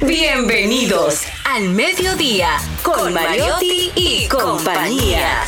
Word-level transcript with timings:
Bienvenidos 0.00 1.22
al 1.44 1.70
mediodía 1.70 2.50
con 2.84 3.12
Mariotti 3.12 3.90
y 3.96 4.28
compañía. 4.28 5.42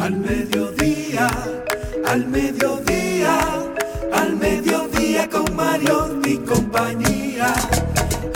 Al 0.00 0.16
mediodía, 0.16 1.28
al 2.06 2.26
mediodía, 2.26 3.38
al 4.14 4.36
mediodía 4.36 5.28
con 5.28 5.54
Mariotti 5.54 6.30
y 6.30 6.38
compañía. 6.38 7.52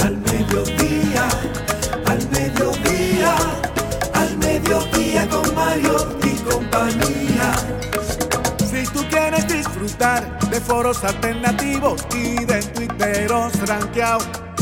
Al 0.00 0.18
mediodía, 0.18 1.28
al 2.04 2.30
mediodía, 2.30 3.36
al 4.12 4.36
mediodía 4.36 5.28
con 5.30 5.54
Mariotti 5.54 6.28
y 6.28 6.38
compañía. 6.50 7.54
Si 8.70 8.84
tú 8.92 9.02
quieres 9.08 9.48
disfrutar 9.48 10.38
de 10.50 10.60
foros 10.60 11.02
alternativos 11.02 12.04
y 12.14 12.44
de 12.44 12.62
tuiteros 12.62 13.52
rankeados, 13.66 14.28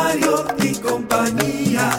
con 0.00 0.20
Mario 0.20 0.44
y 0.58 0.74
compañía 0.76 1.90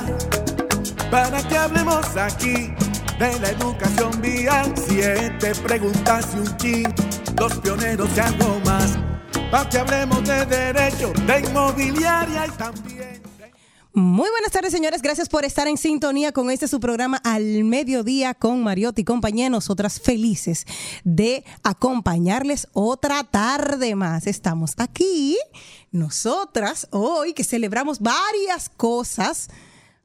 para 1.09 1.45
que 1.47 1.57
hablemos 1.57 2.05
aquí 2.15 2.73
de 3.19 3.39
la 3.39 3.49
educación 3.49 4.21
vial. 4.21 4.73
Siete 4.87 5.53
preguntas 5.63 6.27
y 6.33 6.37
un 6.37 6.57
chin, 6.57 6.95
los 7.37 7.53
pioneros 7.59 8.09
y 8.15 8.19
algo 8.19 8.59
más. 8.65 8.97
Para 9.51 9.69
que 9.69 9.79
hablemos 9.79 10.23
de 10.23 10.45
derecho, 10.45 11.11
de 11.27 11.39
inmobiliaria 11.41 12.47
y 12.47 12.51
también. 12.51 13.21
Muy 13.93 14.29
buenas 14.29 14.53
tardes, 14.53 14.71
señores. 14.71 15.01
Gracias 15.01 15.27
por 15.27 15.43
estar 15.43 15.67
en 15.67 15.75
sintonía 15.75 16.31
con 16.31 16.49
este 16.49 16.69
su 16.69 16.79
programa 16.79 17.17
Al 17.25 17.65
Mediodía 17.65 18.33
con 18.33 18.63
Mariotti 18.63 19.01
y 19.01 19.05
compañía. 19.05 19.49
Nosotras 19.49 19.99
felices 19.99 20.65
de 21.03 21.43
acompañarles 21.61 22.69
otra 22.71 23.25
tarde 23.25 23.95
más. 23.95 24.27
Estamos 24.27 24.75
aquí, 24.77 25.37
nosotras, 25.91 26.87
hoy 26.91 27.33
que 27.33 27.43
celebramos 27.43 27.99
varias 27.99 28.69
cosas 28.69 29.49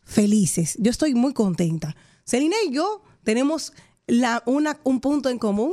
felices. 0.04 0.76
Yo 0.80 0.90
estoy 0.90 1.14
muy 1.14 1.32
contenta. 1.32 1.96
Celina 2.24 2.56
y 2.66 2.72
yo 2.72 3.02
tenemos 3.24 3.72
la, 4.06 4.42
una, 4.46 4.78
un 4.84 5.00
punto 5.00 5.28
en 5.28 5.38
común 5.38 5.72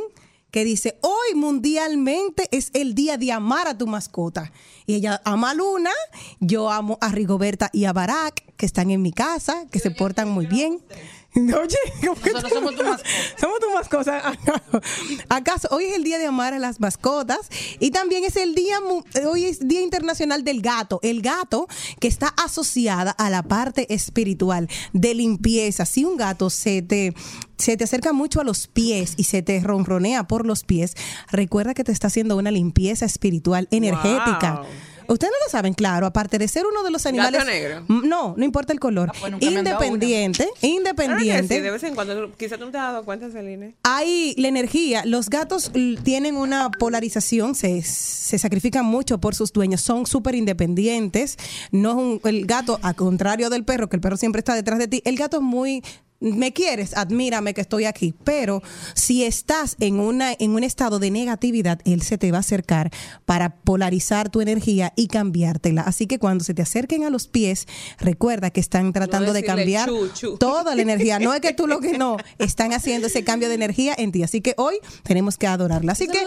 que 0.52 0.64
dice, 0.64 1.00
hoy 1.02 1.36
mundialmente 1.36 2.47
es 2.52 2.70
el 2.73 2.93
día 2.93 3.17
de 3.17 3.32
amar 3.32 3.67
a 3.67 3.76
tu 3.76 3.87
mascota. 3.87 4.52
Y 4.86 4.93
ella 4.93 5.20
ama 5.26 5.49
a 5.49 5.54
Luna, 5.55 5.89
yo 6.39 6.70
amo 6.70 6.99
a 7.02 7.10
Rigoberta 7.10 7.71
y 7.73 7.86
a 7.86 7.93
Barack, 7.93 8.55
que 8.55 8.67
están 8.67 8.92
en 8.92 9.02
mi 9.02 9.11
casa, 9.11 9.66
que 9.71 9.80
se 9.80 9.89
portan 9.89 10.30
muy 10.30 10.45
bien. 10.45 10.83
Oye, 11.36 11.77
¿cómo 12.02 12.16
que 12.21 12.32
Nosotros 12.32 12.54
somos 12.54 12.76
tu 12.76 12.83
mascota. 12.83 13.10
Somos 13.39 13.60
tu 13.60 13.73
mascota. 13.73 14.33
¿Acaso 15.30 15.67
hoy 15.71 15.86
es 15.86 15.95
el 15.95 16.04
día 16.04 16.17
de 16.20 16.26
amar 16.27 16.54
a 16.54 16.60
las 16.60 16.80
mascotas? 16.80 17.39
Y 17.80 17.92
también 17.92 18.23
es 18.23 18.36
el 18.36 18.54
día, 18.55 18.80
mu- 18.82 19.04
hoy 19.27 19.45
es 19.45 19.67
Día 19.67 19.82
Internacional 19.82 20.43
del 20.43 20.61
Gato. 20.61 20.99
El 21.02 21.22
gato 21.22 21.67
que 21.99 22.08
está 22.08 22.27
asociada 22.43 23.11
a 23.11 23.30
la 23.30 23.43
parte 23.43 23.92
espiritual 23.93 24.70
de 24.93 25.14
limpieza. 25.16 25.86
Si 25.86 26.05
un 26.05 26.17
gato 26.17 26.49
se 26.49 26.82
te, 26.82 27.14
se 27.58 27.77
te 27.77 27.83
acerca 27.83 28.14
mucho 28.14 28.39
a 28.39 28.43
los 28.43 28.67
pies 28.67 29.14
y 29.17 29.23
se 29.23 29.42
te 29.42 29.60
ronronea 29.60 30.27
por 30.27 30.45
los 30.45 30.64
pies, 30.64 30.93
recuerda 31.32 31.73
que 31.73 31.83
te 31.83 31.92
está 31.92 32.08
haciendo 32.08 32.38
una 32.38 32.52
limpieza 32.52 33.05
espiritual 33.05 33.67
energética. 33.72 34.61
Wow. 34.61 34.66
Ustedes 35.08 35.31
no 35.31 35.45
lo 35.45 35.52
saben, 35.52 35.73
claro, 35.73 36.05
aparte 36.08 36.37
de 36.37 36.47
ser 36.47 36.65
uno 36.65 36.83
de 36.83 36.91
los 36.91 37.05
animales. 37.05 37.45
negro? 37.45 37.83
Mm, 37.87 38.08
No, 38.08 38.33
no 38.37 38.45
importa 38.45 38.73
el 38.73 38.80
color. 38.80 39.09
Ah, 39.14 39.17
pues 39.19 39.31
dado 39.31 39.45
independiente, 39.52 40.43
Claro 40.43 40.53
que 40.61 40.67
independiente. 40.67 41.55
sí, 41.55 41.61
de 41.61 41.71
vez 41.71 41.83
en 41.83 41.95
cuando. 41.95 42.31
Quizá 42.37 42.58
tú 42.58 42.65
no 42.65 42.71
te 42.71 42.77
has 42.77 42.91
dado 42.91 43.03
cuenta, 43.05 43.30
Celine. 43.31 43.75
Hay 43.83 44.36
la 44.37 44.47
energía. 44.47 45.03
Los 45.05 45.30
gatos 45.30 45.71
tienen 46.03 46.36
una 46.37 46.69
polarización, 46.71 47.55
se, 47.55 47.81
se 47.83 48.37
sacrifican 48.37 48.86
mucho 48.86 49.19
por 49.19 49.36
sus 49.36 49.52
dueños, 49.53 49.81
son 49.81 50.05
súper 50.05 50.36
independientes. 50.36 51.37
No 51.71 51.89
es 51.92 51.95
un- 51.95 52.21
el 52.23 52.45
gato, 52.45 52.80
a 52.81 52.93
contrario 52.93 53.49
del 53.49 53.63
perro, 53.65 53.89
que 53.89 53.95
el 53.97 54.02
perro 54.02 54.17
siempre 54.17 54.39
está 54.39 54.55
detrás 54.55 54.80
de 54.80 54.87
ti, 54.87 55.02
el 55.05 55.15
gato 55.17 55.37
es 55.37 55.43
muy 55.43 55.83
me 56.23 56.54
quieres, 56.54 56.95
admírame 56.95 57.54
que 57.54 57.61
estoy 57.61 57.86
aquí, 57.86 58.14
pero 58.23 58.64
si 58.94 59.26
estás 59.26 59.76
en 59.80 60.00
una 60.00 60.32
en 60.32 60.52
un 60.52 60.64
estado 60.64 61.00
de 61.00 61.11
negatividad, 61.11 61.80
él 61.84 62.02
se 62.02 62.17
te 62.17 62.32
va 62.32 62.38
a 62.38 62.39
acercar 62.39 62.92
para 63.26 63.58
polarizar 63.58 64.30
tu 64.30 64.39
energía 64.39 64.94
y 64.95 65.08
cambiártela. 65.08 65.82
Así 65.82 66.08
que 66.08 66.20
cuando 66.20 66.44
se 66.44 66.54
te 66.54 66.61
acerquen 66.61 67.04
a 67.04 67.10
los 67.10 67.28
pies, 67.28 67.67
recuerda 68.00 68.52
que 68.52 68.61
están 68.61 68.94
tratando 68.94 69.34
de 69.34 69.44
cambiar 69.44 69.89
chu, 69.89 70.10
chu. 70.14 70.38
toda 70.39 70.76
la 70.76 70.82
energía. 70.82 71.20
No 71.20 71.34
es 71.34 71.42
que 71.42 71.54
tú 71.54 71.67
lo 71.67 71.80
que 71.80 71.98
no, 71.98 72.17
están 72.40 72.72
haciendo 72.72 73.08
ese 73.08 73.23
cambio 73.23 73.50
de 73.50 73.55
energía 73.55 73.94
en 73.98 74.11
ti. 74.11 74.23
Así 74.23 74.40
que 74.40 74.54
hoy 74.58 74.76
tenemos 75.04 75.38
que 75.38 75.48
adorarla. 75.48 75.92
Así 75.92 76.08
que 76.08 76.23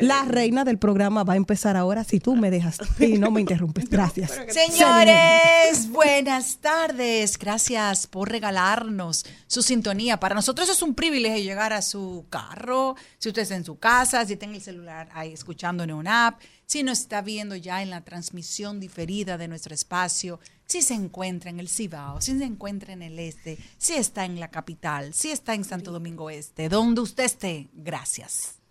la 0.00 0.24
reina 0.24 0.64
del 0.64 0.78
programa 0.78 1.24
va 1.24 1.32
a 1.32 1.36
empezar 1.36 1.76
ahora 1.76 2.04
si 2.04 2.20
tú 2.20 2.36
me 2.36 2.50
dejas 2.52 2.78
y 3.00 3.18
no 3.18 3.32
me 3.32 3.40
interrumpes. 3.40 3.88
Gracias. 3.90 4.32
Señores, 4.48 5.90
buenas 5.90 6.58
tardes. 6.58 7.36
Gracias 7.38 8.06
por 8.06 8.30
regalarnos 8.30 9.23
su 9.46 9.62
sintonía. 9.62 10.20
Para 10.20 10.34
nosotros 10.34 10.68
es 10.68 10.82
un 10.82 10.94
privilegio 10.94 11.42
llegar 11.42 11.72
a 11.72 11.82
su 11.82 12.26
carro, 12.30 12.96
si 13.18 13.28
usted 13.28 13.42
está 13.42 13.56
en 13.56 13.64
su 13.64 13.78
casa, 13.78 14.24
si 14.24 14.36
tiene 14.36 14.56
el 14.56 14.62
celular 14.62 15.08
ahí 15.12 15.32
escuchando 15.32 15.84
en 15.84 15.92
una 15.92 16.28
app, 16.28 16.40
si 16.66 16.82
nos 16.82 17.00
está 17.00 17.22
viendo 17.22 17.56
ya 17.56 17.82
en 17.82 17.90
la 17.90 18.02
transmisión 18.02 18.80
diferida 18.80 19.38
de 19.38 19.48
nuestro 19.48 19.74
espacio, 19.74 20.40
si 20.66 20.82
se 20.82 20.94
encuentra 20.94 21.50
en 21.50 21.60
el 21.60 21.68
Cibao, 21.68 22.20
si 22.20 22.36
se 22.38 22.44
encuentra 22.44 22.92
en 22.92 23.02
el 23.02 23.18
este, 23.18 23.58
si 23.78 23.94
está 23.94 24.24
en 24.24 24.40
la 24.40 24.50
capital, 24.50 25.12
si 25.14 25.30
está 25.30 25.54
en 25.54 25.64
Santo 25.64 25.92
Domingo 25.92 26.30
Este, 26.30 26.68
donde 26.68 27.02
usted 27.02 27.24
esté. 27.24 27.68
Gracias. 27.74 28.63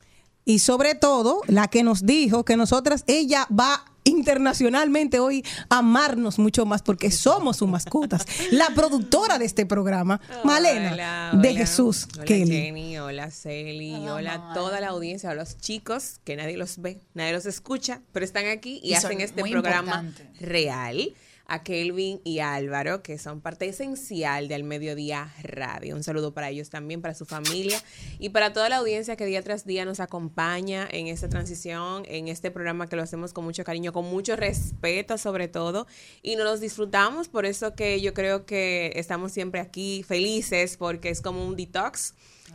Y 0.46 0.60
sobre 0.60 0.96
todo, 0.96 1.42
la 1.48 1.68
que 1.68 1.84
nos 1.84 2.06
dijo 2.06 2.44
que 2.44 2.58
nosotras, 2.58 3.04
ella 3.08 3.48
va 3.48 3.86
internacionalmente 4.04 5.20
hoy 5.20 5.46
a 5.70 5.78
amarnos 5.78 6.40
mucho 6.40 6.66
más 6.66 6.82
porque 6.82 7.12
somos 7.12 7.58
sus 7.58 7.70
mascotas. 7.70 8.26
La 8.52 8.70
productora 8.76 9.40
de 9.40 9.46
este 9.46 9.66
programa, 9.66 10.20
Malena 10.44 10.92
Hola, 10.94 11.32
de 11.42 11.50
hola. 11.50 11.60
Jesús 11.60 12.08
Hola 12.14 12.26
Kelly. 12.26 12.52
Jenny, 12.52 12.98
hola 12.98 13.32
Celi, 13.32 13.96
hola, 14.08 14.34
a 14.34 14.54
toda 14.54 14.82
la 14.82 14.90
audiencia, 14.90 15.32
a 15.32 15.36
los 15.36 15.58
chicos 15.58 16.20
que 16.24 16.36
nadie 16.36 16.58
los 16.58 16.80
ve, 16.80 17.00
nadie 17.14 17.34
los 17.34 17.46
escucha, 17.46 18.02
pero 18.12 18.26
están 18.26 18.48
aquí 18.48 18.80
y, 18.84 18.94
hacen 18.94 19.22
este 19.22 19.42
programa 19.44 20.12
real. 20.40 21.14
A 21.46 21.64
Kelvin 21.64 22.22
y 22.24 22.40
Álvaro, 22.40 23.04
que 23.04 23.18
son 23.18 23.42
parte 23.42 23.68
esencial 23.68 24.48
del 24.48 24.64
Mediodía 24.64 25.34
Radio. 25.44 25.96
Un 25.96 26.04
saludo 26.04 26.34
para 26.34 26.50
ellos 26.50 26.70
también, 26.70 27.02
para 27.02 27.14
su 27.14 27.26
familia 27.26 27.82
y 28.18 28.30
para 28.30 28.54
toda 28.54 28.70
la 28.70 28.78
audiencia 28.78 29.16
que 29.16 29.26
día 29.26 29.42
tras 29.42 29.66
día 29.66 29.84
nos 29.84 30.00
acompaña 30.00 30.88
en 30.90 31.08
esta 31.08 31.28
transición, 31.28 32.04
en 32.08 32.30
este 32.30 32.50
programa 32.50 32.88
que 32.88 32.96
lo 32.96 33.04
hacemos 33.04 33.34
con 33.34 33.44
mucho 33.44 33.64
cariño, 33.64 33.92
con 33.92 34.06
mucho 34.06 34.36
respeto 34.36 35.18
sobre 35.18 35.48
todo, 35.48 35.86
y 36.22 36.36
nos 36.36 36.46
los 36.46 36.62
disfrutamos. 36.62 37.28
Por 37.28 37.46
eso 37.46 37.76
que 37.76 38.00
yo 38.00 38.14
creo 38.14 38.46
que 38.46 38.94
estamos 38.96 39.32
siempre 39.32 39.60
aquí 39.60 40.04
felices, 40.04 40.78
porque 40.78 41.10
es 41.10 41.22
como 41.22 41.46
un 41.46 41.56
detox 41.56 42.14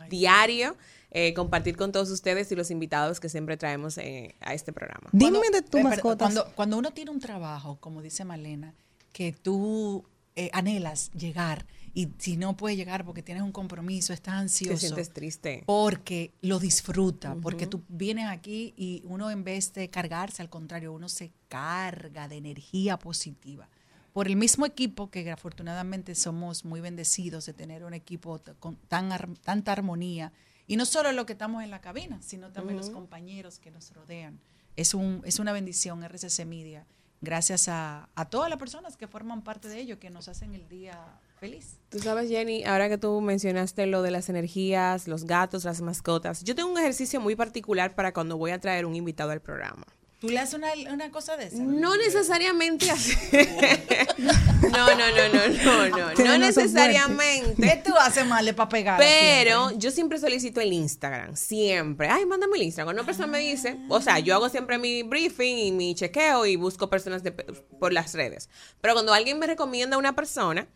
diario. 0.09 0.75
Eh, 1.11 1.33
compartir 1.33 1.75
con 1.75 1.91
todos 1.91 2.09
ustedes 2.11 2.51
y 2.51 2.55
los 2.55 2.69
invitados 2.71 3.19
que 3.19 3.29
siempre 3.29 3.57
traemos 3.57 3.97
eh, 3.97 4.35
a 4.41 4.53
este 4.53 4.71
programa. 4.73 5.09
Dime 5.11 5.39
de 5.51 5.61
tu 5.61 5.77
eh, 5.79 5.83
mascota. 5.83 6.25
Cuando, 6.25 6.45
cuando 6.55 6.77
uno 6.77 6.91
tiene 6.91 7.11
un 7.11 7.19
trabajo, 7.19 7.77
como 7.79 8.01
dice 8.01 8.25
Malena, 8.25 8.75
que 9.11 9.31
tú 9.33 10.05
eh, 10.35 10.49
anhelas 10.53 11.09
llegar 11.11 11.65
y 11.95 12.09
si 12.19 12.37
no 12.37 12.55
puedes 12.55 12.77
llegar 12.77 13.03
porque 13.03 13.23
tienes 13.23 13.41
un 13.43 13.51
compromiso, 13.51 14.13
estás 14.13 14.35
ansioso. 14.35 14.73
Te 14.75 14.79
sientes 14.79 15.09
triste. 15.09 15.63
Porque 15.65 16.31
lo 16.41 16.59
disfruta, 16.59 17.35
porque 17.41 17.65
tú 17.65 17.81
vienes 17.89 18.27
aquí 18.27 18.73
y 18.77 19.01
uno 19.05 19.31
en 19.31 19.43
vez 19.43 19.73
de 19.73 19.89
cargarse, 19.89 20.43
al 20.43 20.49
contrario, 20.49 20.93
uno 20.93 21.09
se 21.09 21.31
carga 21.47 22.27
de 22.27 22.37
energía 22.37 22.97
positiva. 22.99 23.67
por 24.13 24.27
el 24.27 24.35
mismo 24.35 24.65
equipo, 24.65 25.09
que 25.09 25.29
afortunadamente 25.31 26.13
somos 26.15 26.65
muy 26.65 26.81
bendecidos 26.81 27.45
de 27.45 27.53
tener 27.53 27.83
un 27.83 27.93
equipo 27.93 28.39
con 28.59 28.75
tan 28.87 29.11
ar- 29.11 29.29
tanta 29.43 29.71
armonía. 29.71 30.31
Y 30.69 30.77
no 30.77 30.85
solo 30.85 31.11
lo 31.11 31.25
que 31.25 31.33
estamos 31.33 31.63
en 31.63 31.71
la 31.71 31.81
cabina, 31.81 32.21
sino 32.21 32.51
también 32.51 32.77
los 32.77 32.91
compañeros 32.91 33.57
que 33.57 33.71
nos 33.71 33.91
rodean. 33.91 34.39
Es, 34.75 34.93
un, 34.93 35.23
es 35.25 35.39
una 35.39 35.51
bendición 35.51 36.03
RCC 36.03 36.45
Media, 36.45 36.85
gracias 37.21 37.67
a, 37.67 38.07
a 38.13 38.29
todas 38.29 38.51
las 38.51 38.59
personas 38.59 38.95
que 38.95 39.07
forman 39.07 39.41
parte 39.41 39.67
de 39.67 39.79
ello, 39.79 39.99
que 39.99 40.11
nos 40.11 40.27
hacen 40.27 40.53
el 40.53 40.69
día 40.69 41.19
feliz. 41.39 41.79
Tú 41.89 41.97
sabes, 41.97 42.29
Jenny, 42.29 42.65
ahora 42.65 42.87
que 42.87 42.99
tú 42.99 43.19
mencionaste 43.19 43.87
lo 43.87 44.03
de 44.03 44.11
las 44.11 44.29
energías, 44.29 45.07
los 45.07 45.25
gatos, 45.25 45.63
las 45.63 45.81
mascotas, 45.81 46.43
yo 46.43 46.53
tengo 46.53 46.69
un 46.69 46.77
ejercicio 46.77 47.19
muy 47.19 47.35
particular 47.35 47.95
para 47.95 48.13
cuando 48.13 48.37
voy 48.37 48.51
a 48.51 48.59
traer 48.59 48.85
un 48.85 48.95
invitado 48.95 49.31
al 49.31 49.41
programa. 49.41 49.87
¿Tú 50.19 50.27
le 50.27 50.39
haces 50.39 50.55
una, 50.55 50.67
una 50.93 51.11
cosa 51.11 51.37
de 51.37 51.45
esa? 51.45 51.57
No 51.63 51.95
necesariamente 51.95 52.91
así. 52.91 53.13
no, 54.17 54.33
no, 54.69 54.95
no, 54.95 55.29
no, 55.33 55.47
no, 55.63 55.89
no. 55.89 55.97
No 55.97 56.13
una 56.13 56.13
¿Qué 56.13 56.37
necesariamente. 56.39 57.81
tú 57.85 57.93
haces 57.97 58.25
mal 58.25 58.53
para 58.53 58.67
pegar? 58.69 58.97
Pero 58.99 59.71
yo 59.77 59.91
siempre 59.91 60.19
solicito 60.19 60.59
el 60.59 60.73
Instagram, 60.73 61.35
siempre. 61.37 62.09
Ay, 62.09 62.25
mándame 62.25 62.57
el 62.57 62.63
Instagram. 62.63 62.87
Cuando 62.87 63.01
una 63.01 63.05
persona 63.05 63.27
me 63.27 63.39
dice, 63.39 63.77
o 63.87 64.01
sea, 64.01 64.19
yo 64.19 64.35
hago 64.35 64.49
siempre 64.49 64.77
mi 64.77 65.03
briefing 65.03 65.57
y 65.57 65.71
mi 65.71 65.95
chequeo 65.95 66.45
y 66.45 66.57
busco 66.57 66.89
personas 66.89 67.23
de- 67.23 67.31
por 67.31 67.93
las 67.93 68.13
redes. 68.13 68.49
Pero 68.81 68.95
cuando 68.95 69.13
alguien 69.13 69.39
me 69.39 69.47
recomienda 69.47 69.95
a 69.95 69.99
una 69.99 70.15
persona, 70.15 70.67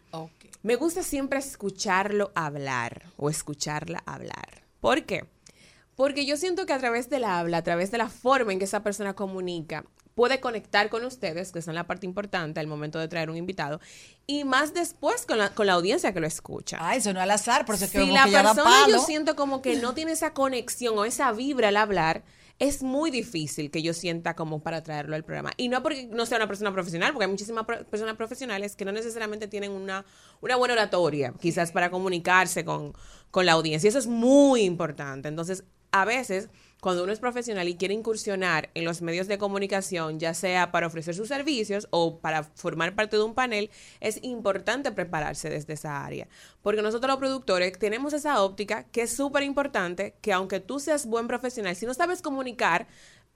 me 0.61 0.75
gusta 0.77 1.03
siempre 1.03 1.39
escucharlo 1.39 2.31
hablar 2.33 3.07
o 3.17 3.29
escucharla 3.29 4.01
hablar. 4.05 4.63
¿Por 4.79 5.03
qué? 5.03 5.25
Porque 5.95 6.25
yo 6.25 6.37
siento 6.37 6.65
que 6.65 6.73
a 6.73 6.79
través 6.79 7.09
del 7.09 7.23
habla, 7.23 7.57
a 7.57 7.63
través 7.63 7.91
de 7.91 7.97
la 7.97 8.09
forma 8.09 8.51
en 8.53 8.59
que 8.59 8.65
esa 8.65 8.83
persona 8.83 9.13
comunica, 9.13 9.85
puede 10.15 10.39
conectar 10.39 10.89
con 10.89 11.03
ustedes, 11.05 11.51
que 11.51 11.61
son 11.61 11.73
la 11.73 11.87
parte 11.87 12.05
importante 12.05 12.59
al 12.59 12.67
momento 12.67 12.99
de 12.99 13.07
traer 13.07 13.29
un 13.31 13.37
invitado, 13.37 13.79
y 14.27 14.43
más 14.43 14.73
después 14.73 15.25
con 15.25 15.39
la, 15.39 15.55
con 15.55 15.65
la 15.65 15.73
audiencia 15.73 16.13
que 16.13 16.19
lo 16.19 16.27
escucha. 16.27 16.77
Ah, 16.79 16.95
eso 16.95 17.13
no 17.13 17.19
al 17.19 17.31
azar, 17.31 17.65
por 17.65 17.75
eso 17.75 17.85
es 17.85 17.91
que 17.91 18.01
si 18.05 18.11
la 18.11 18.25
que 18.25 18.31
persona 18.31 18.53
yo 18.87 18.93
palo. 18.93 18.99
siento 19.05 19.35
como 19.35 19.61
que 19.63 19.75
no 19.77 19.93
tiene 19.95 20.11
esa 20.11 20.33
conexión 20.33 20.97
o 20.99 21.05
esa 21.05 21.31
vibra 21.31 21.69
al 21.69 21.77
hablar, 21.77 22.23
es 22.59 22.83
muy 22.83 23.09
difícil 23.09 23.71
que 23.71 23.81
yo 23.81 23.93
sienta 23.93 24.35
como 24.35 24.61
para 24.61 24.83
traerlo 24.83 25.15
al 25.15 25.23
programa. 25.23 25.51
Y 25.57 25.67
no 25.69 25.81
porque 25.81 26.05
no 26.05 26.27
sea 26.27 26.37
una 26.37 26.47
persona 26.47 26.71
profesional, 26.71 27.11
porque 27.11 27.25
hay 27.25 27.31
muchísimas 27.31 27.65
pro- 27.65 27.83
personas 27.85 28.15
profesionales 28.15 28.75
que 28.75 28.85
no 28.85 28.91
necesariamente 28.91 29.47
tienen 29.47 29.71
una, 29.71 30.05
una 30.41 30.55
buena 30.55 30.75
oratoria, 30.75 31.33
quizás 31.41 31.71
para 31.71 31.89
comunicarse 31.89 32.63
con, 32.63 32.93
con 33.31 33.47
la 33.47 33.53
audiencia. 33.53 33.87
Eso 33.89 33.97
es 33.97 34.05
muy 34.07 34.61
importante. 34.61 35.27
Entonces, 35.27 35.63
a 35.93 36.05
veces, 36.05 36.49
cuando 36.81 37.03
uno 37.03 37.13
es 37.13 37.19
profesional 37.19 37.69
y 37.69 37.75
quiere 37.75 37.93
incursionar 37.93 38.71
en 38.73 38.83
los 38.83 39.03
medios 39.03 39.27
de 39.27 39.37
comunicación, 39.37 40.19
ya 40.19 40.33
sea 40.33 40.71
para 40.71 40.87
ofrecer 40.87 41.13
sus 41.13 41.27
servicios 41.27 41.87
o 41.91 42.19
para 42.19 42.43
formar 42.43 42.95
parte 42.95 43.15
de 43.15 43.23
un 43.23 43.35
panel, 43.35 43.69
es 44.01 44.19
importante 44.23 44.91
prepararse 44.91 45.51
desde 45.51 45.73
esa 45.73 46.03
área. 46.03 46.27
Porque 46.63 46.81
nosotros 46.81 47.09
los 47.09 47.19
productores 47.19 47.77
tenemos 47.77 48.11
esa 48.11 48.41
óptica 48.41 48.85
que 48.85 49.03
es 49.03 49.15
súper 49.15 49.43
importante, 49.43 50.15
que 50.19 50.33
aunque 50.33 50.59
tú 50.59 50.79
seas 50.79 51.05
buen 51.05 51.27
profesional, 51.27 51.75
si 51.75 51.85
no 51.85 51.93
sabes 51.93 52.23
comunicar 52.23 52.87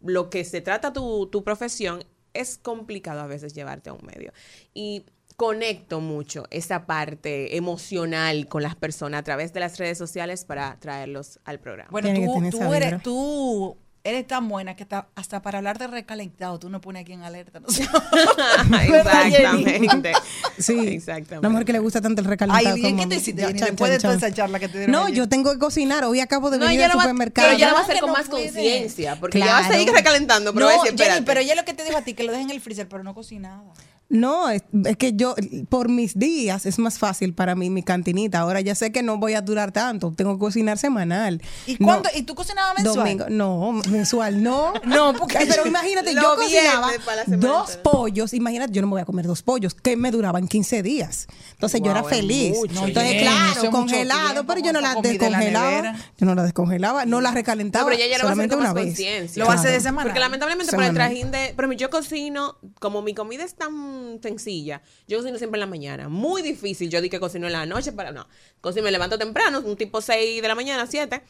lo 0.02 0.32
que 0.32 0.44
se 0.44 0.62
trata 0.62 0.92
tu, 0.92 1.28
tu 1.28 1.44
profesión, 1.44 2.04
es 2.34 2.58
complicado 2.58 3.22
a 3.22 3.28
veces 3.28 3.54
llevarte 3.54 3.92
a 3.92 3.94
un 3.94 4.04
medio. 4.04 4.34
Y 4.74 5.06
conecto 5.38 6.02
mucho 6.02 6.46
esa 6.50 6.88
parte 6.88 7.56
emocional 7.56 8.48
con 8.48 8.64
las 8.64 8.76
personas 8.76 9.20
a 9.20 9.24
través 9.24 9.54
de 9.54 9.60
las 9.60 9.78
redes 9.78 9.98
sociales 9.98 10.44
para 10.46 10.78
traerlos 10.80 11.40
al 11.46 11.60
programa. 11.60 11.90
Bueno, 11.92 12.10
tú, 12.12 12.58
tú 12.58 12.74
eres, 12.74 13.02
tú 13.04 13.78
eres 14.10 14.26
tan 14.28 14.48
buena 14.48 14.76
que 14.76 14.86
ta- 14.86 15.08
hasta 15.16 15.42
para 15.42 15.58
hablar 15.58 15.78
de 15.78 15.88
recalentado 15.88 16.60
tú 16.60 16.70
no 16.70 16.80
pones 16.82 17.02
aquí 17.04 17.14
en 17.14 17.24
alerta. 17.24 17.60
¿no? 17.60 17.68
Exactamente. 18.82 20.14
Sí, 20.58 20.80
Exactamente. 20.88 21.42
la 21.42 21.50
mujer 21.50 21.66
que 21.66 21.74
le 21.74 21.80
gusta 21.80 22.02
tanto 22.02 22.22
el 22.22 22.28
recalentado. 22.28 22.76
Ay, 22.76 22.80
¿y 22.80 22.84
como- 22.84 23.04
qué 23.04 23.08
te 23.08 23.16
hiciste, 23.16 23.42
Ya, 23.42 23.48
Jenny, 23.48 23.60
chan, 23.60 23.68
después 23.70 23.92
de 23.92 24.00
toda 24.00 24.16
esa 24.16 24.32
charla 24.32 24.60
que 24.60 24.68
te 24.70 24.78
dieron 24.80 24.92
No, 24.94 25.04
ayer? 25.06 25.16
yo 25.18 25.30
tengo 25.30 25.52
que 25.52 25.60
cocinar. 25.60 26.04
Hoy 26.06 26.20
acabo 26.20 26.50
de 26.50 26.58
No, 26.58 26.66
venir 26.66 26.84
al 26.84 26.92
supermercado. 26.92 27.48
pero 27.50 27.60
ya 27.60 27.68
lo 27.70 27.74
va 27.76 27.80
a 27.82 27.84
hacer 27.84 28.00
con 28.00 28.10
no 28.10 28.16
más 28.16 28.28
conciencia, 28.30 29.18
porque 29.20 29.40
ya 29.40 29.46
va 29.46 29.58
a 29.58 29.60
Claro. 29.62 29.74
seguir 29.76 29.94
recalentando, 29.94 30.54
pero 30.54 30.66
no, 30.66 30.72
va 30.76 30.82
a 30.82 30.84
decir, 30.84 30.98
Jenny, 30.98 31.02
espérate. 31.10 31.26
pero 31.26 31.40
ella 31.42 31.56
lo 31.56 31.66
que 31.66 31.74
te 31.74 31.84
dijo 31.84 31.98
a 31.98 32.02
ti, 32.02 32.14
que 32.14 32.24
lo 32.24 32.32
dejen 32.32 32.50
en 32.50 32.56
el 32.56 32.62
freezer, 32.62 32.88
pero 32.88 33.04
no 33.04 33.14
cocinaba. 33.14 33.74
No, 34.10 34.50
es, 34.50 34.64
es 34.86 34.96
que 34.96 35.12
yo, 35.18 35.36
por 35.68 35.90
mis 35.90 36.18
días, 36.18 36.66
es 36.66 36.80
más 36.80 36.98
fácil 36.98 37.34
para 37.34 37.56
mí 37.56 37.70
mi 37.70 37.84
cantinita. 37.84 38.40
Ahora 38.40 38.62
ya 38.62 38.74
sé 38.74 38.94
que 38.94 39.04
no 39.04 39.18
voy 39.18 39.34
a 39.34 39.42
durar 39.42 39.74
tanto. 39.74 40.14
Tengo 40.16 40.36
que 40.36 40.40
cocinar 40.40 40.78
semanal. 40.78 41.42
¿Y 41.66 41.74
No, 41.74 41.88
cuándo? 41.88 42.10
¿Y 42.16 42.22
tú 42.22 42.34
cocinabas 42.34 42.76
mensual? 42.82 42.96
Domingo, 42.96 43.26
no, 43.30 43.82
mensual 43.98 44.42
no. 44.42 44.74
No, 44.86 45.14
porque- 45.14 45.40
Pero 45.48 45.66
imagínate, 45.74 46.14
yo 46.14 46.36
cocinaba 46.36 46.92
dos 47.28 47.78
pollos. 47.78 48.34
Imagínate, 48.34 48.74
yo 48.74 48.82
no 48.82 48.88
me 48.88 48.92
voy 48.92 49.02
a 49.02 49.06
comer 49.06 49.26
dos 49.28 49.42
pollos 49.44 49.74
que 49.74 49.96
me 49.98 50.12
duraban 50.12 50.48
15 50.48 50.84
días. 50.84 51.28
Entonces 51.52 51.82
yo 51.84 51.92
era 51.92 52.04
feliz. 52.04 52.56
mucho. 52.58 52.86
Entonces, 52.86 53.22
claro, 53.22 53.72
congelado, 53.72 54.32
tiempo 54.34 54.54
pero 54.54 54.66
yo 54.66 54.74
no 54.74 54.82
la 54.82 54.96
descongelaba. 54.96 55.96
Yo 56.18 56.26
no 56.26 56.36
la 56.36 56.44
descongelaba, 56.44 57.06
no 57.06 57.22
la 57.22 57.32
recalentaba. 57.32 57.84
No, 57.84 57.90
pero 57.92 58.02
ella 58.04 58.12
ya 58.12 58.18
lo 58.20 58.24
va 58.26 58.30
a 58.30 58.34
hacer 58.34 58.50
solamente 58.50 58.56
una 58.56 58.74
vez. 58.74 58.86
conciencia. 58.86 59.44
Lo 59.44 59.52
hace 59.52 59.70
de 59.70 59.80
semana. 59.80 60.04
Porque 60.04 60.20
lamentablemente 60.20 60.72
por 60.74 60.84
el 60.84 60.94
trajín 60.94 61.32
de... 61.32 61.54
Pero 61.56 61.72
yo 61.74 61.90
cocino, 61.90 62.58
como 62.80 63.02
mi 63.02 63.14
comida 63.14 63.44
es 63.44 63.56
tan 63.56 64.20
sencilla, 64.22 64.82
yo 65.08 65.18
cocino 65.18 65.38
siempre 65.38 65.58
en 65.58 65.62
la 65.62 65.68
mañana. 65.68 66.10
Muy 66.10 66.42
difícil. 66.42 66.90
Yo 66.90 67.02
di 67.02 67.10
que 67.10 67.20
cocino 67.20 67.48
en 67.48 67.54
la 67.54 67.66
noche, 67.66 67.92
para 67.92 68.12
no. 68.12 68.28
Cocino, 68.62 68.84
me 68.84 68.92
levanto 68.92 69.18
temprano, 69.18 69.60
un 69.62 69.76
tipo 69.76 70.02
6 70.02 70.42
de 70.42 70.48
la 70.48 70.56
mañana, 70.56 70.88
7, 70.88 71.22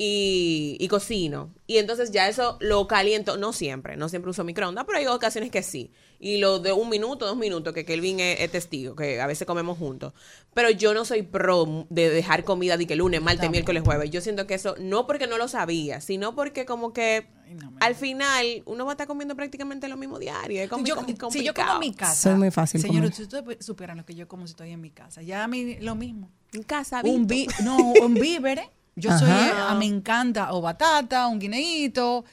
y, 0.00 0.76
y 0.78 0.86
cocino. 0.88 1.52
Y 1.66 1.78
entonces 1.78 2.12
ya 2.12 2.28
eso 2.28 2.56
lo 2.60 2.86
caliento, 2.86 3.36
no 3.36 3.52
siempre, 3.52 3.96
no 3.96 4.08
siempre 4.08 4.30
uso 4.30 4.44
microondas, 4.44 4.84
pero 4.86 4.98
hay 4.98 5.06
ocasiones 5.06 5.50
que 5.50 5.62
sí. 5.64 5.90
Y 6.20 6.38
lo 6.38 6.60
de 6.60 6.72
un 6.72 6.88
minuto, 6.88 7.26
dos 7.26 7.36
minutos, 7.36 7.74
que 7.74 7.84
Kelvin 7.84 8.18
es, 8.20 8.40
es 8.40 8.50
testigo, 8.50 8.96
que 8.96 9.20
a 9.20 9.26
veces 9.26 9.46
comemos 9.46 9.76
juntos. 9.76 10.12
Pero 10.54 10.70
yo 10.70 10.94
no 10.94 11.04
soy 11.04 11.22
pro 11.22 11.86
de 11.90 12.10
dejar 12.10 12.44
comida 12.44 12.76
de 12.76 12.86
que 12.86 12.96
lunes, 12.96 13.20
martes, 13.20 13.50
miércoles, 13.50 13.82
jueves. 13.84 14.10
Yo 14.10 14.20
siento 14.20 14.46
que 14.46 14.54
eso, 14.54 14.74
no 14.80 15.06
porque 15.06 15.26
no 15.26 15.36
lo 15.36 15.48
sabía, 15.48 16.00
sino 16.00 16.34
porque 16.34 16.64
como 16.64 16.92
que 16.92 17.26
no, 17.50 17.72
al 17.80 17.94
final 17.94 18.62
uno 18.66 18.84
va 18.84 18.92
a 18.92 18.94
estar 18.94 19.06
comiendo 19.06 19.34
prácticamente 19.36 19.88
lo 19.88 19.96
mismo 19.96 20.18
diario. 20.18 20.62
Es 20.62 20.68
como, 20.70 20.84
Yo- 20.84 20.96
si 21.30 21.44
yo 21.44 21.54
como 21.54 21.72
en 21.74 21.78
mi 21.80 21.92
casa. 21.92 22.14
Soy 22.30 22.34
muy 22.36 22.50
fácil 22.50 22.80
Señores, 22.80 23.14
si 23.16 23.22
ustedes 23.22 23.64
supieran 23.64 23.96
lo 23.98 24.04
que 24.04 24.14
yo 24.14 24.26
como 24.28 24.46
si 24.46 24.52
estoy 24.52 24.70
en 24.70 24.80
mi 24.80 24.90
casa. 24.90 25.22
Ya 25.22 25.44
a 25.44 25.48
mí 25.48 25.76
lo 25.80 25.94
mismo. 25.94 26.30
En 26.52 26.62
casa, 26.62 27.00
Un 27.04 27.26
vi, 27.26 27.46
no, 27.62 27.76
un 28.00 28.14
víveres. 28.14 28.66
Yo 28.98 29.16
soy, 29.16 29.30
a 29.30 29.74
me 29.74 29.86
encanta 29.86 30.52
o 30.52 30.60
batata, 30.60 31.26
un 31.28 31.38
guineíto. 31.38 32.24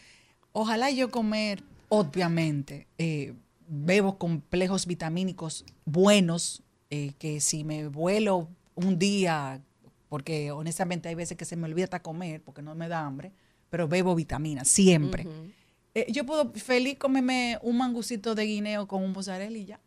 Ojalá 0.52 0.90
yo 0.90 1.12
comer, 1.12 1.64
obviamente, 1.90 2.88
eh, 2.98 3.34
bebo 3.68 4.18
complejos 4.18 4.86
vitamínicos 4.86 5.66
buenos, 5.86 6.64
eh, 6.90 7.14
que 7.20 7.40
si 7.40 7.64
me 7.64 7.88
vuelo 7.88 8.48
un 8.76 8.98
día, 8.98 9.62
porque 10.10 10.52
honestamente 10.52 11.10
hay 11.10 11.16
veces 11.16 11.38
que 11.38 11.46
se 11.46 11.56
me 11.56 11.66
olvida 11.66 11.86
hasta 11.86 12.02
comer, 12.02 12.42
porque 12.42 12.62
no 12.62 12.74
me 12.76 12.88
da 12.88 13.02
hambre, 13.02 13.32
pero 13.70 13.88
bebo 13.88 14.16
vitaminas, 14.16 14.68
siempre. 14.68 15.28
Eh, 15.94 16.08
yo 16.12 16.26
puedo 16.26 16.52
feliz 16.54 16.98
comerme 16.98 17.58
un 17.62 17.78
mangucito 17.78 18.36
de 18.36 18.46
guineo 18.46 18.88
con 18.88 19.04
un 19.04 19.12
mozzarella 19.12 19.58
y 19.58 19.66
ya. 19.66 19.80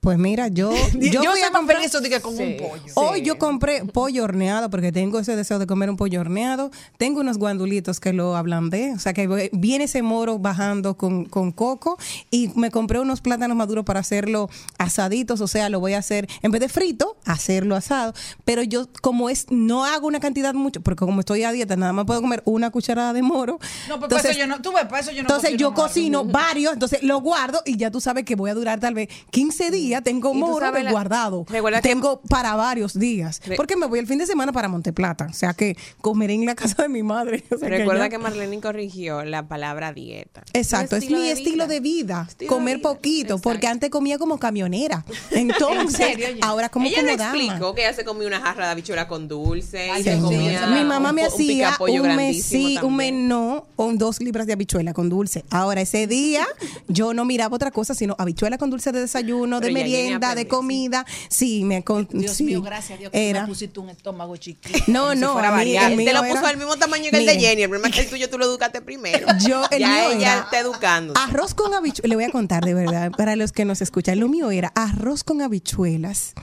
Pues 0.00 0.16
mira, 0.16 0.46
yo, 0.48 0.70
Yo, 0.94 1.22
yo 1.22 1.32
a 1.32 1.50
comprar 1.50 1.78
feliz 1.78 1.90
eso 1.90 2.00
de 2.00 2.08
que 2.08 2.20
con 2.20 2.36
Sí. 2.36 2.42
un 2.42 2.56
pollo. 2.68 2.92
Hoy 2.94 3.22
yo 3.22 3.36
compré 3.38 3.84
pollo 3.84 4.22
horneado 4.24 4.70
porque 4.70 4.92
tengo 4.92 5.18
ese 5.18 5.34
deseo 5.34 5.58
de 5.58 5.66
comer 5.66 5.90
un 5.90 5.96
pollo 5.96 6.20
horneado. 6.20 6.70
Tengo 6.98 7.20
unos 7.20 7.36
guandulitos 7.38 7.98
que 7.98 8.12
lo 8.12 8.36
ablandé, 8.36 8.92
o 8.94 8.98
sea 9.00 9.12
que 9.12 9.26
voy- 9.26 9.50
viene 9.52 9.84
ese 9.84 10.02
moro 10.02 10.38
bajando 10.38 10.96
con, 10.96 11.24
con 11.24 11.50
coco 11.50 11.98
y 12.30 12.48
me 12.54 12.70
compré 12.70 13.00
unos 13.00 13.20
plátanos 13.20 13.56
maduros 13.56 13.84
para 13.84 13.98
hacerlo 14.00 14.48
asaditos, 14.78 15.40
o 15.40 15.48
sea, 15.48 15.68
lo 15.68 15.80
voy 15.80 15.94
a 15.94 15.98
hacer 15.98 16.28
en 16.42 16.52
vez 16.52 16.60
de 16.60 16.68
frito, 16.68 17.16
hacerlo 17.24 17.74
asado. 17.74 18.14
Pero 18.44 18.62
yo 18.62 18.86
como 19.02 19.28
es, 19.30 19.46
no 19.50 19.84
hago 19.84 20.06
una 20.06 20.20
cantidad 20.20 20.54
mucho, 20.54 20.80
porque 20.80 21.04
como 21.04 21.20
estoy 21.20 21.42
a 21.42 21.50
dieta, 21.50 21.74
nada 21.76 21.92
más 21.92 22.04
puedo 22.04 22.20
comer 22.20 22.42
una 22.44 22.70
cucharada 22.70 23.12
de 23.12 23.22
moro. 23.22 23.58
No, 23.88 23.98
pues 23.98 24.10
para 24.10 24.30
eso 24.30 24.38
yo 24.38 24.46
no, 24.46 24.62
tú 24.62 24.72
ves, 24.72 24.84
para 24.84 25.00
eso 25.00 25.10
yo 25.10 25.22
no 25.24 25.28
entonces 25.28 25.56
yo 25.56 25.74
cocino 25.74 26.24
varios, 26.24 26.72
entonces 26.74 27.02
lo 27.02 27.20
guardo 27.20 27.60
y 27.66 27.76
ya 27.76 27.90
tú 27.90 28.00
sabes 28.00 28.24
que 28.24 28.36
voy 28.36 28.50
a 28.50 28.54
durar 28.54 28.78
tal 28.78 28.94
vez 28.94 29.08
15 29.30 29.70
días, 29.72 29.87
tengo 30.02 30.34
moro 30.34 30.70
la- 30.70 30.90
guardado. 30.90 31.44
que- 31.44 31.80
tengo 31.82 32.20
para 32.28 32.54
varios 32.54 32.98
días. 32.98 33.40
Re- 33.46 33.56
Porque 33.56 33.76
me 33.76 33.86
voy 33.86 33.98
el 33.98 34.06
fin 34.06 34.18
de 34.18 34.26
semana 34.26 34.52
para 34.52 34.68
Monteplata, 34.68 35.26
o 35.30 35.32
sea 35.32 35.54
que 35.54 35.76
comeré 36.00 36.34
en 36.34 36.46
la 36.46 36.54
casa 36.54 36.82
de 36.82 36.88
mi 36.88 37.02
madre. 37.02 37.44
o 37.54 37.58
sea 37.58 37.68
Recuerda 37.68 38.04
ya- 38.06 38.10
que 38.10 38.18
Marlene 38.18 38.60
corrigió 38.60 39.24
la 39.24 39.46
palabra 39.48 39.92
dieta. 39.92 40.42
Exacto, 40.52 40.96
es 40.96 41.10
mi 41.10 41.28
estilo 41.28 41.66
de 41.66 41.80
vida, 41.80 42.26
Estilo 42.28 42.50
de 42.50 42.56
comer 42.56 42.76
vida, 42.78 42.88
poquito, 42.88 43.34
exacto. 43.34 43.42
porque 43.50 43.66
antes 43.66 43.90
comía 43.90 44.18
como 44.18 44.38
camionera. 44.38 45.04
Entonces, 45.30 45.96
serio, 45.96 46.26
Jenny? 46.26 46.40
ahora 46.42 46.68
como 46.68 46.86
Ella 46.86 47.02
como 47.02 47.16
dama. 47.16 47.36
explicó 47.38 47.74
que 47.74 47.82
ella 47.82 47.92
se 47.94 48.04
comía 48.04 48.26
una 48.28 48.40
jarra 48.40 48.66
de 48.66 48.70
habichuela 48.72 49.08
con 49.08 49.28
dulce. 49.28 49.90
Ay, 49.90 50.00
y 50.00 50.04
se 50.04 50.14
sí, 50.16 50.20
comía 50.20 50.66
mi 50.68 50.84
mamá 50.84 51.10
un 51.10 51.14
me 51.16 51.22
un 51.22 51.28
hacía 51.28 51.76
un 51.80 52.16
mes 52.16 52.44
sí, 52.44 52.78
un 52.82 52.96
mes 52.96 53.12
no, 53.12 53.66
o 53.76 53.92
dos 53.94 54.20
libras 54.20 54.46
de 54.46 54.52
habichuela 54.52 54.92
con 54.92 55.08
dulce. 55.08 55.44
Ahora, 55.50 55.80
ese 55.80 56.06
día 56.06 56.46
yo 56.88 57.14
no 57.14 57.24
miraba 57.24 57.54
otra 57.56 57.70
cosa, 57.70 57.94
sino 57.94 58.14
habichuela 58.18 58.58
con 58.58 58.70
dulce 58.70 58.92
de 58.92 59.00
desayuno, 59.00 59.60
de 59.60 59.68
merienda, 59.78 60.34
de 60.34 60.46
comida. 60.48 61.04
Sí, 61.28 61.64
me 61.64 61.82
con- 61.84 62.08
Dios 62.10 62.36
sí, 62.36 62.44
mío, 62.44 62.62
gracias 62.62 62.96
a 62.96 63.00
Dios 63.00 63.12
que 63.12 63.30
era. 63.30 63.42
me 63.42 63.48
pusiste 63.48 63.80
un 63.80 63.90
estómago 63.90 64.36
chiquito. 64.36 64.78
No, 64.88 65.14
no, 65.14 65.32
fuera 65.34 65.48
a 65.48 65.52
mí- 65.52 65.56
variante. 65.58 65.94
el 65.94 66.00
Él 66.00 66.06
te 66.06 66.12
lo 66.12 66.24
puso 66.24 66.46
al 66.46 66.56
mismo 66.56 66.76
tamaño 66.76 67.10
que 67.10 67.16
el 67.18 67.26
de. 67.26 67.38
Jenny. 67.38 67.62
El 67.62 67.68
problema 67.70 67.88
es 67.88 67.94
que 67.94 68.00
el 68.02 68.08
tuyo 68.10 68.28
tú 68.30 68.38
lo 68.38 68.44
educaste 68.46 68.80
primero. 68.80 69.26
Yo, 69.46 69.62
el 69.70 69.80
ya 69.80 69.88
mío 69.88 70.10
ella 70.12 70.32
era 70.32 70.40
está 70.44 70.58
educando. 70.60 71.14
Arroz 71.16 71.54
con 71.54 71.74
habichuelas. 71.74 72.08
Le 72.08 72.14
voy 72.16 72.24
a 72.24 72.30
contar 72.30 72.64
de 72.64 72.74
verdad 72.74 73.10
para 73.16 73.36
los 73.36 73.52
que 73.52 73.64
nos 73.64 73.80
escuchan. 73.82 74.18
Lo 74.20 74.28
mío 74.28 74.50
era 74.50 74.68
arroz 74.74 75.24
con 75.24 75.42
habichuelas. 75.42 76.34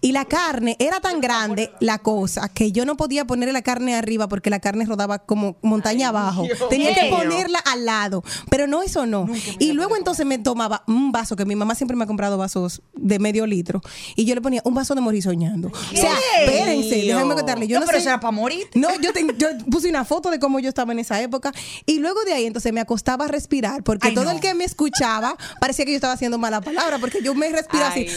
Y 0.00 0.12
la 0.12 0.24
carne 0.24 0.76
era 0.78 1.00
tan 1.00 1.20
grande, 1.20 1.72
la 1.80 1.98
cosa, 1.98 2.48
que 2.48 2.72
yo 2.72 2.84
no 2.84 2.96
podía 2.96 3.24
ponerle 3.26 3.52
la 3.52 3.62
carne 3.62 3.94
arriba 3.94 4.28
porque 4.28 4.50
la 4.50 4.60
carne 4.60 4.84
rodaba 4.84 5.18
como 5.20 5.56
montaña 5.62 6.08
abajo. 6.08 6.46
Tenía 6.70 6.94
que 6.94 7.08
ponerla 7.10 7.58
al 7.60 7.84
lado. 7.84 8.22
Pero 8.50 8.66
no, 8.66 8.82
eso 8.82 9.06
no. 9.06 9.26
Y 9.58 9.72
luego 9.72 9.96
entonces 9.96 10.26
me 10.26 10.38
tomaba 10.38 10.82
un 10.86 11.12
vaso, 11.12 11.36
que 11.36 11.44
mi 11.44 11.56
mamá 11.56 11.74
siempre 11.74 11.96
me 11.96 12.04
ha 12.04 12.06
comprado 12.06 12.38
vasos 12.38 12.82
de 12.94 13.18
medio 13.18 13.46
litro. 13.46 13.80
Y 14.16 14.24
yo 14.24 14.34
le 14.34 14.40
ponía 14.40 14.60
un 14.64 14.74
vaso 14.74 14.94
de 14.94 15.00
morisoñando. 15.00 15.68
O 15.68 15.96
sea, 15.96 16.12
espérense, 16.44 16.96
déjenme 16.96 17.34
contarle. 17.34 17.66
Yo 17.68 17.76
No, 17.78 17.80
no, 17.80 17.86
pero 17.86 18.00
sé- 18.00 18.08
era 18.08 18.20
para 18.20 18.30
morir. 18.32 18.66
no, 18.74 18.88
yo, 19.00 19.12
te- 19.12 19.26
yo 19.38 19.48
puse 19.70 19.88
una 19.88 20.04
foto 20.04 20.30
de 20.30 20.38
cómo 20.38 20.58
yo 20.60 20.68
estaba 20.68 20.92
en 20.92 20.98
esa 20.98 21.20
época 21.20 21.52
y 21.86 21.98
luego 21.98 22.22
de 22.24 22.32
ahí 22.32 22.46
entonces 22.46 22.72
me 22.72 22.80
acostaba 22.80 23.24
a 23.26 23.28
respirar 23.28 23.82
porque 23.82 24.08
Ay, 24.08 24.14
todo 24.14 24.24
no. 24.26 24.30
el 24.32 24.40
que 24.40 24.54
me 24.54 24.64
escuchaba 24.64 25.36
parecía 25.60 25.84
que 25.84 25.92
yo 25.92 25.96
estaba 25.96 26.14
haciendo 26.14 26.38
mala 26.38 26.60
palabra 26.60 26.98
porque 26.98 27.20
yo 27.22 27.34
me 27.34 27.48
respiraba 27.50 27.92
Ay, 27.94 28.06
así. 28.06 28.16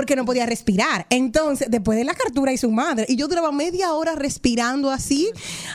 Porque 0.00 0.16
no 0.16 0.24
podía 0.24 0.46
respirar. 0.46 1.06
Entonces, 1.10 1.68
después 1.70 1.98
de 1.98 2.04
la 2.04 2.14
cartura 2.14 2.52
y 2.52 2.56
su 2.56 2.70
madre, 2.70 3.04
y 3.08 3.16
yo 3.16 3.28
duraba 3.28 3.52
media 3.52 3.92
hora 3.92 4.14
respirando 4.14 4.90
así 4.90 5.30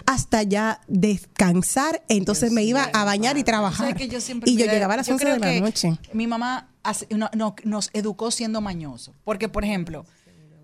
hasta 0.05 0.43
ya 0.43 0.81
descansar. 0.87 2.03
Entonces 2.07 2.51
me 2.51 2.63
iba 2.63 2.83
a 2.83 3.03
bañar 3.05 3.37
y 3.37 3.43
trabajar. 3.43 3.87
¿Sabes 3.89 3.95
que 3.95 4.07
yo 4.07 4.19
siempre 4.21 4.49
y 4.49 4.55
yo 4.57 4.65
llegaba 4.65 4.95
a 4.95 4.97
las 4.97 5.07
yo 5.07 5.13
11 5.13 5.25
de 5.25 5.39
la 5.39 5.59
noche. 5.59 5.97
Mi 6.13 6.27
mamá 6.27 6.69
no- 7.09 7.55
nos 7.63 7.89
educó 7.93 8.31
siendo 8.31 8.61
mañoso. 8.61 9.13
Porque, 9.23 9.49
por 9.49 9.63
ejemplo, 9.63 10.05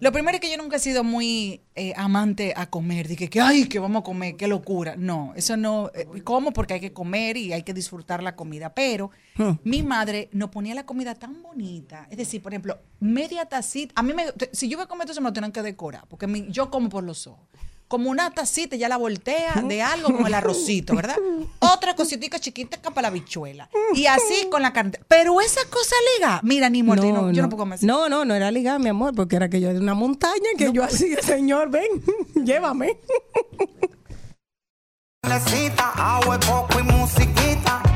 lo 0.01 0.11
primero 0.11 0.35
es 0.35 0.41
que 0.41 0.51
yo 0.51 0.57
nunca 0.57 0.75
he 0.75 0.79
sido 0.79 1.03
muy 1.05 1.61
eh, 1.75 1.93
amante 1.95 2.53
a 2.57 2.69
comer. 2.69 3.07
Dije 3.07 3.29
que, 3.29 3.39
ay, 3.39 3.67
que 3.69 3.79
vamos 3.79 4.01
a 4.01 4.03
comer, 4.03 4.35
qué 4.35 4.47
locura. 4.47 4.95
No, 4.97 5.31
eso 5.37 5.55
no. 5.55 5.89
eh, 5.95 6.05
como 6.23 6.51
porque 6.51 6.73
hay 6.73 6.79
que 6.81 6.91
comer 6.91 7.37
y 7.37 7.53
hay 7.53 7.63
que 7.63 7.73
disfrutar 7.73 8.21
la 8.21 8.35
comida. 8.35 8.73
Pero 8.73 9.11
Hmm. 9.37 9.51
mi 9.63 9.81
madre 9.81 10.27
nos 10.33 10.49
ponía 10.49 10.75
la 10.75 10.85
comida 10.85 11.15
tan 11.15 11.41
bonita. 11.41 12.05
Es 12.11 12.17
decir, 12.17 12.41
por 12.41 12.51
ejemplo, 12.51 12.77
media 12.99 13.45
tacita. 13.45 13.93
A 13.95 14.03
mí, 14.03 14.13
me, 14.13 14.25
si 14.51 14.67
yo 14.67 14.77
voy 14.77 14.83
a 14.83 14.87
comer, 14.87 15.03
entonces 15.05 15.21
me 15.23 15.29
lo 15.29 15.33
tienen 15.33 15.53
que 15.53 15.61
decorar. 15.61 16.05
Porque 16.09 16.27
mi- 16.27 16.47
yo 16.49 16.69
como 16.69 16.89
por 16.89 17.03
los 17.05 17.27
ojos. 17.27 17.47
Como 17.91 18.09
una 18.09 18.31
tacita, 18.31 18.77
ya 18.77 18.87
la 18.87 18.95
voltea 18.95 19.53
de 19.67 19.81
algo 19.81 20.15
con 20.15 20.25
el 20.25 20.33
arrocito, 20.33 20.95
¿verdad? 20.95 21.17
Otra 21.59 21.93
cosita 21.93 22.39
chiquita 22.39 22.79
para 22.79 23.01
la 23.01 23.09
bichuela. 23.09 23.69
Y 23.93 24.05
así 24.05 24.47
con 24.49 24.61
la 24.61 24.71
carne. 24.71 24.93
Pero 25.09 25.41
esa 25.41 25.59
cosa 25.69 25.93
liga, 26.15 26.39
mira, 26.41 26.69
ni 26.69 26.83
muerte, 26.83 27.11
no, 27.11 27.33
yo 27.33 27.41
no 27.41 27.49
puedo 27.49 27.63
comer 27.63 27.75
así. 27.75 27.85
no, 27.85 28.07
no, 28.07 28.23
no 28.23 28.33
era 28.33 28.49
ligar, 28.49 28.79
mi 28.79 28.87
amor, 28.87 29.13
porque 29.13 29.35
era 29.35 29.49
que 29.49 29.59
yo 29.59 29.73
de 29.73 29.79
una 29.79 29.93
montaña 29.93 30.51
que 30.57 30.71
yo 30.71 30.85
así, 30.85 31.15
señor, 31.21 31.69
ven, 31.69 32.01
llévame. 32.45 32.97
Agua, 35.97 36.39
coco 36.39 36.79
y 36.79 36.83
musiquita 36.83 37.90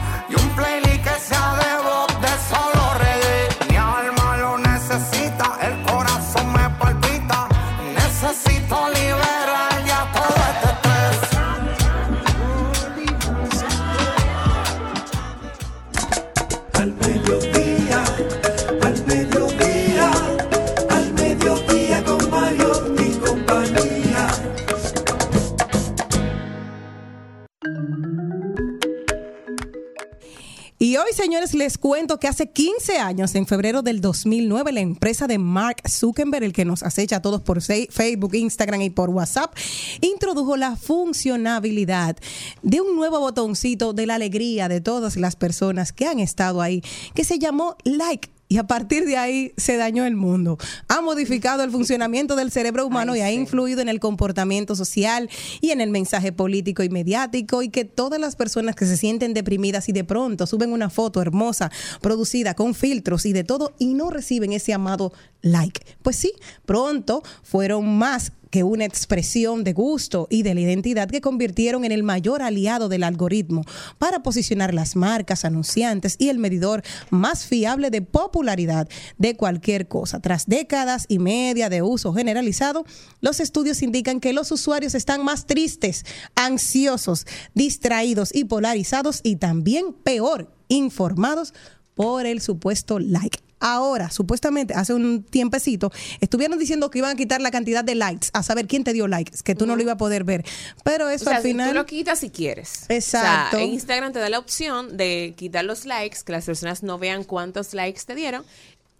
Y 30.85 30.97
hoy, 30.97 31.13
señores, 31.13 31.55
les 31.55 31.79
cuento 31.79 32.19
que 32.19 32.27
hace 32.27 32.51
15 32.51 32.99
años, 32.99 33.33
en 33.33 33.47
febrero 33.47 33.81
del 33.81 34.01
2009, 34.01 34.71
la 34.71 34.81
empresa 34.81 35.25
de 35.25 35.39
Mark 35.39 35.77
Zuckerberg, 35.89 36.43
el 36.43 36.53
que 36.53 36.63
nos 36.63 36.83
acecha 36.83 37.15
a 37.15 37.21
todos 37.23 37.41
por 37.41 37.59
Facebook, 37.59 38.35
Instagram 38.35 38.83
y 38.83 38.91
por 38.91 39.09
WhatsApp, 39.09 39.55
introdujo 40.01 40.57
la 40.57 40.75
funcionabilidad 40.75 42.17
de 42.61 42.81
un 42.81 42.95
nuevo 42.95 43.19
botoncito 43.19 43.93
de 43.93 44.05
la 44.05 44.13
alegría 44.13 44.67
de 44.67 44.79
todas 44.79 45.17
las 45.17 45.35
personas 45.35 45.91
que 45.91 46.05
han 46.05 46.19
estado 46.19 46.61
ahí, 46.61 46.83
que 47.15 47.23
se 47.23 47.39
llamó 47.39 47.77
Like. 47.83 48.34
Y 48.47 48.57
a 48.57 48.67
partir 48.67 49.05
de 49.05 49.17
ahí 49.17 49.53
se 49.57 49.75
dañó 49.75 50.05
el 50.05 50.15
mundo. 50.15 50.57
Ha 50.87 51.01
modificado 51.01 51.63
el 51.63 51.71
funcionamiento 51.71 52.35
del 52.35 52.51
cerebro 52.51 52.85
humano 52.85 53.15
y 53.15 53.21
ha 53.21 53.31
influido 53.31 53.81
en 53.81 53.89
el 53.89 53.99
comportamiento 53.99 54.75
social 54.75 55.29
y 55.61 55.71
en 55.71 55.81
el 55.81 55.89
mensaje 55.89 56.31
político 56.31 56.83
y 56.83 56.89
mediático 56.89 57.63
y 57.63 57.69
que 57.69 57.85
todas 57.85 58.19
las 58.19 58.35
personas 58.35 58.75
que 58.75 58.85
se 58.85 58.97
sienten 58.97 59.33
deprimidas 59.33 59.89
y 59.89 59.93
de 59.93 60.03
pronto 60.03 60.45
suben 60.45 60.71
una 60.73 60.91
foto 60.91 61.21
hermosa, 61.21 61.71
producida 62.01 62.53
con 62.53 62.75
filtros 62.75 63.25
y 63.25 63.33
de 63.33 63.43
todo 63.43 63.73
y 63.79 63.95
no 63.95 64.11
reciben 64.11 64.53
ese 64.53 64.73
amado 64.73 65.11
like. 65.41 65.81
Pues 66.03 66.15
sí, 66.15 66.33
pronto 66.65 67.23
fueron 67.41 67.97
más 67.97 68.31
que 68.55 68.63
una 68.63 68.85
expresión 68.85 69.65
de 69.65 69.73
gusto 69.73 70.27
y 70.29 70.43
de 70.43 70.53
la 70.53 70.61
identidad 70.61 71.09
que 71.09 71.19
convirtieron 71.19 71.83
en 71.83 71.91
el 71.91 72.03
mayor 72.03 72.41
aliado 72.41 72.87
del 72.87 73.03
algoritmo 73.03 73.65
para 73.97 74.23
posicionar 74.23 74.73
las 74.73 74.95
marcas, 74.95 75.43
anunciantes 75.43 76.15
y 76.19 76.29
el 76.29 76.39
medidor 76.39 76.81
más 77.09 77.45
fiable 77.45 77.89
de 77.89 78.01
popularidad 78.01 78.87
de 79.17 79.35
cualquier 79.35 79.89
cosa. 79.89 80.21
Tras 80.21 80.45
décadas 80.45 81.03
y 81.09 81.19
media 81.19 81.67
de 81.67 81.81
uso 81.81 82.13
generalizado, 82.13 82.85
los 83.19 83.41
estudios 83.41 83.81
indican 83.81 84.21
que 84.21 84.31
los 84.31 84.53
usuarios 84.53 84.95
están 84.95 85.25
más 85.25 85.47
tristes, 85.47 86.05
ansiosos, 86.35 87.27
distraídos 87.55 88.33
y 88.33 88.45
polarizados 88.45 89.19
y 89.21 89.35
también 89.35 89.91
peor 89.91 90.49
informados 90.69 91.53
por 91.93 92.25
el 92.25 92.39
supuesto 92.39 92.99
like. 92.99 93.44
Ahora, 93.67 94.11
supuestamente, 94.11 94.75
hace 94.75 94.93
un 94.93 95.23
tiempecito, 95.23 95.91
estuvieron 96.21 96.59
diciendo 96.59 96.91
que 96.91 96.99
iban 96.99 97.09
a 97.09 97.15
quitar 97.15 97.41
la 97.41 97.49
cantidad 97.49 97.83
de 97.83 97.95
likes, 97.95 98.27
a 98.33 98.43
saber 98.43 98.67
quién 98.67 98.83
te 98.83 98.93
dio 98.93 99.07
likes, 99.07 99.39
que 99.43 99.55
tú 99.55 99.65
no 99.65 99.75
lo 99.75 99.81
ibas 99.81 99.95
a 99.95 99.97
poder 99.97 100.23
ver. 100.23 100.45
Pero 100.83 101.07
O 101.07 101.09
eso 101.09 101.25
sea, 101.25 101.37
al 101.37 101.41
si 101.41 101.47
final... 101.49 101.69
tú 101.69 101.73
lo 101.73 101.87
quitas 101.87 102.19
si 102.19 102.29
quieres. 102.29 102.85
Exacto. 102.89 103.57
O 103.57 103.59
sea, 103.59 103.67
Instagram 103.67 104.13
te 104.13 104.19
da 104.19 104.29
la 104.29 104.37
opción 104.37 104.97
de 104.97 105.33
quitar 105.35 105.65
los 105.65 105.85
likes, 105.85 106.19
que 106.23 106.31
las 106.31 106.45
personas 106.45 106.83
no 106.83 106.99
vean 106.99 107.23
cuántos 107.23 107.73
likes 107.73 108.01
te 108.05 108.13
dieron, 108.13 108.45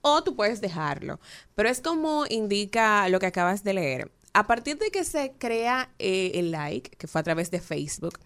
o 0.01 0.23
tú 0.23 0.35
puedes 0.35 0.61
dejarlo. 0.61 1.19
Pero 1.53 1.69
es 1.69 1.79
como 1.79 2.25
indica 2.27 3.07
lo 3.09 3.19
que 3.19 3.27
acabas 3.27 3.63
de 3.63 3.75
leer. 3.75 4.11
A 4.33 4.47
partir 4.47 4.79
de 4.79 4.89
que 4.89 5.03
se 5.03 5.33
crea 5.37 5.91
eh, 5.99 6.31
el 6.33 6.49
like, 6.49 6.89
que 6.97 7.05
fue 7.05 7.21
a 7.21 7.23
través 7.23 7.51
de 7.51 7.59
Facebook, 7.59 8.17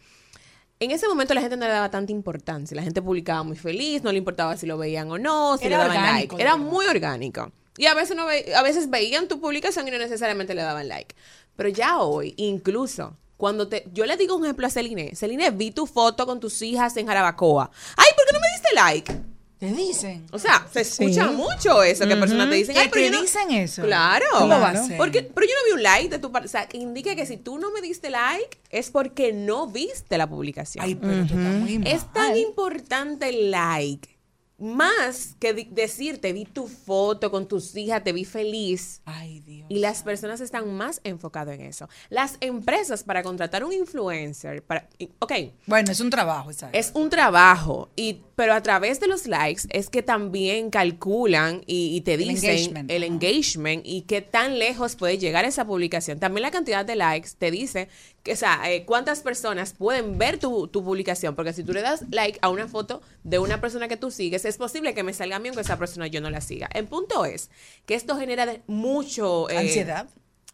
en 0.79 0.91
ese 0.91 1.07
momento 1.07 1.33
la 1.33 1.41
gente 1.41 1.57
no 1.57 1.65
le 1.65 1.71
daba 1.71 1.89
tanta 1.91 2.11
importancia. 2.11 2.75
La 2.75 2.83
gente 2.83 3.01
publicaba 3.01 3.43
muy 3.43 3.57
feliz, 3.57 4.01
no 4.03 4.11
le 4.11 4.17
importaba 4.17 4.55
si 4.57 4.65
lo 4.65 4.77
veían 4.77 5.11
o 5.11 5.17
no, 5.17 5.57
si 5.57 5.65
Era 5.65 5.77
le 5.77 5.83
daban 5.83 5.97
orgánico, 5.97 6.35
like. 6.37 6.41
Era 6.43 6.55
muy 6.55 6.85
orgánico. 6.85 7.51
Y 7.77 7.85
a 7.85 7.93
veces, 7.93 8.15
no 8.15 8.25
ve- 8.25 8.53
a 8.55 8.61
veces 8.63 8.89
veían 8.89 9.27
tu 9.27 9.39
publicación 9.39 9.87
y 9.87 9.91
no 9.91 9.97
necesariamente 9.97 10.53
le 10.53 10.61
daban 10.61 10.87
like. 10.87 11.15
Pero 11.55 11.69
ya 11.69 11.99
hoy, 11.99 12.33
incluso, 12.37 13.15
cuando 13.37 13.67
te... 13.67 13.85
Yo 13.93 14.05
le 14.05 14.17
digo 14.17 14.35
un 14.35 14.43
ejemplo 14.45 14.67
a 14.67 14.69
Celine. 14.69 15.15
Celine, 15.15 15.51
vi 15.51 15.71
tu 15.71 15.85
foto 15.85 16.25
con 16.25 16.39
tus 16.39 16.61
hijas 16.61 16.95
en 16.97 17.07
Jarabacoa. 17.07 17.69
Ay, 17.97 18.07
¿por 18.15 18.25
qué 18.25 18.33
no 18.33 18.39
me 18.39 18.47
diste 18.51 18.75
like? 18.75 19.13
Te 19.59 19.73
dicen. 19.73 20.25
O 20.31 20.39
sea, 20.39 20.65
se 20.71 20.81
escucha 20.81 21.27
Sí. 21.27 21.35
mucho 21.35 21.83
eso, 21.83 22.07
que 22.07 22.15
personas 22.15 22.49
te 22.49 22.55
dicen, 22.55 22.75
Que 22.75 22.81
ay, 22.81 22.89
pero 22.91 23.05
te 23.07 23.11
no-". 23.11 23.21
dicen 23.21 23.51
eso. 23.51 23.81
Claro. 23.83 24.25
¿Cómo 24.31 24.47
va 24.59 24.69
a 24.69 24.87
ser? 24.87 24.97
Porque, 24.97 25.21
pero 25.23 25.45
yo 25.45 25.53
no 25.53 25.65
vi 25.67 25.71
un 25.79 25.83
like 25.83 26.09
de 26.09 26.19
tu 26.19 26.31
parte. 26.31 26.47
O 26.47 26.49
sea, 26.49 26.65
que 26.67 26.77
indica 26.77 27.13
que 27.13 27.25
si 27.25 27.35
tú 27.35 27.59
no 27.59 27.69
me 27.71 27.81
diste 27.81 28.09
like, 28.09 28.57
es 28.69 28.89
porque 28.89 29.33
no 29.33 29.67
viste 29.67 30.17
la 30.17 30.27
publicación. 30.29 30.83
Ay, 30.85 30.95
pero 30.95 31.13
tú 31.27 31.33
estás 31.37 31.53
muy 31.55 31.77
mal. 31.79 31.87
Es 31.87 32.11
tan 32.13 32.37
importante 32.37 33.27
el 33.29 33.51
like. 33.51 34.17
Más 34.61 35.35
que 35.39 35.53
di- 35.53 35.69
decirte, 35.71 36.33
vi 36.33 36.43
tu 36.43 36.67
foto 36.67 37.31
con 37.31 37.47
tus 37.47 37.73
hijas, 37.77 38.03
te 38.03 38.11
vi 38.11 38.25
feliz. 38.25 39.01
Ay, 39.05 39.39
Dios. 39.39 39.65
Y 39.69 39.79
las 39.79 40.03
personas 40.03 40.41
están 40.41 40.73
más 40.75 40.99
enfocadas 41.05 41.55
en 41.55 41.61
eso. 41.61 41.87
Las 42.09 42.35
empresas 42.41 43.03
para 43.03 43.23
contratar 43.23 43.63
un 43.63 43.71
influencer, 43.71 44.61
para, 44.61 44.89
ok, 45.19 45.31
Bueno, 45.65 45.93
es 45.93 46.01
un 46.01 46.09
trabajo, 46.09 46.51
¿sabes? 46.51 46.87
es 46.87 46.91
un 46.93 47.09
trabajo, 47.09 47.87
y, 47.95 48.21
pero 48.39 48.53
a 48.53 48.63
través 48.63 49.01
de 49.01 49.07
los 49.07 49.27
likes 49.27 49.63
es 49.69 49.89
que 49.89 50.01
también 50.01 50.69
calculan 50.69 51.61
y, 51.65 51.93
y 51.93 51.99
te 51.99 52.13
El 52.13 52.19
dicen 52.19 52.51
engagement, 52.51 52.89
el 52.89 53.03
engagement 53.03 53.81
y 53.85 54.03
qué 54.03 54.21
tan 54.21 54.57
lejos 54.57 54.95
puede 54.95 55.17
llegar 55.17 55.43
esa 55.43 55.65
publicación. 55.65 56.21
También 56.21 56.43
la 56.43 56.49
cantidad 56.49 56.85
de 56.85 56.95
likes 56.95 57.31
te 57.37 57.51
dice 57.51 57.89
que, 58.23 58.31
o 58.31 58.35
sea, 58.37 58.61
eh, 58.71 58.85
cuántas 58.85 59.23
personas 59.23 59.73
pueden 59.73 60.17
ver 60.17 60.39
tu, 60.39 60.69
tu 60.69 60.85
publicación, 60.85 61.35
porque 61.35 61.51
si 61.51 61.65
tú 61.65 61.73
le 61.73 61.81
das 61.81 62.05
like 62.11 62.39
a 62.41 62.47
una 62.47 62.69
foto 62.69 63.01
de 63.25 63.39
una 63.39 63.59
persona 63.59 63.89
que 63.89 63.97
tú 63.97 64.09
sigues, 64.09 64.45
es 64.45 64.55
posible 64.55 64.93
que 64.93 65.03
me 65.03 65.11
salga 65.11 65.35
a 65.35 65.39
mí 65.39 65.49
aunque 65.49 65.63
esa 65.63 65.77
persona 65.77 66.07
yo 66.07 66.21
no 66.21 66.29
la 66.29 66.39
siga. 66.39 66.69
El 66.73 66.87
punto 66.87 67.25
es 67.25 67.49
que 67.85 67.95
esto 67.95 68.15
genera 68.17 68.61
mucho... 68.67 69.49
eh, 69.49 69.57
Ansiedad. 69.57 70.07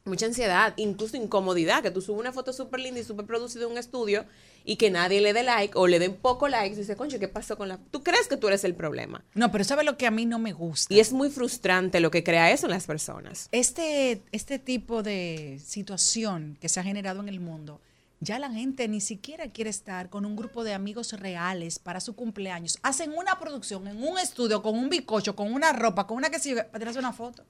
Mucha 0.06 0.28
ansiedad, 0.28 0.74
incluso 0.78 1.18
incomodidad, 1.18 1.82
que 1.82 1.90
tú 1.90 2.00
subes 2.00 2.20
una 2.20 2.32
foto 2.32 2.54
súper 2.54 2.80
linda 2.80 3.00
y 3.00 3.04
súper 3.04 3.26
producida 3.26 3.66
en 3.66 3.72
un 3.72 3.78
estudio 3.80 4.26
y 4.64 4.76
que 4.76 4.92
nadie 4.92 5.20
le 5.20 5.34
dé 5.34 5.42
like 5.42 5.76
o 5.76 5.88
le 5.88 5.98
den 5.98 6.16
poco 6.16 6.48
likes 6.48 6.76
y 6.76 6.80
dice, 6.82 6.96
concho, 6.96 7.18
¿qué 7.18 7.28
pasó 7.28 7.58
con 7.58 7.68
la...? 7.68 7.80
Tú 7.90 8.04
crees 8.04 8.28
que 8.28 8.38
tú 8.38 8.48
eres 8.48 8.64
el 8.64 8.76
problema. 8.76 9.26
No, 9.34 9.52
pero 9.52 9.64
¿sabe 9.64 9.84
lo 9.84 9.98
que 9.98 10.06
a 10.06 10.12
mí 10.12 10.28
no 10.28 10.38
me 10.38 10.54
gusta? 10.54 10.94
Y 10.94 11.00
es 11.00 11.12
muy 11.12 11.32
frustrante 11.32 12.00
lo 12.00 12.12
que 12.12 12.24
crea 12.24 12.52
eso 12.52 12.68
en 12.68 12.72
las 12.72 12.86
personas. 12.86 13.50
este, 13.52 14.22
este 14.32 14.60
tipo 14.60 15.02
de 15.02 15.60
situación 15.66 16.58
que 16.62 16.70
se 16.70 16.80
ha 16.80 16.84
generado 16.84 17.20
en 17.22 17.28
el 17.28 17.40
mundo, 17.40 17.82
ya 18.20 18.38
la 18.38 18.52
gente 18.52 18.88
ni 18.88 19.02
siquiera 19.02 19.50
quiere 19.50 19.72
estar 19.72 20.12
con 20.12 20.24
un 20.26 20.36
grupo 20.36 20.64
de 20.64 20.74
amigos 20.74 21.14
reales 21.14 21.80
para 21.80 22.00
su 22.00 22.16
cumpleaños. 22.16 22.78
Hacen 22.84 23.12
una 23.12 23.40
producción 23.40 23.88
en 23.88 24.04
un 24.04 24.20
estudio 24.20 24.62
con 24.62 24.78
un 24.78 24.88
bicocho, 24.88 25.36
con 25.36 25.52
una 25.52 25.74
ropa, 25.74 26.06
con 26.06 26.18
una 26.18 26.30
que 26.30 26.38
se 26.38 26.56
para 26.56 26.78
tirarse 26.78 27.00
una 27.00 27.12
foto. 27.12 27.44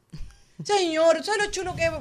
Señor, 0.64 1.22
¿sabes 1.24 1.46
lo 1.46 1.52
chulo 1.52 1.76
que 1.76 1.84
es 1.86 1.92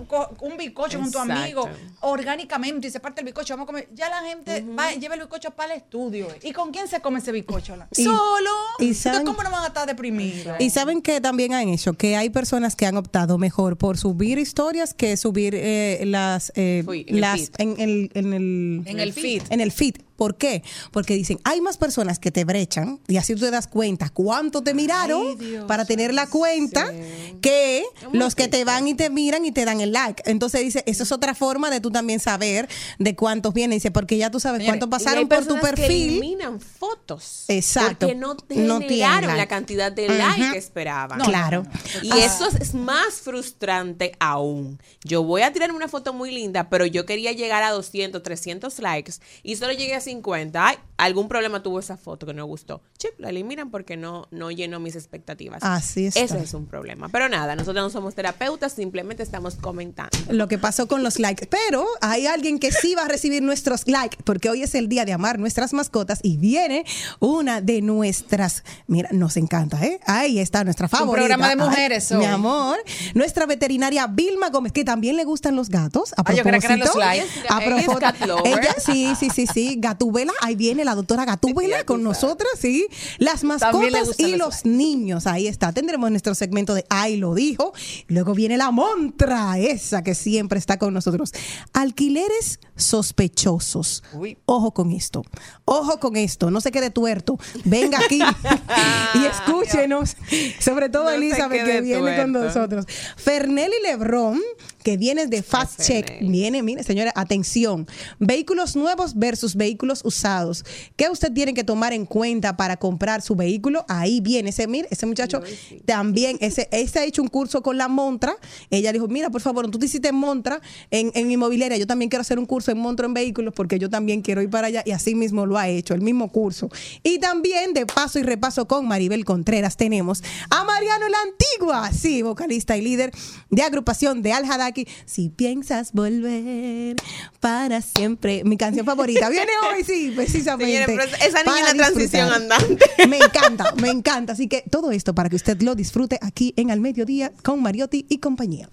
un 0.40 0.56
bicocho 0.56 1.00
con 1.00 1.10
tu 1.10 1.18
amigo? 1.18 1.68
Orgánicamente, 2.00 2.86
y 2.88 2.90
se 2.90 3.00
parte 3.00 3.20
el 3.20 3.26
bicocho, 3.26 3.54
vamos 3.54 3.64
a 3.64 3.66
comer. 3.66 3.88
Ya 3.94 4.08
la 4.08 4.20
gente 4.22 4.64
va, 4.78 4.92
lleva 4.92 5.14
el 5.16 5.22
bicocho 5.22 5.50
para 5.50 5.72
el 5.74 5.80
estudio. 5.80 6.28
¿Y 6.42 6.52
con 6.52 6.70
quién 6.70 6.86
se 6.86 7.00
come 7.00 7.18
ese 7.18 7.32
bicocho? 7.32 7.76
Y- 7.96 8.04
Solo. 8.04 8.50
y 8.78 8.84
Entonces, 8.84 9.02
saben- 9.02 9.24
¿cómo 9.26 9.42
no 9.42 9.50
van 9.50 9.64
a 9.64 9.66
estar 9.68 9.86
deprimidos? 9.86 10.56
Y 10.60 10.70
saben 10.70 11.02
que 11.02 11.20
también 11.20 11.52
han 11.52 11.68
hecho 11.68 11.94
que 11.94 12.16
hay 12.16 12.30
personas 12.30 12.76
que 12.76 12.86
han 12.86 12.96
optado 12.96 13.38
mejor 13.38 13.76
por 13.76 13.98
subir 13.98 14.38
historias 14.38 14.94
que 14.94 15.16
subir 15.16 15.54
eh, 15.56 16.02
las 16.06 16.52
eh, 16.54 16.84
Uy, 16.86 17.04
en 17.08 17.14
el 17.16 17.20
las 17.20 17.40
feed. 17.40 17.50
en 17.58 17.80
el 17.80 18.10
en 18.14 18.32
el 18.34 18.82
En 18.86 19.00
el 19.00 19.12
feed. 19.12 19.42
en 19.50 19.60
el 19.60 19.72
feed. 19.72 19.96
¿Por 20.16 20.36
qué? 20.36 20.62
Porque 20.92 21.14
dicen, 21.14 21.38
hay 21.44 21.60
más 21.60 21.76
personas 21.76 22.18
que 22.18 22.30
te 22.30 22.44
brechan 22.44 23.00
y 23.08 23.16
así 23.16 23.34
tú 23.34 23.40
te 23.40 23.50
das 23.50 23.66
cuenta 23.66 24.10
cuánto 24.10 24.62
te 24.62 24.72
miraron 24.74 25.26
Ay, 25.28 25.34
Dios, 25.36 25.64
para 25.66 25.84
tener 25.84 26.14
la 26.14 26.26
cuenta 26.28 26.92
que 27.40 27.84
los 28.12 28.34
que 28.34 28.48
te 28.48 28.64
van 28.64 28.86
y 28.88 28.94
te 28.94 29.10
miran 29.10 29.44
y 29.44 29.52
te 29.52 29.64
dan 29.64 29.80
el 29.80 29.92
like. 29.92 30.22
Entonces 30.26 30.60
dice, 30.62 30.82
eso 30.86 31.02
es 31.02 31.12
otra 31.12 31.34
forma 31.34 31.70
de 31.70 31.80
tú 31.80 31.90
también 31.90 32.20
saber 32.20 32.68
de 32.98 33.16
cuántos 33.16 33.52
vienen. 33.54 33.76
Dice, 33.76 33.90
porque 33.90 34.16
ya 34.16 34.30
tú 34.30 34.40
sabes 34.40 34.58
Señores, 34.60 34.80
cuántos 34.80 34.88
pasaron 34.88 35.28
por 35.28 35.38
tu 35.38 35.54
personas 35.54 35.70
que 35.72 35.76
perfil. 35.82 36.08
eliminan 36.10 36.60
fotos. 36.60 37.44
Exacto. 37.48 38.06
Porque 38.06 38.14
no, 38.14 38.36
te 38.36 38.56
No 38.56 38.80
generaron 38.80 39.36
la 39.36 39.46
cantidad 39.46 39.90
de 39.92 40.08
like 40.08 40.52
que 40.52 40.58
esperaban. 40.58 41.18
No, 41.18 41.24
claro. 41.24 41.64
Y 42.02 42.10
eso 42.18 42.48
es- 42.60 42.74
más 42.74 43.14
frustrante 43.22 44.12
aún. 44.20 44.80
Yo 45.04 45.22
voy 45.22 45.42
a 45.42 45.52
tirarme 45.52 45.76
una 45.76 45.88
foto 45.88 46.12
muy 46.12 46.30
linda, 46.30 46.68
pero 46.70 46.86
yo 46.86 47.04
quería 47.06 47.32
llegar 47.32 47.62
a 47.62 47.70
200, 47.70 48.22
300 48.22 48.78
likes 48.80 49.14
y 49.42 49.56
solo 49.56 49.72
llegué 49.72 49.94
a 49.94 50.00
50. 50.04 50.50
Ay, 50.54 50.78
algún 50.96 51.28
problema 51.28 51.62
tuvo 51.62 51.80
esa 51.80 51.96
foto 51.96 52.26
que 52.26 52.34
no 52.34 52.44
gustó. 52.46 52.82
Chip, 52.98 53.18
la 53.18 53.30
eliminan 53.30 53.70
porque 53.70 53.96
no, 53.96 54.28
no 54.30 54.50
llenó 54.50 54.78
mis 54.80 54.94
expectativas. 54.96 55.62
Así 55.62 56.06
está. 56.06 56.20
Ese 56.20 56.38
es 56.38 56.54
un 56.54 56.66
problema. 56.66 57.08
Pero 57.08 57.28
nada, 57.28 57.56
nosotros 57.56 57.82
no 57.84 57.90
somos 57.90 58.14
terapeutas, 58.14 58.72
simplemente 58.72 59.22
estamos 59.22 59.56
comentando. 59.56 60.16
lo 60.30 60.46
que 60.48 60.58
pasó 60.58 60.86
con 60.86 61.02
los 61.02 61.18
likes. 61.18 61.46
Pero 61.46 61.84
hay 62.00 62.26
alguien 62.26 62.58
que 62.58 62.70
sí 62.70 62.94
va 62.94 63.02
a 63.04 63.08
recibir 63.08 63.42
nuestros 63.42 63.86
likes, 63.88 64.18
porque 64.24 64.50
hoy 64.50 64.62
es 64.62 64.74
el 64.74 64.88
día 64.88 65.04
de 65.04 65.12
amar 65.12 65.38
nuestras 65.38 65.72
mascotas 65.72 66.20
y 66.22 66.36
viene 66.36 66.84
una 67.20 67.60
de 67.60 67.82
nuestras. 67.82 68.62
Mira, 68.86 69.08
nos 69.12 69.36
encanta, 69.36 69.84
¿eh? 69.84 70.00
Ahí 70.06 70.38
está 70.38 70.62
nuestra 70.64 70.86
un 70.86 70.90
favorita. 70.90 71.26
programa 71.26 71.46
de 71.48 71.52
Ay, 71.62 71.68
mujeres 71.68 72.10
Mi 72.12 72.18
hoy. 72.18 72.24
amor, 72.26 72.78
nuestra 73.14 73.46
veterinaria 73.46 74.06
Vilma 74.06 74.50
Gómez, 74.50 74.72
que 74.72 74.84
también 74.84 75.16
le 75.16 75.24
gustan 75.24 75.56
los 75.56 75.68
gatos. 75.68 76.12
A 76.16 76.22
yo 76.32 76.42
creía 76.42 76.58
que 76.60 76.66
eran 76.66 76.78
los 76.80 76.90
propósito, 76.90 76.98
likes. 77.00 77.28
a 77.48 77.62
Ella 77.62 77.76
es 77.80 77.84
propósito- 77.86 78.42
ella- 78.44 78.74
sí, 78.84 79.14
sí, 79.18 79.30
sí, 79.30 79.46
sí. 79.46 79.76
Gatúbela, 79.78 80.32
ahí 80.40 80.54
viene 80.54 80.83
la 80.84 80.94
doctora 80.94 81.24
Gatúbela 81.24 81.84
con 81.84 82.02
nosotras, 82.02 82.50
sí. 82.58 82.86
Las 83.18 83.44
mascotas 83.44 84.18
y 84.18 84.36
los 84.36 84.44
los 84.44 84.64
niños. 84.64 85.26
Ahí 85.26 85.46
está. 85.46 85.72
Tendremos 85.72 86.10
nuestro 86.10 86.34
segmento 86.34 86.74
de 86.74 86.84
Ay 86.90 87.16
lo 87.16 87.34
dijo. 87.34 87.72
Luego 88.08 88.34
viene 88.34 88.56
la 88.56 88.70
montra, 88.70 89.58
esa 89.58 90.02
que 90.02 90.14
siempre 90.14 90.58
está 90.58 90.78
con 90.78 90.92
nosotros. 90.92 91.32
Alquileres 91.72 92.60
sospechosos. 92.76 94.02
Uy. 94.12 94.38
Ojo 94.46 94.72
con 94.72 94.90
esto. 94.90 95.22
Ojo 95.64 95.98
con 96.00 96.16
esto. 96.16 96.50
No 96.50 96.60
se 96.60 96.70
quede 96.70 96.90
tuerto. 96.90 97.38
Venga 97.64 97.98
aquí 97.98 98.20
y 99.14 99.24
escúchenos. 99.24 100.16
Sobre 100.60 100.88
todo 100.88 101.04
No 101.04 101.10
Elizabeth 101.10 101.64
que 101.64 101.80
viene 101.80 102.16
con 102.16 102.32
nosotros. 102.32 102.86
Fernelli 103.16 103.76
Lebrón, 103.82 104.40
que 104.82 104.96
viene 104.96 105.26
de 105.26 105.42
Fast 105.42 105.82
Check. 105.82 106.06
Fernelli. 106.06 106.30
Viene, 106.30 106.62
mire, 106.62 106.82
señora, 106.82 107.12
atención. 107.14 107.86
Vehículos 108.18 108.76
nuevos 108.76 109.14
versus 109.14 109.54
vehículos 109.54 110.02
usados. 110.04 110.64
¿Qué 110.96 111.08
usted 111.08 111.32
tiene 111.32 111.54
que 111.54 111.64
tomar 111.64 111.92
en 111.92 112.06
cuenta 112.06 112.56
para 112.56 112.76
comprar 112.76 113.22
su 113.22 113.34
vehículo? 113.34 113.84
Ahí 113.88 114.20
viene 114.20 114.50
ese, 114.50 114.66
mire, 114.66 114.88
ese 114.90 115.06
muchacho 115.06 115.42
también, 115.84 116.38
ese, 116.40 116.68
ese 116.72 116.98
ha 116.98 117.04
hecho 117.04 117.22
un 117.22 117.28
curso 117.28 117.62
con 117.62 117.78
la 117.78 117.88
Montra. 117.88 118.36
Ella 118.70 118.92
dijo, 118.92 119.08
mira, 119.08 119.30
por 119.30 119.40
favor, 119.40 119.70
tú 119.70 119.78
te 119.78 119.86
hiciste 119.86 120.12
Montra 120.12 120.60
en, 120.90 121.10
en 121.14 121.30
inmobiliaria. 121.30 121.76
Yo 121.78 121.86
también 121.86 122.08
quiero 122.08 122.22
hacer 122.22 122.38
un 122.38 122.46
curso 122.46 122.63
en 122.70 122.78
Montra 122.78 123.06
en 123.06 123.14
vehículos 123.14 123.54
porque 123.54 123.78
yo 123.78 123.90
también 123.90 124.22
quiero 124.22 124.42
ir 124.42 124.50
para 124.50 124.68
allá 124.68 124.82
y 124.84 124.90
así 124.92 125.14
mismo 125.14 125.46
lo 125.46 125.58
ha 125.58 125.68
hecho, 125.68 125.94
el 125.94 126.00
mismo 126.00 126.30
curso. 126.30 126.68
Y 127.02 127.18
también 127.18 127.74
de 127.74 127.86
paso 127.86 128.18
y 128.18 128.22
repaso 128.22 128.66
con 128.66 128.86
Maribel 128.86 129.24
Contreras 129.24 129.76
tenemos 129.76 130.22
a 130.50 130.64
Mariano 130.64 131.08
la 131.08 131.18
Antigua, 131.22 131.90
sí, 131.92 132.22
vocalista 132.22 132.76
y 132.76 132.82
líder 132.82 133.12
de 133.50 133.62
agrupación 133.62 134.22
de 134.22 134.32
Al 134.32 134.50
Hadaki. 134.50 134.86
Si 135.06 135.28
piensas 135.28 135.92
volver 135.92 136.96
para 137.40 137.80
siempre, 137.80 138.42
mi 138.44 138.56
canción 138.56 138.86
favorita. 138.86 139.28
Viene 139.28 139.52
hoy, 139.72 139.84
sí, 139.84 140.12
precisamente. 140.14 140.94
Esa 141.24 141.42
niña 141.42 141.70
es 141.70 141.76
la 141.76 141.86
transición 141.86 142.32
andante. 142.32 142.84
Me 143.08 143.18
encanta, 143.18 143.74
me 143.76 143.90
encanta. 143.90 144.32
Así 144.32 144.48
que 144.48 144.64
todo 144.70 144.90
esto 144.90 145.14
para 145.14 145.28
que 145.28 145.36
usted 145.36 145.60
lo 145.62 145.74
disfrute 145.74 146.18
aquí 146.22 146.54
en 146.56 146.70
Al 146.70 146.80
Mediodía 146.80 147.32
con 147.42 147.62
Mariotti 147.62 148.06
y 148.08 148.18
compañía. 148.18 148.68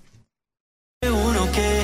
Seguro 1.04 1.52
que 1.52 1.84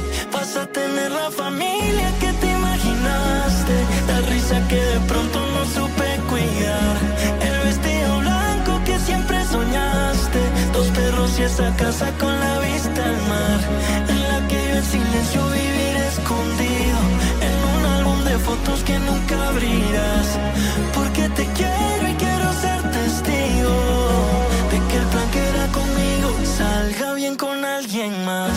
a 0.56 0.66
tener 0.68 1.12
la 1.12 1.30
familia 1.30 2.10
que 2.22 2.32
te 2.32 2.48
imaginaste. 2.48 3.76
La 4.08 4.22
risa 4.22 4.66
que 4.70 4.76
de 4.76 5.00
pronto 5.02 5.40
no 5.54 5.66
supe 5.66 6.08
cuidar. 6.30 6.96
El 7.42 7.58
vestido 7.68 8.20
blanco 8.20 8.82
que 8.86 8.98
siempre 9.00 9.44
soñaste. 9.46 10.40
Dos 10.72 10.88
perros 10.88 11.38
y 11.40 11.44
esa 11.44 11.76
casa 11.76 12.12
con 12.18 12.40
la 12.40 12.60
vista 12.60 13.04
al 13.04 13.18
mar. 13.34 13.60
En 14.08 14.22
la 14.30 14.48
que 14.48 14.60
yo 14.70 14.76
en 14.78 14.86
silencio 14.86 15.42
viviré 15.50 16.08
escondido. 16.08 17.00
En 17.48 17.58
un 17.76 17.86
álbum 17.98 18.24
de 18.24 18.38
fotos 18.38 18.84
que 18.84 19.00
nunca 19.00 19.50
abrirás. 19.50 20.28
Porque 20.94 21.28
te 21.30 21.46
quiero 21.58 22.04
y 22.08 22.14
quiero 22.14 22.54
ser 22.64 22.82
testigo. 22.98 23.76
De 24.72 24.78
que 24.88 24.98
el 24.98 25.08
plan 25.12 25.30
que 25.34 25.44
era 25.54 25.68
conmigo 25.80 26.30
salga 26.58 27.14
bien 27.14 27.36
con 27.36 27.66
alguien 27.66 28.24
más. 28.24 28.56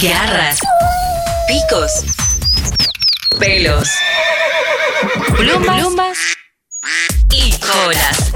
Garras, 0.00 0.58
picos, 1.46 1.90
pelos, 3.38 3.88
plumas, 5.36 5.76
plumas 5.80 6.18
y 7.32 7.52
colas. 7.58 8.32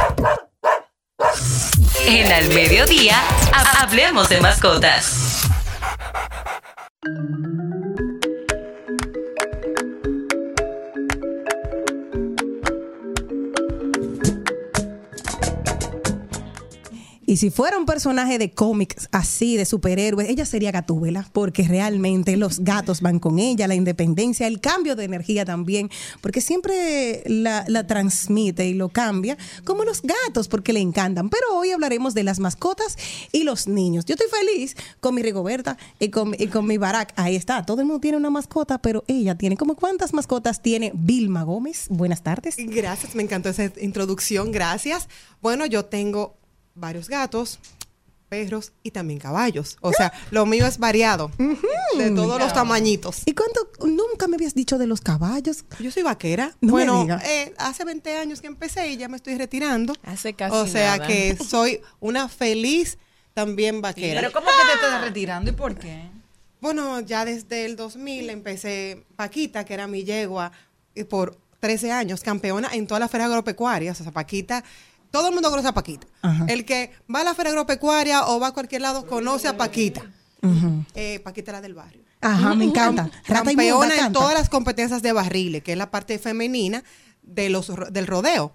En 2.07 2.31
Al 2.33 2.49
Mediodía, 2.49 3.19
ha- 3.53 3.83
hablemos 3.83 4.29
de 4.29 4.41
mascotas. 4.41 5.47
Thank 7.05 8.01
you. 8.01 8.14
Y 17.27 17.39
si 17.39 17.51
fuera 17.51 17.79
un 17.79 17.87
personaje 17.87 18.39
de 18.39 18.53
cómics 18.53 19.09
así, 19.13 19.57
de 19.57 19.65
superhéroes, 19.65 20.29
ella 20.29 20.45
sería 20.45 20.71
Gatúbela, 20.71 21.29
porque 21.33 21.63
realmente 21.63 22.37
los 22.37 22.61
gatos 22.61 23.01
van 23.01 23.19
con 23.19 23.39
ella, 23.39 23.67
la 23.69 23.75
independencia, 23.75 24.47
el 24.47 24.61
cambio 24.61 24.97
de 24.97 25.05
energía 25.05 25.45
también, 25.45 25.91
porque 26.21 26.41
siempre 26.41 27.23
la, 27.27 27.65
la 27.69 27.87
transmite 27.87 28.67
y 28.67 28.75
lo 28.75 28.89
cambia, 28.89 29.37
como 29.65 29.85
los 29.85 30.03
gatos, 30.03 30.49
porque 30.49 30.73
le 30.73 30.81
encantan. 30.81 31.31
Pero 31.31 31.57
hoy 31.57 31.71
hablaremos 31.71 32.15
de 32.15 32.25
las 32.25 32.41
mascotas 32.41 32.97
y 33.33 33.45
los 33.45 33.69
niños. 33.69 34.05
Yo 34.05 34.15
estoy 34.15 34.29
feliz 34.29 34.77
con 35.01 35.15
mi 35.15 35.23
Rigoberta 35.23 35.79
y 35.99 36.11
con, 36.11 36.35
y 36.39 36.49
con 36.49 36.67
mi 36.67 36.79
Barack. 36.79 37.13
Ahí 37.17 37.37
está, 37.37 37.65
todo 37.65 37.81
el 37.81 37.87
mundo 37.87 38.01
tiene 38.01 38.17
una 38.17 38.31
mascota, 38.31 38.79
pero 38.79 39.05
ella 39.07 39.35
tiene, 39.35 39.57
como 39.57 39.77
cuántas 39.77 40.13
mascotas 40.13 40.63
tiene 40.63 40.93
Vilma 40.95 41.43
Gómez? 41.43 41.87
Buenas 41.89 42.23
tardes. 42.23 42.57
Gracias, 42.59 43.15
me 43.15 43.23
encantó 43.23 43.49
esa 43.49 43.71
introducción, 43.81 44.53
gracias. 44.53 45.09
Bueno, 45.41 45.67
yo 45.67 45.85
tengo 45.85 46.37
varios 46.75 47.09
gatos, 47.09 47.59
perros 48.29 48.73
y 48.83 48.91
también 48.91 49.21
caballos. 49.21 49.77
O 49.81 49.93
sea, 49.93 50.13
lo 50.31 50.47
mío 50.47 50.67
es 50.67 50.79
variado, 50.79 51.31
de 51.97 52.11
todos 52.11 52.39
los 52.41 52.53
tamañitos. 52.53 53.23
¿Y 53.27 53.35
cuánto? 53.35 53.69
Nunca 53.87 54.27
me 54.29 54.37
habías 54.37 54.55
dicho 54.55 54.79
de 54.79 54.87
los 54.87 55.01
caballos. 55.01 55.65
Yo 55.79 55.91
soy 55.91 56.03
vaquera. 56.03 56.57
No 56.61 56.73
bueno, 56.73 57.07
eh, 57.25 57.55
hace 57.59 57.85
20 57.85 58.17
años 58.17 58.41
que 58.41 58.47
empecé 58.49 58.89
y 58.89 58.97
ya 58.97 59.09
me 59.09 59.17
estoy 59.17 59.37
retirando. 59.37 59.95
Hace 60.03 60.35
casi 60.35 60.57
O 60.57 60.67
sea 60.67 60.97
nada. 60.97 61.07
que 61.07 61.37
soy 61.37 61.81
una 62.01 62.29
feliz 62.29 62.99
también 63.35 63.81
vaquera. 63.81 64.21
Pero 64.21 64.33
¿cómo 64.33 64.47
que 64.47 64.67
te 64.81 64.87
estás 64.87 65.01
retirando 65.01 65.51
y 65.51 65.55
por 65.55 65.77
qué? 65.77 66.09
Bueno, 66.61 67.01
ya 67.01 67.25
desde 67.25 67.67
el 67.67 67.77
2000 67.77 68.31
empecé 68.31 69.05
Paquita, 69.17 69.65
que 69.65 69.75
era 69.75 69.87
mi 69.87 70.03
yegua, 70.03 70.51
y 70.95 71.05
por 71.05 71.37
13 71.61 71.93
años, 71.93 72.23
campeona 72.23 72.71
en 72.73 72.87
todas 72.87 73.01
las 73.01 73.11
ferias 73.11 73.29
agropecuarias. 73.29 74.01
O 74.01 74.03
sea, 74.03 74.13
Paquita, 74.13 74.65
todo 75.15 75.29
el 75.29 75.33
mundo 75.33 75.49
conoce 75.49 75.69
a 75.69 75.73
Paquita. 75.73 76.09
Ajá. 76.23 76.45
El 76.49 76.65
que 76.65 76.91
va 77.15 77.21
a 77.21 77.25
la 77.25 77.35
feria 77.35 77.53
agropecuaria 77.53 78.27
o 78.27 78.41
va 78.41 78.49
a 78.49 78.53
cualquier 78.53 78.83
lado 78.83 79.07
conoce 79.07 79.47
a 79.47 79.57
Paquita. 79.57 80.03
Eh, 80.97 81.21
Paquita 81.21 81.53
era 81.53 81.61
del 81.61 81.73
barrio. 81.73 82.03
Ajá, 82.21 82.57
me 82.57 82.65
encanta. 82.65 83.09
Rata 83.25 83.45
Campeona 83.45 84.07
en 84.07 84.13
todas 84.13 84.35
las 84.35 84.49
competencias 84.49 85.03
de 85.03 85.13
barriles, 85.13 85.63
que 85.63 85.71
es 85.71 85.79
la 85.79 85.93
parte 85.93 86.19
femenina 86.19 86.83
de 87.23 87.49
los, 87.49 87.71
del 87.93 88.09
rodeo. 88.09 88.53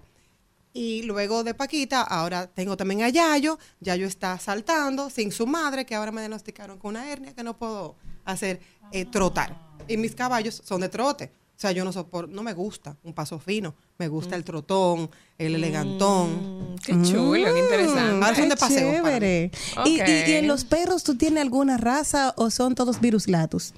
Y 0.74 1.02
luego 1.04 1.44
de 1.44 1.54
Paquita, 1.54 2.02
ahora 2.02 2.46
tengo 2.46 2.76
también 2.76 3.04
a 3.04 3.08
Yayo. 3.08 3.58
Yayo 3.80 4.06
está 4.06 4.38
saltando 4.38 5.08
sin 5.08 5.32
su 5.32 5.46
madre, 5.46 5.86
que 5.86 5.94
ahora 5.94 6.12
me 6.12 6.20
diagnosticaron 6.20 6.78
con 6.78 6.90
una 6.90 7.10
hernia 7.10 7.34
que 7.34 7.42
no 7.42 7.56
puedo 7.56 7.96
hacer 8.26 8.60
eh, 8.92 9.06
trotar. 9.06 9.56
Y 9.88 9.96
mis 9.96 10.14
caballos 10.14 10.60
son 10.62 10.82
de 10.82 10.90
trote. 10.90 11.32
O 11.60 11.62
sea, 11.62 11.72
yo 11.72 11.84
no 11.84 11.92
soporto, 11.92 12.32
no 12.32 12.42
me 12.42 12.54
gusta 12.54 12.96
un 13.02 13.12
paso 13.12 13.38
fino. 13.38 13.74
Me 13.98 14.08
gusta 14.08 14.34
el 14.34 14.44
trotón, 14.44 15.10
el 15.36 15.56
elegantón. 15.56 16.72
Mm, 16.72 16.76
Qué 16.78 16.92
chulo, 17.02 17.52
qué 17.52 17.60
interesante. 17.60 18.24
Ahora 18.24 18.34
son 18.34 18.48
de 18.48 18.56
paseo 18.56 18.92
chévere. 18.92 19.50
¿Y, 19.84 20.00
y, 20.00 20.30
y 20.30 20.32
en 20.36 20.48
los 20.48 20.64
perros 20.64 21.04
tú 21.04 21.16
tienes 21.16 21.42
alguna 21.42 21.76
raza 21.76 22.32
o 22.38 22.48
son 22.48 22.74
todos 22.74 22.98
virus 22.98 23.26
glatus? 23.26 23.74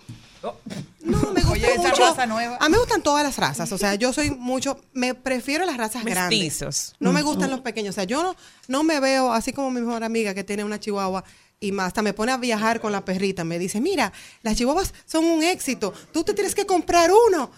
No, 1.01 1.33
me 1.33 1.40
gusta 1.40 1.51
Oye, 1.51 1.75
esa 1.75 1.90
raza 1.90 2.27
nueva. 2.27 2.57
A 2.61 2.68
mí 2.68 2.73
me 2.73 2.79
gustan 2.79 3.03
todas 3.03 3.25
las 3.25 3.37
razas. 3.37 3.73
O 3.73 3.79
sea, 3.79 3.97
yo 3.97 4.12
soy 4.12 4.31
mucho. 4.31 4.81
Me 4.92 5.16
prefiero 5.16 5.64
las 5.64 5.77
razas 5.77 6.05
grandes. 6.05 6.95
No 7.01 7.12
me 7.12 7.23
gustan 7.23 7.51
los 7.51 7.62
pequeños. 7.62 7.95
O 7.95 7.97
sea, 7.97 8.05
yo 8.05 8.23
no, 8.23 8.37
no 8.68 8.85
me 8.85 9.01
veo 9.01 9.33
así 9.33 9.53
como 9.53 9.73
mi 9.73 9.81
mejor 9.81 10.05
amiga 10.05 10.35
que 10.35 10.45
tiene 10.45 10.62
una 10.62 10.79
chihuahua 10.79 11.25
y 11.59 11.73
más. 11.73 11.88
Hasta 11.88 12.03
me 12.03 12.12
pone 12.12 12.31
a 12.31 12.37
viajar 12.37 12.81
con 12.81 12.92
la 12.92 13.05
perrita. 13.05 13.42
Me 13.42 13.59
dice, 13.59 13.81
mira, 13.81 14.12
las 14.42 14.57
chihuahuas 14.57 14.95
son 15.05 15.25
un 15.25 15.42
éxito. 15.42 15.92
Tú 16.12 16.23
te 16.23 16.33
tienes 16.33 16.55
que 16.55 16.64
comprar 16.64 17.11
uno. 17.29 17.51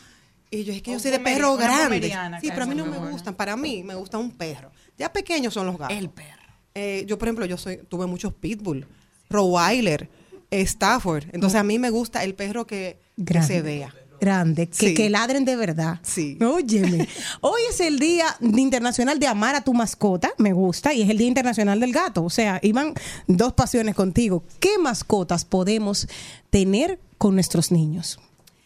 Y 0.54 0.64
yo, 0.64 0.72
es 0.72 0.82
que 0.82 0.92
yo 0.92 1.00
soy 1.00 1.10
de 1.10 1.18
perro 1.20 1.56
grande. 1.56 2.12
Sí, 2.40 2.48
pero 2.50 2.62
a 2.62 2.66
mí 2.66 2.74
no 2.74 2.86
me 2.86 2.98
gustan. 3.10 3.34
Para 3.34 3.56
mí 3.56 3.82
me 3.82 3.94
gusta 3.94 4.18
un 4.18 4.30
perro. 4.30 4.70
Ya 4.96 5.12
pequeños 5.12 5.54
son 5.54 5.66
los 5.66 5.76
gatos. 5.78 5.96
El 5.96 6.10
perro. 6.10 6.42
Eh, 6.74 7.04
yo, 7.06 7.18
por 7.18 7.28
ejemplo, 7.28 7.46
yo 7.46 7.56
soy, 7.56 7.78
tuve 7.88 8.06
muchos 8.06 8.32
pitbull, 8.34 8.86
Rottweiler, 9.30 10.08
Stafford. 10.50 11.24
Entonces, 11.32 11.58
a 11.58 11.64
mí 11.64 11.78
me 11.78 11.90
gusta 11.90 12.24
el 12.24 12.34
perro 12.34 12.66
que, 12.66 12.98
que 13.26 13.42
se 13.42 13.62
vea. 13.62 13.94
Grande, 14.20 14.68
que, 14.68 14.74
Sí. 14.74 14.94
que 14.94 15.10
ladren 15.10 15.44
de 15.44 15.56
verdad. 15.56 15.98
Sí. 16.02 16.38
Óyeme. 16.40 17.06
Hoy 17.40 17.60
es 17.68 17.80
el 17.80 17.98
Día 17.98 18.26
Internacional 18.40 19.18
de 19.18 19.26
Amar 19.26 19.54
a 19.54 19.60
tu 19.62 19.74
mascota, 19.74 20.32
me 20.38 20.52
gusta, 20.52 20.94
y 20.94 21.02
es 21.02 21.10
el 21.10 21.18
Día 21.18 21.26
Internacional 21.26 21.78
del 21.80 21.92
Gato. 21.92 22.24
O 22.24 22.30
sea, 22.30 22.58
iban 22.62 22.94
dos 23.26 23.52
pasiones 23.52 23.94
contigo. 23.94 24.44
¿Qué 24.60 24.78
mascotas 24.78 25.44
podemos 25.44 26.08
tener 26.50 26.98
con 27.18 27.34
nuestros 27.34 27.70
niños? 27.72 28.18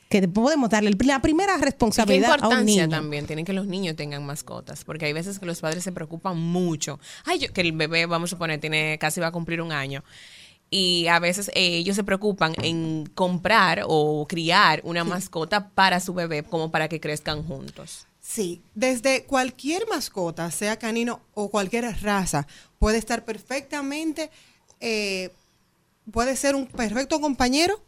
Que 0.09 0.27
podemos 0.27 0.71
darle 0.71 0.91
la 1.05 1.21
primera 1.21 1.55
Y 1.57 1.59
qué 1.59 1.65
responsabilidad 1.67 2.39
a 2.41 2.49
un 2.49 2.65
niño. 2.65 2.89
también 2.89 3.27
tienen 3.27 3.45
que 3.45 3.53
los 3.53 3.67
niños 3.67 3.95
tengan 3.97 4.25
mascotas, 4.25 4.85
porque 4.85 5.05
hay 5.07 5.13
veces 5.13 5.39
que 5.39 5.45
los 5.47 5.61
padres 5.61 5.85
se 5.85 5.93
preocupan 5.93 6.39
mucho. 6.39 6.99
Ay, 7.27 7.41
yo- 7.41 7.53
que 7.53 7.61
el 7.61 7.73
bebé, 7.73 8.07
vamos 8.07 8.31
a 8.31 8.33
suponer, 8.37 8.59
tiene 8.61 8.97
casi 8.99 9.21
va 9.21 9.27
a 9.27 9.33
cumplir 9.33 9.61
un 9.61 9.71
año. 9.73 10.03
Y 10.71 11.07
a 11.09 11.19
veces 11.19 11.49
eh, 11.55 11.77
ellos 11.77 11.97
se 11.97 12.05
preocupan 12.05 12.55
en 12.63 13.07
comprar 13.15 13.85
o 13.87 14.27
criar 14.29 14.81
una 14.85 15.03
mascota 15.05 15.69
para 15.71 15.99
su 16.01 16.13
bebé, 16.15 16.43
como 16.43 16.71
para 16.71 16.89
que 16.89 17.01
crezcan 17.01 17.43
juntos. 17.43 18.07
Sí, 18.21 18.61
desde 18.75 19.25
cualquier 19.25 19.87
mascota, 19.89 20.51
sea 20.51 20.79
canino 20.79 21.21
o 21.35 21.49
cualquier 21.51 21.85
raza, 22.03 22.47
puede 22.79 22.99
estar 22.99 23.25
perfectamente, 23.25 24.31
eh, 24.81 25.31
puede 26.13 26.37
ser 26.37 26.55
un 26.55 26.67
perfecto 26.67 27.21
compañero 27.21 27.81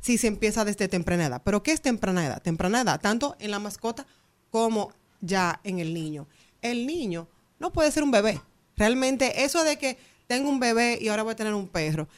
si 0.00 0.18
se 0.18 0.26
empieza 0.26 0.64
desde 0.64 0.88
temprana 0.88 1.26
edad. 1.26 1.42
Pero 1.44 1.62
¿qué 1.62 1.72
es 1.72 1.80
temprana 1.80 2.26
edad? 2.26 2.42
Temprana 2.42 2.80
edad, 2.80 3.00
tanto 3.00 3.36
en 3.38 3.50
la 3.50 3.58
mascota 3.58 4.06
como 4.50 4.92
ya 5.20 5.60
en 5.64 5.78
el 5.78 5.94
niño. 5.94 6.26
El 6.62 6.86
niño 6.86 7.28
no 7.58 7.72
puede 7.72 7.90
ser 7.90 8.02
un 8.02 8.10
bebé. 8.10 8.40
Realmente 8.76 9.44
eso 9.44 9.62
de 9.64 9.76
que 9.76 9.98
tengo 10.26 10.48
un 10.48 10.60
bebé 10.60 10.98
y 11.00 11.08
ahora 11.08 11.22
voy 11.22 11.32
a 11.32 11.36
tener 11.36 11.54
un 11.54 11.68
perro. 11.68 12.08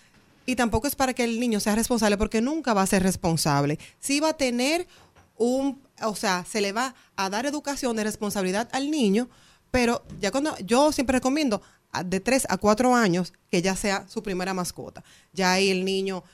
Y 0.47 0.57
tampoco 0.57 0.87
es 0.87 0.97
para 0.97 1.15
que 1.15 1.25
el 1.25 1.39
niño 1.39 1.61
sea 1.61 1.75
responsable 1.75 2.17
porque 2.17 2.41
nunca 2.41 2.75
va 2.75 2.83
a 2.83 2.87
ser 2.87 3.03
responsable. 3.03 3.79
Sí 4.01 4.21
va 4.21 4.31
a 4.31 4.37
tener 4.37 4.87
un, 5.37 5.81
o 6.03 6.15
sea, 6.15 6.45
se 6.49 6.61
le 6.61 6.73
va 6.73 6.95
a 7.17 7.31
dar 7.31 7.47
educación 7.47 7.97
de 7.97 8.05
responsabilidad 8.05 8.69
al 8.73 8.91
niño, 8.91 9.29
pero 9.71 10.05
ya 10.21 10.31
cuando 10.31 10.57
yo 10.59 10.93
siempre 10.93 11.19
recomiendo 11.19 11.63
de 12.05 12.21
3 12.21 12.47
a 12.49 12.57
4 12.57 12.95
años 12.95 13.33
que 13.51 13.63
ya 13.63 13.77
sea 13.77 14.07
su 14.09 14.23
primera 14.23 14.55
mascota. 14.55 15.05
Ya 15.33 15.53
ahí 15.53 15.71
el 15.71 15.85
niño 15.85 16.25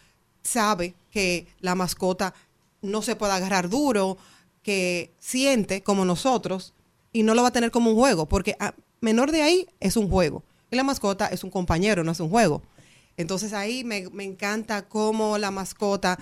sabe 0.48 0.94
que 1.10 1.46
la 1.60 1.74
mascota 1.74 2.34
no 2.82 3.02
se 3.02 3.16
puede 3.16 3.32
agarrar 3.32 3.68
duro, 3.68 4.16
que 4.62 5.12
siente 5.18 5.82
como 5.82 6.04
nosotros 6.04 6.74
y 7.12 7.22
no 7.22 7.34
lo 7.34 7.42
va 7.42 7.48
a 7.48 7.52
tener 7.52 7.70
como 7.70 7.90
un 7.90 7.96
juego, 7.96 8.26
porque 8.26 8.56
a 8.58 8.74
menor 9.00 9.32
de 9.32 9.42
ahí 9.42 9.66
es 9.80 9.96
un 9.96 10.08
juego. 10.08 10.42
Y 10.70 10.76
la 10.76 10.84
mascota 10.84 11.26
es 11.26 11.44
un 11.44 11.50
compañero, 11.50 12.04
no 12.04 12.12
es 12.12 12.20
un 12.20 12.28
juego. 12.28 12.62
Entonces 13.16 13.52
ahí 13.52 13.84
me, 13.84 14.08
me 14.10 14.24
encanta 14.24 14.88
cómo 14.88 15.38
la 15.38 15.50
mascota... 15.50 16.18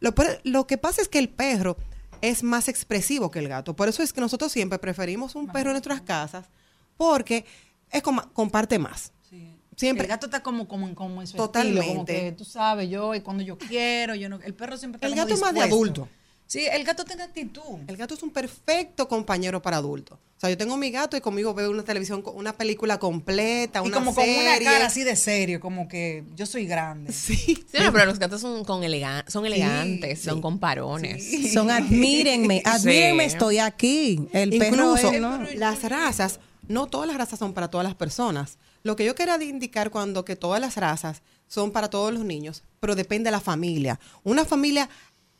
Lo, 0.00 0.14
lo 0.44 0.66
que 0.66 0.78
pasa 0.78 1.02
es 1.02 1.08
que 1.08 1.18
el 1.18 1.28
perro 1.28 1.76
es 2.22 2.42
más 2.42 2.68
expresivo 2.68 3.30
que 3.30 3.38
el 3.38 3.48
gato. 3.48 3.76
Por 3.76 3.88
eso 3.88 4.02
es 4.02 4.12
que 4.12 4.20
nosotros 4.20 4.52
siempre 4.52 4.78
preferimos 4.78 5.34
un 5.34 5.48
perro 5.48 5.70
en 5.70 5.74
nuestras 5.74 6.00
casas, 6.00 6.46
porque 6.96 7.44
es 7.90 8.02
como, 8.02 8.22
comparte 8.32 8.78
más. 8.78 9.12
Siempre. 9.76 10.04
El 10.04 10.08
gato 10.08 10.26
está 10.26 10.42
como, 10.42 10.66
como, 10.66 10.92
como 10.94 11.20
en 11.20 11.26
su 11.26 11.36
Totalmente. 11.36 11.80
estilo, 11.80 11.94
como 11.94 12.04
que 12.06 12.32
tú 12.32 12.44
sabes, 12.44 12.88
yo 12.90 13.14
y 13.14 13.20
cuando 13.20 13.42
yo 13.42 13.56
quiero, 13.58 14.14
yo 14.14 14.28
no, 14.28 14.40
el 14.42 14.54
perro 14.54 14.76
siempre 14.76 14.96
está 14.96 15.06
El 15.06 15.14
gato 15.14 15.34
es 15.34 15.40
más 15.40 15.54
de 15.54 15.60
adulto. 15.60 16.08
Sí, 16.48 16.64
el 16.64 16.84
gato 16.84 17.04
tiene 17.04 17.24
actitud. 17.24 17.80
El 17.88 17.96
gato 17.96 18.14
es 18.14 18.22
un 18.22 18.30
perfecto 18.30 19.08
compañero 19.08 19.60
para 19.60 19.78
adultos. 19.78 20.16
O 20.36 20.40
sea, 20.40 20.48
yo 20.48 20.56
tengo 20.56 20.76
mi 20.76 20.92
gato 20.92 21.16
y 21.16 21.20
conmigo 21.20 21.52
veo 21.54 21.70
una 21.72 21.82
televisión, 21.82 22.22
una 22.34 22.52
película 22.52 22.98
completa, 23.00 23.80
Y 23.82 23.88
una 23.88 23.96
como 23.96 24.14
serie. 24.14 24.36
con 24.36 24.44
una 24.44 24.58
cara 24.70 24.86
así 24.86 25.02
de 25.02 25.16
serio, 25.16 25.58
como 25.58 25.88
que 25.88 26.22
yo 26.36 26.46
soy 26.46 26.66
grande. 26.66 27.12
Sí. 27.12 27.34
Sí, 27.36 27.64
no, 27.82 27.92
pero 27.92 28.06
los 28.06 28.20
gatos 28.20 28.40
son, 28.42 28.64
con 28.64 28.82
elegan- 28.84 29.24
son 29.28 29.44
elegantes, 29.44 30.20
son 30.22 30.36
sí. 30.36 30.40
con 30.40 30.60
parones. 30.60 31.52
Son 31.52 31.68
admírenme, 31.68 32.62
admírenme, 32.64 33.24
Sí. 33.28 33.32
estoy 33.34 33.58
aquí. 33.58 34.28
El 34.32 34.56
perro 34.56 34.94
es, 34.96 35.20
¿no? 35.20 35.42
las 35.56 35.82
razas, 35.82 36.38
no 36.68 36.86
todas 36.86 37.08
las 37.08 37.16
razas 37.16 37.38
son 37.40 37.54
para 37.54 37.68
todas 37.70 37.84
las 37.84 37.96
personas. 37.96 38.58
Lo 38.86 38.94
que 38.94 39.04
yo 39.04 39.16
quería 39.16 39.36
indicar 39.42 39.90
cuando 39.90 40.24
que 40.24 40.36
todas 40.36 40.60
las 40.60 40.76
razas 40.76 41.22
son 41.48 41.72
para 41.72 41.90
todos 41.90 42.14
los 42.14 42.24
niños, 42.24 42.62
pero 42.78 42.94
depende 42.94 43.26
de 43.28 43.32
la 43.32 43.40
familia. 43.40 43.98
Una 44.22 44.44
familia 44.44 44.88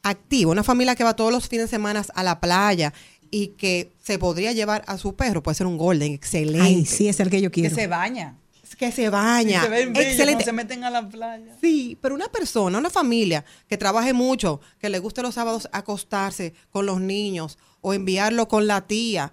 activa, 0.03 0.51
una 0.51 0.65
familia 0.65 0.97
que 0.97 1.05
va 1.05 1.15
todos 1.15 1.31
los 1.31 1.47
fines 1.47 1.67
de 1.67 1.71
semana 1.71 2.05
a 2.15 2.23
la 2.25 2.41
playa 2.41 2.93
y 3.31 3.49
que 3.59 3.93
se 4.03 4.19
podría 4.19 4.51
llevar 4.51 4.83
a 4.89 4.99
su 4.99 5.15
perro, 5.15 5.45
puede 5.45 5.55
ser 5.55 5.69
un 5.69 5.79
golden, 5.79 6.13
excelente. 6.13 6.67
Ay, 6.67 6.87
sí, 6.87 7.07
es 7.09 7.21
el 7.21 7.31
que 7.31 7.41
yo 7.41 7.53
Que 7.53 7.61
quiero. 7.61 7.77
se 7.77 7.87
baña. 7.87 8.37
Que 8.79 8.91
se 8.91 9.11
baña. 9.11 9.63
se 9.63 9.69
ven 9.69 9.93
bellos 9.93 10.11
excelente. 10.11 10.45
se 10.45 10.53
meten 10.53 10.83
a 10.83 10.91
la 10.91 11.09
playa. 11.09 11.57
Sí, 11.61 11.97
pero 12.01 12.17
una 12.17 12.27
persona, 12.27 12.79
una 12.79 12.91
familia 12.91 13.45
que 13.69 13.77
trabaje 13.77 14.13
mucho, 14.13 14.61
que 14.81 14.89
le 14.91 14.99
guste 14.99 15.23
los 15.23 15.37
sábados 15.37 15.69
acostarse 15.71 16.53
con 16.73 16.85
los 16.85 17.01
niños 17.01 17.59
o 17.81 17.95
enviarlo 17.95 18.49
con 18.49 18.67
la 18.67 18.81
tía, 18.89 19.33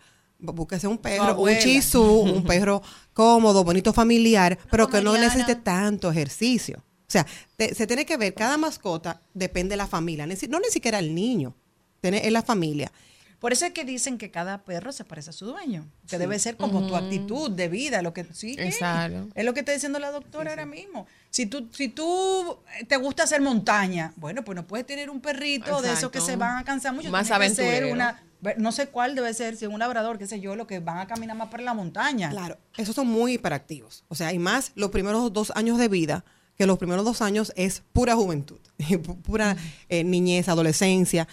búsquese 0.52 0.88
un 0.88 0.98
perro, 0.98 1.40
un 1.40 1.58
chisú, 1.60 2.04
un 2.04 2.44
perro 2.46 2.82
cómodo, 3.14 3.64
bonito, 3.64 3.94
familiar, 3.94 4.58
pero 4.70 4.90
que 4.90 5.02
no 5.02 5.14
necesite 5.18 5.56
tanto 5.56 6.12
ejercicio. 6.12 6.78
O 7.08 7.12
sea, 7.14 7.26
te- 7.56 7.76
se 7.76 7.86
tiene 7.88 8.06
que 8.06 8.18
ver, 8.18 8.34
cada 8.34 8.58
mascota 8.58 9.22
depende 9.34 9.74
de 9.74 9.78
la 9.78 9.88
familia, 9.88 10.26
no 10.26 10.60
ni 10.60 10.70
siquiera 10.70 11.00
el 11.00 11.14
niño, 11.14 11.54
tiene, 12.02 12.26
es 12.26 12.32
la 12.32 12.42
familia. 12.42 12.92
Por 13.40 13.52
eso 13.52 13.66
es 13.66 13.74
que 13.74 13.84
dicen 13.84 14.18
que 14.18 14.32
cada 14.32 14.64
perro 14.64 14.94
se 14.94 15.04
parece 15.04 15.32
a 15.32 15.34
su 15.34 15.46
dueño, 15.46 15.86
que 16.08 16.18
debe 16.18 16.40
ser 16.40 16.56
como 16.56 16.88
tu 16.88 16.96
actitud 16.96 17.52
de 17.52 17.68
vida, 17.68 18.02
lo 18.02 18.14
que 18.14 18.26
sí. 18.34 18.56
Exacto. 18.58 19.28
Es 19.36 19.44
lo 19.44 19.54
que 19.54 19.60
está 19.60 19.74
diciendo 19.74 20.00
la 20.00 20.12
doctora 20.12 20.52
ahora 20.52 20.66
mismo. 20.66 21.08
Si 21.30 21.46
tú, 21.46 21.68
si 21.74 21.90
tú 21.90 22.60
te 22.88 22.96
gusta 22.96 23.24
hacer 23.24 23.42
montaña, 23.42 24.14
bueno, 24.16 24.46
pues 24.46 24.56
no 24.56 24.66
puedes 24.66 24.88
tener 24.88 25.10
un 25.10 25.20
perrito 25.20 25.82
de 25.82 25.92
esos 25.92 26.10
que 26.10 26.22
se 26.22 26.38
van 26.38 26.56
a 26.60 26.64
cansar 26.64 26.94
mucho. 26.94 27.12
Más 27.12 27.28
Tiene 27.28 27.50
que 27.50 27.54
ser 27.56 27.66
aventurero. 27.66 27.94
una, 27.94 28.24
no 28.58 28.72
sé 28.72 28.88
cuál 28.88 29.16
debe 29.16 29.34
ser, 29.34 29.56
si 29.56 29.66
es 29.66 29.72
un 29.72 29.80
labrador, 29.80 30.18
qué 30.18 30.28
sé 30.28 30.40
yo, 30.40 30.56
lo 30.56 30.68
que 30.68 30.80
van 30.80 30.98
a 30.98 31.08
caminar 31.08 31.36
más 31.38 31.50
por 31.50 31.62
la 31.62 31.74
montaña. 31.74 32.30
Claro, 32.30 32.58
esos 32.78 32.96
son 32.96 33.08
muy 33.08 33.34
hiperactivos. 33.34 34.04
O 34.08 34.16
sea, 34.16 34.34
y 34.34 34.40
más 34.40 34.72
los 34.76 34.90
primeros 34.92 35.32
dos 35.34 35.52
años 35.56 35.78
de 35.78 35.88
vida, 35.88 36.26
que 36.58 36.68
los 36.68 36.78
primeros 36.78 37.04
dos 37.06 37.22
años 37.22 37.52
es 37.56 37.82
pura 37.94 38.16
juventud, 38.16 38.60
pu- 38.80 39.22
pura 39.22 39.56
eh, 39.90 40.04
niñez, 40.04 40.48
adolescencia. 40.50 41.28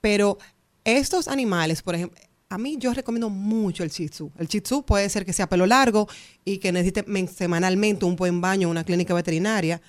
Pero 0.00 0.38
estos 0.84 1.28
animales, 1.28 1.82
por 1.82 1.94
ejemplo, 1.94 2.18
a 2.48 2.58
mí 2.58 2.76
yo 2.78 2.92
recomiendo 2.94 3.30
mucho 3.30 3.82
el 3.84 3.90
Shih 3.90 4.08
Tzu. 4.08 4.30
El 4.38 4.46
Shih 4.48 4.60
Tzu 4.60 4.84
puede 4.84 5.08
ser 5.08 5.24
que 5.24 5.32
sea 5.32 5.48
pelo 5.48 5.66
largo 5.66 6.08
y 6.44 6.58
que 6.58 6.72
necesite 6.72 7.02
men- 7.06 7.28
semanalmente 7.28 8.04
un 8.04 8.16
buen 8.16 8.40
baño 8.40 8.68
en 8.68 8.70
una 8.72 8.84
clínica 8.84 9.12
veterinaria, 9.14 9.80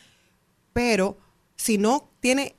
pero 0.73 1.17
si 1.55 1.77
no 1.77 2.09
tiene 2.19 2.55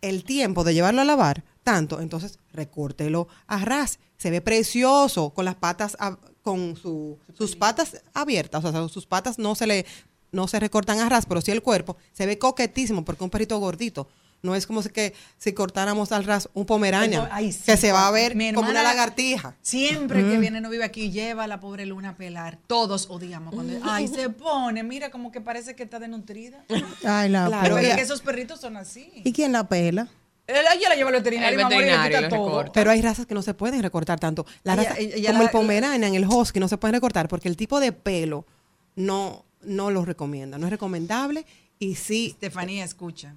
el 0.00 0.24
tiempo 0.24 0.64
de 0.64 0.74
llevarlo 0.74 1.00
a 1.02 1.04
lavar 1.04 1.44
tanto, 1.62 2.00
entonces 2.00 2.38
recórtelo 2.52 3.28
a 3.46 3.64
ras. 3.64 3.98
Se 4.16 4.30
ve 4.30 4.40
precioso 4.40 5.30
con 5.30 5.44
las 5.44 5.54
patas, 5.56 5.96
con 6.42 6.76
su- 6.76 7.18
sus 7.36 7.56
patas 7.56 8.02
abiertas, 8.14 8.64
o 8.64 8.72
sea, 8.72 8.88
sus 8.88 9.06
patas 9.06 9.38
no 9.38 9.54
se 9.54 9.66
le 9.66 9.86
no 10.32 10.48
se 10.48 10.58
recortan 10.58 10.98
a 11.00 11.10
ras, 11.10 11.26
pero 11.26 11.42
sí 11.42 11.50
el 11.50 11.60
cuerpo, 11.60 11.98
se 12.14 12.24
ve 12.24 12.38
coquetísimo 12.38 13.04
porque 13.04 13.22
un 13.22 13.28
perrito 13.28 13.58
gordito. 13.58 14.08
No 14.40 14.54
es 14.56 14.66
como 14.66 14.82
si 14.82 14.88
que 14.88 15.12
si 15.38 15.52
cortáramos 15.52 16.10
al 16.10 16.24
ras 16.24 16.48
un 16.54 16.64
pomerania, 16.66 17.28
Ay, 17.30 17.52
sí, 17.52 17.62
que 17.66 17.76
se 17.76 17.92
va 17.92 18.08
a 18.08 18.10
ver 18.10 18.32
como 18.54 18.70
una 18.70 18.82
lagartija. 18.82 19.54
Siempre 19.62 20.22
que 20.22 20.38
viene 20.38 20.60
no 20.60 20.68
vive 20.70 20.82
aquí, 20.84 21.10
lleva 21.12 21.44
a 21.44 21.46
la 21.46 21.60
pobre 21.60 21.84
luna 21.86 22.08
a 22.08 22.16
pelar. 22.16 22.58
Todos 22.66 23.06
odiamos 23.10 23.54
cuando. 23.54 23.78
Ay, 23.84 24.08
se 24.08 24.30
pone, 24.30 24.82
mira, 24.82 25.10
como 25.10 25.30
que 25.30 25.40
parece 25.40 25.76
que 25.76 25.82
está 25.84 26.00
desnutrida. 26.00 26.64
Ay, 27.04 27.28
la 27.28 27.46
Claro, 27.46 27.62
Pero 27.62 27.78
es 27.78 27.94
que 27.94 28.00
esos 28.00 28.20
perritos 28.22 28.58
son 28.58 28.76
así. 28.78 29.12
¿Y 29.22 29.32
quién 29.32 29.52
la 29.52 29.68
pela? 29.68 30.08
Él- 30.46 30.56
Ella 30.56 30.88
la 30.88 30.94
lleva 30.96 31.08
al 31.10 31.16
veterinario, 31.16 31.58
El 31.58 31.60
y 31.60 31.68
veterinario 31.68 32.20
lo 32.22 32.28
todo. 32.28 32.46
recorta. 32.48 32.72
Pero 32.72 32.90
hay 32.90 33.00
razas 33.00 33.26
que 33.26 33.34
no 33.34 33.42
se 33.42 33.54
pueden 33.54 33.82
recortar 33.82 34.18
tanto. 34.20 34.44
La 34.64 34.74
raza- 34.76 34.98
ella- 34.98 35.16
ella 35.16 35.28
como 35.30 35.38
la- 35.40 35.44
el 35.46 35.50
Pomeranian, 35.52 36.14
el 36.14 36.26
Husky, 36.26 36.58
no 36.60 36.68
se 36.68 36.76
pueden 36.78 36.94
recortar 36.94 37.28
porque 37.28 37.48
el 37.48 37.56
tipo 37.56 37.78
de 37.80 37.92
pelo 37.92 38.44
no, 38.96 39.44
no 39.62 39.90
lo 39.90 40.04
recomienda. 40.04 40.58
No 40.58 40.66
es 40.66 40.70
recomendable 40.70 41.46
y 41.78 41.94
sí, 41.94 42.30
Estefanía, 42.32 42.84
escucha. 42.84 43.34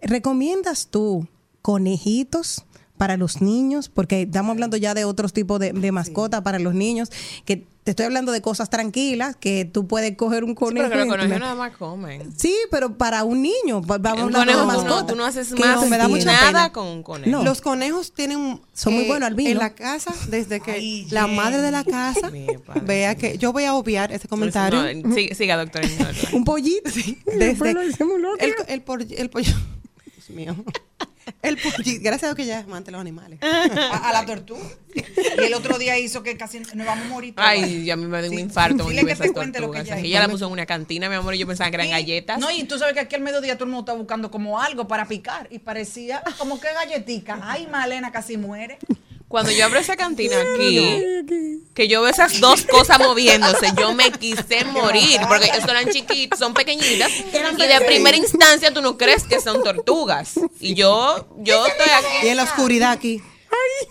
¿Recomiendas 0.00 0.88
tú 0.90 1.28
conejitos 1.60 2.64
para 2.96 3.16
los 3.16 3.40
niños? 3.42 3.88
Porque 3.88 4.22
estamos 4.22 4.50
hablando 4.52 4.76
ya 4.76 4.94
de 4.94 5.04
otros 5.04 5.32
tipos 5.32 5.58
de, 5.60 5.72
de 5.72 5.92
mascotas 5.92 6.42
para 6.42 6.58
los 6.58 6.74
niños, 6.74 7.10
que 7.44 7.66
te 7.84 7.90
estoy 7.90 8.06
hablando 8.06 8.30
de 8.30 8.40
cosas 8.40 8.70
tranquilas, 8.70 9.34
que 9.34 9.64
tú 9.64 9.88
puedes 9.88 10.16
coger 10.16 10.44
un 10.44 10.50
Sí, 10.50 10.54
conejo. 10.54 10.88
pero 10.88 11.02
que 11.02 11.08
los 11.08 11.16
conejos 11.16 11.40
nada 11.40 11.54
más 11.56 11.76
comen. 11.76 12.32
Sí, 12.38 12.54
pero 12.70 12.96
para 12.96 13.24
un 13.24 13.42
niño, 13.42 13.82
va- 13.82 13.98
vamos 13.98 14.20
a 14.20 14.26
Un 14.26 14.36
hablar 14.36 14.46
de 14.46 14.52
conejo, 14.54 14.60
tú 14.60 14.66
no, 14.66 14.84
mascota. 14.84 15.06
tú 15.08 15.16
no 15.16 15.24
haces 15.24 15.52
Que 15.52 15.64
más 15.64 15.80
se 15.80 15.88
me 15.90 15.98
da 15.98 16.06
mucha 16.06 16.26
nada 16.26 16.46
pena. 16.46 16.72
con 16.72 16.86
un 16.86 17.02
conejo. 17.02 17.28
No. 17.28 17.42
Los 17.42 17.60
conejos 17.60 18.12
tienen 18.12 18.38
eh, 18.38 18.60
Son 18.72 18.94
muy 18.94 19.06
buenos 19.08 19.26
al 19.26 19.34
vino. 19.34 19.50
En 19.50 19.58
la 19.58 19.74
casa, 19.74 20.14
desde 20.28 20.60
que 20.60 20.70
Ay, 20.70 21.06
la 21.10 21.26
madre 21.26 21.60
de 21.60 21.72
la 21.72 21.82
casa 21.82 22.30
vea 22.84 23.16
que 23.16 23.36
yo 23.36 23.52
voy 23.52 23.64
a 23.64 23.74
obviar 23.74 24.12
ese 24.12 24.28
comentario. 24.28 24.80
No, 25.02 25.12
siga, 25.12 25.34
siga, 25.34 25.56
doctora. 25.56 25.84
ignórala. 25.84 26.18
Un 26.34 26.44
pollito. 26.44 26.88
desde 27.36 27.74
Lo 27.74 27.82
hicimos 27.82 28.20
loco. 28.20 28.36
el, 28.38 28.50
el, 28.68 29.12
el 29.18 29.28
pollo. 29.30 29.52
Dios 30.14 30.30
mío. 30.30 30.54
El. 31.42 31.56
Gracias 32.00 32.22
a 32.24 32.26
Dios 32.26 32.34
que 32.36 32.46
ya 32.46 32.60
es 32.60 32.64
amante 32.64 32.86
de 32.86 32.92
los 32.92 33.00
animales. 33.00 33.38
A, 33.42 34.08
a 34.08 34.12
la 34.12 34.24
tortuga. 34.26 34.60
Y 34.94 35.44
el 35.44 35.54
otro 35.54 35.78
día 35.78 35.98
hizo 35.98 36.22
que 36.22 36.36
casi 36.36 36.58
nos 36.60 36.86
vamos 36.86 37.06
a 37.06 37.08
morir. 37.08 37.34
todas. 37.34 37.50
Ay, 37.50 37.84
ya 37.84 37.94
a 37.94 37.96
mí 37.96 38.06
me 38.06 38.20
dio 38.22 38.30
un 38.30 38.36
Sí. 38.36 38.42
infarto 38.42 38.84
Dile 38.88 39.00
vi 39.02 39.06
que 39.06 39.12
esas 39.12 39.26
te 39.28 39.32
cuente 39.32 39.60
lo 39.60 39.70
que 39.70 39.78
tortugas. 39.78 39.98
ella 40.00 40.06
Ella 40.08 40.20
la 40.20 40.28
puso 40.28 40.46
en 40.46 40.52
una 40.52 40.66
cantina, 40.66 41.08
mi 41.08 41.14
amor, 41.14 41.34
y 41.34 41.38
yo 41.38 41.46
pensaba 41.46 41.70
que 41.70 41.76
eran 41.76 41.86
Sí. 41.86 41.92
galletas. 41.92 42.38
No, 42.38 42.50
y 42.50 42.64
tú 42.64 42.78
sabes 42.78 42.94
que 42.94 43.00
aquí 43.00 43.14
al 43.14 43.22
mediodía 43.22 43.54
todo 43.54 43.64
el 43.64 43.70
mundo 43.70 43.80
está 43.90 43.94
buscando 43.98 44.30
como 44.30 44.60
algo 44.60 44.86
para 44.88 45.06
picar. 45.06 45.46
Y 45.50 45.58
parecía 45.60 46.22
como 46.38 46.60
que 46.60 46.68
galletica. 46.72 47.38
Ay, 47.42 47.66
Malena 47.70 48.10
casi 48.12 48.36
muere. 48.36 48.78
Cuando 49.32 49.50
yo 49.50 49.64
abro 49.64 49.78
esa 49.78 49.96
cantina 49.96 50.36
aquí, 50.42 51.00
que 51.72 51.88
yo 51.88 52.02
veo 52.02 52.10
esas 52.10 52.38
dos 52.38 52.66
cosas 52.66 52.98
moviéndose, 52.98 53.72
yo 53.80 53.94
me 53.94 54.12
quise 54.12 54.62
morir, 54.66 55.18
porque 55.26 55.46
ellos 55.46 55.66
eran 55.66 55.88
chiquitos, 55.88 56.38
son 56.38 56.52
pequeñitas, 56.52 57.10
y 57.10 57.66
de 57.66 57.80
primera 57.86 58.14
instancia 58.14 58.74
tú 58.74 58.82
no 58.82 58.98
crees 58.98 59.24
que 59.24 59.40
son 59.40 59.62
tortugas. 59.62 60.34
Y 60.60 60.74
yo, 60.74 61.26
yo 61.38 61.66
estoy 61.66 61.86
Y 61.86 62.18
aquí, 62.18 62.28
en 62.28 62.36
la 62.36 62.42
oscuridad 62.42 62.92
aquí. 62.92 63.22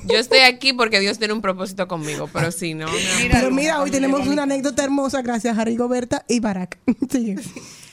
yo 0.06 0.20
estoy 0.20 0.42
aquí 0.42 0.74
porque 0.74 1.00
Dios 1.00 1.18
tiene 1.18 1.34
un 1.34 1.42
propósito 1.42 1.88
conmigo, 1.88 2.30
pero 2.32 2.52
si 2.52 2.76
no, 2.76 2.86
no. 2.86 2.94
Pero 3.32 3.50
mira, 3.50 3.82
hoy 3.82 3.90
tenemos 3.90 4.28
una 4.28 4.44
anécdota 4.44 4.84
hermosa 4.84 5.24
gracias 5.24 5.58
a 5.58 5.66
Rigoberta 5.66 6.24
y 6.30 6.40
Barack. 6.40 6.78
Sigue. 7.12 7.38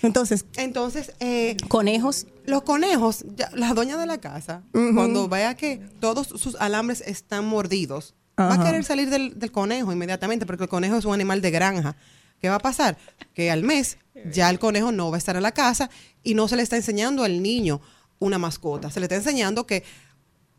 Entonces, 0.03 0.45
Entonces, 0.57 1.13
eh, 1.21 1.57
conejos. 1.69 2.27
los 2.47 2.63
conejos, 2.63 3.25
ya- 3.37 3.51
la 3.55 3.75
doña 3.75 3.97
de 3.97 4.07
la 4.07 4.19
casa, 4.19 4.63
cuando 4.73 5.29
vea 5.29 5.55
que 5.57 5.79
todos 6.01 6.29
sus 6.29 6.55
alambres 6.57 7.01
están 7.07 7.45
mordidos, 7.47 8.15
va 8.39 8.55
a 8.55 8.65
querer 8.65 8.85
salir 8.85 9.11
del, 9.11 9.39
del 9.39 9.51
conejo 9.51 9.93
inmediatamente, 9.93 10.47
porque 10.47 10.65
el 10.65 10.69
conejo 10.69 10.97
es 10.97 11.05
un 11.05 11.15
animal 11.15 11.41
de 11.43 11.51
granja. 11.51 11.97
¿Qué 12.41 12.49
va 12.49 12.55
a 12.57 12.61
pasar? 12.61 12.97
Que 13.35 13.51
al 13.51 13.65
mes 13.65 13.99
ya 14.33 14.49
el 14.51 14.61
conejo 14.61 14.93
no 14.93 15.11
va 15.11 15.17
a 15.17 15.19
estar 15.19 15.35
en 15.35 15.43
la 15.43 15.51
casa 15.53 15.91
y 16.23 16.35
no 16.35 16.47
se 16.47 16.55
le 16.55 16.63
está 16.63 16.77
enseñando 16.77 17.25
al 17.25 17.43
niño 17.43 17.81
una 18.21 18.39
mascota. 18.39 18.91
Se 18.93 19.01
le 19.01 19.07
está 19.07 19.17
enseñando 19.17 19.67
que 19.67 19.83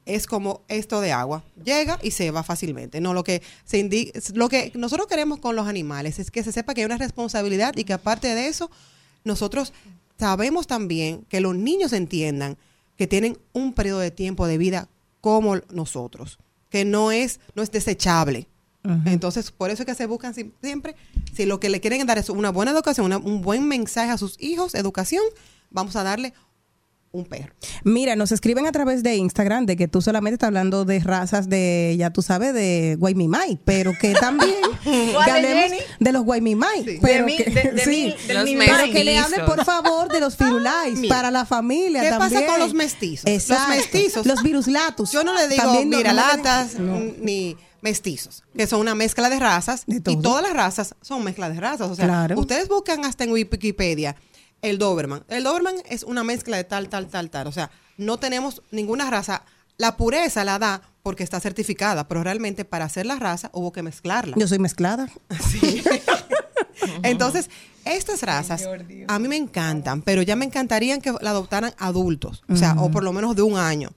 es 0.05 0.27
como 0.27 0.63
esto 0.67 0.99
de 0.99 1.13
agua. 1.13 1.43
Llega 1.63 1.97
y 2.01 2.11
se 2.11 2.31
va 2.31 2.43
fácilmente. 2.43 2.99
No, 2.99 3.13
lo 3.13 3.23
que 3.23 3.41
se 3.63 3.77
indi- 3.81 4.11
lo 4.33 4.49
que 4.49 4.71
nosotros 4.75 5.07
queremos 5.07 5.39
con 5.39 5.55
los 5.55 5.67
animales 5.67 6.19
es 6.19 6.31
que 6.31 6.43
se 6.43 6.51
sepa 6.51 6.73
que 6.73 6.81
hay 6.81 6.85
una 6.85 6.97
responsabilidad 6.97 7.77
y 7.77 7.85
que 7.85 7.93
aparte 7.93 8.27
de 8.35 8.47
eso, 8.47 8.69
nosotros 9.23 9.73
sabemos 10.17 10.67
también 10.67 11.25
que 11.29 11.39
los 11.41 11.55
niños 11.55 11.93
entiendan 11.93 12.57
que 12.97 13.07
tienen 13.07 13.37
un 13.53 13.73
periodo 13.73 13.99
de 13.99 14.11
tiempo 14.11 14.47
de 14.47 14.57
vida 14.57 14.89
como 15.21 15.57
nosotros, 15.71 16.39
que 16.69 16.85
no 16.85 17.11
es, 17.11 17.39
no 17.55 17.63
es 17.63 17.71
desechable. 17.71 18.47
Entonces, 19.05 19.51
por 19.51 19.69
eso 19.69 19.83
es 19.83 19.85
que 19.85 19.93
se 19.95 20.05
buscan 20.05 20.33
si- 20.33 20.53
siempre, 20.63 20.95
si 21.33 21.45
lo 21.45 21.59
que 21.59 21.69
le 21.69 21.81
quieren 21.81 22.05
dar 22.07 22.17
es 22.17 22.29
una 22.29 22.49
buena 22.49 22.71
educación, 22.71 23.05
una- 23.05 23.17
un 23.17 23.41
buen 23.41 23.67
mensaje 23.67 24.09
a 24.11 24.17
sus 24.17 24.35
hijos, 24.41 24.73
educación, 24.73 25.21
vamos 25.69 25.95
a 25.97 26.03
darle 26.03 26.33
un 27.11 27.25
perro. 27.25 27.51
Mira, 27.83 28.15
nos 28.15 28.31
escriben 28.31 28.67
a 28.67 28.71
través 28.71 29.01
de 29.01 29.15
Instagram 29.15 29.65
de 29.65 29.75
que 29.75 29.87
tú 29.87 29.99
solamente 30.01 30.35
estás 30.35 30.47
hablando 30.49 30.85
de 30.85 30.99
razas 30.99 31.49
de, 31.49 31.95
ya 31.97 32.11
tú 32.11 32.21
sabes, 32.21 32.53
de 32.53 32.97
Guaymimay, 32.99 33.59
pero 33.65 33.93
que 33.99 34.13
también 34.13 34.53
que 34.83 35.09
¿Cuál 35.13 35.27
es, 35.27 35.33
hablemos 35.35 35.63
Jenny? 35.63 35.77
de 35.99 36.11
los 36.11 36.23
Guaymimay. 36.23 36.99
Pero 37.01 37.25
mi- 37.25 37.37
que, 37.37 37.45
de- 37.49 37.71
de 37.71 37.81
sí. 37.83 38.13
mi- 38.19 38.27
del 38.27 38.35
Los 38.37 38.45
mi- 38.45 38.55
Pero 38.57 38.91
que 38.91 39.03
le 39.03 39.17
hable, 39.17 39.39
por 39.43 39.65
favor, 39.65 40.11
de 40.11 40.19
los 40.19 40.35
firulais 40.37 40.99
Mira, 40.99 41.15
para 41.15 41.31
la 41.31 41.45
familia 41.45 42.01
¿qué 42.01 42.09
pasa 42.17 42.45
con 42.45 42.59
los 42.59 42.73
mestizos? 42.75 43.25
Los 43.25 43.33
Exacto. 43.41 43.69
mestizos. 43.75 44.25
Los 44.27 44.43
viruslatus. 44.43 45.11
Yo 45.11 45.23
no 45.23 45.33
le 45.33 45.47
digo 45.47 45.63
También 45.63 45.89
no- 45.89 45.97
viralatas 45.97 46.75
no 46.75 46.93
le- 46.93 47.05
n- 47.05 47.15
ni 47.21 47.57
mestizos, 47.81 48.43
que 48.57 48.67
son 48.67 48.81
una 48.81 48.93
mezcla 48.93 49.29
de 49.29 49.39
razas 49.39 49.83
De 49.87 50.01
y 50.11 50.17
todas 50.17 50.43
las 50.43 50.53
razas 50.53 50.95
son 51.01 51.23
mezcla 51.23 51.49
de 51.49 51.59
razas. 51.59 51.89
O 51.89 51.95
sea, 51.95 52.05
Claro. 52.05 52.37
ustedes 52.39 52.67
buscan 52.67 53.05
hasta 53.05 53.23
en 53.23 53.31
Wikipedia 53.31 54.15
el 54.61 54.77
Doberman. 54.77 55.23
El 55.27 55.43
Doberman 55.43 55.75
es 55.89 56.03
una 56.03 56.23
mezcla 56.23 56.57
de 56.57 56.63
tal, 56.63 56.89
tal, 56.89 57.07
tal, 57.07 57.29
tal. 57.29 57.47
O 57.47 57.51
sea, 57.51 57.71
no 57.97 58.17
tenemos 58.17 58.61
ninguna 58.71 59.09
raza. 59.09 59.43
La 59.77 59.97
pureza 59.97 60.43
la 60.43 60.59
da 60.59 60.81
porque 61.03 61.23
está 61.23 61.39
certificada, 61.39 62.07
pero 62.07 62.23
realmente 62.23 62.65
para 62.65 62.85
hacer 62.85 63.05
la 63.05 63.15
raza 63.15 63.49
hubo 63.53 63.71
que 63.71 63.81
mezclarla. 63.83 64.35
Yo 64.37 64.47
soy 64.47 64.59
mezclada. 64.59 65.09
Entonces, 67.03 67.49
estas 67.85 68.21
razas 68.23 68.67
a 69.07 69.19
mí 69.19 69.27
me 69.27 69.37
encantan, 69.37 70.01
pero 70.01 70.21
ya 70.21 70.35
me 70.35 70.45
encantarían 70.45 71.01
que 71.01 71.13
la 71.21 71.31
adoptaran 71.31 71.73
adultos, 71.77 72.43
o 72.49 72.55
sea, 72.55 72.75
o 72.77 72.91
por 72.91 73.03
lo 73.03 73.13
menos 73.13 73.35
de 73.35 73.41
un 73.41 73.57
año. 73.57 73.91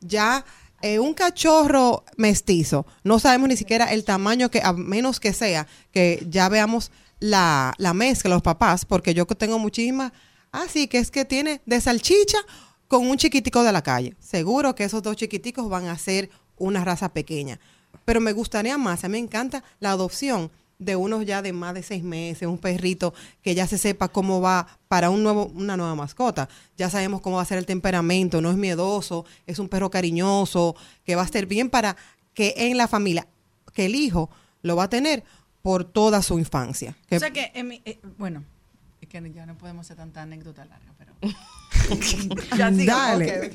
Ya 0.00 0.44
eh, 0.82 0.98
un 0.98 1.14
cachorro 1.14 2.04
mestizo, 2.16 2.86
no 3.04 3.18
sabemos 3.18 3.48
ni 3.48 3.56
siquiera 3.56 3.92
el 3.92 4.04
tamaño 4.04 4.50
que, 4.50 4.60
a 4.62 4.72
menos 4.72 5.20
que 5.20 5.32
sea, 5.32 5.66
que 5.92 6.26
ya 6.28 6.48
veamos 6.48 6.90
la, 7.22 7.72
la 7.78 7.94
mezcla, 7.94 8.30
los 8.30 8.42
papás, 8.42 8.84
porque 8.84 9.14
yo 9.14 9.24
tengo 9.26 9.58
muchísimas, 9.58 10.12
así 10.50 10.88
que 10.88 10.98
es 10.98 11.10
que 11.10 11.24
tiene 11.24 11.62
de 11.66 11.80
salchicha 11.80 12.38
con 12.88 13.06
un 13.06 13.16
chiquitico 13.16 13.62
de 13.62 13.70
la 13.70 13.82
calle. 13.82 14.16
Seguro 14.18 14.74
que 14.74 14.84
esos 14.84 15.02
dos 15.04 15.16
chiquiticos 15.16 15.68
van 15.70 15.86
a 15.86 15.96
ser 15.96 16.30
una 16.58 16.84
raza 16.84 17.12
pequeña. 17.12 17.60
Pero 18.04 18.20
me 18.20 18.32
gustaría 18.32 18.76
más, 18.76 19.04
a 19.04 19.08
mí 19.08 19.12
me 19.12 19.18
encanta 19.18 19.62
la 19.78 19.92
adopción 19.92 20.50
de 20.80 20.96
unos 20.96 21.24
ya 21.24 21.42
de 21.42 21.52
más 21.52 21.74
de 21.74 21.84
seis 21.84 22.02
meses, 22.02 22.48
un 22.48 22.58
perrito 22.58 23.14
que 23.40 23.54
ya 23.54 23.68
se 23.68 23.78
sepa 23.78 24.08
cómo 24.08 24.40
va 24.40 24.66
para 24.88 25.08
un 25.08 25.22
nuevo, 25.22 25.46
una 25.54 25.76
nueva 25.76 25.94
mascota. 25.94 26.48
Ya 26.76 26.90
sabemos 26.90 27.20
cómo 27.20 27.36
va 27.36 27.42
a 27.42 27.46
ser 27.46 27.58
el 27.58 27.66
temperamento, 27.66 28.40
no 28.40 28.50
es 28.50 28.56
miedoso, 28.56 29.24
es 29.46 29.60
un 29.60 29.68
perro 29.68 29.90
cariñoso, 29.90 30.74
que 31.04 31.14
va 31.14 31.22
a 31.22 31.26
estar 31.26 31.46
bien 31.46 31.70
para 31.70 31.96
que 32.34 32.54
en 32.56 32.76
la 32.76 32.88
familia, 32.88 33.28
que 33.72 33.86
el 33.86 33.94
hijo 33.94 34.28
lo 34.62 34.74
va 34.74 34.84
a 34.84 34.90
tener 34.90 35.22
por 35.62 35.84
toda 35.84 36.20
su 36.22 36.38
infancia. 36.38 36.96
Que- 37.08 37.16
O 37.16 37.20
sea 37.20 37.30
que, 37.30 37.50
en 37.54 37.68
mi- 37.68 37.82
eh, 37.84 38.00
bueno, 38.18 38.44
es 39.00 39.08
que 39.08 39.32
ya 39.32 39.46
no 39.46 39.56
podemos 39.56 39.86
hacer 39.86 39.96
tanta 39.96 40.22
anécdota 40.22 40.64
larga, 40.64 40.92
pero. 40.98 41.12
ya 42.56 42.70
sigo, 42.70 42.84
Dale, 42.84 43.50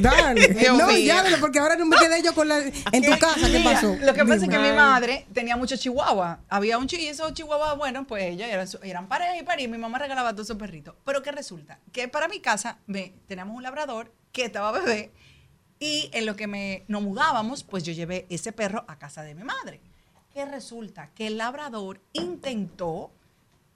dale. 0.00 0.48
Dios 0.58 0.78
no, 0.78 0.86
mío. 0.88 0.98
ya, 0.98 1.22
dale, 1.22 1.38
porque 1.38 1.58
ahora 1.58 1.76
no 1.76 1.86
me 1.86 1.96
quedé 1.96 2.22
yo 2.22 2.34
con 2.34 2.48
la... 2.48 2.58
En 2.58 3.02
tu 3.04 3.10
casa, 3.18 3.48
¿qué 3.50 3.60
pasó? 3.60 3.96
Lo 4.00 4.14
que 4.14 4.24
pasa 4.24 4.44
es 4.44 4.48
que 4.48 4.58
mi 4.58 4.72
madre 4.72 5.26
tenía 5.32 5.56
muchos 5.56 5.80
chihuahuas. 5.80 6.38
Había 6.48 6.78
un 6.78 6.86
chihuahua, 6.86 7.06
y 7.06 7.10
esos 7.10 7.34
chihuahuas, 7.34 7.76
bueno, 7.76 8.06
pues 8.06 8.24
ellos 8.24 8.48
eran, 8.48 8.68
eran 8.82 9.08
pareja 9.08 9.36
y 9.36 9.42
pareja, 9.42 9.68
y 9.68 9.70
mi 9.70 9.78
mamá 9.78 9.98
regalaba 9.98 10.32
todos 10.32 10.46
esos 10.48 10.56
perritos. 10.58 10.94
Pero 11.04 11.22
¿qué 11.22 11.32
resulta? 11.32 11.78
Que 11.92 12.08
para 12.08 12.28
mi 12.28 12.40
casa 12.40 12.78
ve, 12.86 13.14
teníamos 13.26 13.56
un 13.56 13.62
labrador 13.62 14.12
que 14.32 14.44
estaba 14.44 14.72
bebé 14.72 15.12
y 15.78 16.10
en 16.12 16.26
lo 16.26 16.36
que 16.36 16.46
me, 16.46 16.84
nos 16.88 17.02
mudábamos, 17.02 17.64
pues 17.64 17.82
yo 17.82 17.92
llevé 17.92 18.26
ese 18.30 18.52
perro 18.52 18.84
a 18.88 18.98
casa 18.98 19.22
de 19.22 19.34
mi 19.34 19.42
madre. 19.44 19.80
¿Qué 20.32 20.44
resulta? 20.46 21.10
Que 21.14 21.26
el 21.26 21.38
labrador 21.38 22.00
intentó 22.12 23.10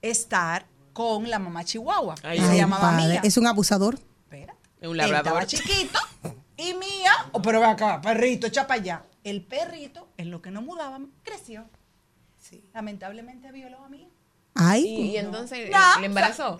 estar 0.02 0.66
con 0.92 1.28
la 1.28 1.38
mamá 1.38 1.64
chihuahua. 1.64 2.14
Ay, 2.22 2.38
se 2.40 2.46
Ay, 2.46 2.58
llamaba 2.58 2.90
padre, 2.92 3.08
Mía. 3.08 3.20
Es 3.22 3.36
un 3.36 3.46
abusador. 3.46 3.98
Espérate. 4.24 4.58
Un 4.82 4.90
Él 4.92 4.96
labrador. 4.96 5.42
Estaba 5.42 5.46
chiquito 5.46 5.98
y 6.56 6.72
mía, 6.74 7.12
oh, 7.32 7.42
pero 7.42 7.60
ve 7.60 7.66
acá, 7.66 8.00
perrito, 8.00 8.46
echa 8.46 8.66
para 8.66 8.80
allá. 8.80 9.02
El 9.24 9.42
perrito, 9.42 10.08
en 10.16 10.30
lo 10.30 10.40
que 10.40 10.50
nos 10.50 10.62
mudábamos, 10.64 11.10
creció. 11.22 11.68
Lamentablemente 12.72 13.50
violó 13.52 13.84
a 13.84 13.88
mí. 13.88 14.08
Ay, 14.56 14.84
Y, 14.84 15.00
y 15.12 15.16
entonces 15.18 15.70
Nah, 15.70 15.98
le 16.00 16.06
embarazó. 16.06 16.58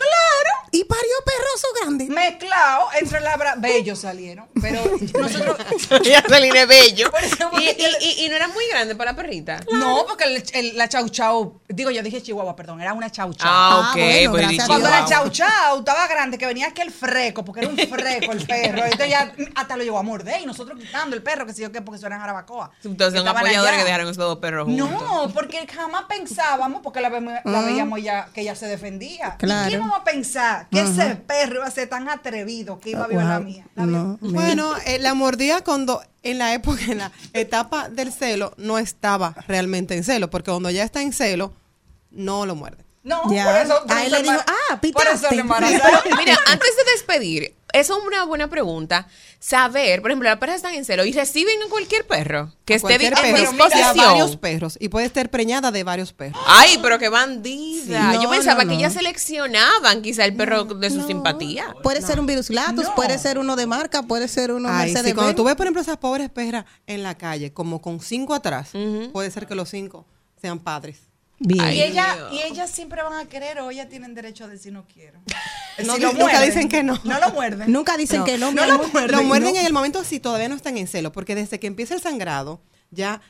y 0.72 0.84
parió 0.84 1.12
perroso 1.24 1.66
grande. 1.80 2.06
Mezclado 2.06 2.88
entre 3.00 3.20
la 3.20 3.36
bra... 3.36 3.54
Bellos 3.56 4.00
salieron. 4.00 4.46
Pero 4.60 4.80
nosotros. 5.18 5.56
ya 6.04 6.22
salí 6.28 6.50
de 6.50 6.66
bello. 6.66 7.10
Y, 7.58 7.64
y- 7.64 7.86
y- 8.00 8.24
y 8.24 8.28
no 8.28 8.36
era 8.36 8.48
muy 8.48 8.66
grande 8.68 8.94
para 8.94 9.12
la 9.12 9.16
perrita. 9.16 9.60
No, 9.72 10.04
porque 10.06 10.24
el- 10.24 10.44
el- 10.52 10.76
la 10.76 10.88
chau 10.88 11.08
chau. 11.08 11.60
Digo, 11.68 11.90
yo 11.90 12.02
dije 12.02 12.22
chihuahua, 12.22 12.54
perdón, 12.56 12.80
era 12.80 12.92
una 12.92 13.10
chau 13.10 13.32
chau. 13.32 13.48
Ah, 13.50 13.90
ok. 13.92 14.30
bueno, 14.30 14.48
pues 14.48 14.66
Cuando 14.66 14.88
la 14.90 15.04
chau 15.06 15.30
chau 15.30 15.78
estaba 15.78 16.06
grande, 16.08 16.36
que 16.38 16.46
venía 16.46 16.66
aquel 16.68 16.90
freco, 16.90 17.44
porque 17.44 17.60
era 17.62 17.70
un 17.70 17.76
freco 17.76 18.32
el 18.32 18.46
perro. 18.46 18.84
Entonces 18.84 19.08
ya 19.10 19.32
hasta 19.54 19.76
lo 19.76 19.84
llevó 19.84 19.98
a 19.98 20.02
morder 20.02 20.40
y 20.42 20.46
nosotros 20.46 20.78
quitando 20.78 21.16
el 21.16 21.22
perro, 21.22 21.46
que 21.46 21.52
sé 21.54 21.62
yo 21.62 21.72
qué, 21.72 21.80
porque 21.80 21.96
eso 21.98 22.06
era 22.06 22.16
en 22.16 22.20
Jarabacoa. 22.20 22.72
Entonces, 22.84 23.20
un 23.20 23.28
apoyador 23.28 23.68
allá. 23.68 23.78
que 23.78 23.84
dejaron 23.84 24.06
esos 24.08 24.16
dos 24.18 24.38
perros 24.38 24.66
juntos. 24.66 24.90
No, 24.90 25.28
porque 25.32 25.66
jamás 25.66 26.04
pensábamos, 26.08 26.82
porque 26.82 27.00
la, 27.00 27.08
la 27.44 27.62
veíamos 27.62 27.85
ya 27.98 28.28
que 28.34 28.42
ella 28.42 28.54
se 28.54 28.66
defendía. 28.66 29.36
Claro. 29.38 29.70
¿Y 29.70 29.74
íbamos 29.74 29.96
a 29.98 30.04
pensar 30.04 30.68
que 30.70 30.80
ese 30.80 31.16
perro 31.16 31.56
iba 31.56 31.66
a 31.66 31.70
ser 31.70 31.88
tan 31.88 32.08
atrevido 32.08 32.78
que 32.80 32.90
iba 32.90 33.04
a 33.04 33.06
violar 33.08 33.32
a 33.32 33.38
No, 33.40 34.18
mira. 34.20 34.40
Bueno, 34.40 34.72
eh, 34.86 34.98
la 34.98 35.14
mordida 35.14 35.62
cuando 35.62 36.02
en 36.22 36.38
la 36.38 36.52
época, 36.54 36.80
en 36.88 36.98
la 36.98 37.12
etapa 37.32 37.88
del 37.88 38.12
celo, 38.12 38.52
no 38.56 38.78
estaba 38.78 39.34
realmente 39.46 39.94
en 39.96 40.02
celo, 40.04 40.28
porque 40.30 40.50
cuando 40.50 40.70
ya 40.70 40.82
está 40.84 41.00
en 41.02 41.12
celo, 41.12 41.52
no 42.10 42.46
lo 42.46 42.54
muerde. 42.54 42.84
No, 43.04 43.22
Ya. 43.32 43.44
por 43.44 43.56
eso. 43.56 43.82
por 43.86 43.96
A 43.96 44.00
él 44.04 44.12
eso 44.12 44.16
le 44.16 44.22
dijo, 44.30 44.44
ah, 44.46 44.80
Por 44.80 44.88
eso 44.88 44.98
pitaste. 44.98 45.34
le 45.36 45.40
embarazaron. 45.42 46.00
Mira, 46.18 46.36
antes 46.48 46.76
de 46.76 46.92
despedir, 46.92 47.55
eso 47.72 47.98
es 47.98 48.04
una 48.06 48.24
buena 48.24 48.48
pregunta. 48.48 49.06
Saber, 49.38 50.00
por 50.02 50.10
ejemplo, 50.10 50.28
las 50.28 50.38
perras 50.38 50.56
están 50.56 50.74
en 50.74 50.84
celo 50.84 51.04
y 51.04 51.12
reciben 51.12 51.54
a 51.64 51.68
cualquier 51.68 52.06
perro 52.06 52.52
que 52.64 52.74
A 52.74 52.76
esté 52.76 52.94
en 52.94 53.12
perro, 53.14 53.22
disposición. 53.38 53.82
a 53.84 53.92
varios 53.92 54.36
perros, 54.36 54.76
y 54.80 54.88
puede 54.88 55.06
estar 55.06 55.28
preñada 55.30 55.70
de 55.70 55.84
varios 55.84 56.12
perros. 56.12 56.40
Ay, 56.46 56.78
pero 56.82 56.98
qué 56.98 57.08
bandida. 57.08 58.12
Sí. 58.12 58.18
Yo 58.22 58.30
pensaba 58.30 58.64
no, 58.64 58.70
que 58.70 58.76
ellas 58.76 58.94
seleccionaban 58.94 60.02
quizá 60.02 60.24
el 60.24 60.34
perro 60.34 60.64
de 60.64 60.90
su 60.90 61.06
simpatía. 61.06 61.74
Puede 61.82 62.02
ser 62.02 62.18
un 62.20 62.26
virus 62.26 62.50
latus, 62.50 62.84
No. 62.84 62.94
puede 62.94 63.18
ser 63.18 63.38
uno 63.38 63.56
de 63.56 63.66
marca, 63.66 64.02
puede 64.02 64.28
ser 64.28 64.52
uno 64.52 64.68
Ay, 64.70 64.88
sí, 64.88 64.94
Mercedes 64.94 65.14
cuando 65.14 65.34
tú 65.34 65.44
ves, 65.44 65.54
por 65.54 65.66
ejemplo, 65.66 65.82
esas 65.82 65.98
pobres 65.98 66.30
perras 66.30 66.64
en 66.86 67.02
la 67.02 67.16
calle, 67.16 67.52
como 67.52 67.80
con 67.82 68.00
cinco 68.00 68.34
atrás, 68.34 68.70
puede 69.12 69.30
ser 69.30 69.46
que 69.46 69.54
los 69.54 69.68
cinco 69.68 70.06
sean 70.40 70.58
padres. 70.58 70.98
Bien. 71.38 71.72
Y 71.72 71.82
ella, 71.82 72.14
Dios. 72.16 72.32
y 72.32 72.42
ellas 72.52 72.70
siempre 72.70 73.02
van 73.02 73.12
a 73.14 73.28
querer 73.28 73.60
o 73.60 73.70
ellas 73.70 73.88
tienen 73.88 74.14
derecho 74.14 74.44
a 74.44 74.48
decir 74.48 74.72
no 74.72 74.86
quiero. 74.86 75.20
No, 75.84 75.94
Si 75.96 76.00
lo 76.00 76.08
nunca 76.12 76.22
muerden, 76.24 76.46
dicen 76.48 76.68
que 76.70 76.82
no. 76.82 76.98
No 77.04 77.20
lo 77.20 77.30
muerden. 77.32 77.70
Nunca 77.70 77.98
dicen 77.98 78.24
que 78.24 78.38
no. 78.38 78.50
no 78.50 78.64
lo 78.64 78.78
muerden. 78.88 79.10
Lo 79.14 79.22
muerden 79.24 79.52
No. 79.52 79.60
en 79.60 79.66
el 79.66 79.74
momento 79.74 80.04
si 80.04 80.20
todavía 80.20 80.48
no 80.48 80.54
están 80.54 80.78
en 80.78 80.86
celo, 80.86 81.12
porque 81.12 81.34
desde 81.34 81.60
que 81.60 81.66
empieza 81.66 81.92
el 81.94 82.00
sangrado, 82.00 82.62
ya 82.90 83.20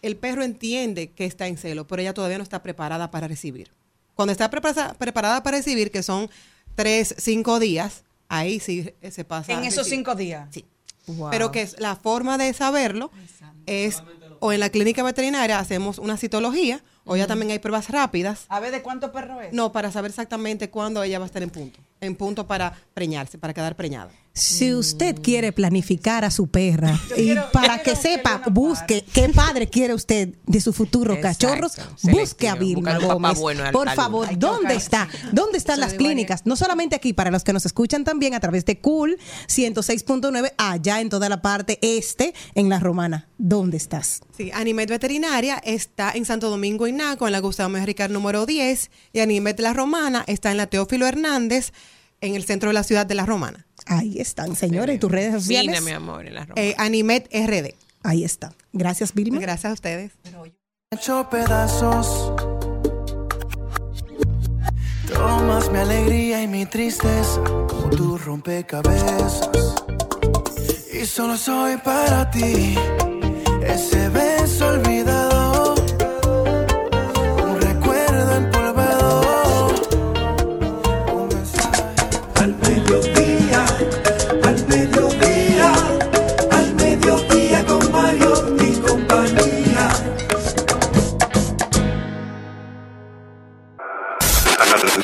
el 0.00 0.16
perro 0.16 0.42
entiende 0.42 1.10
que 1.10 1.26
está 1.26 1.48
en 1.48 1.58
celo, 1.58 1.86
pero 1.86 2.00
ella 2.00 2.14
todavía 2.14 2.38
no 2.38 2.44
está 2.44 2.62
preparada 2.62 3.10
para 3.10 3.28
recibir. 3.28 3.72
Cuando 4.14 4.32
está 4.32 4.48
prepara- 4.50 4.94
preparada 4.94 5.42
para 5.42 5.58
recibir, 5.58 5.90
que 5.90 6.02
son 6.02 6.30
tres, 6.76 7.14
cinco 7.18 7.60
días, 7.60 8.04
ahí 8.30 8.58
sí 8.58 8.90
eh, 9.02 9.10
se 9.10 9.24
pasa. 9.26 9.52
En 9.52 9.64
esos 9.64 9.86
cinco 9.86 10.14
días. 10.14 10.48
Sí. 10.50 10.64
Pero 11.30 11.52
que 11.52 11.60
es 11.60 11.78
la 11.78 11.96
forma 11.96 12.38
de 12.38 12.54
saberlo 12.54 13.10
es 13.66 14.02
o 14.40 14.50
en 14.54 14.60
la 14.60 14.70
clínica 14.70 15.02
veterinaria 15.02 15.58
hacemos 15.58 15.98
una 15.98 16.16
citología 16.16 16.82
o 17.04 17.16
ya 17.16 17.26
también 17.26 17.50
hay 17.50 17.58
pruebas 17.58 17.88
rápidas. 17.90 18.46
A 18.48 18.60
ver, 18.60 18.70
¿de 18.70 18.82
cuántos 18.82 19.10
perros 19.10 19.42
es? 19.42 19.52
No, 19.52 19.72
para 19.72 19.90
saber 19.90 20.10
exactamente 20.10 20.70
cuándo 20.70 21.02
ella 21.02 21.18
va 21.18 21.24
a 21.24 21.26
estar 21.26 21.42
en 21.42 21.50
punto. 21.50 21.80
En 22.00 22.16
punto 22.16 22.46
para 22.46 22.74
preñarse, 22.94 23.38
para 23.38 23.54
quedar 23.54 23.76
preñada. 23.76 24.10
Si 24.34 24.72
usted 24.72 25.16
quiere 25.20 25.52
planificar 25.52 26.24
a 26.24 26.30
su 26.30 26.46
perra 26.46 26.98
Yo 27.10 27.16
y 27.16 27.24
quiero- 27.26 27.50
para 27.52 27.82
que 27.82 27.94
sepa, 27.94 28.40
busque 28.50 29.04
qué 29.12 29.28
padre 29.28 29.68
quiere 29.68 29.92
usted 29.92 30.30
de 30.46 30.60
sus 30.62 30.74
futuros 30.74 31.18
Exacto, 31.18 31.48
cachorros, 31.48 31.72
busque 32.02 32.48
a 32.48 32.54
Vilma 32.54 32.98
Gómez. 32.98 33.38
bueno 33.38 33.64
al- 33.64 33.72
Por 33.72 33.90
al- 33.90 33.94
favor, 33.96 34.28
¿dónde 34.38 34.74
está? 34.74 35.06
¿Dónde 35.32 35.58
están 35.58 35.80
las 35.80 35.92
clínicas? 35.94 36.46
No 36.46 36.56
solamente 36.56 36.96
aquí, 36.96 37.12
para 37.12 37.30
los 37.30 37.44
que 37.44 37.52
nos 37.52 37.66
escuchan 37.66 38.04
también 38.04 38.32
a 38.34 38.40
través 38.40 38.64
de 38.64 38.78
Cool 38.80 39.18
106.9, 39.48 40.52
allá 40.56 41.00
en 41.02 41.10
toda 41.10 41.28
la 41.28 41.42
parte 41.42 41.78
este, 41.82 42.32
en 42.54 42.68
La 42.68 42.78
Romana. 42.80 43.28
¿Dónde 43.38 43.76
estás? 43.76 44.20
Sí, 44.36 44.50
Animet 44.52 44.88
Veterinaria 44.88 45.60
está 45.64 46.12
en 46.14 46.24
Santo 46.24 46.48
Domingo 46.48 46.86
Inaco, 46.86 47.26
en 47.26 47.32
la 47.32 47.40
Gustavo 47.40 47.68
Mejericar 47.68 48.10
número 48.10 48.46
10, 48.46 48.90
y 49.12 49.20
Animet 49.20 49.60
La 49.60 49.72
Romana 49.74 50.24
está 50.26 50.50
en 50.50 50.56
la 50.56 50.66
Teófilo 50.68 51.06
Hernández, 51.06 51.72
en 52.20 52.34
el 52.34 52.44
centro 52.44 52.70
de 52.70 52.74
la 52.74 52.82
ciudad 52.82 53.04
de 53.04 53.14
La 53.14 53.26
Romana. 53.26 53.66
Ahí 53.86 54.20
están, 54.20 54.56
señores, 54.56 54.98
tus 55.00 55.10
redes 55.10 55.32
sociales. 55.32 55.78
Fina, 55.78 55.80
mi 55.84 55.92
amor, 55.92 56.26
en 56.26 56.34
la 56.34 56.44
ropa. 56.44 56.60
Eh, 56.60 56.74
Animet 56.78 57.28
RD. 57.32 57.74
Ahí 58.02 58.24
está. 58.24 58.52
Gracias, 58.72 59.14
Vilma. 59.14 59.40
Gracias 59.40 59.70
a 59.70 59.74
ustedes. 59.74 60.12
hecho 60.90 61.28
pedazos. 61.30 62.32
Tomas 65.12 65.70
mi 65.70 65.78
alegría 65.78 66.42
y 66.42 66.48
mi 66.48 66.66
tristeza 66.66 67.40
como 67.44 67.90
tu 67.90 68.18
rompecabezas. 68.18 69.50
Y 70.92 71.04
solo 71.06 71.36
soy 71.36 71.76
para 71.78 72.30
ti 72.30 72.76
ese 73.66 74.08
beso 74.08 74.68
olvidado. 74.68 75.31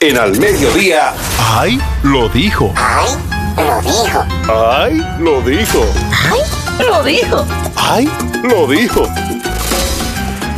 En 0.01 0.17
al 0.17 0.39
mediodía. 0.39 1.13
¡Ay! 1.39 1.77
Lo 2.05 2.29
dijo. 2.29 2.73
Ay, 2.77 3.19
lo 3.59 3.81
dijo. 3.83 4.25
¡Ay! 4.49 5.03
Lo 5.19 5.43
dijo. 5.43 5.85
Ay, 6.13 6.45
lo 6.89 7.03
dijo. 7.03 7.47
¡Ay! 7.75 8.09
Lo 8.45 8.67
dijo. 8.69 9.09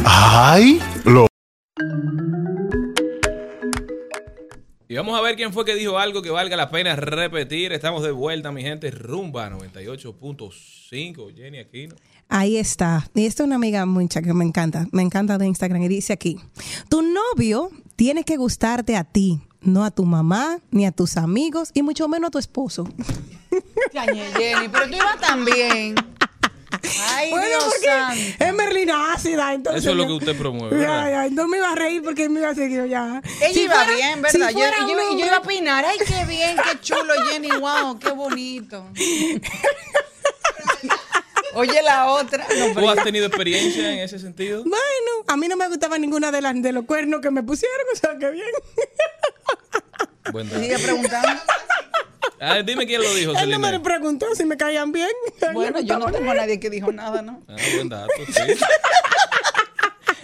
¡Ay! 0.04 0.80
Lo 1.04 1.26
Y 4.88 4.94
vamos 4.96 5.18
a 5.18 5.22
ver 5.22 5.36
quién 5.36 5.54
fue 5.54 5.64
que 5.64 5.74
dijo 5.74 5.98
algo 5.98 6.20
que 6.20 6.30
valga 6.30 6.56
la 6.56 6.70
pena 6.70 6.94
repetir. 6.96 7.72
Estamos 7.72 8.02
de 8.02 8.10
vuelta, 8.10 8.52
mi 8.52 8.60
gente. 8.60 8.90
Rumba 8.90 9.48
98.5. 9.48 11.34
Jenny 11.34 11.60
Aquino. 11.60 11.96
Ahí 12.30 12.56
está. 12.56 13.08
Y 13.14 13.26
esta 13.26 13.42
es 13.42 13.46
una 13.48 13.56
amiga 13.56 13.84
mucha 13.86 14.22
que 14.22 14.32
me 14.32 14.44
encanta. 14.44 14.86
Me 14.92 15.02
encanta 15.02 15.36
de 15.36 15.46
Instagram. 15.46 15.82
Y 15.82 15.88
dice 15.88 16.12
aquí: 16.12 16.38
Tu 16.88 17.02
novio 17.02 17.70
tiene 17.96 18.22
que 18.24 18.36
gustarte 18.36 18.96
a 18.96 19.04
ti, 19.04 19.40
no 19.60 19.84
a 19.84 19.90
tu 19.90 20.04
mamá, 20.04 20.60
ni 20.70 20.86
a 20.86 20.92
tus 20.92 21.16
amigos, 21.16 21.70
y 21.74 21.82
mucho 21.82 22.08
menos 22.08 22.28
a 22.28 22.30
tu 22.30 22.38
esposo. 22.38 22.88
Jenny, 23.92 24.68
pero 24.70 24.86
tú 24.88 24.94
ibas 24.94 25.18
tan 25.20 25.44
bien. 25.44 25.94
Ay, 27.14 27.30
Bueno, 27.30 27.46
Dios 27.48 27.64
porque 27.64 27.86
santo. 27.88 28.44
es 28.44 28.54
merlina 28.54 29.12
ácida. 29.12 29.52
Entonces 29.52 29.82
Eso 29.82 29.90
es 29.90 29.96
lo 29.96 30.06
que 30.06 30.12
usted 30.12 30.38
promueve. 30.38 30.76
¿verdad? 30.76 31.20
ay, 31.22 31.30
no 31.32 31.48
me 31.48 31.56
iba 31.56 31.72
a 31.72 31.74
reír 31.74 32.00
porque 32.02 32.28
me 32.28 32.38
iba 32.40 32.50
a 32.50 32.54
seguir 32.54 32.86
ya. 32.86 33.20
Ella 33.42 33.52
Si 33.52 33.62
iba 33.62 33.74
fuera- 33.74 33.92
bien, 33.96 34.14
si 34.30 34.38
¿verdad? 34.38 34.50
yo, 34.52 34.58
fuera 34.58 34.76
yo- 34.78 35.18
yo 35.18 35.26
iba 35.26 35.36
a 35.36 35.40
opinar. 35.40 35.84
Ay, 35.84 35.98
qué 36.06 36.24
bien, 36.26 36.56
qué 36.56 36.80
chulo, 36.80 37.12
Jenny. 37.30 37.48
Wow, 37.60 37.98
qué 37.98 38.12
bonito. 38.12 38.86
Oye, 41.54 41.82
la 41.82 42.06
otra. 42.08 42.46
No, 42.58 42.80
¿Tú 42.80 42.88
has 42.88 43.02
tenido 43.04 43.26
experiencia 43.26 43.92
en 43.92 44.00
ese 44.00 44.18
sentido? 44.18 44.62
Bueno, 44.62 45.24
a 45.26 45.36
mí 45.36 45.48
no 45.48 45.56
me 45.56 45.68
gustaba 45.68 45.98
ninguna 45.98 46.30
de 46.30 46.40
las 46.40 46.60
de 46.60 46.72
los 46.72 46.84
cuernos 46.84 47.20
que 47.20 47.30
me 47.30 47.42
pusieron, 47.42 47.86
o 47.92 47.96
sea, 47.96 48.18
que 48.18 48.30
bien. 48.30 48.46
Buen 50.32 50.48
dato. 50.48 50.60
Sigue 50.62 50.78
preguntando. 50.78 51.28
Ah, 52.38 52.62
dime 52.62 52.86
quién 52.86 53.02
lo 53.02 53.14
dijo, 53.14 53.32
Él 53.38 53.50
no 53.50 53.58
me 53.58 53.80
preguntó 53.80 54.26
si 54.34 54.44
me 54.44 54.56
caían 54.56 54.92
bien. 54.92 55.10
Bueno, 55.52 55.80
yo 55.80 55.98
no 55.98 56.10
tengo 56.10 56.30
a 56.30 56.34
nadie 56.34 56.58
que 56.60 56.70
dijo 56.70 56.92
nada, 56.92 57.20
¿no? 57.22 57.42
Ah, 57.48 57.56
buen 57.74 57.88
dato, 57.88 58.12
sí. 58.28 58.64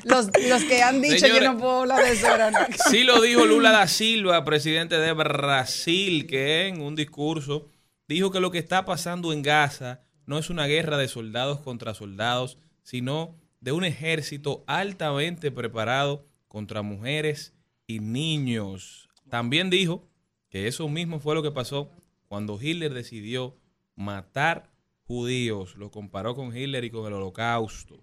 Los, 0.05 0.27
los 0.49 0.63
que 0.65 0.83
han 0.83 1.03
dicho, 1.03 1.19
Señores. 1.19 1.43
yo 1.43 1.53
no 1.53 1.59
puedo 1.59 1.81
hablar 1.81 2.05
de 2.05 2.13
eso 2.13 2.29
ahora. 2.29 2.51
¿no? 2.53 2.59
Sí 2.91 3.03
lo 3.03 3.21
dijo 3.21 3.45
Lula 3.45 3.73
da 3.73 3.89
Silva, 3.89 4.45
presidente 4.45 4.99
de 5.01 5.13
Brasil, 5.13 6.29
que 6.29 6.69
en 6.69 6.81
un 6.81 6.95
discurso 6.95 7.69
dijo 8.07 8.31
que 8.31 8.39
lo 8.39 8.53
que 8.53 8.59
está 8.59 8.85
pasando 8.85 9.33
en 9.33 9.43
Gaza 9.43 10.06
no 10.27 10.39
es 10.39 10.51
una 10.51 10.67
guerra 10.67 10.97
de 10.99 11.09
soldados 11.09 11.61
contra 11.61 11.95
soldados, 11.95 12.59
sino 12.83 13.37
de 13.61 13.73
un 13.73 13.85
ejército 13.85 14.65
altamente 14.67 15.51
preparado 15.51 16.27
contra 16.49 16.83
mujeres 16.83 17.55
y 17.87 18.01
niños. 18.01 19.09
También 19.29 19.71
dijo 19.71 20.09
que 20.51 20.67
eso 20.67 20.89
mismo 20.89 21.21
fue 21.21 21.35
lo 21.35 21.43
que 21.43 21.51
pasó 21.51 21.91
cuando 22.29 22.61
Hitler 22.61 22.93
decidió 22.93 23.57
matar 23.95 24.71
judíos. 25.07 25.77
Lo 25.77 25.91
comparó 25.91 26.35
con 26.35 26.57
Hitler 26.57 26.85
y 26.85 26.91
con 26.91 27.07
el 27.07 27.15
holocausto. 27.15 28.01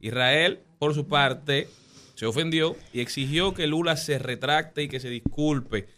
Israel, 0.00 0.60
por 0.78 0.94
su 0.94 1.06
parte, 1.06 1.68
se 2.14 2.26
ofendió 2.26 2.76
y 2.92 3.00
exigió 3.00 3.54
que 3.54 3.66
Lula 3.66 3.96
se 3.96 4.18
retracte 4.18 4.82
y 4.82 4.88
que 4.88 5.00
se 5.00 5.10
disculpe. 5.10 5.88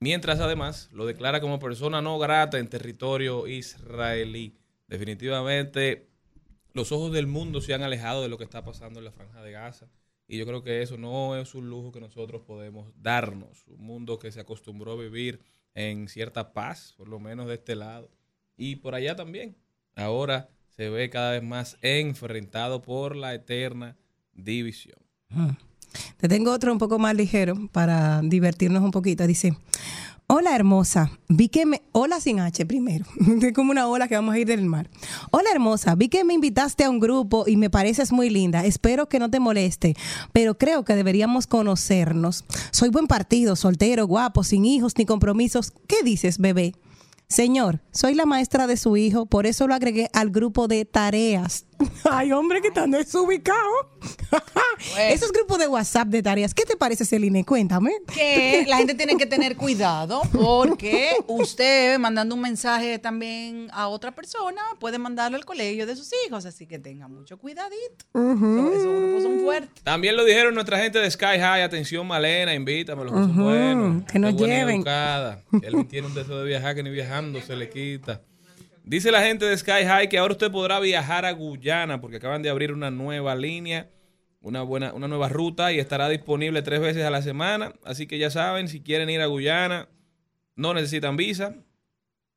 Mientras 0.00 0.40
además 0.40 0.88
lo 0.92 1.06
declara 1.06 1.40
como 1.40 1.58
persona 1.58 2.00
no 2.00 2.18
grata 2.18 2.58
en 2.58 2.68
territorio 2.68 3.46
israelí. 3.46 4.57
Definitivamente 4.88 6.08
los 6.72 6.92
ojos 6.92 7.12
del 7.12 7.26
mundo 7.26 7.60
se 7.60 7.74
han 7.74 7.82
alejado 7.82 8.22
de 8.22 8.28
lo 8.28 8.38
que 8.38 8.44
está 8.44 8.64
pasando 8.64 8.98
en 8.98 9.04
la 9.04 9.12
franja 9.12 9.42
de 9.42 9.52
Gaza 9.52 9.88
Y 10.26 10.38
yo 10.38 10.46
creo 10.46 10.62
que 10.62 10.82
eso 10.82 10.96
no 10.96 11.36
es 11.36 11.54
un 11.54 11.68
lujo 11.68 11.92
que 11.92 12.00
nosotros 12.00 12.42
podemos 12.42 12.92
darnos. 13.00 13.66
Un 13.68 13.84
mundo 13.84 14.18
que 14.18 14.32
se 14.32 14.40
acostumbró 14.40 14.92
a 14.92 14.96
vivir 14.96 15.40
en 15.74 16.08
cierta 16.08 16.52
paz, 16.52 16.94
por 16.96 17.08
lo 17.08 17.20
menos 17.20 17.46
de 17.48 17.54
este 17.54 17.76
lado. 17.76 18.10
Y 18.56 18.76
por 18.76 18.94
allá 18.94 19.14
también. 19.14 19.56
Ahora 19.94 20.48
se 20.76 20.88
ve 20.88 21.10
cada 21.10 21.32
vez 21.32 21.42
más 21.42 21.76
enfrentado 21.82 22.82
por 22.82 23.16
la 23.16 23.34
eterna 23.34 23.96
división. 24.32 24.98
Te 26.18 26.28
tengo 26.28 26.52
otro 26.52 26.72
un 26.72 26.78
poco 26.78 26.98
más 26.98 27.14
ligero 27.14 27.68
para 27.72 28.20
divertirnos 28.22 28.82
un 28.82 28.90
poquito. 28.90 29.26
Dice, 29.26 29.56
hola 30.28 30.54
hermosa, 30.54 31.10
vi 31.28 31.48
que 31.48 31.66
me... 31.66 31.82
Hola 31.92 32.20
sin 32.20 32.38
H 32.38 32.64
primero. 32.66 33.04
Es 33.42 33.52
como 33.52 33.72
una 33.72 33.88
ola 33.88 34.08
que 34.08 34.14
vamos 34.14 34.34
a 34.34 34.38
ir 34.38 34.46
del 34.46 34.64
mar. 34.64 34.88
Hola 35.30 35.50
hermosa, 35.52 35.94
vi 35.94 36.08
que 36.08 36.22
me 36.22 36.34
invitaste 36.34 36.84
a 36.84 36.90
un 36.90 37.00
grupo 37.00 37.44
y 37.46 37.56
me 37.56 37.70
pareces 37.70 38.12
muy 38.12 38.30
linda. 38.30 38.64
Espero 38.64 39.08
que 39.08 39.18
no 39.18 39.30
te 39.30 39.40
moleste, 39.40 39.96
pero 40.32 40.56
creo 40.56 40.84
que 40.84 40.94
deberíamos 40.94 41.46
conocernos. 41.46 42.44
Soy 42.70 42.90
buen 42.90 43.06
partido, 43.06 43.56
soltero, 43.56 44.06
guapo, 44.06 44.44
sin 44.44 44.64
hijos 44.64 44.96
ni 44.96 45.06
compromisos. 45.06 45.72
¿Qué 45.86 46.02
dices, 46.04 46.38
bebé? 46.38 46.74
Señor, 47.28 47.80
soy 47.90 48.14
la 48.14 48.24
maestra 48.24 48.66
de 48.66 48.76
su 48.76 48.96
hijo, 48.96 49.26
por 49.26 49.46
eso 49.46 49.66
lo 49.66 49.74
agregué 49.74 50.08
al 50.12 50.30
grupo 50.30 50.68
de 50.68 50.84
tareas. 50.84 51.66
Ay, 52.10 52.32
hombre, 52.32 52.60
que 52.60 52.70
tan 52.70 52.90
desubicado. 52.90 53.58
Esos 54.98 55.32
grupos 55.32 55.58
de 55.58 55.66
WhatsApp 55.68 56.08
de 56.08 56.22
tareas, 56.22 56.54
¿qué 56.54 56.64
te 56.64 56.76
parece, 56.76 57.04
Celine? 57.04 57.44
Cuéntame. 57.44 57.92
que 58.12 58.64
la 58.68 58.76
gente 58.78 58.94
tiene 58.94 59.16
que 59.16 59.26
tener 59.26 59.56
cuidado 59.56 60.22
porque 60.32 61.10
usted 61.26 61.98
mandando 61.98 62.34
un 62.34 62.40
mensaje 62.40 62.98
también 62.98 63.68
a 63.72 63.88
otra 63.88 64.12
persona 64.14 64.60
puede 64.78 64.98
mandarlo 64.98 65.36
al 65.36 65.44
colegio 65.44 65.86
de 65.86 65.96
sus 65.96 66.10
hijos, 66.26 66.44
así 66.46 66.66
que 66.66 66.78
tenga 66.78 67.08
mucho 67.08 67.38
cuidadito. 67.38 68.04
Esos- 68.14 68.74
Esos 68.74 69.00
grupos 69.00 69.22
son 69.22 69.40
fuertes. 69.40 69.82
También 69.82 70.16
lo 70.16 70.24
dijeron 70.24 70.54
nuestra 70.54 70.78
gente 70.78 70.98
de 70.98 71.10
Sky 71.10 71.38
High. 71.40 71.62
Atención, 71.62 72.06
Malena, 72.06 72.54
invítame, 72.54 73.04
los 73.04 73.12
Ujú, 73.12 73.42
buenos. 73.42 74.04
que 74.04 74.18
nos 74.18 74.34
lleven. 74.36 74.76
educada. 74.76 75.42
Él 75.62 75.86
tiene 75.88 76.06
un 76.06 76.14
deseo 76.14 76.38
de 76.40 76.46
viajar 76.46 76.74
que 76.74 76.82
ni 76.82 76.90
viajando 76.90 77.40
se 77.40 77.56
le 77.56 77.68
quita. 77.68 78.22
Dice 78.88 79.12
la 79.12 79.20
gente 79.20 79.44
de 79.44 79.54
Sky 79.54 79.84
High 79.84 80.08
que 80.08 80.16
ahora 80.16 80.32
usted 80.32 80.50
podrá 80.50 80.80
viajar 80.80 81.26
a 81.26 81.32
Guyana 81.32 82.00
porque 82.00 82.16
acaban 82.16 82.40
de 82.40 82.48
abrir 82.48 82.72
una 82.72 82.90
nueva 82.90 83.36
línea, 83.36 83.90
una 84.40 84.62
buena, 84.62 84.94
una 84.94 85.06
nueva 85.06 85.28
ruta 85.28 85.70
y 85.74 85.78
estará 85.78 86.08
disponible 86.08 86.62
tres 86.62 86.80
veces 86.80 87.04
a 87.04 87.10
la 87.10 87.20
semana. 87.20 87.74
Así 87.84 88.06
que 88.06 88.16
ya 88.16 88.30
saben, 88.30 88.66
si 88.66 88.80
quieren 88.80 89.10
ir 89.10 89.20
a 89.20 89.26
Guyana, 89.26 89.90
no 90.56 90.72
necesitan 90.72 91.18
visa. 91.18 91.54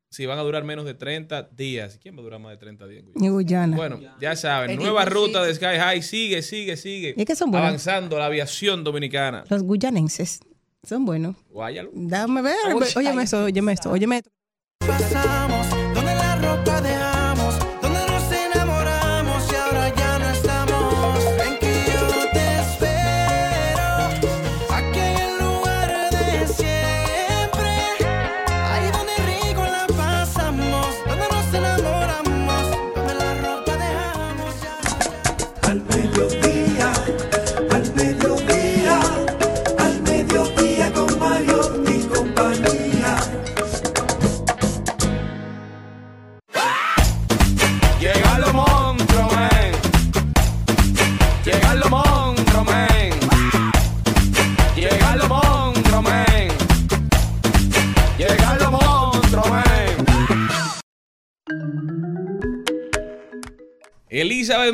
Si 0.09 0.25
van 0.25 0.39
a 0.39 0.41
durar 0.41 0.65
menos 0.65 0.83
de 0.83 0.93
30 0.93 1.43
días. 1.55 1.97
¿Quién 2.01 2.17
va 2.17 2.19
a 2.19 2.23
durar 2.23 2.41
más 2.41 2.51
de 2.51 2.57
30 2.57 2.85
días 2.85 3.03
en 3.05 3.13
Guyana? 3.13 3.25
En 3.25 3.31
Guyana. 3.31 3.77
Bueno, 3.77 3.99
ya 4.19 4.35
saben, 4.35 4.75
nueva 4.75 5.05
sí. 5.05 5.09
ruta 5.09 5.41
de 5.45 5.55
Sky 5.55 5.77
High 5.79 6.01
sigue, 6.01 6.41
sigue, 6.41 6.75
sigue. 6.75 7.13
Es 7.15 7.25
que 7.25 7.35
son 7.37 7.49
buenos. 7.49 7.69
Avanzando 7.69 8.19
la 8.19 8.25
aviación 8.25 8.83
dominicana. 8.83 9.45
Los 9.47 9.63
guyanenses 9.63 10.41
son 10.83 11.05
buenos. 11.05 11.37
Guáyalo. 11.49 11.91
Dame 11.93 12.41
ver. 12.41 12.57
Óyeme 12.97 13.23
eso, 13.23 13.45
óyeme 13.45 13.71
esto, 13.71 13.89
óyeme 13.89 14.17
esto. 14.17 14.31
pasamos, 14.85 15.67
donde 16.63 16.89
la 16.97 17.10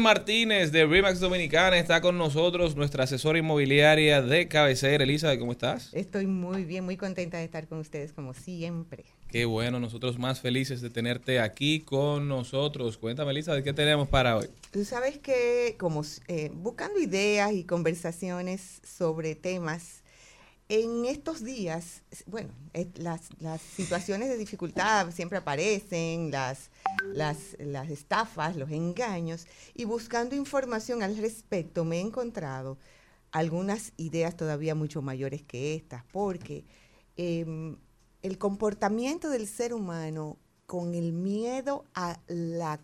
Martínez 0.08 0.72
de 0.72 0.86
Remax 0.86 1.20
Dominicana 1.20 1.78
está 1.78 2.00
con 2.00 2.18
nosotros, 2.18 2.78
nuestra 2.78 3.04
asesora 3.04 3.40
inmobiliaria 3.40 4.22
de 4.22 4.48
cabecera. 4.48 5.04
Elizabeth, 5.04 5.38
¿cómo 5.38 5.52
estás? 5.52 5.94
Estoy 5.94 6.28
muy 6.28 6.64
bien, 6.64 6.86
muy 6.86 6.96
contenta 6.96 7.40
de 7.40 7.44
estar 7.44 7.68
con 7.68 7.80
ustedes 7.80 8.14
como 8.14 8.34
siempre. 8.34 9.04
Qué 9.30 9.44
bueno, 9.44 9.82
nosotros 9.82 10.18
más 10.18 10.40
felices 10.40 10.80
de 10.80 10.90
tenerte 10.90 11.42
aquí 11.42 11.82
con 11.82 12.30
nosotros. 12.30 12.98
Cuéntame, 12.98 13.32
Elizabeth, 13.32 13.66
¿qué 13.66 13.74
tenemos 13.74 14.08
para 14.08 14.38
hoy? 14.38 14.48
Tú 14.72 14.86
sabes 14.86 15.18
que 15.18 15.76
como 15.78 16.04
eh, 16.30 16.52
buscando 16.54 17.02
ideas 17.02 17.52
y 17.52 17.66
conversaciones 17.66 18.80
sobre 18.84 19.36
temas, 19.36 19.97
en 20.70 21.06
estos 21.06 21.44
días, 21.44 22.02
bueno, 22.26 22.50
las, 22.96 23.30
situaciones 23.62 24.28
de 24.28 24.38
dificultad 24.38 25.12
siempre 25.12 25.38
aparecen, 25.38 26.30
las, 26.30 26.70
las, 27.14 27.56
las 27.60 27.90
estafas, 27.90 28.58
los 28.58 28.72
engaños, 28.72 29.48
y 29.74 29.86
buscando 29.86 30.36
información 30.36 31.04
al 31.04 31.18
respecto 31.18 31.86
me 31.86 31.98
he 31.98 32.02
encontrado 32.02 32.78
algunas 33.32 33.94
ideas 33.98 34.36
todavía 34.36 34.76
mucho 34.76 35.02
mayores 35.02 35.42
que 35.44 35.76
estas, 35.76 36.04
porque 36.12 36.66
em, 37.16 37.78
el 38.22 38.38
comportamiento 38.38 39.30
del 39.30 39.48
ser 39.48 39.74
humano 39.74 40.38
con 40.66 40.96
el 40.96 41.14
miedo 41.14 41.86
a 41.94 42.20
la 42.28 42.80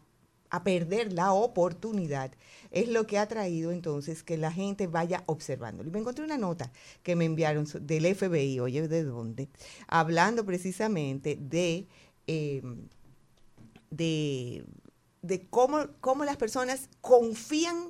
a 0.54 0.64
perder 0.64 1.14
la 1.14 1.34
oportunidad 1.34 2.32
es 2.70 2.88
lo 2.88 3.08
que 3.08 3.18
ha 3.18 3.28
traído 3.28 3.72
entonces 3.72 4.22
que 4.22 4.38
la 4.38 4.52
gente 4.52 4.86
vaya 4.86 5.24
observando. 5.26 5.84
Y 5.84 5.90
me 5.90 5.98
encontré 5.98 6.24
una 6.24 6.38
nota 6.38 6.72
que 7.02 7.16
me 7.16 7.26
enviaron 7.26 7.66
del 7.82 8.16
FBI, 8.16 8.60
oye, 8.60 8.88
¿de 8.88 9.04
dónde? 9.04 9.50
Hablando 9.88 10.46
precisamente 10.46 11.40
de, 11.42 11.88
eh, 12.28 12.62
de, 13.90 14.64
de 15.24 15.48
cómo, 15.50 15.88
cómo 16.00 16.24
las 16.24 16.38
personas 16.38 16.88
confían 17.02 17.90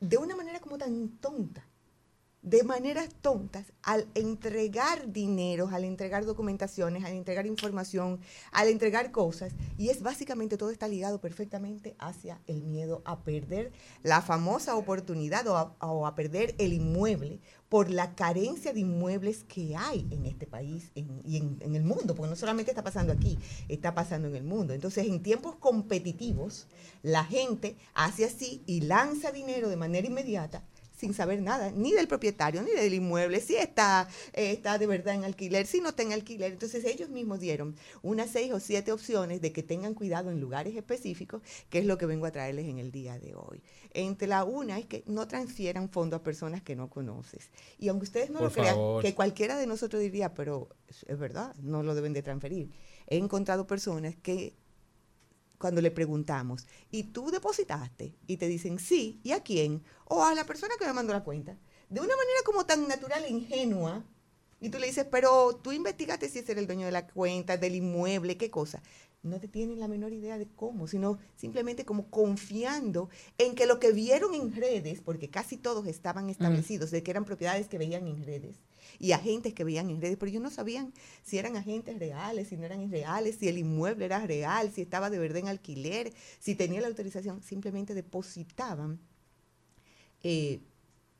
de 0.00 0.16
una 0.16 0.34
manera 0.34 0.58
como 0.58 0.78
tan 0.78 1.08
tonta 1.20 1.65
de 2.46 2.62
maneras 2.62 3.08
tontas 3.22 3.72
al 3.82 4.06
entregar 4.14 5.12
dineros, 5.12 5.72
al 5.72 5.82
entregar 5.82 6.24
documentaciones, 6.24 7.04
al 7.04 7.12
entregar 7.12 7.44
información, 7.44 8.20
al 8.52 8.68
entregar 8.68 9.10
cosas. 9.10 9.52
Y 9.76 9.88
es 9.88 10.00
básicamente 10.00 10.56
todo 10.56 10.70
está 10.70 10.86
ligado 10.86 11.20
perfectamente 11.20 11.96
hacia 11.98 12.40
el 12.46 12.62
miedo 12.62 13.02
a 13.04 13.24
perder 13.24 13.72
la 14.04 14.22
famosa 14.22 14.76
oportunidad 14.76 15.44
o 15.48 16.06
a, 16.06 16.14
perder 16.14 16.54
el 16.58 16.72
inmueble 16.72 17.40
por 17.68 17.90
la 17.90 18.14
carencia 18.14 18.72
de 18.72 18.78
inmuebles 18.78 19.42
que 19.42 19.74
hay 19.74 20.06
en 20.12 20.24
este 20.24 20.46
país 20.46 20.92
y 20.94 21.36
en, 21.36 21.58
en 21.60 21.74
el 21.74 21.82
mundo, 21.82 22.14
porque 22.14 22.30
no 22.30 22.36
solamente 22.36 22.70
está 22.70 22.84
pasando 22.84 23.12
aquí, 23.12 23.40
está 23.68 23.92
pasando 23.92 24.28
en 24.28 24.36
el 24.36 24.44
mundo. 24.44 24.72
Entonces, 24.72 25.04
en 25.08 25.20
tiempos 25.20 25.56
competitivos, 25.56 26.68
la 27.02 27.24
gente 27.24 27.76
hace 27.92 28.24
así 28.24 28.62
y 28.66 28.82
lanza 28.82 29.32
dinero 29.32 29.68
de 29.68 29.76
manera 29.76 30.06
inmediata 30.06 30.62
sin 30.96 31.14
saber 31.14 31.42
nada, 31.42 31.70
ni 31.70 31.92
del 31.92 32.08
propietario, 32.08 32.62
ni 32.62 32.72
del 32.72 32.94
inmueble, 32.94 33.40
si 33.40 33.56
está, 33.56 34.08
eh, 34.32 34.52
está 34.52 34.78
de 34.78 34.86
verdad 34.86 35.14
en 35.14 35.24
alquiler, 35.24 35.66
si 35.66 35.80
no 35.80 35.90
está 35.90 36.02
en 36.02 36.12
alquiler. 36.12 36.52
Entonces 36.52 36.84
ellos 36.84 37.10
mismos 37.10 37.38
dieron 37.40 37.76
unas 38.02 38.30
seis 38.30 38.52
o 38.52 38.58
siete 38.60 38.92
opciones 38.92 39.40
de 39.40 39.52
que 39.52 39.62
tengan 39.62 39.94
cuidado 39.94 40.30
en 40.30 40.40
lugares 40.40 40.74
específicos, 40.74 41.42
que 41.68 41.78
es 41.78 41.86
lo 41.86 41.98
que 41.98 42.06
vengo 42.06 42.26
a 42.26 42.30
traerles 42.32 42.66
en 42.66 42.78
el 42.78 42.90
día 42.90 43.18
de 43.18 43.34
hoy. 43.34 43.62
Entre 43.92 44.26
la 44.26 44.44
una 44.44 44.78
es 44.78 44.86
que 44.86 45.04
no 45.06 45.28
transfieran 45.28 45.88
fondos 45.90 46.20
a 46.20 46.22
personas 46.22 46.62
que 46.62 46.76
no 46.76 46.88
conoces. 46.90 47.50
Y 47.78 47.88
aunque 47.88 48.04
ustedes 48.04 48.30
no 48.30 48.38
Por 48.38 48.48
lo 48.48 48.52
crean, 48.52 48.74
favor. 48.74 49.02
que 49.02 49.14
cualquiera 49.14 49.56
de 49.58 49.66
nosotros 49.66 50.00
diría, 50.02 50.34
pero 50.34 50.68
es 51.06 51.18
verdad, 51.18 51.54
no 51.56 51.82
lo 51.82 51.94
deben 51.94 52.12
de 52.12 52.22
transferir. 52.22 52.70
He 53.06 53.18
encontrado 53.18 53.66
personas 53.66 54.16
que 54.16 54.54
cuando 55.66 55.80
le 55.80 55.90
preguntamos, 55.90 56.68
¿y 56.92 57.02
tú 57.02 57.32
depositaste? 57.32 58.14
Y 58.28 58.36
te 58.36 58.46
dicen, 58.46 58.78
sí, 58.78 59.20
¿y 59.24 59.32
a 59.32 59.42
quién? 59.42 59.82
O 60.04 60.22
a 60.22 60.32
la 60.32 60.46
persona 60.46 60.74
que 60.78 60.86
me 60.86 60.92
mandó 60.92 61.12
la 61.12 61.24
cuenta. 61.24 61.58
De 61.90 61.98
una 61.98 62.14
manera 62.14 62.38
como 62.44 62.66
tan 62.66 62.86
natural 62.86 63.24
e 63.24 63.30
ingenua. 63.30 64.04
Y 64.60 64.68
tú 64.68 64.78
le 64.78 64.86
dices, 64.86 65.08
pero 65.10 65.56
tú 65.56 65.72
investigaste 65.72 66.28
si 66.28 66.38
ese 66.38 66.52
era 66.52 66.60
el 66.60 66.68
dueño 66.68 66.86
de 66.86 66.92
la 66.92 67.08
cuenta, 67.08 67.56
del 67.56 67.74
inmueble, 67.74 68.36
qué 68.36 68.48
cosa. 68.48 68.80
No 69.24 69.40
te 69.40 69.48
tienen 69.48 69.80
la 69.80 69.88
menor 69.88 70.12
idea 70.12 70.38
de 70.38 70.46
cómo, 70.46 70.86
sino 70.86 71.18
simplemente 71.34 71.84
como 71.84 72.10
confiando 72.10 73.10
en 73.36 73.56
que 73.56 73.66
lo 73.66 73.80
que 73.80 73.90
vieron 73.90 74.36
en 74.36 74.54
redes, 74.54 75.00
porque 75.00 75.30
casi 75.30 75.56
todos 75.56 75.88
estaban 75.88 76.30
establecidos 76.30 76.92
de 76.92 77.02
que 77.02 77.10
eran 77.10 77.24
propiedades 77.24 77.66
que 77.66 77.78
veían 77.78 78.06
en 78.06 78.24
redes 78.24 78.60
y 78.98 79.12
agentes 79.12 79.54
que 79.54 79.64
veían 79.64 79.90
en 79.90 80.00
redes, 80.00 80.16
pero 80.18 80.30
ellos 80.30 80.42
no 80.42 80.50
sabían 80.50 80.92
si 81.22 81.38
eran 81.38 81.56
agentes 81.56 81.98
reales, 81.98 82.48
si 82.48 82.56
no 82.56 82.64
eran 82.64 82.90
reales, 82.90 83.36
si 83.36 83.48
el 83.48 83.58
inmueble 83.58 84.04
era 84.04 84.26
real, 84.26 84.72
si 84.72 84.82
estaba 84.82 85.10
de 85.10 85.18
verdad 85.18 85.38
en 85.38 85.48
alquiler, 85.48 86.12
si 86.38 86.54
tenía 86.54 86.80
la 86.80 86.88
autorización, 86.88 87.42
simplemente 87.42 87.94
depositaban 87.94 88.98
eh, 90.22 90.60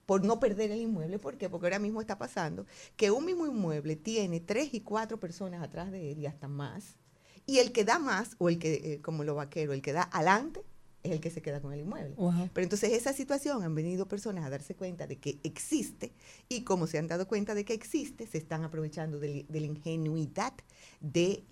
por 0.07 0.24
no 0.24 0.41
perder 0.41 0.70
el 0.70 0.81
inmueble. 0.81 1.18
¿Por 1.18 1.37
qué? 1.37 1.49
Porque 1.51 1.66
ahora 1.66 1.79
mismo 1.79 2.01
está 2.01 2.18
pasando 2.18 2.66
que 2.97 3.11
un 3.11 3.24
mismo 3.24 3.47
inmueble 3.47 3.97
tiene 3.97 4.41
tres 4.41 4.72
y 4.72 4.81
cuatro 4.81 5.18
personas 5.18 5.62
atrás 5.62 5.91
de 5.91 6.12
él 6.12 6.18
y 6.20 6.27
hasta 6.27 6.49
más. 6.49 6.97
Y 7.45 7.59
el 7.59 7.72
que 7.72 7.85
da 7.85 7.99
más, 7.99 8.35
o 8.39 8.49
el 8.49 8.59
que, 8.59 8.74
eh, 8.74 9.01
como 9.03 9.22
los 9.22 9.37
vaqueros, 9.37 9.74
el 9.74 9.83
que 9.83 9.93
da 9.93 10.09
adelante, 10.12 10.64
es 11.07 11.13
el 11.13 11.21
que 11.21 11.31
se 11.31 11.43
queda 11.43 11.61
con 11.61 11.73
el 11.73 11.81
inmueble. 11.81 12.15
Wow. 12.17 12.51
Pero 12.53 12.65
entonces 12.65 12.93
esa 12.93 13.13
situación 13.13 13.63
han 13.63 13.75
venido 13.75 14.07
personas 14.07 14.45
a 14.45 14.51
darse 14.51 14.75
cuenta 14.75 15.07
de 15.07 15.17
que 15.17 15.39
existe 15.43 16.13
y 16.49 16.63
como 16.63 16.87
se 16.87 16.99
han 16.99 17.09
dado 17.09 17.27
cuenta 17.27 17.55
de 17.55 17.65
que 17.65 17.75
existe, 17.75 18.27
se 18.27 18.39
están 18.39 18.65
aprovechando 18.65 19.19
de, 19.19 19.47
de 19.49 19.61
la 19.61 19.67
ingenuidad 19.67 20.55
del 21.01 21.43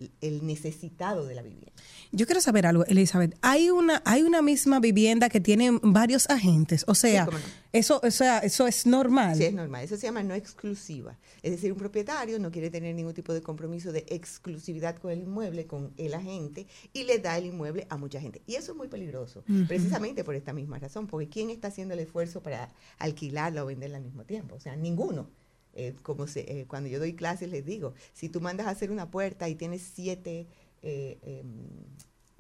necesitado 0.43 1.27
de 1.27 1.35
la 1.35 1.43
vivienda. 1.43 1.73
Yo 2.13 2.27
quiero 2.27 2.41
saber 2.41 2.67
algo, 2.67 2.85
Elizabeth. 2.87 3.37
Hay 3.43 3.71
una, 3.71 4.03
hay 4.05 4.23
una 4.23 4.43
misma 4.43 4.81
vivienda 4.81 5.29
que 5.29 5.41
tiene 5.41 5.79
varios 5.83 6.29
agentes. 6.31 6.85
O 6.87 6.95
sea, 6.95 7.27
no. 7.27 7.33
eso, 7.73 8.01
o 8.03 8.11
sea, 8.11 8.39
eso 8.39 8.67
es 8.67 8.87
normal. 8.87 9.37
Sí, 9.37 9.45
es 9.45 9.55
normal. 9.55 9.85
Eso 9.85 9.97
se 9.97 10.07
llama 10.07 10.23
no 10.23 10.35
exclusiva. 10.35 11.19
Es 11.43 11.53
decir, 11.53 11.73
un 11.73 11.79
propietario 11.79 12.39
no 12.39 12.51
quiere 12.51 12.71
tener 12.71 12.95
ningún 12.95 13.15
tipo 13.15 13.33
de 13.33 13.43
compromiso 13.43 13.93
de 13.93 14.05
exclusividad 14.09 14.97
con 14.97 15.11
el 15.11 15.21
inmueble, 15.21 15.67
con 15.67 15.93
el 15.97 16.15
agente, 16.15 16.67
y 16.93 17.05
le 17.05 17.19
da 17.19 17.39
el 17.39 17.47
inmueble 17.47 17.87
a 17.91 17.97
mucha 17.97 18.21
gente. 18.21 18.43
Y 18.47 18.55
eso 18.55 18.73
es 18.73 18.79
muy 18.79 18.89
peligroso, 18.89 19.44
Precisamente 19.69 20.25
por 20.25 20.35
esta 20.35 20.53
misma 20.53 20.79
razón, 20.79 21.07
porque 21.07 21.29
¿quién 21.29 21.51
está 21.51 21.69
haciendo 21.69 21.95
el 21.95 22.01
esfuerzo 22.01 22.43
para 22.43 22.71
alquilarla 22.99 23.63
o 23.63 23.67
venderla 23.67 23.99
al 23.99 24.05
mismo 24.05 24.25
tiempo? 24.25 24.55
O 24.57 24.61
sea, 24.61 24.77
ninguno. 24.77 25.29
Eh, 25.77 25.95
como 26.03 26.27
se, 26.29 26.41
eh, 26.61 26.67
cuando 26.67 26.89
yo 26.89 26.99
doy 27.01 27.15
clases 27.15 27.51
les 27.51 27.65
digo, 27.67 27.95
si 28.13 28.29
tú 28.29 28.41
mandas 28.41 28.69
a 28.69 28.71
hacer 28.71 28.91
una 28.93 29.11
puerta 29.11 29.49
y 29.49 29.57
tienes 29.57 29.83
siete, 29.83 30.47
eh, 30.83 31.19
em, 31.23 31.47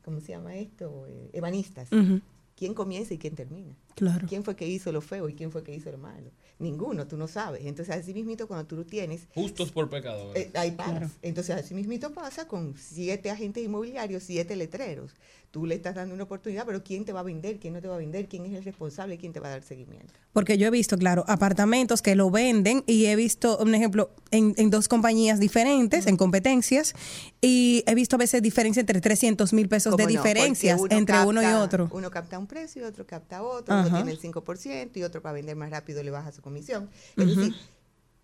¿cómo 0.04 0.20
se 0.20 0.28
llama 0.28 0.54
esto? 0.56 1.06
Eh, 1.08 1.30
ebanistas. 1.32 1.90
Ujú. 1.92 2.20
¿Quién 2.56 2.72
comienza 2.74 3.12
y 3.12 3.18
quién 3.18 3.34
termina? 3.34 3.74
Claro. 3.96 4.26
¿Quién 4.28 4.44
fue 4.44 4.54
que 4.54 4.68
hizo 4.68 4.92
lo 4.92 5.00
feo 5.00 5.28
y 5.28 5.34
quién 5.34 5.50
fue 5.50 5.64
que 5.64 5.74
hizo 5.74 5.90
lo 5.90 5.98
malo? 5.98 6.30
Ninguno, 6.60 7.08
tú 7.08 7.16
no 7.16 7.26
sabes. 7.26 7.64
Entonces, 7.64 7.96
así 7.96 8.14
mismito, 8.14 8.46
cuando 8.46 8.66
tú 8.66 8.76
lo 8.76 8.84
tienes, 8.86 9.26
Justos 9.34 9.72
por 9.72 9.90
pecadores. 9.90 10.46
eh, 10.46 10.50
ahí 10.54 10.70
paras. 10.70 11.10
Entonces, 11.22 11.56
así 11.56 11.74
mismito 11.74 12.12
pasa 12.12 12.46
con 12.46 12.76
siete 12.76 13.30
agentes 13.30 13.64
inmobiliarios, 13.64 14.22
siete 14.22 14.54
letreros. 14.54 15.12
Tú 15.54 15.66
le 15.66 15.76
estás 15.76 15.94
dando 15.94 16.16
una 16.16 16.24
oportunidad, 16.24 16.66
pero 16.66 16.82
¿quién 16.82 17.04
te 17.04 17.12
va 17.12 17.20
a 17.20 17.22
vender? 17.22 17.60
¿Quién 17.60 17.74
no 17.74 17.80
te 17.80 17.86
va 17.86 17.94
a 17.94 17.98
vender? 17.98 18.26
¿Quién 18.26 18.44
es 18.44 18.54
el 18.54 18.64
responsable? 18.64 19.18
¿Quién 19.18 19.32
te 19.32 19.38
va 19.38 19.46
a 19.46 19.50
dar 19.50 19.62
seguimiento? 19.62 20.12
Porque 20.32 20.58
yo 20.58 20.66
he 20.66 20.70
visto, 20.72 20.98
claro, 20.98 21.24
apartamentos 21.28 22.02
que 22.02 22.16
lo 22.16 22.28
venden 22.28 22.82
y 22.88 23.06
he 23.06 23.14
visto, 23.14 23.56
un 23.58 23.72
ejemplo, 23.72 24.10
en, 24.32 24.54
en 24.56 24.70
dos 24.70 24.88
compañías 24.88 25.38
diferentes, 25.38 26.08
en 26.08 26.16
competencias, 26.16 26.96
y 27.40 27.84
he 27.86 27.94
visto 27.94 28.16
a 28.16 28.18
veces 28.18 28.42
diferencia 28.42 28.80
entre 28.80 29.00
300 29.00 29.52
mil 29.52 29.68
pesos 29.68 29.96
de 29.96 30.08
diferencias 30.08 30.80
uno 30.80 30.88
entre 30.90 31.20
uno 31.20 31.40
y 31.40 31.46
otro. 31.46 31.88
Uno 31.92 32.10
capta 32.10 32.36
un 32.36 32.48
precio 32.48 32.82
y 32.82 32.84
otro 32.86 33.06
capta 33.06 33.44
otro. 33.44 33.78
Uno 33.78 33.94
tiene 33.94 34.10
el 34.10 34.20
5% 34.20 34.90
y 34.96 35.04
otro 35.04 35.22
para 35.22 35.34
vender 35.34 35.54
más 35.54 35.70
rápido 35.70 36.02
le 36.02 36.10
baja 36.10 36.32
su 36.32 36.42
comisión. 36.42 36.90
Es 37.16 37.28
decir, 37.28 37.54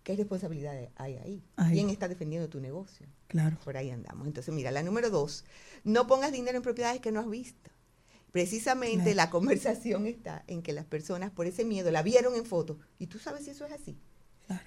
¿qué 0.03 0.15
responsabilidad 0.15 0.73
hay 0.95 1.17
ahí? 1.17 1.43
Ahí. 1.55 1.73
¿Quién 1.73 1.89
está 1.89 2.07
defendiendo 2.07 2.49
tu 2.49 2.59
negocio? 2.59 3.07
Claro. 3.27 3.57
Por 3.63 3.77
ahí 3.77 3.89
andamos. 3.89 4.27
Entonces, 4.27 4.53
mira, 4.53 4.71
la 4.71 4.83
número 4.83 5.09
dos, 5.09 5.45
no 5.83 6.07
pongas 6.07 6.31
dinero 6.31 6.57
en 6.57 6.63
propiedades 6.63 7.01
que 7.01 7.11
no 7.11 7.19
has 7.19 7.29
visto. 7.29 7.69
Precisamente 8.31 9.03
Claro. 9.03 9.15
la 9.15 9.29
conversación 9.29 10.07
está 10.07 10.43
en 10.47 10.61
que 10.61 10.71
las 10.71 10.85
personas 10.85 11.31
por 11.31 11.47
ese 11.47 11.65
miedo 11.65 11.91
la 11.91 12.01
vieron 12.01 12.35
en 12.35 12.45
foto 12.45 12.79
y 12.97 13.07
tú 13.07 13.19
sabes 13.19 13.43
si 13.43 13.51
eso 13.51 13.65
es 13.65 13.73
así. 13.73 13.97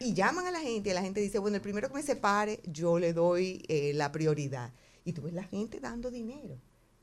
Y 0.00 0.14
llaman 0.14 0.46
a 0.46 0.50
la 0.50 0.60
gente 0.60 0.90
y 0.90 0.94
la 0.94 1.02
gente 1.02 1.20
dice, 1.20 1.38
bueno, 1.38 1.56
el 1.56 1.62
primero 1.62 1.88
que 1.88 1.94
me 1.94 2.02
separe, 2.02 2.60
yo 2.64 2.98
le 2.98 3.12
doy 3.12 3.62
eh, 3.68 3.92
la 3.94 4.12
prioridad. 4.12 4.72
Y 5.04 5.12
tú 5.12 5.22
ves 5.22 5.34
la 5.34 5.44
gente 5.44 5.78
dando 5.80 6.10
dinero. 6.10 6.58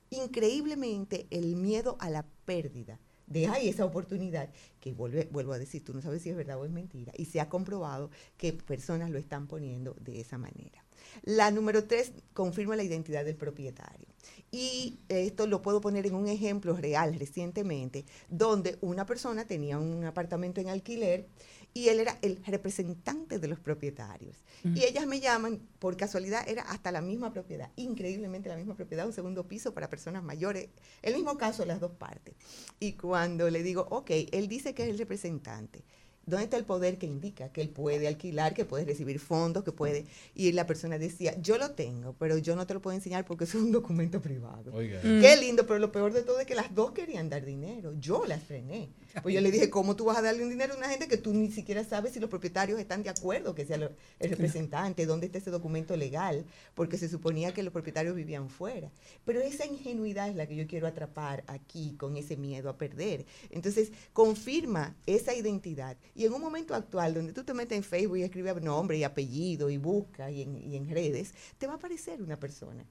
Increíblemente 0.10 1.28
el 1.30 1.56
miedo 1.56 1.96
a 2.00 2.10
la 2.10 2.26
pérdida 2.46 3.00
de 3.32 3.48
ay, 3.48 3.70
esa 3.70 3.86
oportunidad, 3.86 4.50
que 4.80 4.94
vuelvo 4.94 5.54
a 5.54 5.60
decir, 5.60 5.84
tú 5.84 5.94
no 5.94 6.02
sabes 6.02 6.22
si 6.22 6.30
es 6.30 6.36
verdad 6.36 6.60
o 6.60 6.66
es 6.66 6.72
mentira, 6.72 7.14
y 7.18 7.26
se 7.26 7.40
ha 7.40 7.50
comprobado 7.50 8.10
que 8.38 8.54
personas 8.54 9.10
lo 9.10 9.18
están 9.18 9.48
poniendo 9.48 9.96
de 10.00 10.20
esa 10.20 10.38
manera. 10.38 10.84
La 11.24 11.52
número 11.52 11.86
tres, 11.86 12.14
confirma 12.34 12.76
la 12.76 12.84
identidad 12.84 13.26
del 13.26 13.36
propietario. 13.36 14.08
Y 14.52 15.00
esto 15.08 15.48
lo 15.48 15.62
puedo 15.62 15.82
poner 15.82 16.06
en 16.06 16.16
un 16.16 16.28
ejemplo 16.28 16.76
real 16.76 17.18
recientemente, 17.18 18.06
donde 18.30 18.78
una 18.82 19.06
persona 19.06 19.46
tenía 19.46 19.80
un 19.80 20.04
apartamento 20.04 20.60
en 20.62 20.70
alquiler 20.70 21.28
y 21.74 21.90
él 21.90 22.00
era 22.00 22.18
el 22.22 22.44
representante 22.46 23.40
de 23.40 23.48
los 23.48 23.60
propietarios. 23.60 24.44
Y 24.64 24.84
ellas 24.84 25.08
me 25.08 25.20
llaman, 25.20 25.62
por 25.80 25.96
casualidad, 25.98 26.48
era 26.48 26.64
hasta 26.64 26.92
la 26.92 27.02
misma 27.02 27.32
propiedad, 27.32 27.72
increíblemente 27.76 28.50
la 28.50 28.58
misma 28.58 28.76
propiedad, 28.76 29.06
un 29.06 29.14
segundo 29.14 29.48
piso 29.48 29.74
para 29.74 29.90
personas 29.90 30.24
mayores, 30.24 30.70
el 31.02 31.16
mismo 31.16 31.38
caso 31.38 31.66
las 31.66 31.80
dos 31.80 31.92
partes. 31.92 32.36
Y 32.80 32.94
cuando 32.94 33.50
le 33.50 33.64
digo, 33.64 33.88
ok, 33.90 34.12
él 34.32 34.48
dice 34.48 34.74
que 34.74 34.84
es 34.84 34.90
el 34.90 34.98
representante, 34.98 35.84
¿Dónde 36.26 36.44
está 36.44 36.58
el 36.58 36.66
poder 36.66 37.00
que 37.00 37.08
indica 37.08 37.50
que 37.50 37.62
él 37.62 37.70
puede 37.70 38.08
alquilar, 38.08 38.54
que 38.54 38.64
puede 38.64 38.86
recibir 38.86 39.20
fondos, 39.20 39.64
que 39.64 39.72
puede? 39.72 40.06
Y 40.36 40.52
la 40.52 40.68
persona 40.68 41.00
decía, 41.00 41.36
yo 41.42 41.58
lo 41.58 41.72
tengo, 41.72 42.14
pero 42.14 42.38
yo 42.38 42.56
no 42.56 42.68
te 42.68 42.76
lo 42.76 42.82
puedo 42.82 42.96
enseñar 42.96 43.26
porque 43.26 43.46
es 43.46 43.56
un 43.56 43.72
documento 43.72 44.22
privado. 44.22 44.72
Oiga. 44.72 45.00
Mm. 45.00 45.20
Qué 45.20 45.38
lindo, 45.38 45.66
pero 45.66 45.80
lo 45.80 45.92
peor 45.92 46.14
de 46.14 46.22
todo 46.22 46.40
es 46.40 46.46
que 46.46 46.54
las 46.54 46.74
dos 46.76 46.92
querían 46.92 47.30
dar 47.30 47.44
dinero. 47.44 47.94
Yo 48.00 48.26
las 48.26 48.44
frené. 48.44 48.90
Pues 49.24 49.36
yo 49.36 49.42
le 49.42 49.52
dije, 49.52 49.70
¿cómo 49.70 49.96
tú 49.96 50.06
vas 50.06 50.18
a 50.18 50.22
darle 50.22 50.44
un 50.44 50.50
dinero 50.50 50.74
a 50.74 50.78
una 50.78 50.90
gente 50.90 51.08
que 51.08 51.18
tú 51.18 51.34
ni 51.34 51.52
siquiera 51.52 51.84
sabes 51.84 52.14
si 52.14 52.20
los 52.20 52.30
propietarios 52.30 52.80
están 52.80 53.04
de 53.04 53.10
acuerdo 53.10 53.54
que 53.56 53.66
sea 53.66 53.78
lo- 53.78 53.92
el 54.20 54.30
representante, 54.30 55.06
dónde 55.06 55.26
está 55.28 55.38
ese 55.40 55.52
documento 55.52 55.96
legal? 55.98 56.46
Porque 56.76 56.98
se 56.98 57.10
suponía 57.10 57.54
que 57.54 57.64
los 57.64 57.74
propietarios 57.74 58.16
vivían 58.16 58.50
fuera. 58.50 58.92
Pero 59.26 59.42
esa 59.42 59.66
ingenuidad 59.66 60.30
es 60.30 60.36
la 60.36 60.48
que 60.48 60.56
yo 60.56 60.68
quiero 60.68 60.88
atrapar 60.88 61.44
aquí 61.48 61.96
con 61.98 62.18
ese 62.18 62.38
miedo 62.38 62.70
a 62.70 62.78
perder. 62.78 63.26
Entonces, 63.50 63.92
confirma 64.14 64.96
esa 65.06 65.34
identidad. 65.36 65.98
Y 66.16 66.26
en 66.26 66.34
un 66.34 66.42
momento 66.42 66.74
actual, 66.76 67.14
donde 67.14 67.34
tú 67.34 67.44
te 67.44 67.54
metes 67.54 67.78
en 67.78 67.84
Facebook 67.84 68.18
y 68.18 68.24
escribes 68.24 68.62
nombre 68.62 68.98
y 68.98 69.04
apellido 69.04 69.70
y 69.70 69.78
buscas 69.78 70.32
y 70.32 70.42
en, 70.44 70.58
y 70.58 70.76
en 70.76 70.90
redes, 70.90 71.34
te 71.58 71.68
va 71.68 71.74
a 71.74 71.76
aparecer 71.78 72.22
una 72.22 72.40
persona. 72.40 72.86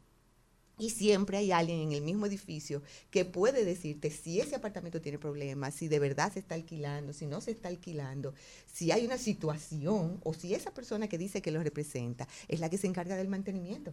Y 0.80 0.90
siempre 0.90 1.36
hay 1.36 1.52
alguien 1.52 1.80
en 1.80 1.92
el 1.92 2.02
mismo 2.02 2.26
edificio 2.26 2.82
que 3.10 3.24
puede 3.24 3.64
decirte 3.64 4.10
si 4.10 4.40
ese 4.40 4.56
apartamento 4.56 5.00
tiene 5.00 5.18
problemas, 5.18 5.74
si 5.74 5.88
de 5.88 5.98
verdad 5.98 6.32
se 6.32 6.38
está 6.40 6.54
alquilando, 6.54 7.12
si 7.12 7.26
no 7.26 7.40
se 7.40 7.50
está 7.52 7.68
alquilando, 7.68 8.34
si 8.72 8.90
hay 8.90 9.04
una 9.04 9.18
situación 9.18 10.18
o 10.24 10.32
si 10.34 10.54
esa 10.54 10.72
persona 10.72 11.06
que 11.08 11.18
dice 11.18 11.42
que 11.42 11.50
lo 11.50 11.62
representa 11.62 12.26
es 12.48 12.60
la 12.60 12.68
que 12.70 12.78
se 12.78 12.86
encarga 12.86 13.16
del 13.16 13.28
mantenimiento. 13.28 13.92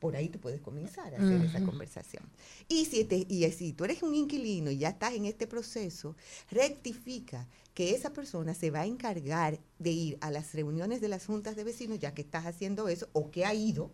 Por 0.00 0.16
ahí 0.16 0.28
tú 0.28 0.40
puedes 0.40 0.60
comenzar 0.60 1.14
a 1.14 1.18
hacer 1.18 1.40
esa 1.44 1.62
conversación. 1.62 2.24
Y 2.68 2.86
si, 2.86 3.04
te- 3.04 3.24
y 3.28 3.48
si 3.52 3.72
tú 3.72 3.84
eres 3.84 4.02
un 4.02 4.16
inquilino 4.16 4.68
y 4.72 4.78
ya 4.78 4.88
estás 4.88 5.14
en 5.14 5.26
este 5.26 5.46
proceso, 5.46 6.16
rectifica 6.50 7.46
que 7.74 7.94
esa 7.94 8.12
persona 8.12 8.52
se 8.54 8.70
va 8.72 8.80
a 8.80 8.86
encargar 8.86 9.60
de 9.78 9.90
ir 9.90 10.18
a 10.20 10.32
las 10.32 10.54
reuniones 10.54 11.00
de 11.00 11.08
las 11.08 11.24
juntas 11.26 11.54
de 11.54 11.62
vecinos, 11.64 12.00
ya 12.00 12.14
que 12.14 12.22
estás 12.22 12.46
haciendo 12.46 12.88
eso, 12.88 13.08
o 13.12 13.30
que 13.30 13.44
ha 13.44 13.54
ido, 13.54 13.92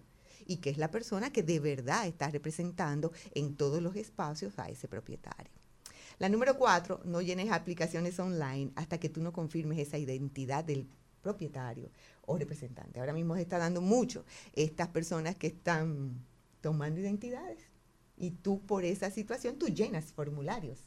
y 0.49 0.57
que 0.57 0.71
es 0.71 0.79
la 0.79 0.91
persona 0.91 1.31
que 1.31 1.45
de 1.45 1.61
verdad 1.61 2.09
está 2.09 2.29
representando 2.29 3.13
en 3.35 3.55
todos 3.55 3.81
los 3.81 3.95
espacios 3.95 4.59
a 4.59 4.69
ese 4.69 4.89
propietario. 4.89 5.53
La 6.19 6.29
número 6.29 6.57
cuatro, 6.57 7.01
no 7.05 7.21
llenes 7.21 7.53
aplicaciones 7.53 8.19
online 8.19 8.73
hasta 8.75 8.99
que 8.99 9.09
tú 9.09 9.23
no 9.23 9.33
confirmes 9.33 9.79
esa 9.79 9.99
identidad 9.99 10.65
del 10.65 10.89
propietario 11.23 11.91
o 12.27 12.37
representante. 12.37 12.99
Ahora 12.99 13.13
mismo 13.13 13.37
se 13.37 13.43
está 13.43 13.59
dando 13.59 13.81
mucho 13.81 14.25
estas 14.55 14.89
personas 14.89 15.37
que 15.37 15.47
están 15.49 16.25
tomando 16.61 16.99
identidades 16.99 17.59
y 18.17 18.31
tú 18.31 18.61
por 18.61 18.85
esa 18.85 19.11
situación 19.11 19.59
tú 19.59 19.69
llenas 19.69 20.13
formularios. 20.13 20.81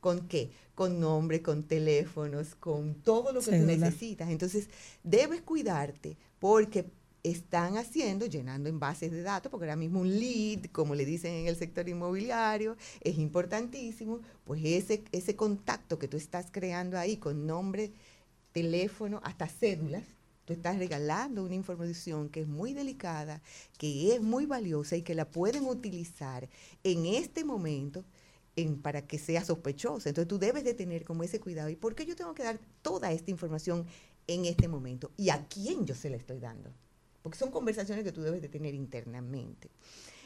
¿Con 0.00 0.28
qué? 0.28 0.50
Con 0.74 1.00
nombre, 1.00 1.40
con 1.40 1.62
teléfonos, 1.62 2.54
con 2.56 2.96
todo 2.96 3.32
lo 3.32 3.40
que 3.40 3.58
tú 3.58 3.64
necesitas. 3.64 4.28
Entonces, 4.28 4.68
debes 5.02 5.40
cuidarte 5.40 6.18
porque 6.38 6.90
están 7.24 7.78
haciendo, 7.78 8.26
llenando 8.26 8.68
en 8.68 8.78
bases 8.78 9.10
de 9.10 9.22
datos, 9.22 9.50
porque 9.50 9.64
ahora 9.64 9.76
mismo 9.76 10.00
un 10.00 10.20
lead, 10.20 10.66
como 10.72 10.94
le 10.94 11.06
dicen 11.06 11.32
en 11.32 11.46
el 11.46 11.56
sector 11.56 11.88
inmobiliario, 11.88 12.76
es 13.00 13.18
importantísimo, 13.18 14.20
pues 14.44 14.60
ese, 14.62 15.02
ese 15.10 15.34
contacto 15.34 15.98
que 15.98 16.06
tú 16.06 16.18
estás 16.18 16.50
creando 16.52 16.98
ahí 16.98 17.16
con 17.16 17.46
nombre, 17.46 17.92
teléfono, 18.52 19.20
hasta 19.24 19.48
cédulas, 19.48 20.04
tú 20.44 20.52
estás 20.52 20.78
regalando 20.78 21.42
una 21.42 21.54
información 21.54 22.28
que 22.28 22.42
es 22.42 22.46
muy 22.46 22.74
delicada, 22.74 23.42
que 23.78 24.14
es 24.14 24.20
muy 24.20 24.44
valiosa 24.44 24.94
y 24.96 25.02
que 25.02 25.14
la 25.14 25.30
pueden 25.30 25.64
utilizar 25.64 26.48
en 26.82 27.06
este 27.06 27.42
momento 27.42 28.04
en, 28.54 28.82
para 28.82 29.06
que 29.06 29.18
sea 29.18 29.42
sospechosa. 29.42 30.10
Entonces 30.10 30.28
tú 30.28 30.38
debes 30.38 30.62
de 30.64 30.74
tener 30.74 31.04
como 31.04 31.22
ese 31.22 31.40
cuidado. 31.40 31.70
¿Y 31.70 31.76
por 31.76 31.94
qué 31.94 32.04
yo 32.04 32.16
tengo 32.16 32.34
que 32.34 32.44
dar 32.44 32.60
toda 32.82 33.12
esta 33.12 33.30
información 33.30 33.86
en 34.26 34.44
este 34.44 34.68
momento? 34.68 35.10
¿Y 35.16 35.30
a 35.30 35.46
quién 35.48 35.86
yo 35.86 35.94
se 35.94 36.10
la 36.10 36.16
estoy 36.16 36.38
dando? 36.38 36.70
Porque 37.24 37.38
son 37.38 37.50
conversaciones 37.50 38.04
que 38.04 38.12
tú 38.12 38.20
debes 38.20 38.42
de 38.42 38.50
tener 38.50 38.74
internamente. 38.74 39.70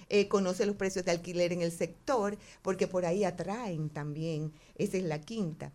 Eh, 0.09 0.26
conoce 0.26 0.66
los 0.66 0.74
precios 0.74 1.05
de 1.05 1.12
alquiler 1.12 1.53
en 1.53 1.62
el 1.62 1.70
sector, 1.70 2.36
porque 2.61 2.88
por 2.88 3.07
ahí 3.07 3.22
atraen 3.22 3.88
también, 3.88 4.53
esa 4.74 4.96
es 4.96 5.05
la 5.05 5.20
quinta, 5.20 5.70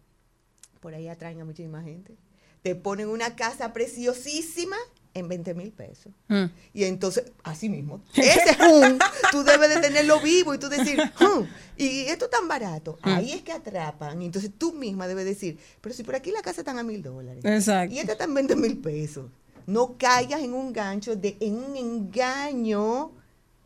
por 0.81 0.93
ahí 0.93 1.07
atraen 1.07 1.39
a 1.39 1.45
muchísima 1.45 1.81
gente. 1.81 2.17
Te 2.61 2.75
ponen 2.75 3.07
una 3.07 3.37
casa 3.37 3.71
preciosísima 3.71 4.75
en 5.13 5.29
20 5.29 5.53
mil 5.53 5.71
pesos. 5.71 6.11
Mm. 6.27 6.45
Y 6.73 6.83
entonces, 6.83 7.31
así 7.43 7.69
mismo, 7.69 8.03
ese 8.17 8.57
hum, 8.69 8.99
tú 9.31 9.43
debes 9.45 9.69
de 9.75 9.79
tenerlo 9.79 10.19
vivo 10.19 10.53
y 10.53 10.57
tú 10.57 10.67
decir, 10.67 10.99
hum, 11.21 11.47
y 11.77 12.01
esto 12.01 12.27
tan 12.27 12.49
barato, 12.49 12.99
Mm. 13.01 13.07
ahí 13.09 13.31
es 13.31 13.43
que 13.43 13.53
atrapan. 13.53 14.21
Y 14.21 14.25
entonces 14.25 14.51
tú 14.57 14.73
misma 14.73 15.07
debes 15.07 15.23
decir, 15.23 15.57
pero 15.79 15.95
si 15.95 16.03
por 16.03 16.15
aquí 16.15 16.31
la 16.31 16.41
casa 16.41 16.59
están 16.59 16.79
a 16.79 16.83
mil 16.83 17.01
dólares. 17.01 17.45
Exacto. 17.45 17.95
Y 17.95 17.99
esta 17.99 18.11
está 18.11 18.25
en 18.25 18.33
20 18.33 18.57
mil 18.57 18.77
pesos. 18.79 19.31
No 19.65 19.97
caigas 19.97 20.41
en 20.41 20.53
un 20.53 20.73
gancho, 20.73 21.15
de, 21.15 21.37
en 21.39 21.55
un 21.55 21.75
engaño 21.75 23.11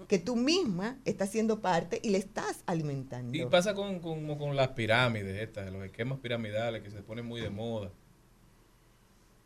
que 0.07 0.19
tú 0.19 0.35
misma 0.35 0.97
estás 1.05 1.29
siendo 1.29 1.59
parte 1.59 1.99
y 2.03 2.09
le 2.09 2.19
estás 2.19 2.63
alimentando. 2.65 3.37
Y 3.37 3.45
pasa 3.45 3.73
con, 3.73 3.99
con, 3.99 4.55
las 4.55 4.69
pirámides 4.69 5.41
estas, 5.41 5.71
los 5.71 5.83
esquemas 5.83 6.19
piramidales 6.19 6.81
que 6.81 6.91
se 6.91 7.01
ponen 7.01 7.25
muy 7.25 7.41
de 7.41 7.49
moda. 7.49 7.91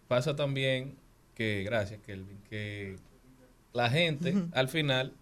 Pasa 0.08 0.36
también 0.36 0.98
que, 1.34 1.64
gracias 1.64 2.02
Kelvin, 2.06 2.42
que 2.50 2.98
la 3.74 3.90
gente 3.90 4.36
al 4.52 4.68
final 4.68 5.14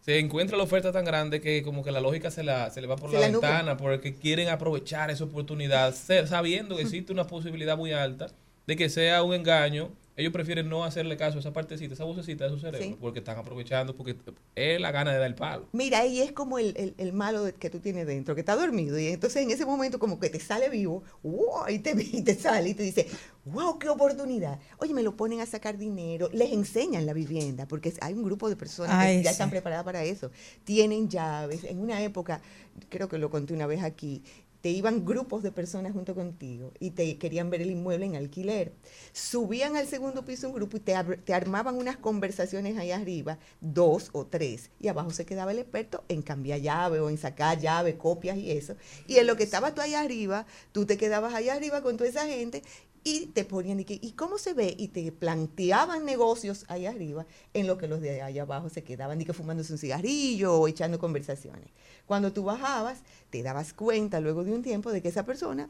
se 0.00 0.18
encuentra 0.18 0.56
la 0.56 0.64
oferta 0.64 0.90
tan 0.90 1.04
grande 1.04 1.40
que 1.40 1.62
como 1.62 1.84
que 1.84 1.92
la 1.92 2.00
lógica 2.00 2.30
se, 2.30 2.42
la, 2.42 2.70
se 2.70 2.80
le 2.80 2.88
va 2.88 2.96
por 2.96 3.10
Se 3.10 3.16
la, 3.16 3.26
la 3.26 3.32
ventana 3.32 3.76
porque 3.76 4.14
quieren 4.14 4.48
aprovechar 4.48 5.10
esa 5.10 5.24
oportunidad, 5.24 5.94
sabiendo 5.94 6.76
que 6.76 6.82
existe 6.82 7.12
una 7.12 7.26
posibilidad 7.26 7.76
muy 7.76 7.92
alta 7.92 8.26
de 8.66 8.76
que 8.76 8.88
sea 8.88 9.22
un 9.22 9.34
engaño. 9.34 9.90
Ellos 10.16 10.32
prefieren 10.32 10.68
no 10.68 10.84
hacerle 10.84 11.16
caso 11.16 11.38
a 11.38 11.40
esa 11.40 11.52
partecita, 11.54 11.94
esa 11.94 12.04
vocecita 12.04 12.44
de 12.44 12.50
su 12.50 12.58
cerebro, 12.58 12.86
Sí. 12.86 12.96
porque 13.00 13.20
están 13.20 13.38
aprovechando, 13.38 13.96
porque 13.96 14.16
es 14.54 14.80
la 14.80 14.90
gana 14.90 15.10
de 15.12 15.18
dar 15.18 15.26
el 15.26 15.34
palo. 15.34 15.68
Mira, 15.72 16.04
y 16.04 16.20
es 16.20 16.32
como 16.32 16.58
el, 16.58 16.74
el- 16.76 16.94
el 16.98 17.12
malo 17.14 17.44
que 17.58 17.70
tú 17.70 17.80
tienes 17.80 18.06
dentro, 18.06 18.34
que 18.34 18.42
está 18.42 18.54
dormido, 18.54 18.98
y 18.98 19.06
entonces 19.06 19.42
en 19.42 19.50
ese 19.50 19.64
momento 19.64 19.98
como 19.98 20.20
que 20.20 20.28
te 20.28 20.38
sale 20.38 20.68
vivo, 20.68 21.02
¡wow! 21.22 21.68
y, 21.70 21.78
te, 21.78 21.92
y 22.18 22.22
te 22.22 22.34
sale 22.34 22.68
y 22.68 22.74
te 22.74 22.82
dice, 22.82 23.06
wow, 23.46 23.78
qué 23.78 23.88
oportunidad. 23.88 24.58
Oye, 24.78 24.92
me 24.92 25.02
lo 25.02 25.16
ponen 25.16 25.40
a 25.40 25.46
sacar 25.46 25.78
dinero, 25.78 26.28
les 26.32 26.52
enseñan 26.52 27.06
la 27.06 27.14
vivienda, 27.14 27.66
porque 27.66 27.92
hay 28.02 28.12
un 28.12 28.22
grupo 28.22 28.50
de 28.50 28.56
personas 28.56 29.06
que 29.06 29.22
ya 29.22 29.30
están 29.30 29.48
preparadas 29.50 29.84
para 29.84 30.04
eso. 30.04 30.30
Tienen 30.64 31.08
llaves. 31.08 31.64
En 31.64 31.78
una 31.80 32.02
época, 32.02 32.42
creo 32.90 33.08
que 33.08 33.16
lo 33.18 33.30
conté 33.30 33.54
una 33.54 33.66
vez 33.66 33.82
aquí, 33.82 34.22
te 34.62 34.70
iban 34.70 35.04
grupos 35.04 35.42
de 35.42 35.52
personas 35.52 35.92
junto 35.92 36.14
contigo 36.14 36.72
y 36.78 36.92
te 36.92 37.18
querían 37.18 37.50
ver 37.50 37.62
el 37.62 37.70
inmueble 37.72 38.06
en 38.06 38.16
alquiler. 38.16 38.72
Subían 39.12 39.76
al 39.76 39.88
segundo 39.88 40.24
piso 40.24 40.48
un 40.48 40.54
grupo 40.54 40.76
y 40.76 40.80
te, 40.80 40.94
te 41.24 41.34
armaban 41.34 41.76
unas 41.76 41.96
conversaciones 41.96 42.78
ahí 42.78 42.92
arriba, 42.92 43.38
dos 43.60 44.10
o 44.12 44.24
tres, 44.24 44.70
y 44.80 44.88
abajo 44.88 45.10
se 45.10 45.26
quedaba 45.26 45.50
el 45.50 45.58
experto 45.58 46.04
en 46.08 46.22
cambiar 46.22 46.60
llave 46.60 47.00
o 47.00 47.10
en 47.10 47.18
sacar 47.18 47.58
llave, 47.58 47.98
copias 47.98 48.38
y 48.38 48.52
eso. 48.52 48.76
Y 49.08 49.16
en 49.16 49.26
lo 49.26 49.36
que 49.36 49.42
estabas 49.42 49.74
tú 49.74 49.80
allá 49.80 50.00
arriba, 50.00 50.46
tú 50.70 50.86
te 50.86 50.96
quedabas 50.96 51.34
allá 51.34 51.54
arriba 51.54 51.82
con 51.82 51.96
toda 51.96 52.08
esa 52.08 52.26
gente 52.26 52.62
y 53.04 53.26
te 53.26 53.44
ponían, 53.44 53.80
y, 53.80 53.84
que, 53.84 53.98
¿y 54.00 54.12
cómo 54.12 54.38
se 54.38 54.54
ve? 54.54 54.74
Y 54.78 54.88
te 54.88 55.10
planteaban 55.10 56.04
negocios 56.04 56.64
ahí 56.68 56.86
arriba, 56.86 57.26
en 57.52 57.66
lo 57.66 57.76
que 57.76 57.88
los 57.88 58.00
de 58.00 58.22
allá 58.22 58.42
abajo 58.42 58.68
se 58.68 58.84
quedaban, 58.84 59.20
y 59.20 59.24
que 59.24 59.32
fumándose 59.32 59.72
un 59.72 59.78
cigarrillo 59.78 60.54
o 60.54 60.68
echando 60.68 60.98
conversaciones. 60.98 61.68
Cuando 62.06 62.32
tú 62.32 62.44
bajabas, 62.44 63.00
te 63.30 63.42
dabas 63.42 63.72
cuenta 63.72 64.20
luego 64.20 64.44
de 64.44 64.52
un 64.52 64.62
tiempo 64.62 64.92
de 64.92 65.02
que 65.02 65.08
esa 65.08 65.24
persona 65.24 65.68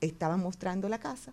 estaba 0.00 0.36
mostrando 0.36 0.88
la 0.88 0.98
casa 0.98 1.32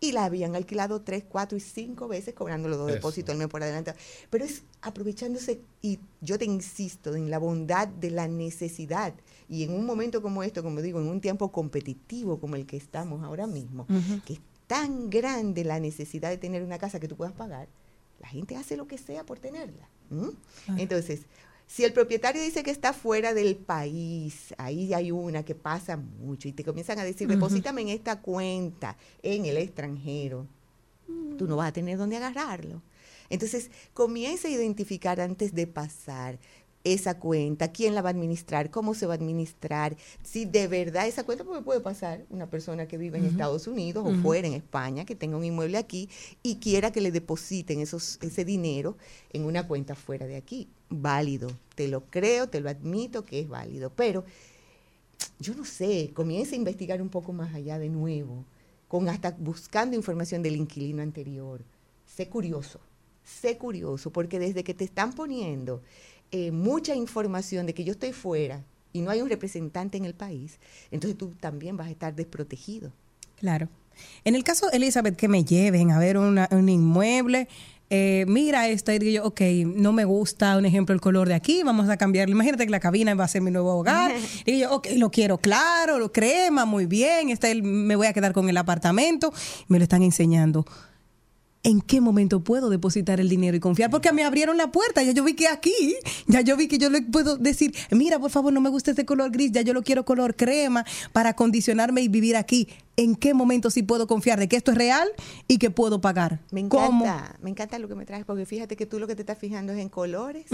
y 0.00 0.10
la 0.10 0.24
habían 0.24 0.56
alquilado 0.56 1.02
tres, 1.02 1.22
cuatro 1.28 1.56
y 1.56 1.60
cinco 1.60 2.08
veces 2.08 2.34
cobrando 2.34 2.68
los 2.68 2.76
dos 2.76 2.88
Eso. 2.88 2.96
depósitos 2.96 3.32
el 3.32 3.38
mes 3.38 3.46
por 3.46 3.62
adelante. 3.62 3.94
Pero 4.30 4.44
es 4.44 4.64
aprovechándose, 4.80 5.60
y 5.80 6.00
yo 6.20 6.38
te 6.38 6.44
insisto, 6.44 7.14
en 7.14 7.30
la 7.30 7.38
bondad 7.38 7.86
de 7.86 8.10
la 8.10 8.26
necesidad. 8.26 9.14
Y 9.48 9.62
en 9.62 9.72
un 9.72 9.86
momento 9.86 10.20
como 10.20 10.42
esto, 10.42 10.64
como 10.64 10.82
digo, 10.82 11.00
en 11.00 11.06
un 11.06 11.20
tiempo 11.20 11.52
competitivo 11.52 12.40
como 12.40 12.56
el 12.56 12.66
que 12.66 12.76
estamos 12.76 13.22
ahora 13.22 13.46
mismo, 13.46 13.86
que 14.26 14.32
es 14.34 14.40
tan 14.66 15.08
grande 15.08 15.62
la 15.62 15.78
necesidad 15.78 16.30
de 16.30 16.38
tener 16.38 16.64
una 16.64 16.78
casa 16.78 16.98
que 16.98 17.06
tú 17.06 17.14
puedas 17.14 17.34
pagar, 17.34 17.68
la 18.20 18.28
gente 18.28 18.56
hace 18.56 18.76
lo 18.76 18.88
que 18.88 18.98
sea 18.98 19.24
por 19.24 19.38
tenerla. 19.38 19.88
Entonces, 20.78 21.22
si 21.66 21.84
el 21.84 21.92
propietario 21.92 22.42
dice 22.42 22.62
que 22.62 22.70
está 22.70 22.92
fuera 22.92 23.34
del 23.34 23.56
país, 23.56 24.54
ahí 24.58 24.92
hay 24.92 25.10
una 25.10 25.44
que 25.44 25.54
pasa 25.54 25.96
mucho 25.96 26.48
y 26.48 26.52
te 26.52 26.64
comienzan 26.64 26.98
a 26.98 27.04
decir, 27.04 27.28
deposítame 27.28 27.82
en 27.82 27.88
esta 27.88 28.20
cuenta 28.20 28.96
en 29.22 29.46
el 29.46 29.56
extranjero, 29.56 30.46
tú 31.38 31.46
no 31.46 31.56
vas 31.56 31.68
a 31.68 31.72
tener 31.72 31.98
dónde 31.98 32.16
agarrarlo. 32.16 32.82
Entonces, 33.30 33.70
comienza 33.94 34.48
a 34.48 34.50
identificar 34.50 35.18
antes 35.18 35.54
de 35.54 35.66
pasar 35.66 36.38
esa 36.84 37.18
cuenta, 37.18 37.72
quién 37.72 37.94
la 37.94 38.02
va 38.02 38.10
a 38.10 38.12
administrar, 38.12 38.70
cómo 38.70 38.94
se 38.94 39.06
va 39.06 39.14
a 39.14 39.16
administrar, 39.16 39.96
si 40.22 40.44
de 40.44 40.68
verdad 40.68 41.06
esa 41.06 41.24
cuenta, 41.24 41.44
porque 41.44 41.62
puede 41.62 41.80
pasar 41.80 42.24
una 42.30 42.48
persona 42.48 42.86
que 42.86 42.98
vive 42.98 43.18
en. 43.18 43.32
Estados 43.32 43.66
Unidos 43.66 44.04
o 44.06 44.14
fuera 44.22 44.46
en 44.46 44.54
España, 44.54 45.04
que 45.04 45.14
tenga 45.14 45.36
un 45.36 45.44
inmueble 45.44 45.78
aquí 45.78 46.08
y 46.42 46.56
quiera 46.56 46.92
que 46.92 47.00
le 47.00 47.10
depositen 47.10 47.80
esos, 47.80 48.18
ese 48.20 48.44
dinero 48.44 48.96
en 49.32 49.44
una 49.44 49.66
cuenta 49.66 49.94
fuera 49.94 50.26
de 50.26 50.36
aquí. 50.36 50.68
Válido, 50.90 51.50
te 51.74 51.88
lo 51.88 52.04
creo, 52.04 52.48
te 52.48 52.60
lo 52.60 52.68
admito 52.68 53.24
que 53.24 53.40
es 53.40 53.48
válido, 53.48 53.90
pero 53.90 54.24
yo 55.38 55.54
no 55.54 55.64
sé, 55.64 56.10
comienza 56.14 56.54
a 56.54 56.58
investigar 56.58 57.00
un 57.00 57.08
poco 57.08 57.32
más 57.32 57.54
allá 57.54 57.78
de 57.78 57.88
nuevo, 57.88 58.44
con 58.88 59.08
hasta 59.08 59.30
buscando 59.30 59.96
información 59.96 60.42
del 60.42 60.56
inquilino 60.56 61.02
anterior. 61.02 61.62
Sé 62.06 62.28
curioso, 62.28 62.80
sé 63.24 63.56
curioso, 63.56 64.10
porque 64.10 64.38
desde 64.38 64.64
que 64.64 64.74
te 64.74 64.84
están 64.84 65.14
poniendo 65.14 65.80
eh, 66.32 66.50
mucha 66.50 66.94
información 66.94 67.66
de 67.66 67.74
que 67.74 67.84
yo 67.84 67.92
estoy 67.92 68.12
fuera 68.12 68.64
y 68.92 69.00
no 69.00 69.10
hay 69.10 69.22
un 69.22 69.28
representante 69.28 69.96
en 69.96 70.04
el 70.04 70.14
país, 70.14 70.58
entonces 70.90 71.16
tú 71.16 71.32
también 71.40 71.76
vas 71.76 71.86
a 71.88 71.90
estar 71.90 72.14
desprotegido. 72.14 72.92
Claro. 73.36 73.68
En 74.24 74.34
el 74.34 74.42
caso, 74.44 74.70
Elizabeth, 74.72 75.16
que 75.16 75.28
me 75.28 75.44
lleven 75.44 75.90
a 75.90 75.98
ver 75.98 76.16
una- 76.18 76.48
un 76.50 76.68
inmueble, 76.68 77.48
eh, 77.90 78.24
mira 78.26 78.68
esta 78.68 78.94
y 78.94 78.98
digo 78.98 79.12
yo, 79.22 79.26
ok, 79.28 79.40
no 79.66 79.92
me 79.92 80.06
gusta, 80.06 80.56
un 80.56 80.64
ejemplo, 80.64 80.94
el 80.94 81.00
color 81.02 81.28
de 81.28 81.34
aquí, 81.34 81.62
vamos 81.62 81.90
a 81.90 81.98
cambiarlo. 81.98 82.32
Imagínate 82.34 82.64
que 82.64 82.70
la 82.70 82.80
cabina 82.80 83.14
va 83.14 83.24
a 83.24 83.28
ser 83.28 83.42
mi 83.42 83.50
nuevo 83.50 83.70
hogar. 83.76 84.12
digo 84.46 84.58
yo, 84.58 84.74
ok, 84.74 84.86
lo 84.96 85.10
quiero 85.10 85.36
claro, 85.38 85.98
lo 85.98 86.10
crema, 86.10 86.64
muy 86.64 86.86
bien, 86.86 87.28
está 87.28 87.50
el- 87.50 87.62
me 87.62 87.94
voy 87.96 88.06
a 88.06 88.14
quedar 88.14 88.32
con 88.32 88.48
el 88.48 88.56
apartamento. 88.56 89.32
Me 89.68 89.78
lo 89.78 89.82
están 89.82 90.02
enseñando. 90.02 90.64
¿En 91.64 91.80
qué 91.80 92.00
momento 92.00 92.42
puedo 92.42 92.70
depositar 92.70 93.20
el 93.20 93.28
dinero 93.28 93.56
y 93.56 93.60
confiar? 93.60 93.88
Porque 93.88 94.12
me 94.12 94.24
abrieron 94.24 94.56
la 94.56 94.72
puerta, 94.72 95.00
ya 95.04 95.12
yo 95.12 95.22
vi 95.22 95.34
que 95.34 95.46
aquí, 95.46 95.94
ya 96.26 96.40
yo 96.40 96.56
vi 96.56 96.66
que 96.66 96.76
yo 96.76 96.90
le 96.90 97.02
puedo 97.02 97.36
decir, 97.36 97.72
mira, 97.92 98.18
por 98.18 98.32
favor, 98.32 98.52
no 98.52 98.60
me 98.60 98.68
gusta 98.68 98.90
este 98.90 99.04
color 99.04 99.30
gris, 99.30 99.52
ya 99.52 99.62
yo 99.62 99.72
lo 99.72 99.82
quiero 99.82 100.04
color 100.04 100.34
crema 100.34 100.84
para 101.12 101.30
acondicionarme 101.30 102.00
y 102.02 102.08
vivir 102.08 102.36
aquí. 102.36 102.68
¿En 102.96 103.14
qué 103.14 103.32
momento 103.32 103.70
sí 103.70 103.84
puedo 103.84 104.08
confiar 104.08 104.40
de 104.40 104.48
que 104.48 104.56
esto 104.56 104.72
es 104.72 104.76
real 104.76 105.08
y 105.46 105.58
que 105.58 105.70
puedo 105.70 106.00
pagar? 106.00 106.40
Me 106.50 106.68
¿Cómo? 106.68 107.04
encanta, 107.04 107.38
me 107.40 107.50
encanta 107.50 107.78
lo 107.78 107.86
que 107.88 107.94
me 107.94 108.06
traes, 108.06 108.24
porque 108.24 108.44
fíjate 108.44 108.74
que 108.74 108.84
tú 108.84 108.98
lo 108.98 109.06
que 109.06 109.14
te 109.14 109.22
estás 109.22 109.38
fijando 109.38 109.72
es 109.72 109.78
en 109.78 109.88
colores 109.88 110.46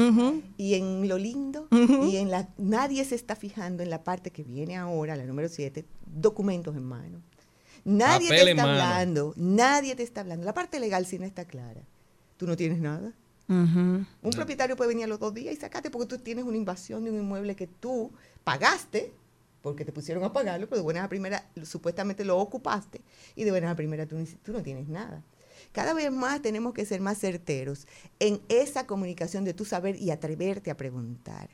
y 0.58 0.74
en 0.74 1.08
lo 1.08 1.16
lindo 1.16 1.68
y 1.70 2.16
en 2.16 2.30
la 2.30 2.50
nadie 2.58 3.02
se 3.06 3.14
está 3.14 3.34
fijando 3.34 3.82
en 3.82 3.88
la 3.88 4.04
parte 4.04 4.30
que 4.30 4.44
viene 4.44 4.76
ahora, 4.76 5.16
la 5.16 5.24
número 5.24 5.48
7, 5.48 5.86
documentos 6.06 6.76
en 6.76 6.84
mano. 6.84 7.22
Nadie 7.88 8.28
te 8.28 8.50
está 8.50 8.62
mano. 8.62 8.68
hablando, 8.70 9.34
nadie 9.36 9.96
te 9.96 10.02
está 10.02 10.20
hablando. 10.20 10.44
La 10.44 10.54
parte 10.54 10.78
legal 10.78 11.06
sí 11.06 11.18
no 11.18 11.24
está 11.24 11.44
clara. 11.46 11.80
Tú 12.36 12.46
no 12.46 12.56
tienes 12.56 12.80
nada. 12.80 13.12
Un 13.48 14.06
propietario 14.34 14.76
puede 14.76 14.88
venir 14.88 15.04
a 15.04 15.08
los 15.08 15.18
dos 15.18 15.32
días 15.32 15.54
y 15.54 15.56
sacarte 15.56 15.90
porque 15.90 16.06
tú 16.06 16.22
tienes 16.22 16.44
una 16.44 16.58
invasión 16.58 17.02
de 17.04 17.10
un 17.10 17.16
inmueble 17.16 17.56
que 17.56 17.66
tú 17.66 18.12
pagaste, 18.44 19.14
porque 19.62 19.86
te 19.86 19.92
pusieron 19.92 20.22
a 20.22 20.34
pagarlo, 20.34 20.68
pero 20.68 20.76
de 20.76 20.82
buenas 20.82 21.04
a 21.04 21.08
primera 21.08 21.46
supuestamente 21.64 22.26
lo 22.26 22.38
ocupaste 22.38 23.00
y 23.34 23.44
de 23.44 23.50
buenas 23.50 23.72
a 23.72 23.74
primera 23.76 24.06
tú, 24.06 24.16
tú 24.42 24.52
no 24.52 24.62
tienes 24.62 24.88
nada. 24.88 25.22
Cada 25.72 25.94
vez 25.94 26.12
más 26.12 26.42
tenemos 26.42 26.74
que 26.74 26.84
ser 26.84 27.00
más 27.00 27.18
certeros 27.18 27.86
en 28.20 28.40
esa 28.48 28.86
comunicación 28.86 29.44
de 29.44 29.54
tu 29.54 29.64
saber 29.64 29.96
y 29.96 30.10
atreverte 30.10 30.70
a 30.70 30.76
preguntar. 30.76 31.48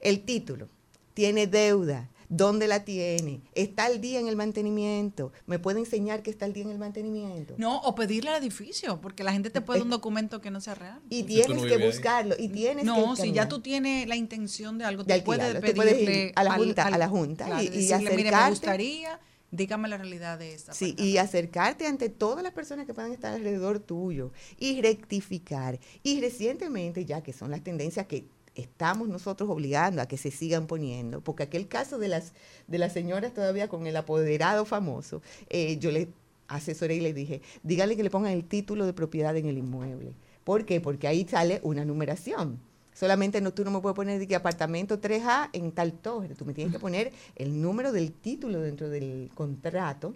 El 0.00 0.24
título, 0.24 0.68
tiene 1.14 1.46
deuda, 1.46 2.10
¿dónde 2.28 2.66
la 2.68 2.84
tiene? 2.84 3.40
¿Está 3.54 3.86
al 3.86 4.00
día 4.00 4.20
en 4.20 4.28
el 4.28 4.36
mantenimiento? 4.36 5.32
¿Me 5.46 5.58
puede 5.58 5.80
enseñar 5.80 6.22
que 6.22 6.30
está 6.30 6.44
al 6.44 6.52
día 6.52 6.64
en 6.64 6.70
el 6.70 6.78
mantenimiento? 6.78 7.54
No, 7.58 7.78
o 7.80 7.94
pedirle 7.94 8.30
al 8.30 8.42
edificio, 8.42 9.00
porque 9.00 9.24
la 9.24 9.32
gente 9.32 9.50
te 9.50 9.60
puede 9.60 9.78
dar 9.80 9.84
un 9.86 9.90
documento 9.90 10.40
que 10.40 10.50
no 10.50 10.60
sea 10.60 10.74
real. 10.74 11.00
Y 11.08 11.22
tienes 11.24 11.48
no 11.56 11.62
que 11.66 11.78
buscarlo 11.78 12.34
y 12.38 12.48
tienes 12.48 12.84
que 12.84 12.90
No, 12.90 13.16
si 13.16 13.32
ya 13.32 13.48
tú 13.48 13.60
tienes 13.60 14.06
la 14.08 14.16
intención 14.16 14.78
de 14.78 14.84
algo, 14.84 15.04
De 15.04 15.18
tú 15.18 15.24
puedes 15.24 15.54
tú 15.54 15.60
puedes 15.74 15.98
ir 16.00 16.06
pedirle 16.06 16.32
a 16.36 16.44
la 16.44 16.54
junta- 16.54 16.82
al- 16.86 16.94
a 16.94 16.98
la 16.98 17.08
junta 17.08 17.46
claro, 17.46 17.62
y- 17.62 17.66
y 17.66 17.70
decirle, 17.70 17.98
mire, 17.98 18.10
me 18.10 18.20
acercarte". 18.28 18.50
gustaría, 18.50 19.20
dígame 19.50 19.88
la 19.88 19.96
realidad 19.96 20.38
de 20.38 20.52
esta. 20.52 20.74
Sí, 20.74 20.94
y 20.98 21.16
acercarte 21.16 21.86
ante 21.86 22.10
todas 22.10 22.42
las 22.42 22.52
personas 22.52 22.84
que 22.86 22.92
puedan 22.92 23.12
estar 23.12 23.32
alrededor 23.34 23.80
tuyo 23.80 24.32
y 24.58 24.80
rectificar. 24.82 25.78
Y 26.02 26.20
recientemente, 26.20 27.04
ya 27.06 27.22
que 27.22 27.32
son 27.32 27.50
las 27.50 27.62
tendencias 27.64 28.06
que 28.06 28.26
estamos 28.58 29.08
nosotros 29.08 29.48
obligando 29.48 30.02
a 30.02 30.06
que 30.06 30.16
se 30.16 30.30
sigan 30.30 30.66
poniendo, 30.66 31.20
porque 31.20 31.44
aquel 31.44 31.68
caso 31.68 31.98
de 31.98 32.08
las, 32.08 32.32
de 32.66 32.78
las 32.78 32.92
señoras 32.92 33.32
todavía 33.32 33.68
con 33.68 33.86
el 33.86 33.96
apoderado 33.96 34.64
famoso, 34.64 35.22
eh, 35.48 35.78
yo 35.78 35.90
le 35.90 36.08
asesoré 36.48 36.96
y 36.96 37.00
le 37.00 37.14
dije, 37.14 37.40
dígale 37.62 37.96
que 37.96 38.02
le 38.02 38.10
pongan 38.10 38.32
el 38.32 38.44
título 38.44 38.86
de 38.86 38.92
propiedad 38.92 39.36
en 39.36 39.46
el 39.46 39.58
inmueble. 39.58 40.12
¿Por 40.44 40.64
qué? 40.64 40.80
Porque 40.80 41.06
ahí 41.06 41.26
sale 41.28 41.60
una 41.62 41.84
numeración. 41.84 42.58
Solamente 42.94 43.40
no, 43.40 43.52
tú 43.52 43.64
no 43.64 43.70
me 43.70 43.80
puedes 43.80 43.94
poner 43.94 44.18
de 44.18 44.26
que 44.26 44.34
apartamento 44.34 45.00
3A 45.00 45.50
en 45.52 45.70
tal 45.72 45.92
torre. 45.92 46.34
Tú 46.34 46.44
me 46.44 46.54
tienes 46.54 46.72
que 46.72 46.78
poner 46.80 47.12
el 47.36 47.60
número 47.62 47.92
del 47.92 48.12
título 48.12 48.60
dentro 48.60 48.88
del 48.88 49.30
contrato 49.34 50.14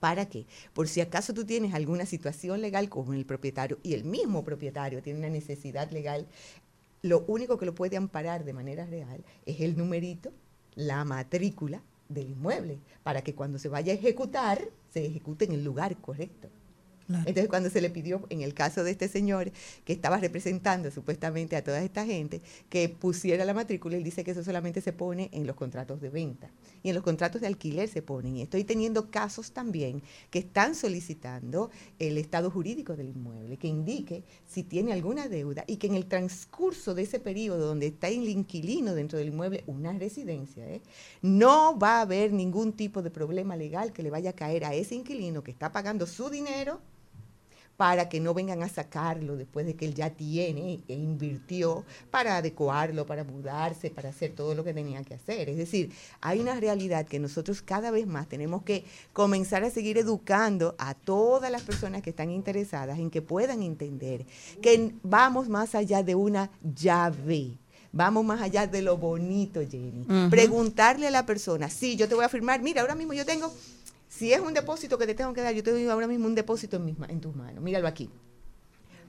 ¿Para 0.00 0.26
qué? 0.26 0.46
Por 0.74 0.88
si 0.88 1.00
acaso 1.00 1.32
tú 1.32 1.44
tienes 1.44 1.74
alguna 1.74 2.06
situación 2.06 2.60
legal 2.60 2.88
con 2.88 3.14
el 3.14 3.24
propietario 3.24 3.78
y 3.82 3.94
el 3.94 4.04
mismo 4.04 4.44
propietario 4.44 5.02
tiene 5.02 5.20
una 5.20 5.30
necesidad 5.30 5.90
legal, 5.90 6.26
lo 7.06 7.24
único 7.26 7.58
que 7.58 7.66
lo 7.66 7.74
puede 7.74 7.96
amparar 7.96 8.44
de 8.44 8.52
manera 8.52 8.86
real 8.86 9.24
es 9.44 9.60
el 9.60 9.76
numerito, 9.76 10.32
la 10.74 11.04
matrícula 11.04 11.82
del 12.08 12.30
inmueble, 12.30 12.78
para 13.02 13.22
que 13.22 13.34
cuando 13.34 13.58
se 13.58 13.68
vaya 13.68 13.92
a 13.92 13.96
ejecutar, 13.96 14.60
se 14.90 15.06
ejecute 15.06 15.44
en 15.44 15.52
el 15.52 15.64
lugar 15.64 15.96
correcto. 16.00 16.48
Entonces, 17.08 17.48
cuando 17.48 17.70
se 17.70 17.80
le 17.80 17.90
pidió, 17.90 18.26
en 18.30 18.42
el 18.42 18.54
caso 18.54 18.82
de 18.82 18.90
este 18.90 19.08
señor, 19.08 19.52
que 19.84 19.92
estaba 19.92 20.18
representando 20.18 20.90
supuestamente 20.90 21.56
a 21.56 21.62
toda 21.62 21.82
esta 21.82 22.04
gente, 22.04 22.42
que 22.68 22.88
pusiera 22.88 23.44
la 23.44 23.54
matrícula, 23.54 23.96
él 23.96 24.04
dice 24.04 24.24
que 24.24 24.32
eso 24.32 24.42
solamente 24.42 24.80
se 24.80 24.92
pone 24.92 25.28
en 25.32 25.46
los 25.46 25.56
contratos 25.56 26.00
de 26.00 26.10
venta. 26.10 26.50
Y 26.82 26.88
en 26.88 26.94
los 26.94 27.04
contratos 27.04 27.40
de 27.40 27.46
alquiler 27.46 27.88
se 27.88 28.02
ponen. 28.02 28.36
Y 28.36 28.42
estoy 28.42 28.64
teniendo 28.64 29.10
casos 29.10 29.52
también 29.52 30.02
que 30.30 30.40
están 30.40 30.74
solicitando 30.74 31.70
el 31.98 32.18
estado 32.18 32.50
jurídico 32.50 32.96
del 32.96 33.10
inmueble, 33.10 33.56
que 33.56 33.68
indique 33.68 34.24
si 34.46 34.62
tiene 34.62 34.92
alguna 34.92 35.28
deuda 35.28 35.64
y 35.66 35.76
que 35.76 35.86
en 35.86 35.94
el 35.94 36.06
transcurso 36.06 36.94
de 36.94 37.02
ese 37.02 37.20
periodo 37.20 37.66
donde 37.66 37.86
está 37.86 38.08
el 38.08 38.28
inquilino 38.28 38.94
dentro 38.94 39.18
del 39.18 39.28
inmueble, 39.28 39.64
una 39.66 39.92
residencia, 39.92 40.66
¿eh? 40.68 40.80
no 41.22 41.78
va 41.78 41.98
a 41.98 42.02
haber 42.02 42.32
ningún 42.32 42.72
tipo 42.72 43.02
de 43.02 43.10
problema 43.10 43.56
legal 43.56 43.92
que 43.92 44.02
le 44.02 44.10
vaya 44.10 44.30
a 44.30 44.34
caer 44.34 44.64
a 44.64 44.74
ese 44.74 44.94
inquilino 44.94 45.42
que 45.42 45.50
está 45.50 45.72
pagando 45.72 46.06
su 46.06 46.30
dinero 46.30 46.80
para 47.76 48.08
que 48.08 48.20
no 48.20 48.32
vengan 48.34 48.62
a 48.62 48.68
sacarlo 48.68 49.36
después 49.36 49.66
de 49.66 49.74
que 49.74 49.84
él 49.86 49.94
ya 49.94 50.10
tiene 50.10 50.80
e 50.88 50.94
invirtió 50.94 51.84
para 52.10 52.38
adecuarlo, 52.38 53.06
para 53.06 53.24
mudarse, 53.24 53.90
para 53.90 54.08
hacer 54.08 54.32
todo 54.32 54.54
lo 54.54 54.64
que 54.64 54.72
tenía 54.72 55.02
que 55.04 55.14
hacer. 55.14 55.48
Es 55.48 55.56
decir, 55.56 55.92
hay 56.20 56.40
una 56.40 56.58
realidad 56.58 57.06
que 57.06 57.18
nosotros 57.18 57.62
cada 57.62 57.90
vez 57.90 58.06
más 58.06 58.28
tenemos 58.28 58.62
que 58.62 58.84
comenzar 59.12 59.64
a 59.64 59.70
seguir 59.70 59.98
educando 59.98 60.74
a 60.78 60.94
todas 60.94 61.50
las 61.50 61.62
personas 61.62 62.02
que 62.02 62.10
están 62.10 62.30
interesadas 62.30 62.98
en 62.98 63.10
que 63.10 63.22
puedan 63.22 63.62
entender 63.62 64.26
que 64.62 64.94
vamos 65.02 65.48
más 65.48 65.74
allá 65.74 66.02
de 66.02 66.14
una 66.14 66.50
llave. 66.62 67.58
Vamos 67.92 68.24
más 68.26 68.42
allá 68.42 68.66
de 68.66 68.82
lo 68.82 68.98
bonito, 68.98 69.60
Jenny. 69.60 70.06
Preguntarle 70.28 71.06
a 71.06 71.10
la 71.10 71.24
persona, 71.24 71.70
sí, 71.70 71.96
yo 71.96 72.08
te 72.08 72.14
voy 72.14 72.24
a 72.24 72.28
firmar, 72.28 72.60
mira, 72.60 72.82
ahora 72.82 72.94
mismo 72.94 73.14
yo 73.14 73.24
tengo 73.24 73.50
si 74.16 74.32
es 74.32 74.40
un 74.40 74.54
depósito 74.54 74.96
que 74.98 75.06
te 75.06 75.14
tengo 75.14 75.32
que 75.34 75.42
dar, 75.42 75.54
yo 75.54 75.62
te 75.62 75.72
doy 75.72 75.86
ahora 75.86 76.06
mismo 76.06 76.26
un 76.26 76.34
depósito 76.34 76.76
en, 76.76 76.84
mis 76.86 76.96
en 77.08 77.20
tus 77.20 77.34
manos. 77.34 77.62
Míralo 77.62 77.86
aquí. 77.86 78.10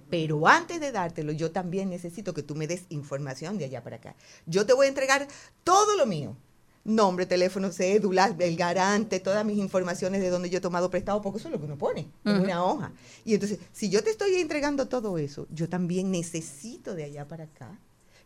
Pero 0.09 0.47
antes 0.47 0.79
de 0.79 0.91
dártelo, 0.91 1.31
yo 1.31 1.51
también 1.51 1.89
necesito 1.89 2.33
que 2.33 2.43
tú 2.43 2.55
me 2.55 2.67
des 2.67 2.83
información 2.89 3.57
de 3.57 3.65
allá 3.65 3.83
para 3.83 3.97
acá. 3.97 4.15
Yo 4.45 4.65
te 4.65 4.73
voy 4.73 4.85
a 4.85 4.89
entregar 4.89 5.27
todo 5.63 5.95
lo 5.95 6.05
mío. 6.05 6.35
Nombre, 6.83 7.25
teléfono, 7.25 7.71
cédula, 7.71 8.33
el 8.39 8.55
garante, 8.55 9.19
todas 9.19 9.43
mis 9.45 9.57
informaciones 9.57 10.21
de 10.21 10.29
donde 10.29 10.49
yo 10.49 10.59
he 10.59 10.61
tomado 10.61 10.89
prestado, 10.89 11.21
porque 11.21 11.39
eso 11.39 11.49
es 11.49 11.51
lo 11.51 11.59
que 11.59 11.65
uno 11.65 11.77
pone 11.77 12.09
en 12.23 12.41
una 12.41 12.63
hoja. 12.63 12.93
Y 13.25 13.33
entonces, 13.33 13.59
si 13.73 13.89
yo 13.89 14.01
te 14.01 14.09
estoy 14.09 14.35
entregando 14.35 14.87
todo 14.87 15.17
eso, 15.17 15.47
yo 15.49 15.67
también 15.67 16.11
necesito 16.11 16.95
de 16.95 17.03
allá 17.03 17.27
para 17.27 17.43
acá 17.43 17.77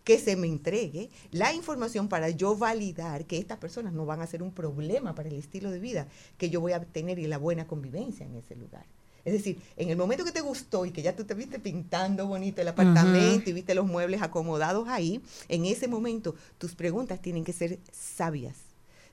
que 0.03 0.17
se 0.17 0.35
me 0.35 0.47
entregue 0.47 1.09
la 1.31 1.53
información 1.53 2.07
para 2.07 2.29
yo 2.29 2.55
validar 2.55 3.25
que 3.25 3.37
estas 3.37 3.57
personas 3.57 3.93
no 3.93 4.05
van 4.05 4.21
a 4.21 4.27
ser 4.27 4.43
un 4.43 4.51
problema 4.51 5.15
para 5.15 5.29
el 5.29 5.35
estilo 5.35 5.71
de 5.71 5.79
vida 5.79 6.07
que 6.37 6.49
yo 6.49 6.61
voy 6.61 6.73
a 6.73 6.81
tener 6.81 7.19
y 7.19 7.27
la 7.27 7.37
buena 7.37 7.67
convivencia 7.67 8.25
en 8.25 8.35
ese 8.35 8.55
lugar. 8.55 8.85
Es 9.23 9.33
decir, 9.33 9.61
en 9.77 9.89
el 9.89 9.97
momento 9.97 10.25
que 10.25 10.31
te 10.31 10.41
gustó 10.41 10.85
y 10.85 10.91
que 10.91 11.03
ya 11.03 11.15
tú 11.15 11.25
te 11.25 11.35
viste 11.35 11.59
pintando 11.59 12.25
bonito 12.25 12.61
el 12.61 12.67
apartamento 12.67 13.49
y 13.49 13.53
viste 13.53 13.75
los 13.75 13.85
muebles 13.85 14.21
acomodados 14.21 14.87
ahí, 14.87 15.21
en 15.47 15.65
ese 15.65 15.87
momento 15.87 16.35
tus 16.57 16.73
preguntas 16.73 17.21
tienen 17.21 17.43
que 17.43 17.53
ser 17.53 17.79
sabias. 17.91 18.55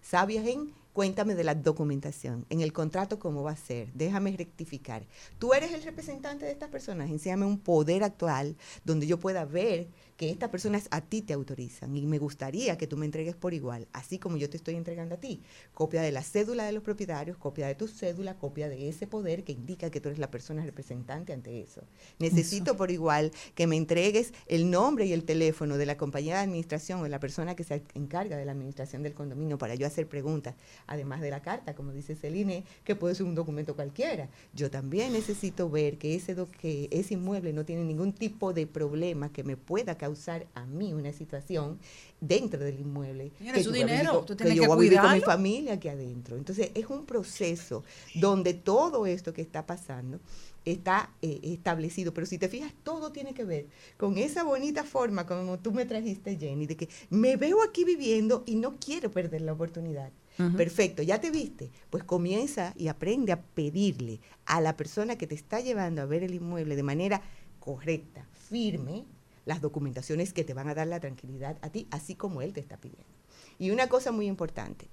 Sabias 0.00 0.46
en 0.46 0.72
cuéntame 0.98 1.36
de 1.36 1.44
la 1.44 1.54
documentación, 1.54 2.44
en 2.50 2.60
el 2.60 2.72
contrato 2.72 3.20
cómo 3.20 3.44
va 3.44 3.52
a 3.52 3.56
ser, 3.56 3.92
déjame 3.92 4.36
rectificar. 4.36 5.06
Tú 5.38 5.54
eres 5.54 5.72
el 5.72 5.84
representante 5.84 6.44
de 6.44 6.50
estas 6.50 6.70
personas, 6.70 7.08
enséñame 7.08 7.46
un 7.46 7.60
poder 7.60 8.02
actual 8.02 8.56
donde 8.84 9.06
yo 9.06 9.20
pueda 9.20 9.44
ver 9.44 9.86
que 10.18 10.30
estas 10.30 10.50
personas 10.50 10.88
a 10.90 11.00
ti 11.00 11.22
te 11.22 11.32
autorizan 11.32 11.96
y 11.96 12.04
me 12.04 12.18
gustaría 12.18 12.76
que 12.76 12.88
tú 12.88 12.96
me 12.96 13.06
entregues 13.06 13.36
por 13.36 13.54
igual, 13.54 13.86
así 13.92 14.18
como 14.18 14.36
yo 14.36 14.50
te 14.50 14.56
estoy 14.56 14.74
entregando 14.74 15.14
a 15.14 15.18
ti. 15.18 15.40
Copia 15.72 16.02
de 16.02 16.10
la 16.10 16.24
cédula 16.24 16.64
de 16.66 16.72
los 16.72 16.82
propietarios, 16.82 17.36
copia 17.38 17.68
de 17.68 17.76
tu 17.76 17.86
cédula, 17.86 18.34
copia 18.36 18.68
de 18.68 18.88
ese 18.88 19.06
poder 19.06 19.44
que 19.44 19.52
indica 19.52 19.90
que 19.90 20.00
tú 20.00 20.08
eres 20.08 20.18
la 20.18 20.28
persona 20.30 20.64
representante 20.64 21.32
ante 21.32 21.60
eso. 21.62 21.82
Necesito 22.18 22.76
por 22.76 22.90
igual 22.90 23.30
que 23.54 23.68
me 23.68 23.76
entregues 23.76 24.34
el 24.48 24.70
nombre 24.70 25.06
y 25.06 25.12
el 25.12 25.22
teléfono 25.22 25.76
de 25.78 25.86
la 25.86 25.96
compañía 25.96 26.34
de 26.38 26.42
administración 26.42 26.98
o 26.98 27.04
de 27.04 27.10
la 27.10 27.20
persona 27.20 27.54
que 27.54 27.62
se 27.62 27.84
encarga 27.94 28.36
de 28.36 28.44
la 28.44 28.52
administración 28.52 29.04
del 29.04 29.14
condominio 29.14 29.56
para 29.56 29.76
yo 29.76 29.86
hacer 29.86 30.08
preguntas, 30.08 30.56
además 30.88 31.20
de 31.20 31.30
la 31.30 31.42
carta, 31.42 31.76
como 31.76 31.92
dice 31.92 32.16
Celine, 32.16 32.64
que 32.82 32.96
puede 32.96 33.14
ser 33.14 33.24
un 33.24 33.36
documento 33.36 33.76
cualquiera. 33.76 34.28
Yo 34.52 34.68
también 34.68 35.12
necesito 35.12 35.70
ver 35.70 35.96
que 35.96 36.16
ese, 36.16 36.34
do- 36.34 36.50
que 36.50 36.88
ese 36.90 37.14
inmueble 37.14 37.52
no 37.52 37.64
tiene 37.64 37.84
ningún 37.84 38.12
tipo 38.12 38.52
de 38.52 38.66
problema 38.66 39.32
que 39.32 39.44
me 39.44 39.56
pueda 39.56 39.96
causar 39.96 40.07
a 40.54 40.66
mí 40.66 40.92
una 40.92 41.12
situación 41.12 41.78
dentro 42.20 42.60
del 42.60 42.80
inmueble. 42.80 43.32
Que 43.38 43.62
su 43.62 43.70
yo 43.70 43.72
dinero, 43.72 44.24
tú 44.24 44.36
que 44.36 44.54
yo 44.54 44.66
voy 44.66 44.76
a 44.76 44.80
vivir 44.80 45.00
con 45.00 45.12
mi 45.12 45.20
familia 45.20 45.74
aquí 45.74 45.88
adentro. 45.88 46.36
Entonces, 46.36 46.70
es 46.74 46.86
un 46.86 47.04
proceso 47.04 47.84
donde 48.14 48.54
todo 48.54 49.06
esto 49.06 49.32
que 49.32 49.42
está 49.42 49.66
pasando 49.66 50.20
está 50.64 51.10
eh, 51.22 51.40
establecido. 51.42 52.12
Pero 52.12 52.26
si 52.26 52.38
te 52.38 52.48
fijas, 52.48 52.72
todo 52.82 53.12
tiene 53.12 53.34
que 53.34 53.44
ver 53.44 53.66
con 53.96 54.18
esa 54.18 54.42
bonita 54.42 54.84
forma 54.84 55.26
como 55.26 55.58
tú 55.58 55.72
me 55.72 55.84
trajiste, 55.84 56.36
Jenny, 56.36 56.66
de 56.66 56.76
que 56.76 56.88
me 57.10 57.36
veo 57.36 57.62
aquí 57.62 57.84
viviendo 57.84 58.42
y 58.46 58.56
no 58.56 58.76
quiero 58.78 59.10
perder 59.10 59.42
la 59.42 59.52
oportunidad. 59.52 60.10
Perfecto, 60.56 61.02
ya 61.02 61.20
te 61.20 61.32
viste. 61.32 61.72
Pues 61.90 62.04
comienza 62.04 62.72
y 62.76 62.86
aprende 62.86 63.32
a 63.32 63.42
pedirle 63.42 64.20
a 64.46 64.60
la 64.60 64.76
persona 64.76 65.18
que 65.18 65.26
te 65.26 65.34
está 65.34 65.58
llevando 65.58 66.00
a 66.00 66.06
ver 66.06 66.22
el 66.22 66.32
inmueble 66.32 66.76
de 66.76 66.84
manera 66.84 67.22
correcta, 67.58 68.24
firme, 68.48 69.04
las 69.48 69.62
documentaciones 69.62 70.34
que 70.34 70.44
te 70.44 70.52
van 70.52 70.68
a 70.68 70.74
dar 70.74 70.86
la 70.86 71.00
tranquilidad 71.00 71.56
a 71.62 71.70
ti, 71.70 71.88
así 71.90 72.14
como 72.14 72.42
él 72.42 72.52
te 72.52 72.60
está 72.60 72.76
pidiendo. 72.76 73.08
Y 73.58 73.70
una 73.70 73.88
cosa 73.88 74.12
muy 74.12 74.26
importante, 74.26 74.88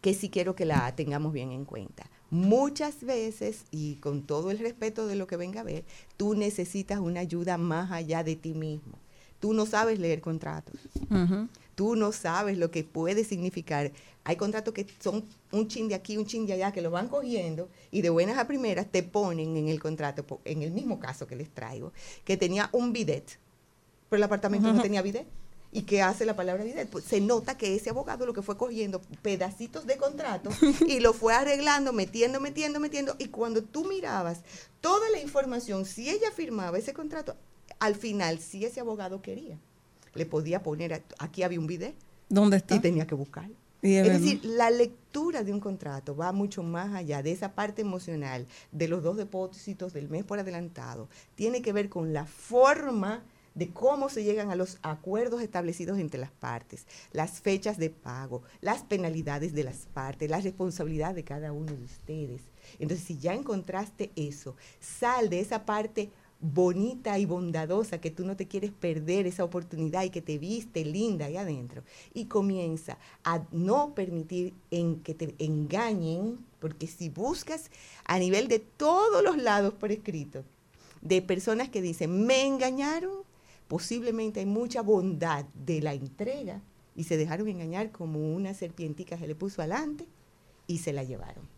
que 0.00 0.14
sí 0.14 0.30
quiero 0.30 0.56
que 0.56 0.64
la 0.64 0.96
tengamos 0.96 1.34
bien 1.34 1.52
en 1.52 1.66
cuenta. 1.66 2.08
Muchas 2.30 3.04
veces, 3.04 3.64
y 3.70 3.96
con 3.96 4.22
todo 4.22 4.50
el 4.50 4.58
respeto 4.58 5.06
de 5.06 5.16
lo 5.16 5.26
que 5.26 5.36
venga 5.36 5.60
a 5.60 5.64
ver, 5.64 5.84
tú 6.16 6.34
necesitas 6.34 7.00
una 7.00 7.20
ayuda 7.20 7.58
más 7.58 7.92
allá 7.92 8.24
de 8.24 8.34
ti 8.34 8.54
mismo. 8.54 8.98
Tú 9.40 9.52
no 9.52 9.66
sabes 9.66 9.98
leer 9.98 10.22
contratos. 10.22 10.80
Tú 11.74 11.96
no 11.96 12.12
sabes 12.12 12.56
lo 12.56 12.70
que 12.70 12.82
puede 12.82 13.24
significar. 13.24 13.92
Hay 14.28 14.36
contratos 14.36 14.74
que 14.74 14.86
son 15.00 15.24
un 15.52 15.68
chin 15.68 15.88
de 15.88 15.94
aquí, 15.94 16.18
un 16.18 16.26
chin 16.26 16.44
de 16.44 16.52
allá, 16.52 16.70
que 16.70 16.82
lo 16.82 16.90
van 16.90 17.08
cogiendo 17.08 17.70
y 17.90 18.02
de 18.02 18.10
buenas 18.10 18.36
a 18.36 18.46
primeras 18.46 18.86
te 18.86 19.02
ponen 19.02 19.56
en 19.56 19.68
el 19.68 19.80
contrato, 19.80 20.42
en 20.44 20.60
el 20.60 20.70
mismo 20.70 21.00
caso 21.00 21.26
que 21.26 21.34
les 21.34 21.48
traigo, 21.48 21.94
que 22.26 22.36
tenía 22.36 22.68
un 22.72 22.92
bidet, 22.92 23.38
pero 24.10 24.18
el 24.18 24.24
apartamento 24.24 24.70
no 24.70 24.82
tenía 24.82 25.00
bidet. 25.00 25.26
¿Y 25.72 25.84
qué 25.84 26.02
hace 26.02 26.26
la 26.26 26.36
palabra 26.36 26.62
bidet? 26.62 26.90
Pues 26.90 27.04
se 27.04 27.22
nota 27.22 27.56
que 27.56 27.74
ese 27.74 27.88
abogado 27.88 28.26
lo 28.26 28.34
que 28.34 28.42
fue 28.42 28.58
cogiendo 28.58 29.00
pedacitos 29.22 29.86
de 29.86 29.96
contrato 29.96 30.50
y 30.86 31.00
lo 31.00 31.14
fue 31.14 31.32
arreglando, 31.32 31.94
metiendo, 31.94 32.38
metiendo, 32.38 32.80
metiendo. 32.80 33.16
Y 33.18 33.28
cuando 33.28 33.64
tú 33.64 33.86
mirabas 33.86 34.42
toda 34.82 35.08
la 35.08 35.22
información, 35.22 35.86
si 35.86 36.10
ella 36.10 36.30
firmaba 36.32 36.76
ese 36.76 36.92
contrato, 36.92 37.34
al 37.78 37.94
final, 37.94 38.40
si 38.40 38.66
ese 38.66 38.80
abogado 38.80 39.22
quería, 39.22 39.58
le 40.12 40.26
podía 40.26 40.62
poner, 40.62 41.02
aquí 41.18 41.42
había 41.44 41.60
un 41.60 41.66
bidet 41.66 41.94
¿Dónde 42.28 42.58
está? 42.58 42.74
y 42.74 42.80
tenía 42.80 43.06
que 43.06 43.14
buscarlo. 43.14 43.56
Y 43.82 43.94
Es 43.94 44.06
es 44.08 44.20
decir, 44.20 44.44
la 44.44 44.70
lectura 44.70 45.44
de 45.44 45.52
un 45.52 45.60
contrato 45.60 46.16
va 46.16 46.32
mucho 46.32 46.62
más 46.62 46.94
allá 46.94 47.22
de 47.22 47.32
esa 47.32 47.54
parte 47.54 47.82
emocional, 47.82 48.46
de 48.72 48.88
los 48.88 49.02
dos 49.02 49.16
depósitos 49.16 49.92
del 49.92 50.08
mes 50.08 50.24
por 50.24 50.38
adelantado. 50.38 51.08
Tiene 51.34 51.62
que 51.62 51.72
ver 51.72 51.88
con 51.88 52.12
la 52.12 52.26
forma 52.26 53.22
de 53.54 53.70
cómo 53.70 54.08
se 54.08 54.22
llegan 54.22 54.50
a 54.50 54.56
los 54.56 54.78
acuerdos 54.82 55.42
establecidos 55.42 55.98
entre 55.98 56.20
las 56.20 56.30
partes, 56.30 56.86
las 57.12 57.40
fechas 57.40 57.76
de 57.76 57.90
pago, 57.90 58.42
las 58.60 58.82
penalidades 58.82 59.52
de 59.52 59.64
las 59.64 59.86
partes, 59.92 60.30
la 60.30 60.40
responsabilidad 60.40 61.14
de 61.14 61.24
cada 61.24 61.52
uno 61.52 61.72
de 61.72 61.84
ustedes. 61.84 62.42
Entonces, 62.78 63.04
si 63.04 63.18
ya 63.18 63.34
encontraste 63.34 64.12
eso, 64.14 64.54
sal 64.80 65.28
de 65.28 65.40
esa 65.40 65.64
parte 65.66 66.10
bonita 66.40 67.18
y 67.18 67.26
bondadosa 67.26 68.00
que 68.00 68.10
tú 68.10 68.24
no 68.24 68.36
te 68.36 68.46
quieres 68.46 68.70
perder 68.70 69.26
esa 69.26 69.44
oportunidad 69.44 70.04
y 70.04 70.10
que 70.10 70.22
te 70.22 70.38
viste 70.38 70.84
linda 70.84 71.26
ahí 71.26 71.36
adentro. 71.36 71.82
Y 72.14 72.26
comienza 72.26 72.98
a 73.24 73.44
no 73.50 73.94
permitir 73.94 74.54
en 74.70 75.00
que 75.00 75.14
te 75.14 75.34
engañen 75.38 76.38
porque 76.60 76.86
si 76.86 77.08
buscas 77.08 77.70
a 78.04 78.18
nivel 78.18 78.48
de 78.48 78.58
todos 78.58 79.22
los 79.22 79.36
lados 79.36 79.74
por 79.74 79.92
escrito 79.92 80.44
de 81.00 81.22
personas 81.22 81.68
que 81.68 81.82
dicen 81.82 82.26
me 82.26 82.46
engañaron 82.46 83.22
posiblemente 83.68 84.40
hay 84.40 84.46
mucha 84.46 84.82
bondad 84.82 85.44
de 85.54 85.80
la 85.80 85.94
entrega 85.94 86.60
y 86.96 87.04
se 87.04 87.16
dejaron 87.16 87.46
engañar 87.46 87.92
como 87.92 88.34
una 88.34 88.54
serpientica 88.54 89.16
se 89.16 89.28
le 89.28 89.36
puso 89.36 89.62
adelante 89.62 90.06
y 90.66 90.78
se 90.78 90.92
la 90.92 91.04
llevaron 91.04 91.57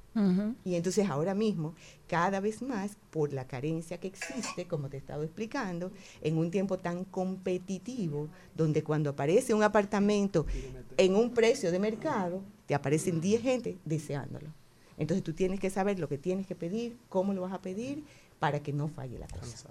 y 0.65 0.75
entonces 0.75 1.09
ahora 1.09 1.35
mismo, 1.35 1.75
cada 2.09 2.41
vez 2.41 2.63
más, 2.63 2.97
por 3.11 3.33
la 3.33 3.47
carencia 3.47 3.99
que 3.99 4.09
existe, 4.09 4.67
como 4.67 4.89
te 4.89 4.97
he 4.97 5.01
estado 5.01 5.23
explicando, 5.23 5.93
en 6.21 6.37
un 6.37 6.51
tiempo 6.51 6.79
tan 6.79 7.05
competitivo, 7.05 8.29
donde 8.57 8.83
cuando 8.83 9.11
aparece 9.11 9.55
un 9.55 9.63
apartamento 9.63 10.47
en 10.97 11.15
un 11.15 11.31
precio 11.31 11.71
de 11.71 11.79
mercado, 11.79 12.43
te 12.67 12.75
aparecen 12.75 13.21
10 13.21 13.43
gente 13.43 13.79
deseándolo. 13.85 14.49
Entonces 14.99 15.25
tú 15.25 15.33
tienes 15.33 15.61
que 15.61 15.71
saber 15.71 15.99
lo 15.99 16.09
que 16.09 16.19
tienes 16.19 16.47
que 16.47 16.55
pedir, 16.55 16.99
cómo 17.09 17.33
lo 17.33 17.43
vas 17.43 17.53
a 17.53 17.63
pedir, 17.63 18.05
para 18.41 18.61
que 18.61 18.73
no 18.73 18.89
falle 18.89 19.19
la 19.19 19.29
cosa. 19.29 19.69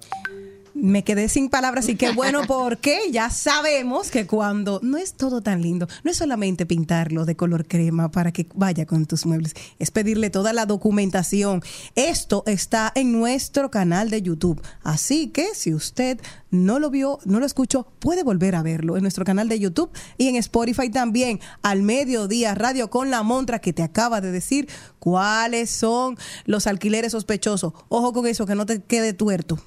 Me 0.76 1.04
quedé 1.04 1.28
sin 1.28 1.50
palabras 1.50 1.90
y 1.90 1.96
qué 1.96 2.12
bueno 2.12 2.44
porque 2.48 3.00
ya 3.12 3.32
sabemos 3.32 4.12
que 4.12 4.28
cuando 4.28 4.80
no 4.84 4.98
es 4.98 5.14
todo 5.14 5.42
tan 5.42 5.62
lindo, 5.62 5.88
no 6.04 6.12
es 6.12 6.18
solamente 6.18 6.68
pintarlo 6.68 7.26
de 7.26 7.36
color 7.36 7.68
crema 7.68 8.12
para 8.12 8.32
que 8.32 8.48
vaya 8.54 8.86
con 8.86 9.08
tus 9.08 9.26
muebles, 9.26 9.56
es 9.80 9.90
pedirle 9.90 10.30
toda 10.30 10.54
la 10.54 10.68
documentación. 10.68 11.64
Esto 11.96 12.44
está 12.46 12.92
en 12.96 13.12
nuestro 13.12 13.72
canal 13.72 14.12
de 14.12 14.22
YouTube, 14.22 14.62
así 14.84 15.30
que 15.30 15.56
si 15.56 15.74
usted 15.74 16.22
no 16.52 16.80
lo 16.80 16.90
vio, 16.90 17.20
no 17.26 17.40
lo 17.40 17.46
escuchó, 17.46 17.88
puede 18.00 18.24
volver 18.24 18.56
a 18.56 18.64
verlo 18.64 18.96
en 18.96 19.02
nuestro 19.02 19.26
canal 19.26 19.50
de 19.50 19.60
YouTube 19.60 19.92
y 20.18 20.28
en 20.28 20.36
Spotify 20.36 20.90
también, 20.90 21.40
al 21.62 21.82
mediodía 21.82 22.56
radio 22.56 22.90
con 22.90 23.10
la 23.10 23.24
montra 23.24 23.60
que 23.60 23.74
te 23.74 23.84
acaba 23.84 24.22
de 24.22 24.32
decir 24.32 24.68
cuáles 25.00 25.70
son 25.70 26.18
los 26.46 26.68
alquileres 26.68 27.12
sospechosos. 27.12 27.74
Ojo 27.90 28.14
con 28.14 28.28
eso, 28.28 28.46
que 28.46 28.56
no 28.56 28.59
te 28.66 28.82
quede 28.82 29.14
tuerto. 29.14 29.58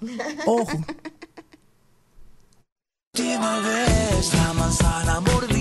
Ojo. 0.47 0.79
última 3.15 3.61
vez 3.61 4.35
la 4.35 4.53
manzana 4.55 5.21
mordí 5.21 5.52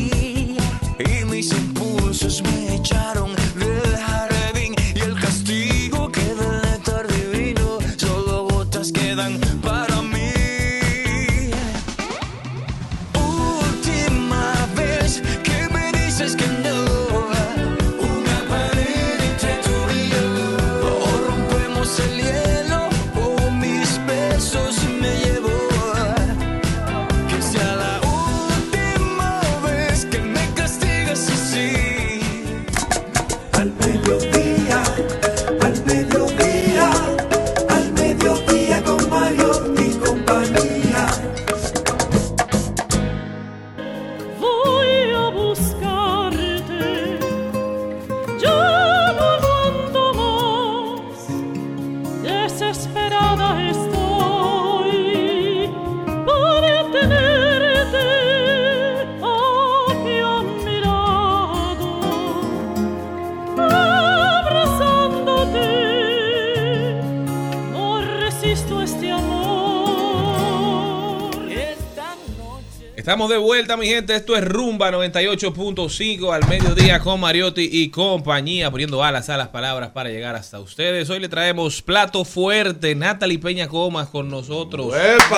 Estamos 73.02 73.30
de 73.32 73.38
vuelta, 73.38 73.78
mi 73.78 73.88
gente. 73.88 74.16
Esto 74.16 74.38
es 74.38 74.46
Rumba 74.46 74.92
98.5 74.92 76.32
al 76.32 76.48
mediodía 76.48 77.00
con 77.00 77.20
Mariotti 77.20 77.68
y 77.72 77.90
compañía, 77.90 78.70
poniendo 78.70 79.04
alas 79.04 79.28
a 79.30 79.38
las 79.38 79.48
palabras 79.48 79.90
para 79.90 80.10
llegar 80.10 80.36
hasta 80.36 80.60
ustedes. 80.60 81.10
Hoy 81.10 81.20
le 81.20 81.28
traemos 81.28 81.82
plato 81.82 82.24
fuerte, 82.24 82.94
Natalie 82.94 83.40
Peña 83.40 83.68
Comas 83.68 84.08
con 84.08 84.30
nosotros. 84.30 84.94
Pero 84.94 85.34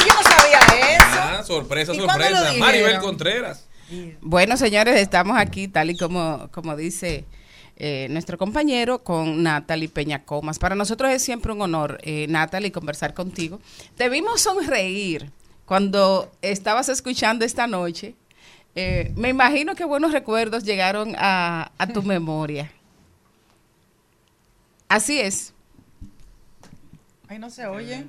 yo 0.00 0.14
no 0.14 0.22
sabía 0.24 0.58
eso. 0.96 1.04
Ah, 1.12 1.44
sorpresa, 1.46 1.94
¿Y 1.94 1.98
cuándo 1.98 2.28
lo 2.28 2.36
sorpresa. 2.38 2.58
Maribel 2.58 2.98
Contreras. 2.98 3.68
Bueno, 4.20 4.56
señores, 4.56 4.96
estamos 4.96 5.38
aquí, 5.38 5.68
tal 5.68 5.90
y 5.90 5.96
como, 5.96 6.48
como 6.50 6.74
dice 6.74 7.24
eh, 7.76 8.08
nuestro 8.10 8.36
compañero, 8.36 9.04
con 9.04 9.44
Natalie 9.44 9.88
Peña 9.88 10.24
Comas. 10.24 10.58
Para 10.58 10.74
nosotros 10.74 11.12
es 11.12 11.22
siempre 11.22 11.52
un 11.52 11.62
honor, 11.62 12.00
eh, 12.02 12.26
Natalie, 12.28 12.72
conversar 12.72 13.14
contigo. 13.14 13.60
Te 13.94 14.08
vimos 14.08 14.40
sonreír 14.40 15.30
cuando 15.72 16.30
estabas 16.42 16.90
escuchando 16.90 17.46
esta 17.46 17.66
noche. 17.66 18.14
Eh, 18.74 19.10
me 19.16 19.30
imagino 19.30 19.74
que 19.74 19.86
buenos 19.86 20.12
recuerdos 20.12 20.64
llegaron 20.64 21.14
a, 21.16 21.72
a 21.78 21.86
tu 21.86 22.02
memoria. 22.02 22.70
Así 24.86 25.18
es. 25.18 25.54
Ay, 27.26 27.38
no 27.38 27.48
se 27.48 27.66
oye. 27.66 28.04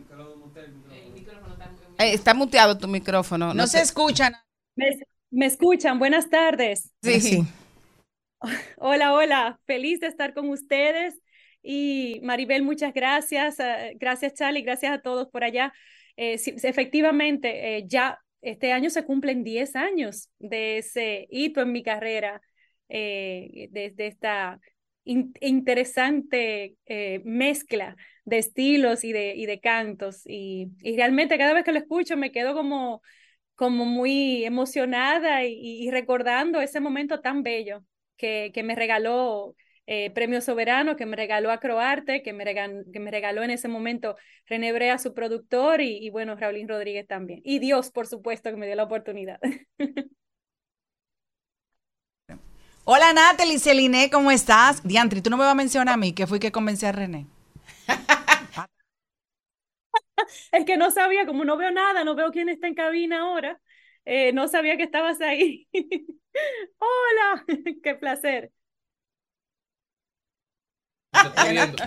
Eh, 1.99 2.13
está 2.13 2.33
muteado 2.33 2.77
tu 2.77 2.89
micrófono. 2.89 3.53
No 3.53 3.65
se 3.65 3.79
escuchan. 3.79 4.33
¿Me, 4.75 4.89
me 5.31 5.45
escuchan? 5.45 5.99
Buenas 5.99 6.29
tardes. 6.29 6.91
Sí. 7.01 7.45
Hola, 8.77 9.13
hola. 9.13 9.59
Feliz 9.65 10.01
de 10.01 10.07
estar 10.07 10.33
con 10.33 10.49
ustedes. 10.49 11.15
Y 11.61 12.19
Maribel, 12.23 12.63
muchas 12.63 12.93
gracias. 12.93 13.57
eh, 13.61 13.93
Gracias, 13.97 14.33
Charlie. 14.33 14.63
Gracias 14.63 14.91
a 14.91 15.01
todos 15.01 15.29
por 15.29 15.45
allá. 15.45 15.73
Eh, 16.15 16.37
sí, 16.37 16.53
efectivamente, 16.63 17.77
eh, 17.77 17.85
ya 17.87 18.19
este 18.41 18.71
año 18.71 18.89
se 18.89 19.05
cumplen 19.05 19.43
10 19.43 19.75
años 19.75 20.29
de 20.39 20.77
ese 20.79 21.27
hito 21.31 21.61
en 21.61 21.71
mi 21.71 21.81
carrera, 21.83 22.41
eh, 22.89 23.67
desde 23.71 24.07
esta 24.07 24.59
in- 25.05 25.33
interesante 25.41 26.75
mezcla 27.25 27.95
de 28.25 28.37
estilos 28.37 29.03
y 29.03 29.11
de, 29.13 29.35
y 29.35 29.45
de 29.47 29.59
cantos. 29.59 30.21
Y, 30.25 30.67
realmente 30.95 31.37
cada 31.37 31.53
vez 31.53 31.63
que 31.63 31.71
lo 31.71 31.79
escucho 31.79 32.15
me 32.17 32.31
quedo 32.31 32.53
como, 32.53 33.01
como 33.55 33.85
muy 33.85 34.45
emocionada 34.45 35.45
y- 35.45 35.55
y 35.87 35.91
recordando 35.91 36.61
ese 36.61 36.79
momento 36.79 37.21
tan 37.21 37.43
bello 37.43 37.83
que, 38.17 38.51
que 38.53 38.63
me 38.63 38.75
regaló 38.75 39.55
eh, 39.87 40.11
Premio 40.11 40.41
Soberano, 40.41 40.95
que 40.95 41.05
me 41.05 41.15
regaló 41.17 41.51
que 42.23 42.33
me, 42.33 42.45
regan- 42.45 42.85
que 42.91 42.99
me 42.99 43.11
regaló 43.11 43.43
en 43.43 43.51
ese 43.51 43.67
momento 43.67 44.15
René 44.47 44.71
Brea, 44.73 44.97
su 44.97 45.13
productor, 45.13 45.81
y, 45.81 45.97
y 46.05 46.09
bueno, 46.09 46.35
Raulín 46.35 46.67
Rodríguez 46.69 47.07
también. 47.07 47.41
Y 47.43 47.59
Dios, 47.59 47.91
por 47.91 48.07
supuesto, 48.07 48.49
que 48.51 48.57
me 48.57 48.65
dio 48.67 48.75
la 48.75 48.83
oportunidad. 48.83 49.39
Hola 52.85 53.11
Natalie, 53.13 53.59
Celine, 53.59 54.09
¿cómo 54.09 54.31
estás? 54.31 54.81
Diantri, 54.83 55.21
tú 55.21 55.29
no 55.29 55.37
me 55.37 55.43
vas 55.43 55.51
a 55.51 55.55
mencionar 55.55 55.93
a 55.93 55.97
mí, 55.97 56.13
que 56.13 56.27
fui 56.27 56.39
que 56.39 56.51
convencí 56.51 56.85
a 56.85 56.91
René. 56.91 57.27
Es 60.51 60.65
que 60.65 60.77
no 60.77 60.91
sabía, 60.91 61.25
como 61.25 61.45
no 61.45 61.57
veo 61.57 61.71
nada, 61.71 62.03
no 62.03 62.15
veo 62.15 62.31
quién 62.31 62.49
está 62.49 62.67
en 62.67 62.75
cabina 62.75 63.21
ahora, 63.21 63.59
eh, 64.05 64.33
no 64.33 64.47
sabía 64.47 64.77
que 64.77 64.83
estabas 64.83 65.21
ahí. 65.21 65.67
Hola, 66.79 67.45
qué 67.83 67.95
placer. 67.95 68.51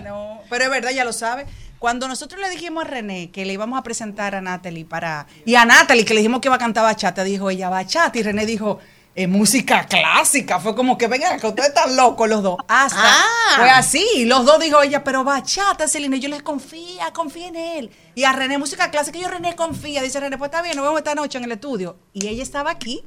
No, 0.03 0.41
pero 0.49 0.65
es 0.65 0.69
verdad, 0.69 0.91
ya 0.91 1.03
lo 1.03 1.13
sabe. 1.13 1.45
Cuando 1.79 2.07
nosotros 2.07 2.41
le 2.41 2.49
dijimos 2.49 2.85
a 2.85 2.87
René 2.87 3.29
que 3.29 3.45
le 3.45 3.53
íbamos 3.53 3.77
a 3.77 3.83
presentar 3.83 4.33
a 4.33 4.41
Natalie 4.41 4.85
para. 4.85 5.27
Y 5.45 5.55
a 5.55 5.65
Natalie 5.65 6.05
que 6.05 6.13
le 6.13 6.21
dijimos 6.21 6.41
que 6.41 6.47
iba 6.47 6.55
a 6.55 6.59
cantar 6.59 6.83
bachata, 6.83 7.23
dijo 7.23 7.49
ella 7.49 7.69
bachata. 7.69 8.17
Y 8.17 8.23
René 8.23 8.45
dijo, 8.47 8.79
eh, 9.13 9.27
música 9.27 9.85
clásica. 9.85 10.59
Fue 10.59 10.75
como 10.75 10.97
que 10.97 11.07
vengan, 11.07 11.39
que 11.39 11.47
ustedes 11.47 11.69
están 11.69 11.95
locos 11.95 12.29
los 12.29 12.41
dos. 12.41 12.57
Hasta. 12.67 12.99
Ah. 12.99 13.55
Fue 13.57 13.69
así. 13.69 14.05
Y 14.15 14.25
los 14.25 14.45
dos 14.45 14.59
dijo 14.59 14.81
ella, 14.81 15.03
pero 15.03 15.23
bachata, 15.23 15.87
Celine. 15.87 16.19
Yo 16.19 16.29
les 16.29 16.41
confía, 16.41 17.11
confía 17.13 17.47
en 17.47 17.55
él. 17.55 17.91
Y 18.15 18.23
a 18.23 18.33
René, 18.33 18.57
música 18.57 18.89
clásica. 18.89 19.17
Y 19.17 19.21
yo, 19.21 19.27
René, 19.27 19.55
confía. 19.55 20.01
Dice 20.01 20.19
René, 20.19 20.37
pues 20.37 20.49
está 20.49 20.61
bien, 20.61 20.75
nos 20.75 20.85
vemos 20.85 20.99
esta 20.99 21.15
noche 21.15 21.37
en 21.37 21.43
el 21.43 21.51
estudio. 21.51 21.97
Y 22.13 22.27
ella 22.27 22.41
estaba 22.43 22.71
aquí. 22.71 23.03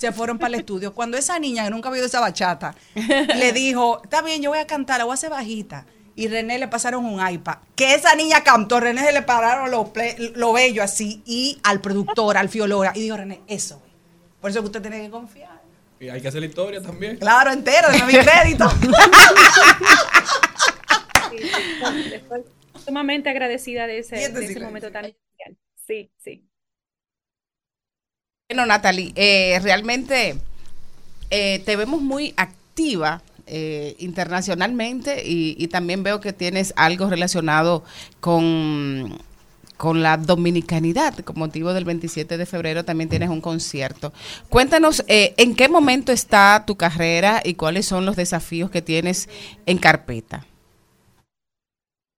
Se 0.00 0.12
fueron 0.12 0.38
para 0.38 0.54
el 0.54 0.60
estudio. 0.60 0.94
Cuando 0.94 1.18
esa 1.18 1.38
niña, 1.38 1.64
que 1.64 1.70
nunca 1.70 1.90
ha 1.90 1.92
oído 1.92 2.06
esa 2.06 2.20
bachata, 2.20 2.74
le 2.94 3.52
dijo, 3.52 4.00
está 4.02 4.22
bien, 4.22 4.40
yo 4.40 4.48
voy 4.48 4.58
a 4.58 4.66
cantar, 4.66 4.96
la 4.96 5.04
voy 5.04 5.10
a 5.12 5.14
hacer 5.14 5.28
bajita. 5.28 5.84
Y 6.16 6.28
René 6.28 6.58
le 6.58 6.68
pasaron 6.68 7.04
un 7.04 7.20
iPad. 7.26 7.58
Que 7.76 7.94
esa 7.94 8.14
niña 8.14 8.42
cantó, 8.42 8.80
René 8.80 9.04
se 9.04 9.12
le 9.12 9.20
pararon 9.20 9.70
los 9.70 9.88
ple- 9.88 10.32
lo 10.36 10.54
bello 10.54 10.82
así. 10.82 11.22
Y 11.26 11.58
al 11.62 11.82
productor, 11.82 12.38
al 12.38 12.48
fiolora. 12.48 12.92
Y 12.94 13.00
dijo, 13.02 13.18
René, 13.18 13.42
eso, 13.46 13.78
güey. 13.78 13.90
Por 14.40 14.50
eso 14.50 14.60
que 14.60 14.66
usted 14.66 14.80
tiene 14.80 15.02
que 15.02 15.10
confiar. 15.10 15.60
Y 16.00 16.08
hay 16.08 16.22
que 16.22 16.28
hacer 16.28 16.40
la 16.40 16.46
historia 16.46 16.80
también. 16.80 17.18
Claro, 17.18 17.50
entero, 17.52 17.90
de 17.90 18.02
mi 18.04 18.14
crédito. 18.14 18.66
Estoy 21.32 22.44
sumamente 22.86 23.28
agradecida 23.28 23.86
de 23.86 23.98
ese, 23.98 24.16
de 24.30 24.44
ese 24.46 24.60
momento 24.60 24.90
tan 24.90 25.04
especial. 25.04 25.56
Sí, 25.86 26.10
sí. 26.16 26.46
Bueno, 28.50 28.66
Natalie, 28.66 29.12
eh, 29.14 29.60
realmente 29.62 30.34
eh, 31.30 31.62
te 31.64 31.76
vemos 31.76 32.02
muy 32.02 32.34
activa 32.36 33.22
eh, 33.46 33.94
internacionalmente 34.00 35.22
y, 35.24 35.68
también 35.68 36.02
veo 36.02 36.20
que 36.20 36.32
tienes 36.32 36.74
algo 36.74 37.08
relacionado 37.08 37.84
con, 38.18 39.16
con 39.76 40.02
la 40.02 40.16
dominicanidad, 40.16 41.16
con 41.20 41.38
motivo 41.38 41.72
del 41.72 41.84
27 41.84 42.36
de 42.36 42.44
febrero 42.44 42.84
también 42.84 43.08
tienes 43.08 43.28
un 43.28 43.40
concierto. 43.40 44.12
Cuéntanos, 44.48 45.04
eh, 45.06 45.32
¿en 45.36 45.54
qué 45.54 45.68
momento 45.68 46.10
está 46.10 46.64
tu 46.66 46.76
carrera 46.76 47.42
y 47.44 47.54
cuáles 47.54 47.86
son 47.86 48.04
los 48.04 48.16
desafíos 48.16 48.68
que 48.68 48.82
tienes 48.82 49.28
en 49.64 49.78
carpeta? 49.78 50.44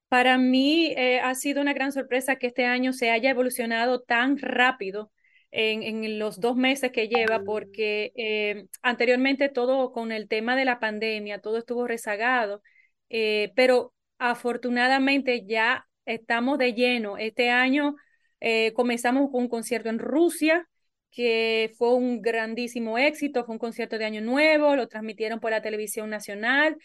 Para 0.08 0.38
mí 0.38 0.94
ha 1.22 1.34
sido 1.34 1.60
una 1.60 1.74
gran 1.74 1.92
sorpresa 1.92 2.36
que 2.36 2.46
este 2.46 2.64
año 2.64 2.94
se 2.94 3.10
haya 3.10 3.28
evolucionado 3.28 4.00
tan 4.00 4.38
rápido 4.38 5.10
en, 5.52 5.82
en 5.82 6.18
los 6.18 6.40
dos 6.40 6.56
meses 6.56 6.90
que 6.92 7.08
lleva, 7.08 7.40
porque 7.44 8.12
eh, 8.16 8.64
anteriormente 8.80 9.50
todo 9.50 9.92
con 9.92 10.10
el 10.10 10.26
tema 10.26 10.56
de 10.56 10.64
la 10.64 10.80
pandemia, 10.80 11.40
todo 11.40 11.58
estuvo 11.58 11.86
rezagado, 11.86 12.62
eh, 13.10 13.52
pero 13.54 13.92
afortunadamente 14.18 15.44
ya 15.46 15.86
estamos 16.06 16.58
de 16.58 16.72
lleno. 16.72 17.18
Este 17.18 17.50
año 17.50 17.96
eh, 18.40 18.72
comenzamos 18.72 19.30
con 19.30 19.42
un 19.42 19.48
concierto 19.48 19.90
en 19.90 19.98
Rusia, 19.98 20.66
que 21.10 21.70
fue 21.76 21.94
un 21.94 22.22
grandísimo 22.22 22.96
éxito, 22.96 23.44
fue 23.44 23.54
un 23.54 23.58
concierto 23.58 23.98
de 23.98 24.06
Año 24.06 24.22
Nuevo, 24.22 24.74
lo 24.74 24.88
transmitieron 24.88 25.40
por 25.40 25.50
la 25.50 25.60
televisión 25.60 26.08
nacional. 26.08 26.76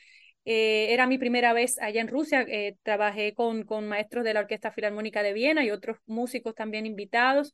Era 0.49 1.07
mi 1.07 1.17
primera 1.17 1.51
vez 1.51 1.77
allá 1.79 1.99
en 2.01 2.07
Rusia, 2.07 2.45
trabajé 2.83 3.33
con, 3.33 3.63
con 3.63 3.87
maestros 3.87 4.23
de 4.23 4.33
la 4.33 4.41
Orquesta 4.41 4.71
Filarmónica 4.71 5.21
de 5.23 5.33
Viena 5.33 5.63
y 5.63 5.71
otros 5.71 5.97
músicos 6.05 6.55
también 6.55 6.85
invitados. 6.85 7.53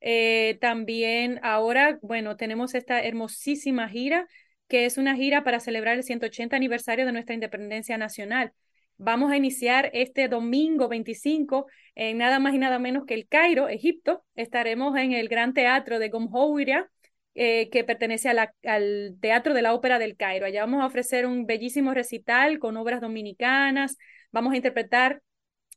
Eh, 0.00 0.58
también 0.60 1.40
ahora, 1.42 1.98
bueno, 2.02 2.36
tenemos 2.36 2.74
esta 2.74 3.02
hermosísima 3.02 3.88
gira, 3.88 4.28
que 4.68 4.86
es 4.86 4.98
una 4.98 5.14
gira 5.16 5.44
para 5.44 5.60
celebrar 5.60 5.96
el 5.96 6.02
180 6.04 6.56
aniversario 6.56 7.06
de 7.06 7.12
nuestra 7.12 7.34
independencia 7.34 7.98
nacional. 7.98 8.52
Vamos 8.98 9.30
a 9.30 9.36
iniciar 9.36 9.90
este 9.92 10.28
domingo 10.28 10.88
25 10.88 11.66
en 11.94 12.18
nada 12.18 12.38
más 12.38 12.54
y 12.54 12.58
nada 12.58 12.78
menos 12.78 13.04
que 13.04 13.14
el 13.14 13.28
Cairo, 13.28 13.68
Egipto. 13.68 14.24
Estaremos 14.34 14.96
en 14.96 15.12
el 15.12 15.28
Gran 15.28 15.52
Teatro 15.52 15.98
de 15.98 16.08
Gomhouria, 16.08 16.90
eh, 17.34 17.68
que 17.70 17.84
pertenece 17.84 18.28
a 18.30 18.34
la- 18.34 18.54
al 18.64 19.16
Teatro 19.20 19.52
de 19.54 19.62
la 19.62 19.74
Ópera 19.74 19.98
del 19.98 20.16
Cairo. 20.16 20.46
Allá 20.46 20.62
vamos 20.62 20.82
a 20.82 20.86
ofrecer 20.86 21.26
un 21.26 21.44
bellísimo 21.46 21.92
recital 21.92 22.58
con 22.58 22.76
obras 22.78 23.00
dominicanas. 23.02 23.98
Vamos 24.32 24.54
a 24.54 24.56
interpretar 24.56 25.20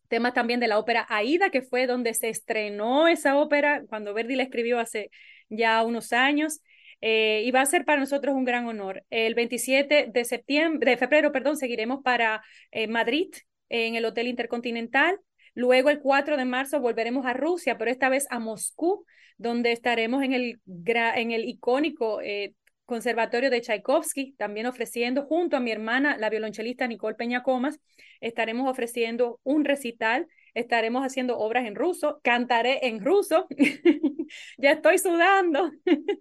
temas 0.09 0.33
también 0.33 0.59
de 0.59 0.67
la 0.67 0.79
ópera 0.79 1.05
Aida, 1.09 1.49
que 1.49 1.61
fue 1.61 1.87
donde 1.87 2.13
se 2.13 2.29
estrenó 2.29 3.07
esa 3.07 3.37
ópera 3.37 3.83
cuando 3.87 4.13
Verdi 4.13 4.35
la 4.35 4.43
escribió 4.43 4.79
hace 4.79 5.11
ya 5.49 5.83
unos 5.83 6.11
años. 6.11 6.61
Eh, 7.01 7.43
y 7.45 7.51
va 7.51 7.61
a 7.61 7.65
ser 7.65 7.85
para 7.85 8.01
nosotros 8.01 8.35
un 8.35 8.43
gran 8.43 8.67
honor. 8.67 9.05
El 9.09 9.33
27 9.33 10.09
de 10.11 10.25
septiembre, 10.25 10.91
de 10.91 10.97
febrero, 10.97 11.31
perdón, 11.31 11.55
seguiremos 11.55 12.01
para 12.03 12.43
eh, 12.71 12.87
Madrid 12.87 13.29
en 13.69 13.95
el 13.95 14.05
Hotel 14.05 14.27
Intercontinental. 14.27 15.19
Luego 15.53 15.89
el 15.89 15.99
4 15.99 16.37
de 16.37 16.45
marzo 16.45 16.79
volveremos 16.79 17.25
a 17.25 17.33
Rusia, 17.33 17.77
pero 17.77 17.91
esta 17.91 18.09
vez 18.09 18.27
a 18.29 18.39
Moscú, 18.39 19.05
donde 19.37 19.71
estaremos 19.71 20.23
en 20.23 20.33
el, 20.33 20.61
en 20.65 21.31
el 21.31 21.45
icónico 21.45 22.21
eh, 22.21 22.53
Conservatorio 22.89 23.51
de 23.51 23.61
Tchaikovsky, 23.61 24.31
también 24.31 24.65
ofreciendo 24.65 25.21
junto 25.27 25.55
a 25.55 25.59
mi 25.59 25.69
hermana, 25.69 26.17
la 26.17 26.31
violonchelista 26.31 26.87
Nicole 26.87 27.13
Peña 27.13 27.43
Comas, 27.43 27.79
estaremos 28.19 28.67
ofreciendo 28.67 29.39
un 29.43 29.63
recital, 29.63 30.25
estaremos 30.55 31.05
haciendo 31.05 31.37
obras 31.37 31.67
en 31.67 31.75
ruso, 31.75 32.19
cantaré 32.23 32.87
en 32.87 33.05
ruso, 33.05 33.45
ya 34.57 34.71
estoy 34.71 34.97
sudando. 34.97 35.69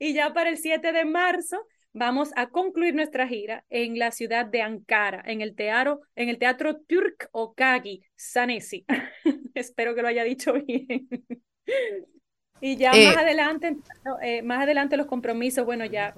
y 0.00 0.12
ya 0.12 0.32
para 0.32 0.50
el 0.50 0.58
7 0.58 0.90
de 0.90 1.04
marzo 1.04 1.64
vamos 1.92 2.30
a 2.34 2.48
concluir 2.48 2.96
nuestra 2.96 3.28
gira 3.28 3.64
en 3.70 3.96
la 3.96 4.10
ciudad 4.10 4.44
de 4.44 4.62
Ankara, 4.62 5.22
en 5.24 5.40
el 5.40 5.54
teatro, 5.54 6.00
en 6.16 6.30
el 6.30 6.38
teatro 6.38 6.80
Türk 6.80 7.28
Okagi 7.30 8.02
Sanesi. 8.16 8.84
Espero 9.54 9.94
que 9.94 10.02
lo 10.02 10.08
haya 10.08 10.24
dicho 10.24 10.52
bien. 10.52 11.08
Y 12.60 12.76
ya 12.76 12.92
Eh, 12.92 13.06
más 13.06 13.16
adelante, 13.16 13.76
eh, 14.22 14.42
más 14.42 14.62
adelante 14.62 14.96
los 14.96 15.06
compromisos, 15.06 15.64
bueno, 15.64 15.84
ya 15.84 16.14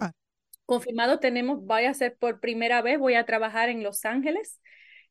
confirmado 0.66 1.18
tenemos, 1.18 1.64
voy 1.64 1.84
a 1.84 1.91
hacer 1.91 2.16
por 2.18 2.41
primera 2.41 2.80
vez, 2.80 2.99
voy 2.99 3.14
a 3.14 3.24
trabajar 3.24 3.68
en 3.68 3.82
Los 3.82 4.05
Ángeles, 4.05 4.61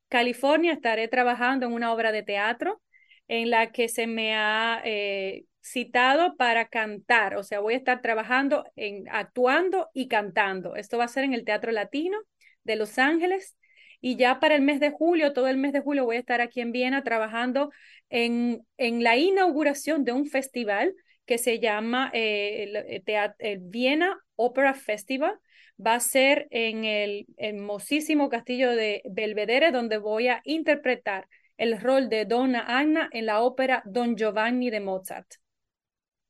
California, 0.07 0.73
estaré 0.73 1.07
trabajando 1.07 1.65
en 1.65 1.73
una 1.73 1.93
obra 1.93 2.11
de 2.11 2.23
teatro 2.23 2.81
en 3.27 3.49
la 3.49 3.71
que 3.71 3.89
se 3.89 4.07
me 4.07 4.35
ha 4.35 4.81
eh, 4.85 5.43
citado 5.61 6.35
para 6.37 6.67
cantar, 6.67 7.35
o 7.35 7.43
sea, 7.43 7.59
voy 7.59 7.75
a 7.75 7.77
estar 7.77 8.01
trabajando 8.01 8.65
en 8.75 9.07
actuando 9.09 9.89
y 9.93 10.07
cantando. 10.07 10.75
Esto 10.75 10.97
va 10.97 11.03
a 11.03 11.09
ser 11.09 11.25
en 11.25 11.33
el 11.33 11.45
Teatro 11.45 11.71
Latino 11.71 12.17
de 12.63 12.75
Los 12.75 12.97
Ángeles. 12.97 13.55
Y 14.01 14.15
ya 14.15 14.39
para 14.39 14.55
el 14.55 14.61
mes 14.61 14.79
de 14.79 14.91
julio, 14.91 15.33
todo 15.33 15.47
el 15.47 15.57
mes 15.57 15.73
de 15.73 15.81
julio, 15.81 16.05
voy 16.05 16.15
a 16.15 16.19
estar 16.19 16.39
aquí 16.39 16.61
en 16.61 16.71
Viena 16.71 17.03
trabajando 17.03 17.69
en, 18.09 18.65
en 18.77 19.03
la 19.03 19.17
inauguración 19.17 20.05
de 20.05 20.13
un 20.13 20.25
festival 20.25 20.95
que 21.29 21.37
se 21.37 21.59
llama 21.59 22.09
eh, 22.11 22.63
el, 22.63 22.75
eh, 22.75 23.03
teat- 23.05 23.35
el 23.37 23.59
Viena 23.59 24.17
Opera 24.35 24.73
Festival. 24.73 25.35
Va 25.77 25.93
a 25.93 25.99
ser 25.99 26.47
en 26.49 26.85
el 26.85 27.27
hermosísimo 27.37 28.29
castillo 28.29 28.71
de 28.71 29.03
Belvedere, 29.05 29.71
donde 29.71 29.99
voy 29.99 30.27
a 30.27 30.41
interpretar 30.43 31.27
el 31.57 31.79
rol 31.79 32.09
de 32.09 32.25
Donna 32.25 32.65
Anna 32.67 33.09
en 33.13 33.27
la 33.27 33.41
ópera 33.41 33.83
Don 33.85 34.15
Giovanni 34.15 34.71
de 34.71 34.79
Mozart. 34.79 35.27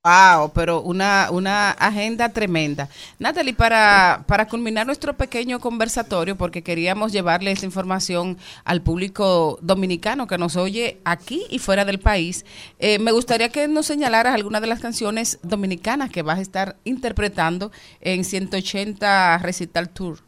Wow, 0.02 0.54
pero 0.56 0.82
una, 0.82 1.28
una 1.30 1.72
agenda 1.72 2.30
tremenda. 2.30 2.88
Natalie, 3.20 3.54
para, 3.54 4.24
para 4.28 4.48
culminar 4.48 4.86
nuestro 4.86 5.18
pequeño 5.18 5.60
conversatorio, 5.60 6.38
porque 6.38 6.64
queríamos 6.64 7.12
llevarle 7.12 7.52
esta 7.52 7.66
información 7.66 8.38
al 8.64 8.82
público 8.82 9.60
dominicano 9.62 10.26
que 10.26 10.38
nos 10.38 10.56
oye 10.56 11.02
aquí 11.04 11.46
y 11.50 11.60
fuera 11.60 11.84
del 11.84 12.00
país, 12.00 12.46
eh, 12.80 12.98
me 13.00 13.12
gustaría 13.12 13.50
que 13.50 13.68
nos 13.68 13.88
señalaras 13.88 14.34
algunas 14.34 14.62
de 14.62 14.68
las 14.68 14.80
canciones 14.80 15.38
dominicanas 15.44 16.10
que 16.10 16.22
vas 16.22 16.40
a 16.40 16.44
estar 16.44 16.78
interpretando 16.86 17.70
en 18.00 18.24
180 18.24 19.38
Recital 19.40 19.90
Tour. 19.90 20.20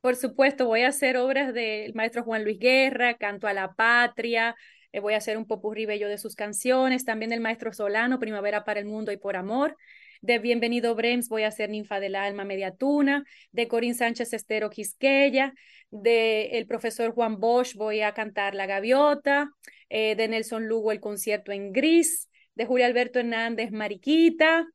Por 0.00 0.16
supuesto, 0.16 0.66
voy 0.66 0.82
a 0.82 0.88
hacer 0.88 1.16
obras 1.16 1.52
del 1.52 1.92
maestro 1.94 2.22
Juan 2.22 2.44
Luis 2.44 2.58
Guerra, 2.58 3.14
Canto 3.14 3.46
a 3.48 3.52
la 3.52 3.72
Patria, 3.74 4.54
eh, 4.92 5.00
voy 5.00 5.14
a 5.14 5.18
hacer 5.18 5.36
un 5.36 5.46
popurrí 5.46 5.86
bello 5.86 6.08
de 6.08 6.18
sus 6.18 6.34
canciones, 6.34 7.04
también 7.04 7.30
del 7.30 7.40
maestro 7.40 7.72
Solano, 7.72 8.18
Primavera 8.18 8.64
para 8.64 8.80
el 8.80 8.86
Mundo 8.86 9.12
y 9.12 9.16
por 9.16 9.36
Amor. 9.36 9.76
De 10.20 10.40
Bienvenido 10.40 10.96
Brems 10.96 11.28
voy 11.28 11.44
a 11.44 11.48
hacer 11.48 11.70
Ninfa 11.70 12.00
del 12.00 12.16
Alma, 12.16 12.44
Mediatuna. 12.44 13.24
De 13.52 13.68
Corín 13.68 13.94
Sánchez 13.94 14.32
Estero, 14.32 14.68
Quisqueya. 14.68 15.54
De 15.90 16.58
el 16.58 16.66
profesor 16.66 17.12
Juan 17.12 17.38
Bosch 17.38 17.74
voy 17.76 18.00
a 18.00 18.12
cantar 18.14 18.54
La 18.54 18.66
Gaviota. 18.66 19.50
Eh, 19.88 20.16
de 20.16 20.28
Nelson 20.28 20.66
Lugo, 20.66 20.90
El 20.90 21.00
Concierto 21.00 21.52
en 21.52 21.72
Gris. 21.72 22.28
De 22.54 22.66
Julio 22.66 22.86
Alberto 22.86 23.20
Hernández, 23.20 23.70
Mariquita. 23.70 24.66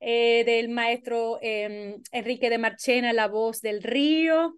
Eh, 0.00 0.42
del 0.44 0.68
maestro 0.68 1.38
eh, 1.42 1.96
Enrique 2.10 2.50
de 2.50 2.58
Marchena, 2.58 3.12
La 3.12 3.28
Voz 3.28 3.60
del 3.60 3.82
Río. 3.82 4.54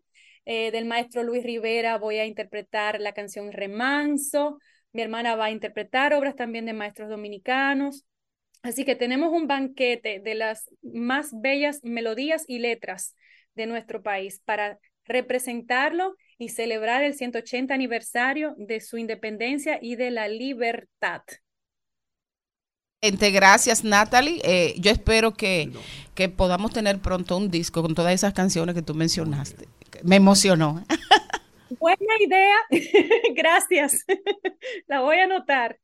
Del 0.47 0.85
maestro 0.85 1.23
Luis 1.23 1.45
Rivera 1.45 1.97
voy 1.97 2.17
a 2.17 2.27
interpretar 2.27 2.99
la 3.01 3.13
canción 3.13 3.53
Remanso. 3.53 4.59
Mi 4.93 5.03
hermana 5.03 5.37
va 5.37 5.47
a 5.47 5.51
interpretar 5.51 6.15
obras 6.15 6.37
también 6.37 6.67
de 6.67 6.73
maestros 6.73 7.09
dominicanos. 7.09 8.05
Así 8.63 8.85
que 8.85 8.97
tenemos 8.97 9.33
un 9.33 9.47
banquete 9.47 10.21
de 10.21 10.35
las 10.35 10.69
más 10.83 11.31
bellas 11.33 11.81
melodías 11.83 12.45
y 12.47 12.59
letras 12.59 13.15
de 13.55 13.67
nuestro 13.67 14.03
país 14.03 14.41
para 14.45 14.79
representarlo 15.05 16.15
y 16.39 16.51
celebrar 16.51 17.03
el 17.03 17.15
180 17.15 17.73
aniversario 17.73 18.55
de 18.59 18.81
su 18.81 18.99
independencia 18.99 19.79
y 19.81 19.97
de 19.97 20.11
la 20.11 20.29
libertad. 20.29 21.23
Gente, 23.03 23.31
gracias 23.31 23.83
Natalie. 23.83 24.41
Eh, 24.45 24.75
yo 24.79 24.91
espero 24.91 25.33
que, 25.33 25.71
que 26.15 26.29
podamos 26.29 26.73
tener 26.73 26.99
pronto 27.01 27.37
un 27.37 27.51
disco 27.51 27.81
con 27.83 27.95
todas 27.95 28.13
esas 28.13 28.35
canciones 28.35 28.75
que 28.75 28.83
tú 28.83 28.95
mencionaste. 28.95 29.69
Me 30.03 30.17
emocionó. 30.17 30.85
Buena 31.79 32.15
idea. 32.21 32.57
Gracias. 33.35 34.05
La 34.87 35.01
voy 35.01 35.17
a 35.19 35.25
anotar. 35.25 35.79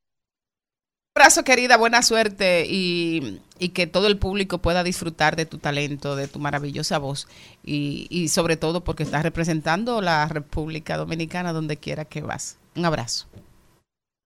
Un 1.15 1.21
abrazo, 1.21 1.43
querida, 1.43 1.77
buena 1.77 2.03
suerte 2.03 2.65
y, 2.69 3.41
y 3.57 3.69
que 3.69 3.87
todo 3.87 4.05
el 4.05 4.19
público 4.19 4.59
pueda 4.59 4.83
disfrutar 4.83 5.35
de 5.35 5.47
tu 5.47 5.57
talento, 5.57 6.15
de 6.15 6.27
tu 6.27 6.37
maravillosa 6.37 6.99
voz 6.99 7.27
y, 7.63 8.05
y 8.11 8.27
sobre 8.27 8.55
todo 8.55 8.83
porque 8.83 9.01
estás 9.01 9.23
representando 9.23 9.99
la 10.01 10.27
República 10.27 10.95
Dominicana 10.95 11.53
donde 11.53 11.77
quiera 11.77 12.05
que 12.05 12.21
vas. 12.21 12.59
Un 12.75 12.85
abrazo. 12.85 13.27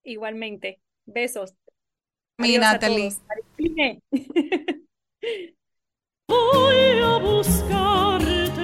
Igualmente. 0.03 0.81
Besos. 1.05 1.53
Mi 2.37 2.57
Natalie. 2.57 3.13
Voy 6.27 7.01
a 7.03 7.17
buscarte, 7.17 8.57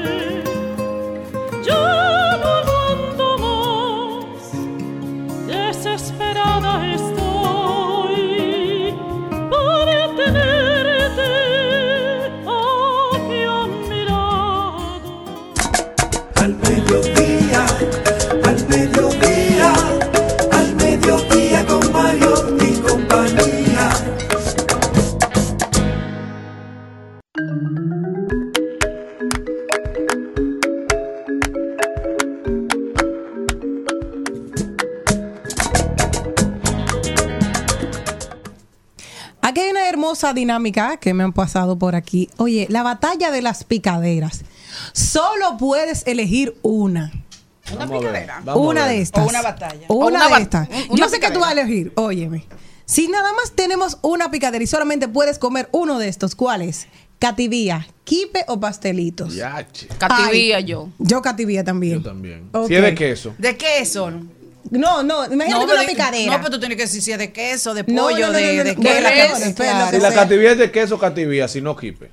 ya 1.64 2.57
hermosa 40.08 40.34
dinámica 40.34 40.96
que 40.98 41.14
me 41.14 41.26
han 41.26 41.34
pasado 41.34 41.78
por 41.78 41.94
aquí. 41.94 42.30
Oye, 42.38 42.66
la 42.70 42.82
batalla 42.82 43.30
de 43.30 43.42
las 43.42 43.66
picaderas. 43.66 44.46
Solo 44.94 45.58
puedes 45.60 46.08
elegir 46.08 46.56
una. 46.62 47.12
Una 47.76 47.90
picadera. 47.90 48.42
una 48.56 48.88
de 48.88 49.02
estas. 49.02 49.26
O 49.26 49.28
una 49.28 49.42
batalla. 49.42 49.86
Una, 49.90 50.06
O 50.06 50.08
una 50.08 50.30
de 50.30 50.44
estas. 50.44 50.70
una 50.90 50.98
Yo 50.98 51.10
sé 51.10 51.20
que 51.20 51.30
tú 51.32 51.42
vas 51.42 51.50
a 51.50 51.52
elegir. 51.60 51.92
Óyeme. 51.96 52.46
Si 52.86 53.10
nada 53.10 53.34
más 53.34 53.52
tenemos 53.52 53.98
una 54.02 54.32
picadera 54.32 54.64
y 54.64 54.68
solamente 54.68 55.10
puedes 55.10 55.40
comer 55.40 55.68
uno 55.74 56.00
de 56.00 56.08
estos, 56.08 56.36
¿cuál 56.36 56.62
es? 56.62 56.88
Cativía, 57.20 57.86
quipe 58.06 58.46
o 58.48 58.62
pastelitos. 58.62 59.36
Yache. 59.36 59.88
Cativía 59.98 60.58
Ay, 60.58 60.64
yo. 60.64 60.88
Yo 61.00 61.22
cativía 61.22 61.66
también. 61.66 61.98
Yo 61.98 62.10
también. 62.10 62.50
Si 62.66 62.76
es 62.76 62.82
de 62.82 62.96
queso. 62.96 63.36
¿De 63.38 63.58
queso? 63.58 64.14
No, 64.72 65.04
no, 65.04 65.26
imagínate 65.26 65.52
No, 65.54 65.60
que 65.62 65.66
pero 65.68 65.80
una 65.82 65.90
picadera. 65.90 66.32
No, 66.32 66.38
pero 66.40 66.50
tú 66.52 66.60
tienes 66.60 66.78
que 66.78 66.84
decir 66.84 67.02
si 67.02 67.12
es 67.12 67.18
de 67.18 67.32
queso, 67.32 67.74
de 67.74 67.84
pollo, 67.84 68.28
no, 68.28 68.34
no, 68.34 68.38
de, 68.38 68.58
no, 68.58 68.58
no, 68.58 68.64
de 68.64 68.76
Si 68.76 68.82
que 69.54 70.00
la 70.00 70.12
sea. 70.12 70.14
cativía 70.14 70.52
es 70.52 70.58
de 70.58 70.72
queso, 70.72 71.00
cativía, 71.00 71.48
si 71.48 71.62
no 71.62 71.76
quipe. 71.76 72.12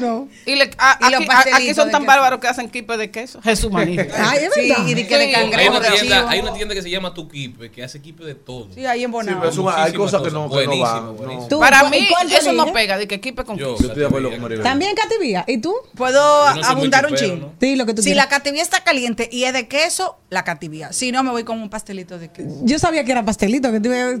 No. 0.00 0.28
Y, 0.46 0.54
le- 0.56 0.70
a- 0.78 0.98
Y 1.00 1.10
los 1.10 1.14
aquí, 1.20 1.24
a- 1.24 1.26
pastelitos 1.26 1.54
aquí 1.54 1.74
son 1.74 1.90
tan 1.90 2.02
queso. 2.02 2.06
bárbaros 2.12 2.40
que 2.40 2.46
hacen 2.48 2.68
kipe 2.70 2.96
de 2.96 3.10
queso. 3.10 3.40
Jesús 3.42 3.70
maní. 3.70 3.96
Ay, 4.16 4.44
es 4.44 4.54
Sí, 4.54 4.72
y 4.86 4.94
de 4.94 5.06
que 5.06 5.18
de. 5.18 5.34
Hay 5.34 5.44
una, 5.68 5.80
tienda, 5.80 6.18
chivo. 6.18 6.28
hay 6.28 6.40
una 6.40 6.52
tienda 6.54 6.74
que 6.74 6.82
se 6.82 6.90
llama 6.90 7.12
Tu 7.14 7.28
Kipe, 7.28 7.70
que 7.70 7.82
hace 7.82 8.00
kipe 8.00 8.24
de 8.24 8.34
todo. 8.34 8.68
Sí, 8.74 8.86
ahí 8.86 9.04
en 9.04 9.10
Bonao. 9.10 9.42
hay 9.76 9.92
cosas 9.92 10.22
que 10.22 10.30
no, 10.30 10.48
que 10.50 10.66
no 10.66 10.78
van. 10.78 11.04
no. 11.06 11.12
buenísimo. 11.14 11.48
Tú, 11.48 11.58
Para 11.60 11.80
¿cuál- 11.80 11.90
mí, 11.90 12.06
eso 12.36 12.52
no 12.52 12.72
pega, 12.72 12.96
de 12.98 13.06
que 13.08 13.20
kipe 13.20 13.44
con 13.44 13.56
Yo, 13.58 13.72
queso. 13.72 13.82
Yo 13.82 13.88
estoy 13.88 14.00
de 14.02 14.06
acuerdo 14.06 14.30
con 14.30 14.40
Maribel. 14.42 14.62
También 14.64 14.94
cativía. 14.94 15.44
¿Y 15.46 15.58
tú? 15.58 15.74
¿Puedo 15.96 16.54
no 16.54 16.64
abundar 16.66 17.06
un 17.06 17.12
quipero, 17.14 17.32
chin? 17.34 17.40
¿no? 17.40 17.52
Sí, 17.60 17.76
lo 17.76 17.86
que 17.86 17.94
tú 17.94 18.02
Si 18.02 18.14
la 18.14 18.28
cativía 18.28 18.62
está 18.62 18.82
caliente 18.84 19.28
y 19.30 19.44
es 19.44 19.52
de 19.52 19.66
queso, 19.68 20.18
la 20.30 20.44
cativía. 20.44 20.92
Si 20.92 21.12
no, 21.12 21.22
me 21.22 21.30
voy 21.30 21.44
con 21.44 21.60
un 21.60 21.70
pastelito 21.70 22.18
de 22.18 22.30
queso. 22.30 22.60
Yo 22.62 22.78
sabía 22.78 23.04
que 23.04 23.12
era 23.12 23.24
pastelito, 23.24 23.70
que 23.72 23.78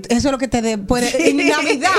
eso 0.08 0.28
es 0.28 0.32
lo 0.32 0.38
que 0.38 0.48
te 0.48 0.62
de- 0.62 0.78
puede. 0.78 1.28
En 1.30 1.36
Navidad, 1.48 1.90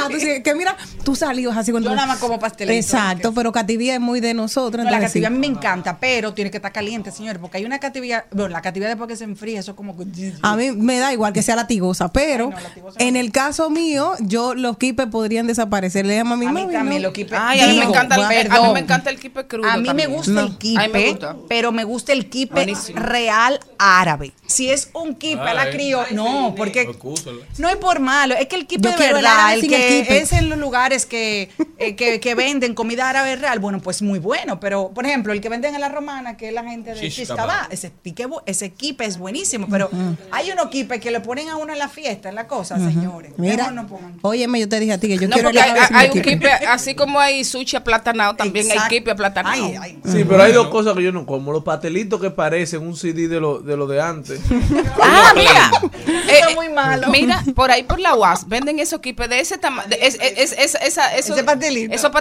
que 0.43 0.55
mira, 0.55 0.75
tú 1.03 1.15
salías 1.15 1.55
así 1.55 1.71
cuando. 1.71 1.89
Yo 1.89 1.95
nada 1.95 2.07
más 2.07 2.19
como 2.19 2.39
pastelito. 2.39 2.73
Exacto, 2.75 3.04
pero 3.35 3.51
cativía 3.51 3.95
es 3.95 3.99
muy 4.01 4.19
de 4.19 4.33
nosotros. 4.33 4.83
No, 4.85 4.91
la 4.91 4.97
sí. 4.97 5.05
cativía 5.05 5.27
a 5.27 5.31
mí 5.31 5.39
me 5.39 5.47
encanta, 5.47 5.97
pero 5.99 6.33
tiene 6.33 6.51
que 6.51 6.57
estar 6.57 6.71
caliente, 6.71 7.11
señor, 7.11 7.39
porque 7.39 7.57
hay 7.57 7.65
una 7.65 7.79
cativía, 7.79 8.25
bueno, 8.31 8.49
la 8.49 8.61
cativía 8.61 8.87
después 8.87 9.07
que 9.07 9.15
se 9.15 9.23
enfría, 9.23 9.59
eso 9.59 9.71
es 9.71 9.77
como 9.77 9.97
que... 9.97 10.05
A 10.41 10.55
mí 10.55 10.71
me 10.71 10.97
da 10.99 11.13
igual 11.13 11.33
que 11.33 11.41
sea 11.41 11.55
latigosa, 11.55 12.11
pero 12.11 12.45
Ay, 12.45 12.55
no, 12.55 12.61
latigosa 12.69 12.97
en 12.99 13.13
no. 13.13 13.19
el 13.19 13.31
caso 13.31 13.69
mío, 13.69 14.13
yo 14.19 14.53
los 14.55 14.77
quipes 14.77 15.07
podrían 15.07 15.47
desaparecer. 15.47 16.05
Le 16.05 16.17
llamo 16.17 16.35
a 16.35 16.37
mi 16.37 16.45
A 16.45 16.51
mí 16.51 16.67
también 16.71 17.01
¿no? 17.01 17.07
lo 17.09 17.13
kipe. 17.13 17.35
Ay, 17.37 17.59
a 17.59 17.67
mí 17.67 17.77
me 17.79 17.85
encanta 17.85 18.15
el, 18.15 18.21
a 18.23 18.29
mí 18.29 18.35
perdón. 18.49 18.73
me 18.73 18.79
encanta 18.79 19.09
el 19.09 19.19
kipe 19.19 19.47
crudo. 19.47 19.69
A 19.69 19.77
mí 19.77 19.93
me 19.93 20.07
gusta 20.07 20.31
No. 20.31 20.41
el 20.41 20.91
me 20.91 21.09
gusta. 21.11 21.35
pero 21.47 21.71
me 21.71 21.83
gusta 21.83 22.13
el 22.13 22.29
kipe 22.29 22.53
Buenísimo. 22.53 22.99
real 22.99 23.59
árabe. 23.77 24.33
Si 24.47 24.69
es 24.69 24.89
un 24.93 25.15
kipe 25.15 25.41
a 25.41 25.53
la 25.53 25.69
criolla, 25.69 26.07
no, 26.11 26.53
porque 26.55 26.87
no 27.57 27.69
es 27.69 27.75
por 27.77 27.99
malo, 27.99 28.35
es 28.35 28.47
que 28.47 28.55
el 28.55 28.67
kipe 28.67 28.89
Yo 28.89 28.95
de 28.97 29.13
verdad, 29.13 29.53
el 29.53 29.67
que 29.67 30.17
es 30.19 30.31
en 30.31 30.49
los 30.49 30.59
lugares 30.59 31.05
que, 31.05 31.49
eh, 31.77 31.95
que, 31.95 32.19
que 32.19 32.35
venden 32.35 32.73
comida 32.75 32.94
árabe 33.01 33.35
real, 33.35 33.59
bueno, 33.59 33.79
pues 33.79 34.01
muy 34.01 34.19
bueno, 34.19 34.59
pero 34.59 34.91
por 34.93 35.05
ejemplo, 35.05 35.33
el 35.33 35.41
que 35.41 35.49
venden 35.49 35.75
en 35.75 35.81
la 35.81 35.89
romana, 35.89 36.37
que 36.37 36.47
es 36.49 36.53
la 36.53 36.63
gente 36.63 36.93
de 36.93 37.09
kebab. 37.11 37.71
ese, 37.71 37.89
pique 37.91 38.27
ese 38.45 38.71
kipe 38.71 39.05
es 39.05 39.17
buenísimo, 39.17 39.67
pero 39.69 39.89
hay 40.31 40.51
unos 40.51 40.67
kipes 40.67 40.99
que 40.99 41.11
le 41.11 41.19
ponen 41.19 41.49
a 41.49 41.57
uno 41.57 41.73
en 41.73 41.79
la 41.79 41.89
fiesta, 41.89 42.29
en 42.29 42.35
la 42.35 42.47
cosa, 42.47 42.77
señores. 42.77 43.33
Mira, 43.37 43.71
no 43.71 43.87
pongan. 43.87 44.17
óyeme, 44.21 44.59
yo 44.59 44.69
te 44.69 44.79
dije 44.79 44.93
a 44.93 44.97
ti 44.99 45.07
que 45.07 45.17
yo 45.17 45.27
No, 45.27 45.33
quiero 45.35 45.49
hay, 45.49 45.55
hay 45.93 46.09
un 46.13 46.21
kipe. 46.21 46.49
así 46.67 46.95
como 46.95 47.19
hay 47.19 47.43
sushi 47.43 47.75
aplatanado, 47.77 48.35
también 48.35 48.65
Exacto. 48.65 48.83
hay 48.93 48.99
kipe 48.99 49.11
aplatanado. 49.11 49.63
Ay, 49.65 49.75
ay. 49.81 49.99
Sí, 50.05 50.23
pero 50.27 50.43
hay 50.43 50.51
dos 50.53 50.67
cosas 50.67 50.95
que 50.95 51.03
yo 51.03 51.11
no 51.11 51.25
como. 51.25 51.51
Los 51.51 51.63
pastelitos 51.63 52.19
que 52.21 52.31
parecen 52.31 52.81
un 52.81 52.95
CD 52.95 53.27
de 53.27 53.39
lo 53.39 53.59
de, 53.59 53.77
lo 53.77 53.87
de 53.87 54.01
antes. 54.01 54.39
Ah, 55.01 55.33
mira. 55.35 55.71
Eh, 56.27 56.39
eh, 56.51 56.55
muy 56.55 56.69
malo. 56.69 57.07
Mira, 57.09 57.43
por 57.55 57.69
ahí 57.71 57.83
por 57.83 57.99
la 57.99 58.15
UAS 58.15 58.47
venden 58.47 58.79
esos 58.79 58.99
kipes 58.99 59.29
de 59.29 59.39
ese 59.39 59.57
tamaño. 59.57 59.87
Es, 60.01 60.17
es, 60.21 60.51
es- 60.53 60.75
esa, 60.81 61.15
eso- 61.15 61.33
Ese 61.35 61.43
pastelito. 61.43 61.93
Esos 61.93 62.11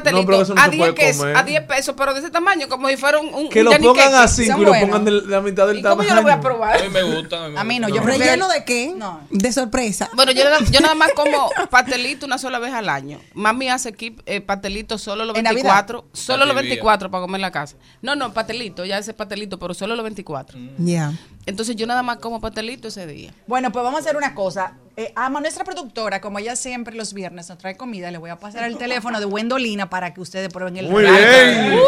no 0.50 0.54
a, 0.64 0.70
se 0.70 0.70
10 0.72 0.78
puede 0.80 0.92
pesos, 0.94 1.20
comer. 1.22 1.36
a 1.36 1.42
10 1.42 1.62
pesos, 1.64 1.94
pero 1.96 2.14
de 2.14 2.20
ese 2.20 2.30
tamaño, 2.30 2.68
como 2.68 2.88
si 2.88 2.96
fuera 2.96 3.18
un. 3.20 3.32
un 3.34 3.48
Que 3.48 3.62
lo 3.62 3.70
pongan 3.72 4.14
a 4.14 4.28
5 4.28 4.52
Son 4.52 4.62
y 4.62 4.64
lo 4.64 4.72
pongan 4.72 5.04
de 5.04 5.10
la 5.12 5.40
mitad 5.40 5.66
del 5.66 5.78
¿Y 5.78 5.82
cómo 5.82 5.96
tamaño. 5.96 6.08
yo 6.10 6.14
lo 6.16 6.22
voy 6.22 6.30
a 6.32 6.34
A 6.34 6.40
probar? 6.40 6.82
mí 6.82 6.88
me 6.88 7.02
gusta. 7.02 7.44
A 7.56 7.64
mí 7.64 7.78
no, 7.78 7.88
yo 7.88 8.02
¿Relleno 8.02 8.48
de 8.48 8.64
qué? 8.64 8.92
No. 8.96 9.20
De 9.30 9.52
sorpresa. 9.52 10.08
Bueno, 10.14 10.32
yo, 10.32 10.44
nada- 10.44 10.58
yo 10.70 10.80
nada 10.80 10.94
más 10.94 11.12
como 11.14 11.50
pastelito 11.70 12.26
una 12.26 12.38
sola 12.38 12.58
vez 12.58 12.72
al 12.72 12.88
año. 12.88 13.20
Mami 13.34 13.68
hace 13.68 13.92
kip, 13.92 14.20
eh, 14.26 14.40
pastelito 14.40 14.98
solo 14.98 15.24
los 15.24 15.36
¿En 15.36 15.44
Navidad? 15.44 15.62
24. 15.86 16.04
Solo 16.12 16.44
los 16.44 16.54
Cativía. 16.54 16.70
24 16.70 17.10
para 17.10 17.22
comer 17.22 17.38
en 17.38 17.42
la 17.42 17.50
casa. 17.50 17.76
No, 18.02 18.16
no, 18.16 18.32
pastelito, 18.32 18.84
ya 18.84 18.98
ese 18.98 19.14
pastelito, 19.14 19.58
pero 19.58 19.74
solo 19.74 19.94
los 19.96 20.02
24. 20.04 20.58
Ya. 20.78 21.12
Entonces 21.46 21.76
yo 21.76 21.86
nada 21.86 22.02
más 22.02 22.18
como 22.18 22.40
pastelito 22.40 22.88
ese 22.88 23.06
día. 23.06 23.32
Bueno, 23.46 23.70
pues 23.70 23.82
vamos 23.84 24.00
a 24.00 24.02
hacer 24.02 24.16
una 24.16 24.34
cosa. 24.34 24.74
Eh, 24.96 25.12
a 25.16 25.28
nuestra 25.28 25.64
productora, 25.64 26.20
como 26.20 26.38
ella 26.38 26.54
siempre 26.54 26.94
los 26.94 27.12
viernes 27.14 27.48
nos 27.48 27.58
trae 27.58 27.76
comida, 27.76 28.10
le 28.10 28.18
voy 28.18 28.30
a 28.30 28.36
pasar 28.36 28.64
el 28.64 28.78
teléfono 28.78 29.18
de 29.18 29.26
Wendolina 29.26 29.90
para 29.90 30.14
que 30.14 30.20
ustedes 30.20 30.48
prueben 30.50 30.76
el 30.76 30.88
Muy 30.88 31.02
regalo. 31.02 31.18
bien. 31.18 31.80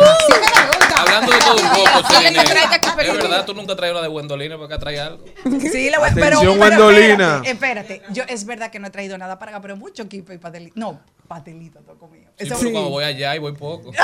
Hablando 0.95 1.33
de 1.33 1.39
todo 1.39 1.57
un 1.57 1.69
poco, 1.71 2.09
Celine, 2.09 2.41
¿Es 2.43 3.17
verdad? 3.17 3.45
¿Tú 3.45 3.55
nunca 3.55 3.75
traes 3.77 3.93
una 3.93 4.03
de 4.03 4.09
Wendolina 4.09 4.55
para 4.57 4.67
acá 4.67 4.79
trae 4.79 5.01
algo? 5.01 5.25
Sí, 5.45 5.91
pero, 5.91 6.05
Atención, 6.05 6.15
pero 6.15 6.41
Wendolina. 6.61 7.43
espérate, 7.45 7.95
espérate. 7.95 8.03
Yo 8.13 8.23
es 8.29 8.45
verdad 8.47 8.71
que 8.71 8.79
no 8.79 8.87
he 8.87 8.91
traído 8.91 9.17
nada 9.19 9.39
para 9.39 9.53
acá, 9.53 9.61
pero 9.61 9.77
mucho 9.77 10.09
kipe 10.09 10.35
y 10.35 10.39
pastelito. 10.39 10.73
No, 10.79 11.01
pastelito 11.29 11.81
todo 11.81 12.09
mío. 12.09 12.29
Sí, 12.39 12.45
Eso- 12.47 12.57
pero 12.59 12.73
cuando 12.73 12.91
voy 12.91 13.05
allá 13.05 13.35
y 13.35 13.39
voy 13.39 13.53
poco. 13.53 13.93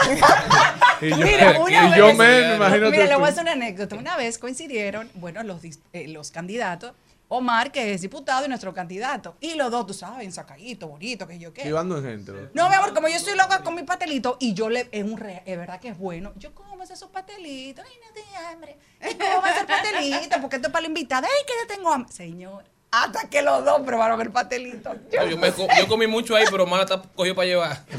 Y 1.00 1.10
yo, 1.10 1.16
Mira, 1.16 1.58
una 1.60 1.88
y 1.88 1.98
yo 1.98 2.06
vez- 2.08 2.16
me, 2.16 2.54
imagínate. 2.54 2.90
Mira, 2.92 3.06
le 3.06 3.16
voy 3.16 3.24
a 3.24 3.28
hacer 3.28 3.42
una 3.42 3.52
anécdota. 3.52 3.96
Una 3.96 4.16
vez 4.16 4.38
coincidieron, 4.38 5.10
bueno, 5.14 5.42
los, 5.42 5.60
dis- 5.60 5.80
eh, 5.92 6.06
los 6.06 6.30
candidatos, 6.30 6.92
Omar, 7.34 7.72
que 7.72 7.94
es 7.94 8.02
diputado, 8.02 8.44
y 8.44 8.48
nuestro 8.48 8.74
candidato. 8.74 9.36
Y 9.40 9.54
los 9.54 9.70
dos, 9.70 9.86
tú 9.86 9.94
sabes, 9.94 10.34
sacaditos, 10.34 10.88
bonitos, 10.88 11.26
que 11.26 11.38
yo 11.38 11.52
qué. 11.52 11.64
Llevando 11.64 11.96
en 11.96 12.04
gente. 12.04 12.32
¿no? 12.52 12.68
Mi 12.68 12.74
amor, 12.74 12.92
como 12.92 13.08
yo 13.08 13.16
estoy 13.16 13.34
loca 13.36 13.62
con 13.62 13.74
mi 13.74 13.84
pastelito 13.84 14.36
y 14.38 14.52
yo 14.52 14.68
le, 14.68 14.88
es 14.92 15.02
un 15.02 15.16
re- 15.16 15.42
es 15.46 15.56
verdad 15.56 15.80
que 15.80 15.88
es 15.88 15.98
bueno, 15.98 16.32
yo 16.36 16.54
como 16.54 16.82
esos 16.82 17.08
pastelitos, 17.10 17.84
ay, 17.88 17.92
no 18.04 18.12
tengo 18.12 18.36
hambre, 18.50 18.76
y 19.08 19.14
como 19.14 19.46
ese 19.46 19.64
pastelito, 19.64 20.40
porque 20.40 20.56
esto 20.56 20.66
es 20.68 20.72
para 20.72 20.82
la 20.82 20.88
invitada, 20.88 21.26
ay, 21.28 21.44
que 21.46 21.52
yo 21.62 21.66
tengo 21.76 21.92
hambre. 21.92 22.12
Señor, 22.12 22.64
hasta 22.90 23.28
que 23.30 23.40
los 23.40 23.64
dos 23.64 23.80
probaron 23.82 24.20
el 24.20 24.30
pastelito. 24.32 24.92
Yo- 25.10 25.20
No, 25.22 25.26
yo, 25.28 25.38
me 25.38 25.52
co- 25.52 25.68
yo 25.78 25.86
comí 25.88 26.06
mucho 26.08 26.34
ahí, 26.36 26.44
pero 26.50 26.66
Mala 26.66 26.82
está 26.82 27.00
cogió 27.14 27.34
para 27.36 27.46
llevar. 27.46 27.84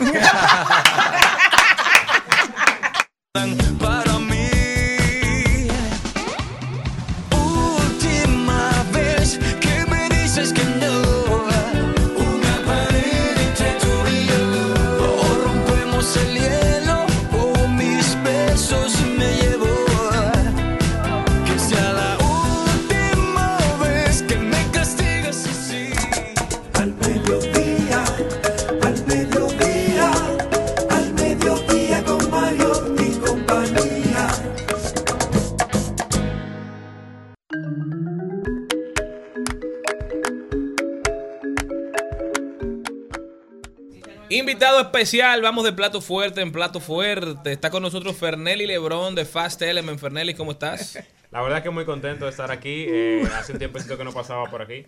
Invitado 44.54 44.80
especial, 44.82 45.42
vamos 45.42 45.64
de 45.64 45.74
plato 45.74 46.00
fuerte 46.00 46.40
en 46.42 46.52
plato 46.52 46.80
fuerte. 46.80 47.52
Está 47.54 47.72
con 47.72 47.82
nosotros 47.82 48.16
Fernelli 48.16 48.68
Lebrón 48.68 49.16
de 49.16 49.26
Fast 49.26 49.60
Element. 49.64 50.00
Fernelli, 50.00 50.36
¿cómo 50.36 50.52
estás? 50.52 51.00
La 51.32 51.42
verdad 51.42 51.58
es 51.58 51.64
que 51.64 51.72
muy 51.72 51.86
contento 51.86 52.26
de 52.26 52.30
estar 52.32 52.52
aquí. 52.52 52.86
Eh, 52.88 53.28
hace 53.36 53.54
un 53.54 53.58
tiempecito 53.58 53.98
que 53.98 54.04
no 54.04 54.14
pasaba 54.14 54.46
por 54.52 54.62
aquí. 54.62 54.86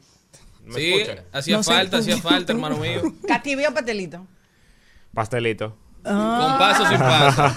¿Me 0.65 0.75
Sí, 0.75 0.93
escuchan? 0.93 1.25
hacía 1.33 1.57
No 1.57 1.63
falta, 1.63 1.97
hacía 1.97 2.17
falta, 2.17 2.53
hermano 2.53 2.77
mío. 2.77 3.01
¿Cativio 3.27 3.67
o 3.69 3.73
pastelito? 3.73 4.27
Pastelito. 5.15 5.75
Con 6.03 6.13
paso 6.59 6.83
o 6.83 6.87
sin 6.87 6.97
paso. 6.99 7.51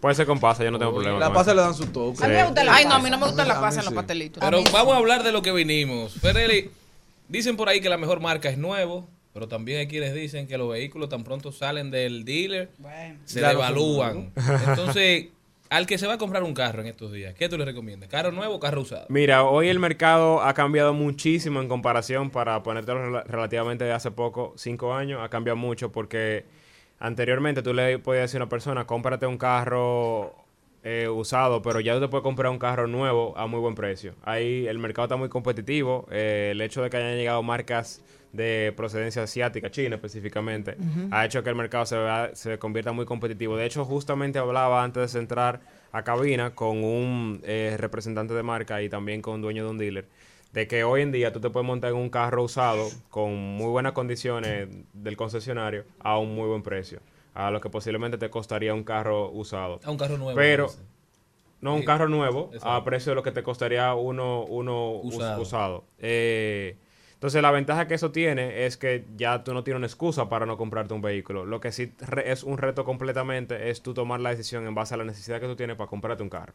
Puede 0.00 0.14
ser 0.14 0.24
con 0.26 0.40
pasa, 0.40 0.64
yo 0.64 0.70
no 0.70 0.78
tengo 0.78 0.94
problema. 0.94 1.18
La 1.18 1.26
con 1.26 1.34
pasa 1.34 1.52
le 1.52 1.60
dan 1.60 1.74
su 1.74 1.84
toque. 1.88 2.24
A 2.24 2.28
mí 2.28 2.34
me 2.34 2.44
gusta 2.44 2.64
la 2.64 2.74
Ay, 2.76 2.84
no, 2.86 2.92
a 2.92 2.94
pasa. 2.94 3.04
mí 3.04 3.10
no 3.10 3.18
me 3.18 3.26
gusta 3.26 3.44
la 3.44 3.60
pasa 3.60 3.80
en 3.80 3.84
los 3.84 3.92
sí. 3.92 3.96
pastelitos. 3.96 4.42
Pero 4.42 4.62
vamos 4.72 4.94
a 4.94 4.96
hablar 4.96 5.22
de 5.22 5.32
lo 5.32 5.42
que 5.42 5.52
vinimos. 5.52 6.14
Fernelli, 6.14 6.70
dicen 7.28 7.58
por 7.58 7.68
ahí 7.68 7.82
que 7.82 7.90
la 7.90 7.98
mejor 7.98 8.20
marca 8.20 8.48
es 8.48 8.56
nuevo, 8.56 9.06
pero 9.32 9.48
también 9.48 9.78
hay 9.80 9.86
quienes 9.88 10.14
dicen 10.14 10.46
que 10.46 10.58
los 10.58 10.70
vehículos 10.70 11.08
tan 11.08 11.24
pronto 11.24 11.52
salen 11.52 11.90
del 11.90 12.24
dealer, 12.24 12.70
Bueno. 12.78 13.18
se 13.24 13.40
devalúan. 13.40 14.32
Entonces, 14.68 15.28
al 15.68 15.86
que 15.86 15.98
se 15.98 16.06
va 16.08 16.14
a 16.14 16.18
comprar 16.18 16.42
un 16.42 16.52
carro 16.52 16.80
en 16.80 16.88
estos 16.88 17.12
días, 17.12 17.32
¿qué 17.34 17.48
tú 17.48 17.56
le 17.56 17.64
recomiendas? 17.64 18.08
¿Carro 18.08 18.32
nuevo 18.32 18.56
o 18.56 18.60
carro 18.60 18.80
usado? 18.80 19.06
Mira, 19.08 19.44
hoy 19.44 19.68
el 19.68 19.78
mercado 19.78 20.42
ha 20.42 20.52
cambiado 20.54 20.92
muchísimo 20.94 21.60
en 21.60 21.68
comparación 21.68 22.30
para 22.30 22.60
ponértelo 22.64 23.06
rela- 23.06 23.24
relativamente 23.24 23.84
de 23.84 23.92
hace 23.92 24.10
poco, 24.10 24.52
cinco 24.56 24.94
años, 24.94 25.20
ha 25.22 25.28
cambiado 25.28 25.56
mucho 25.56 25.92
porque 25.92 26.44
anteriormente 26.98 27.62
tú 27.62 27.72
le 27.72 27.98
podías 27.98 28.24
decir 28.24 28.40
a 28.40 28.44
una 28.44 28.48
persona, 28.50 28.84
cómprate 28.86 29.26
un 29.26 29.38
carro 29.38 30.34
eh, 30.82 31.08
usado, 31.08 31.62
pero 31.62 31.78
ya 31.80 31.94
tú 31.94 32.00
te 32.00 32.08
puedes 32.08 32.22
comprar 32.22 32.50
un 32.50 32.58
carro 32.58 32.86
nuevo 32.86 33.36
a 33.38 33.46
muy 33.46 33.60
buen 33.60 33.74
precio. 33.74 34.14
Ahí 34.22 34.66
el 34.66 34.78
mercado 34.78 35.04
está 35.06 35.16
muy 35.16 35.28
competitivo, 35.28 36.06
eh, 36.10 36.48
el 36.52 36.60
hecho 36.60 36.82
de 36.82 36.90
que 36.90 36.96
hayan 36.96 37.16
llegado 37.16 37.42
marcas 37.42 38.02
de 38.32 38.72
procedencia 38.76 39.22
asiática, 39.24 39.70
China 39.70 39.96
específicamente, 39.96 40.76
ha 41.10 41.24
hecho 41.24 41.42
que 41.42 41.50
el 41.50 41.56
mercado 41.56 41.84
se, 41.86 41.96
vea- 41.96 42.30
se 42.34 42.58
convierta 42.58 42.92
muy 42.92 43.04
competitivo. 43.04 43.56
De 43.56 43.66
hecho, 43.66 43.84
justamente 43.84 44.38
hablaba 44.38 44.84
antes 44.84 45.12
de 45.12 45.18
entrar 45.20 45.60
a 45.92 46.04
cabina 46.04 46.54
con 46.54 46.84
un 46.84 47.40
eh, 47.44 47.74
representante 47.78 48.32
de 48.34 48.42
marca 48.44 48.80
y 48.82 48.88
también 48.88 49.20
con 49.22 49.34
un 49.34 49.42
dueño 49.42 49.64
de 49.64 49.70
un 49.70 49.78
dealer, 49.78 50.06
de 50.52 50.68
que 50.68 50.84
hoy 50.84 51.02
en 51.02 51.10
día 51.12 51.32
tú 51.32 51.40
te 51.40 51.50
puedes 51.50 51.66
montar 51.66 51.90
en 51.90 51.96
un 51.96 52.10
carro 52.10 52.44
usado 52.44 52.86
con 53.08 53.34
muy 53.36 53.66
buenas 53.68 53.92
condiciones 53.92 54.68
del 54.92 55.16
concesionario 55.16 55.84
a 55.98 56.16
un 56.18 56.34
muy 56.34 56.46
buen 56.48 56.62
precio, 56.62 57.00
a 57.34 57.50
lo 57.50 57.60
que 57.60 57.68
posiblemente 57.70 58.18
te 58.18 58.30
costaría 58.30 58.72
un 58.74 58.84
carro 58.84 59.28
usado. 59.30 59.80
A 59.84 59.90
un 59.90 59.98
carro 59.98 60.16
nuevo, 60.18 60.36
Pero, 60.36 60.68
no, 61.60 61.74
un 61.74 61.80
Sí. 61.80 61.86
carro 61.86 62.08
nuevo 62.08 62.50
Exacto. 62.52 62.68
a 62.70 62.84
precio 62.84 63.10
de 63.10 63.16
lo 63.16 63.22
que 63.24 63.32
te 63.32 63.42
costaría 63.42 63.92
uno, 63.94 64.44
uno 64.44 64.92
us- 64.92 65.16
Usado. 65.16 65.42
usado. 65.42 65.84
Eh, 65.98 66.76
entonces, 67.20 67.42
la 67.42 67.50
ventaja 67.50 67.86
que 67.86 67.92
eso 67.92 68.12
tiene 68.12 68.64
es 68.64 68.78
que 68.78 69.04
ya 69.14 69.44
tú 69.44 69.52
no 69.52 69.62
tienes 69.62 69.76
una 69.76 69.86
excusa 69.86 70.30
para 70.30 70.46
no 70.46 70.56
comprarte 70.56 70.94
un 70.94 71.02
vehículo. 71.02 71.44
Lo 71.44 71.60
que 71.60 71.70
sí 71.70 71.92
es 72.24 72.42
un 72.42 72.56
reto 72.56 72.86
completamente 72.86 73.68
es 73.68 73.82
tú 73.82 73.92
tomar 73.92 74.20
la 74.20 74.30
decisión 74.30 74.66
en 74.66 74.74
base 74.74 74.94
a 74.94 74.96
la 74.96 75.04
necesidad 75.04 75.38
que 75.38 75.46
tú 75.46 75.54
tienes 75.54 75.76
para 75.76 75.90
comprarte 75.90 76.22
un 76.22 76.30
carro. 76.30 76.54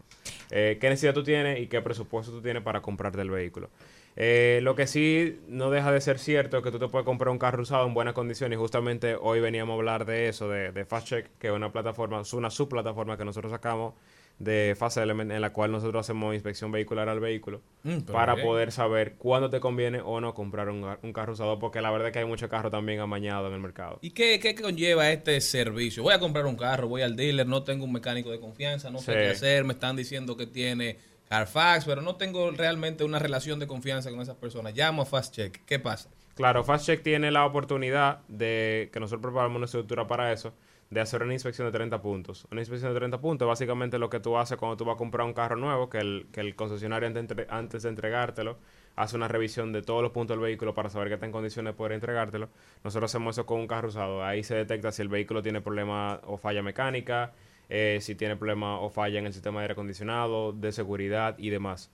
Eh, 0.50 0.80
¿Qué 0.82 0.90
necesidad 0.90 1.14
tú 1.14 1.24
tienes 1.24 1.60
y 1.60 1.68
qué 1.68 1.84
presupuesto 1.84 2.32
tú 2.32 2.42
tienes 2.42 2.64
para 2.64 2.82
comprarte 2.82 3.22
el 3.22 3.30
vehículo? 3.30 3.70
Eh, 4.16 4.60
lo 4.64 4.74
que 4.74 4.88
sí 4.88 5.40
no 5.48 5.70
deja 5.70 5.92
de 5.92 6.02
ser 6.02 6.18
cierto 6.18 6.58
es 6.58 6.64
que 6.64 6.72
tú 6.72 6.80
te 6.80 6.88
puedes 6.88 7.06
comprar 7.06 7.30
un 7.30 7.38
carro 7.38 7.62
usado 7.62 7.86
en 7.86 7.94
buenas 7.94 8.16
condiciones 8.16 8.58
y 8.58 8.60
justamente 8.60 9.16
hoy 9.22 9.42
veníamos 9.42 9.74
a 9.74 9.78
hablar 9.78 10.06
de 10.06 10.30
eso, 10.30 10.50
de, 10.50 10.72
de 10.72 10.84
Fast 10.84 11.10
Check, 11.10 11.28
que 11.38 11.50
es 11.50 11.54
una 11.54 11.72
plataforma, 11.72 12.22
es 12.22 12.34
una 12.34 12.50
subplataforma 12.50 13.18
que 13.18 13.26
nosotros 13.26 13.52
sacamos 13.52 13.94
de 14.40 14.76
Fast 14.78 14.98
Element 14.98 15.32
en 15.32 15.40
la 15.40 15.54
cual 15.54 15.72
nosotros 15.72 16.02
hacemos 16.02 16.34
inspección 16.34 16.70
vehicular 16.72 17.08
al 17.08 17.22
vehículo 17.22 17.62
Mm, 17.84 18.00
para 18.02 18.36
bien. 18.36 18.46
poder 18.46 18.72
saber 18.74 19.14
cuándo 19.16 19.50
te 19.50 19.60
conviene 19.62 20.02
o 20.04 20.20
no 20.20 20.34
comprar 20.34 20.68
un, 20.70 20.86
un 21.02 21.14
carro 21.14 21.34
usado 21.34 21.58
porque 21.58 21.80
la 21.82 21.90
verdad 21.92 22.08
es 22.10 22.14
que 22.14 22.20
hay 22.20 22.26
muchos 22.26 22.50
carros 22.50 22.72
también 22.72 23.00
amañados 23.00 23.48
en 23.48 23.54
el 23.56 23.62
mercado. 23.62 23.98
¿Y 24.02 24.12
qué, 24.12 24.40
qué 24.40 24.54
conlleva 24.56 25.10
este 25.12 25.40
servicio? 25.40 26.04
Voy 26.04 26.14
a 26.14 26.20
comprar 26.20 26.46
un 26.48 26.58
carro, 26.58 26.88
voy 26.90 27.02
al 27.02 27.16
dealer, 27.16 27.48
no 27.48 27.64
tengo 27.64 27.86
un 27.86 27.94
mecánico 27.94 28.30
de 28.32 28.40
confianza, 28.42 28.90
no 28.90 29.00
sé 29.00 29.14
Sí. 29.14 29.18
qué 29.20 29.28
hacer, 29.30 29.64
me 29.64 29.74
están 29.74 29.96
diciendo 29.96 30.36
que 30.36 30.48
tiene 30.48 30.98
Carfax, 31.30 31.86
pero 31.86 32.02
no 32.02 32.18
tengo 32.18 32.52
realmente 32.52 33.04
una 33.04 33.20
relación 33.20 33.60
de 33.60 33.68
confianza 33.68 34.10
con 34.12 34.20
esas 34.22 34.36
personas. 34.36 34.76
Llamo 34.76 35.04
a 35.04 35.06
Fast 35.06 35.34
Check. 35.34 35.62
¿Qué 35.66 35.80
pasa? 35.80 36.10
Claro, 36.36 36.66
FastCheck 36.66 37.02
tiene 37.02 37.32
la 37.32 37.46
oportunidad 37.46 38.20
de 38.28 38.90
que 38.92 39.00
nosotros 39.00 39.22
preparamos 39.22 39.56
una 39.56 39.66
estructura 39.68 40.06
para 40.06 40.34
eso, 40.34 40.54
de 40.90 41.02
hacer 41.02 41.24
una 41.24 41.34
inspección 41.34 41.68
de 41.68 41.72
30 41.72 42.02
puntos. 42.02 42.48
Una 42.52 42.62
inspección 42.62 42.94
de 42.94 43.00
30 43.00 43.20
puntos, 43.20 43.48
básicamente 43.48 43.98
lo 43.98 44.10
que 44.10 44.20
tú 44.20 44.38
haces 44.38 44.58
cuando 44.58 44.78
tú 44.78 44.86
vas 44.86 44.96
a 44.96 44.98
comprar 44.98 45.26
un 45.26 45.34
carro 45.34 45.56
nuevo, 45.56 45.90
que 45.90 45.98
el, 45.98 46.28
que 46.32 46.42
el 46.42 46.56
concesionario 46.56 47.08
antes, 47.50 47.84
de 47.84 47.90
entregártelo, 47.90 48.58
hace 48.96 49.16
una 49.16 49.28
revisión 49.28 49.74
de 49.74 49.82
todos 49.82 50.04
los 50.04 50.12
puntos 50.12 50.38
del 50.38 50.44
vehículo 50.44 50.74
para 50.74 50.90
saber 50.90 51.08
que 51.08 51.16
está 51.16 51.26
en 51.26 51.32
condiciones 51.32 51.74
de 51.74 51.78
poder 51.78 51.94
entregártelo. 51.94 52.50
Nosotros 52.84 53.12
hacemos 53.12 53.36
eso 53.36 53.46
con 53.46 53.60
un 53.60 53.68
carro 53.68 53.90
usado. 53.90 54.24
Ahí 54.24 54.44
se 54.44 54.56
detecta 54.56 54.92
si 54.92 55.02
el 55.02 55.10
vehículo 55.10 55.42
tiene 55.42 55.60
problema 55.62 56.22
o 56.26 56.38
falla 56.38 56.62
mecánica, 56.62 57.34
eh, 57.68 57.98
si 58.02 58.16
tiene 58.16 58.36
problema 58.36 58.80
o 58.80 58.90
falla 58.90 59.20
en 59.20 59.26
el 59.26 59.34
sistema 59.34 59.60
de 59.60 59.64
aire 59.66 59.74
acondicionado, 59.74 60.54
de 60.54 60.72
seguridad 60.72 61.36
y 61.40 61.50
demás. 61.50 61.92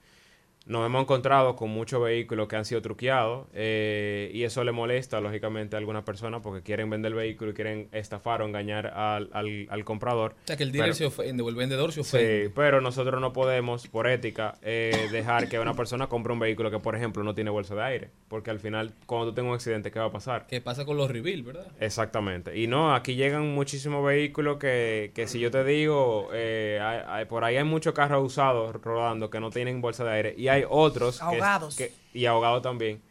Nos 0.68 0.86
hemos 0.86 1.02
encontrado 1.02 1.56
con 1.56 1.72
muchos 1.72 2.02
vehículos 2.04 2.48
que 2.48 2.56
han 2.56 2.66
sido 2.66 2.84
truqueados 2.84 3.48
eh, 3.54 4.30
y 4.32 4.44
eso 4.44 4.64
le 4.64 4.72
molesta, 4.72 5.20
lógicamente, 5.20 5.76
a 5.76 5.80
algunas 5.80 6.04
personas 6.04 6.42
porque 6.44 6.62
quieren 6.62 6.88
vender 6.90 7.12
el 7.12 7.18
vehículo 7.18 7.50
y 7.50 7.54
quieren 7.56 7.90
estafar 7.92 8.44
o 8.44 8.46
engañar 8.46 8.86
al, 8.88 9.30
al- 9.34 9.66
al 9.70 9.84
comprador. 9.84 10.34
O 10.44 10.48
sea, 10.48 10.58
que 10.58 10.64
el 10.64 10.72
dealer 10.72 10.90
Pero- 10.90 10.96
se 10.96 11.06
ofende 11.08 11.42
o 11.42 11.50
el 11.50 11.56
vendedor 11.56 11.92
se 11.92 12.02
ofende. 12.02 12.46
Sí, 12.46 12.52
pero 12.56 12.80
nosotros 12.80 13.20
no 13.20 13.34
podemos, 13.34 13.88
por 13.88 14.06
ética, 14.08 14.54
eh, 14.62 15.08
dejar 15.12 15.50
que 15.50 15.58
una 15.60 15.74
persona 15.74 16.06
compre 16.08 16.32
un 16.32 16.40
vehículo 16.40 16.70
que, 16.70 16.78
por 16.80 16.96
ejemplo, 16.96 17.24
no 17.24 17.34
tiene 17.34 17.50
bolsa 17.50 17.74
de 17.74 17.82
aire. 17.84 18.12
Porque 18.28 18.52
al 18.52 18.60
final, 18.60 18.94
cuando 19.08 19.30
tú 19.30 19.34
tengas 19.34 19.50
un 19.50 19.56
accidente, 19.56 19.90
¿qué 19.90 19.98
va 20.00 20.06
a 20.06 20.12
pasar? 20.12 20.46
¿Qué 20.46 20.62
pasa 20.62 20.86
con 20.86 20.96
los 20.96 21.10
reveal, 21.10 21.42
verdad? 21.42 21.68
Exactamente. 21.80 22.56
Y 22.58 22.68
no, 22.68 22.94
aquí 22.94 23.16
llegan 23.16 23.52
muchísimos 23.56 24.06
vehículos 24.06 24.58
que, 24.58 25.12
que 25.16 25.26
si 25.28 25.40
yo 25.40 25.50
te 25.50 25.64
digo, 25.64 26.30
eh, 26.34 26.80
hay- 26.82 27.02
hay- 27.08 27.26
por 27.26 27.44
ahí 27.44 27.58
hay 27.58 27.64
muchos 27.64 27.94
carros 27.96 28.24
usados 28.24 28.76
rodando 28.82 29.32
que 29.32 29.40
no 29.40 29.50
tienen 29.50 29.82
bolsa 29.82 30.04
de 30.04 30.12
aire. 30.12 30.36
Y 30.38 30.51
hay 30.52 30.64
otros... 30.70 31.18
que- 31.20 31.24
Ahogados. 31.26 31.76
que- 31.76 31.92
y 32.14 32.26
ahogados 32.26 32.62
también. 32.62 33.02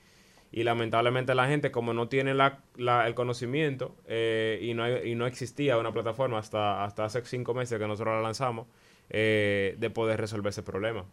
Y 0.52 0.64
lamentablemente 0.64 1.34
la 1.34 1.46
gente, 1.46 1.70
como 1.70 1.94
no 1.94 2.08
tiene 2.08 2.34
la, 2.34 2.58
la- 2.76 3.06
el 3.06 3.14
conocimiento 3.14 3.94
eh, 4.06 4.58
y, 4.62 4.74
no 4.74 4.82
hay- 4.82 5.10
y 5.10 5.14
no 5.14 5.26
existía 5.26 5.78
una 5.78 5.92
plataforma 5.92 6.38
hasta, 6.38 6.84
hasta 6.84 7.04
hace 7.04 7.24
cinco 7.24 7.54
meses 7.54 7.78
que 7.78 7.86
nosotros 7.86 8.14
la 8.16 8.22
lanzamos, 8.22 8.66
eh, 9.10 9.76
de 9.78 9.90
poder 9.90 10.20
resolver 10.20 10.50
ese 10.50 10.62
problema. 10.62 11.04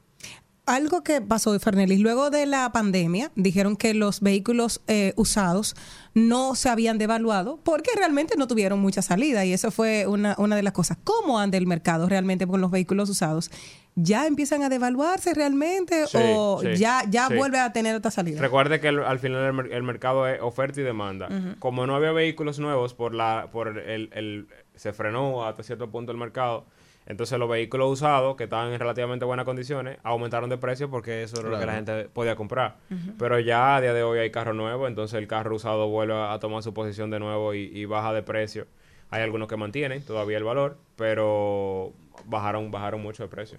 Algo 0.68 1.02
que 1.02 1.22
pasó, 1.22 1.58
Fernelis, 1.60 2.02
luego 2.02 2.30
de 2.30 2.46
la 2.46 2.72
pandemia, 2.74 3.32
dijeron 3.36 3.78
que 3.78 3.94
los 3.94 4.20
vehículos 4.20 4.82
eh, 4.88 5.14
usados 5.16 5.76
no 6.14 6.56
se 6.56 6.68
habían 6.68 6.98
devaluado 6.98 7.58
porque 7.64 7.92
realmente 7.96 8.36
no 8.38 8.48
tuvieron 8.48 8.80
mucha 8.80 9.02
salida 9.02 9.46
y 9.46 9.54
eso 9.54 9.72
fue 9.72 10.08
una, 10.08 10.36
una 10.38 10.58
de 10.58 10.64
las 10.64 10.74
cosas. 10.74 10.98
¿Cómo 11.06 11.40
anda 11.40 11.58
el 11.58 11.68
mercado 11.68 12.10
realmente 12.10 12.46
con 12.46 12.60
los 12.60 12.70
vehículos 12.70 13.10
usados? 13.10 13.50
¿Ya 13.96 14.28
empiezan 14.28 14.62
a 14.62 14.68
devaluarse 14.70 15.34
realmente 15.34 16.06
Sí, 16.06 16.18
o 16.22 16.60
sí, 16.62 16.76
ya, 16.76 17.02
ya 17.10 17.30
sí. 17.30 17.36
vuelve 17.36 17.60
a 17.60 17.72
tener 17.72 17.96
otra 17.96 18.12
salida? 18.12 18.42
Recuerde 18.42 18.80
que 18.82 18.90
el- 18.90 19.00
al 19.00 19.20
final 19.20 19.46
el, 19.46 19.54
mer- 19.54 19.72
el 19.74 19.84
mercado 19.84 20.28
es 20.28 20.40
oferta 20.42 20.82
y 20.82 20.84
demanda. 20.84 21.30
Como 21.60 21.88
no 21.88 21.96
había 21.96 22.12
vehículos 22.12 22.60
nuevos 22.60 22.94
por 22.94 23.16
la 23.16 23.48
por 23.54 23.70
el, 23.80 24.10
el- 24.14 24.48
se 24.76 24.92
frenó 24.94 25.46
hasta 25.48 25.64
cierto 25.64 25.90
punto 25.90 26.12
el 26.12 26.18
mercado. 26.18 26.66
Entonces 27.10 27.40
los 27.40 27.50
vehículos 27.50 27.90
usados 27.92 28.36
que 28.36 28.44
estaban 28.44 28.72
en 28.74 28.80
relativamente 28.80 29.24
buenas 29.26 29.46
condiciones 29.46 29.98
aumentaron 30.04 30.50
de 30.50 30.58
precio 30.58 30.90
porque 30.90 31.24
eso 31.24 31.40
era 31.40 31.50
lo 31.50 31.58
que 31.58 31.66
la 31.66 31.74
gente 31.76 32.10
podía 32.10 32.36
comprar. 32.36 32.78
Pero 33.18 33.40
ya 33.40 33.78
a 33.78 33.82
día 33.82 33.94
de 33.94 34.04
hoy 34.04 34.20
hay 34.20 34.30
carro 34.30 34.54
nuevo, 34.54 34.88
entonces 34.88 35.18
el 35.18 35.26
carro 35.28 35.56
usado 35.56 35.88
vuelve 35.88 36.14
a 36.14 36.38
tomar 36.40 36.64
su 36.64 36.74
posición 36.74 37.10
de 37.10 37.20
nuevo 37.20 37.54
y, 37.54 37.62
y 37.74 37.86
baja 37.86 38.12
de 38.14 38.24
precio. 38.24 38.68
Hay 39.10 39.22
algunos 39.22 39.48
que 39.48 39.56
mantienen 39.56 40.04
todavía 40.04 40.38
el 40.38 40.44
valor, 40.44 40.78
pero 40.98 41.94
bajaron 42.26 42.72
bajaron 42.72 43.02
mucho 43.02 43.24
de 43.24 43.30
precio. 43.30 43.58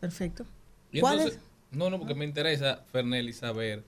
Perfecto. 0.00 0.44
Y 0.90 1.00
¿Cuál 1.00 1.18
entonces- 1.20 1.40
No, 1.70 1.90
no, 1.90 1.98
porque 1.98 2.14
me 2.14 2.24
interesa, 2.24 2.84
Fernelli, 2.90 3.32
saber 3.32 3.84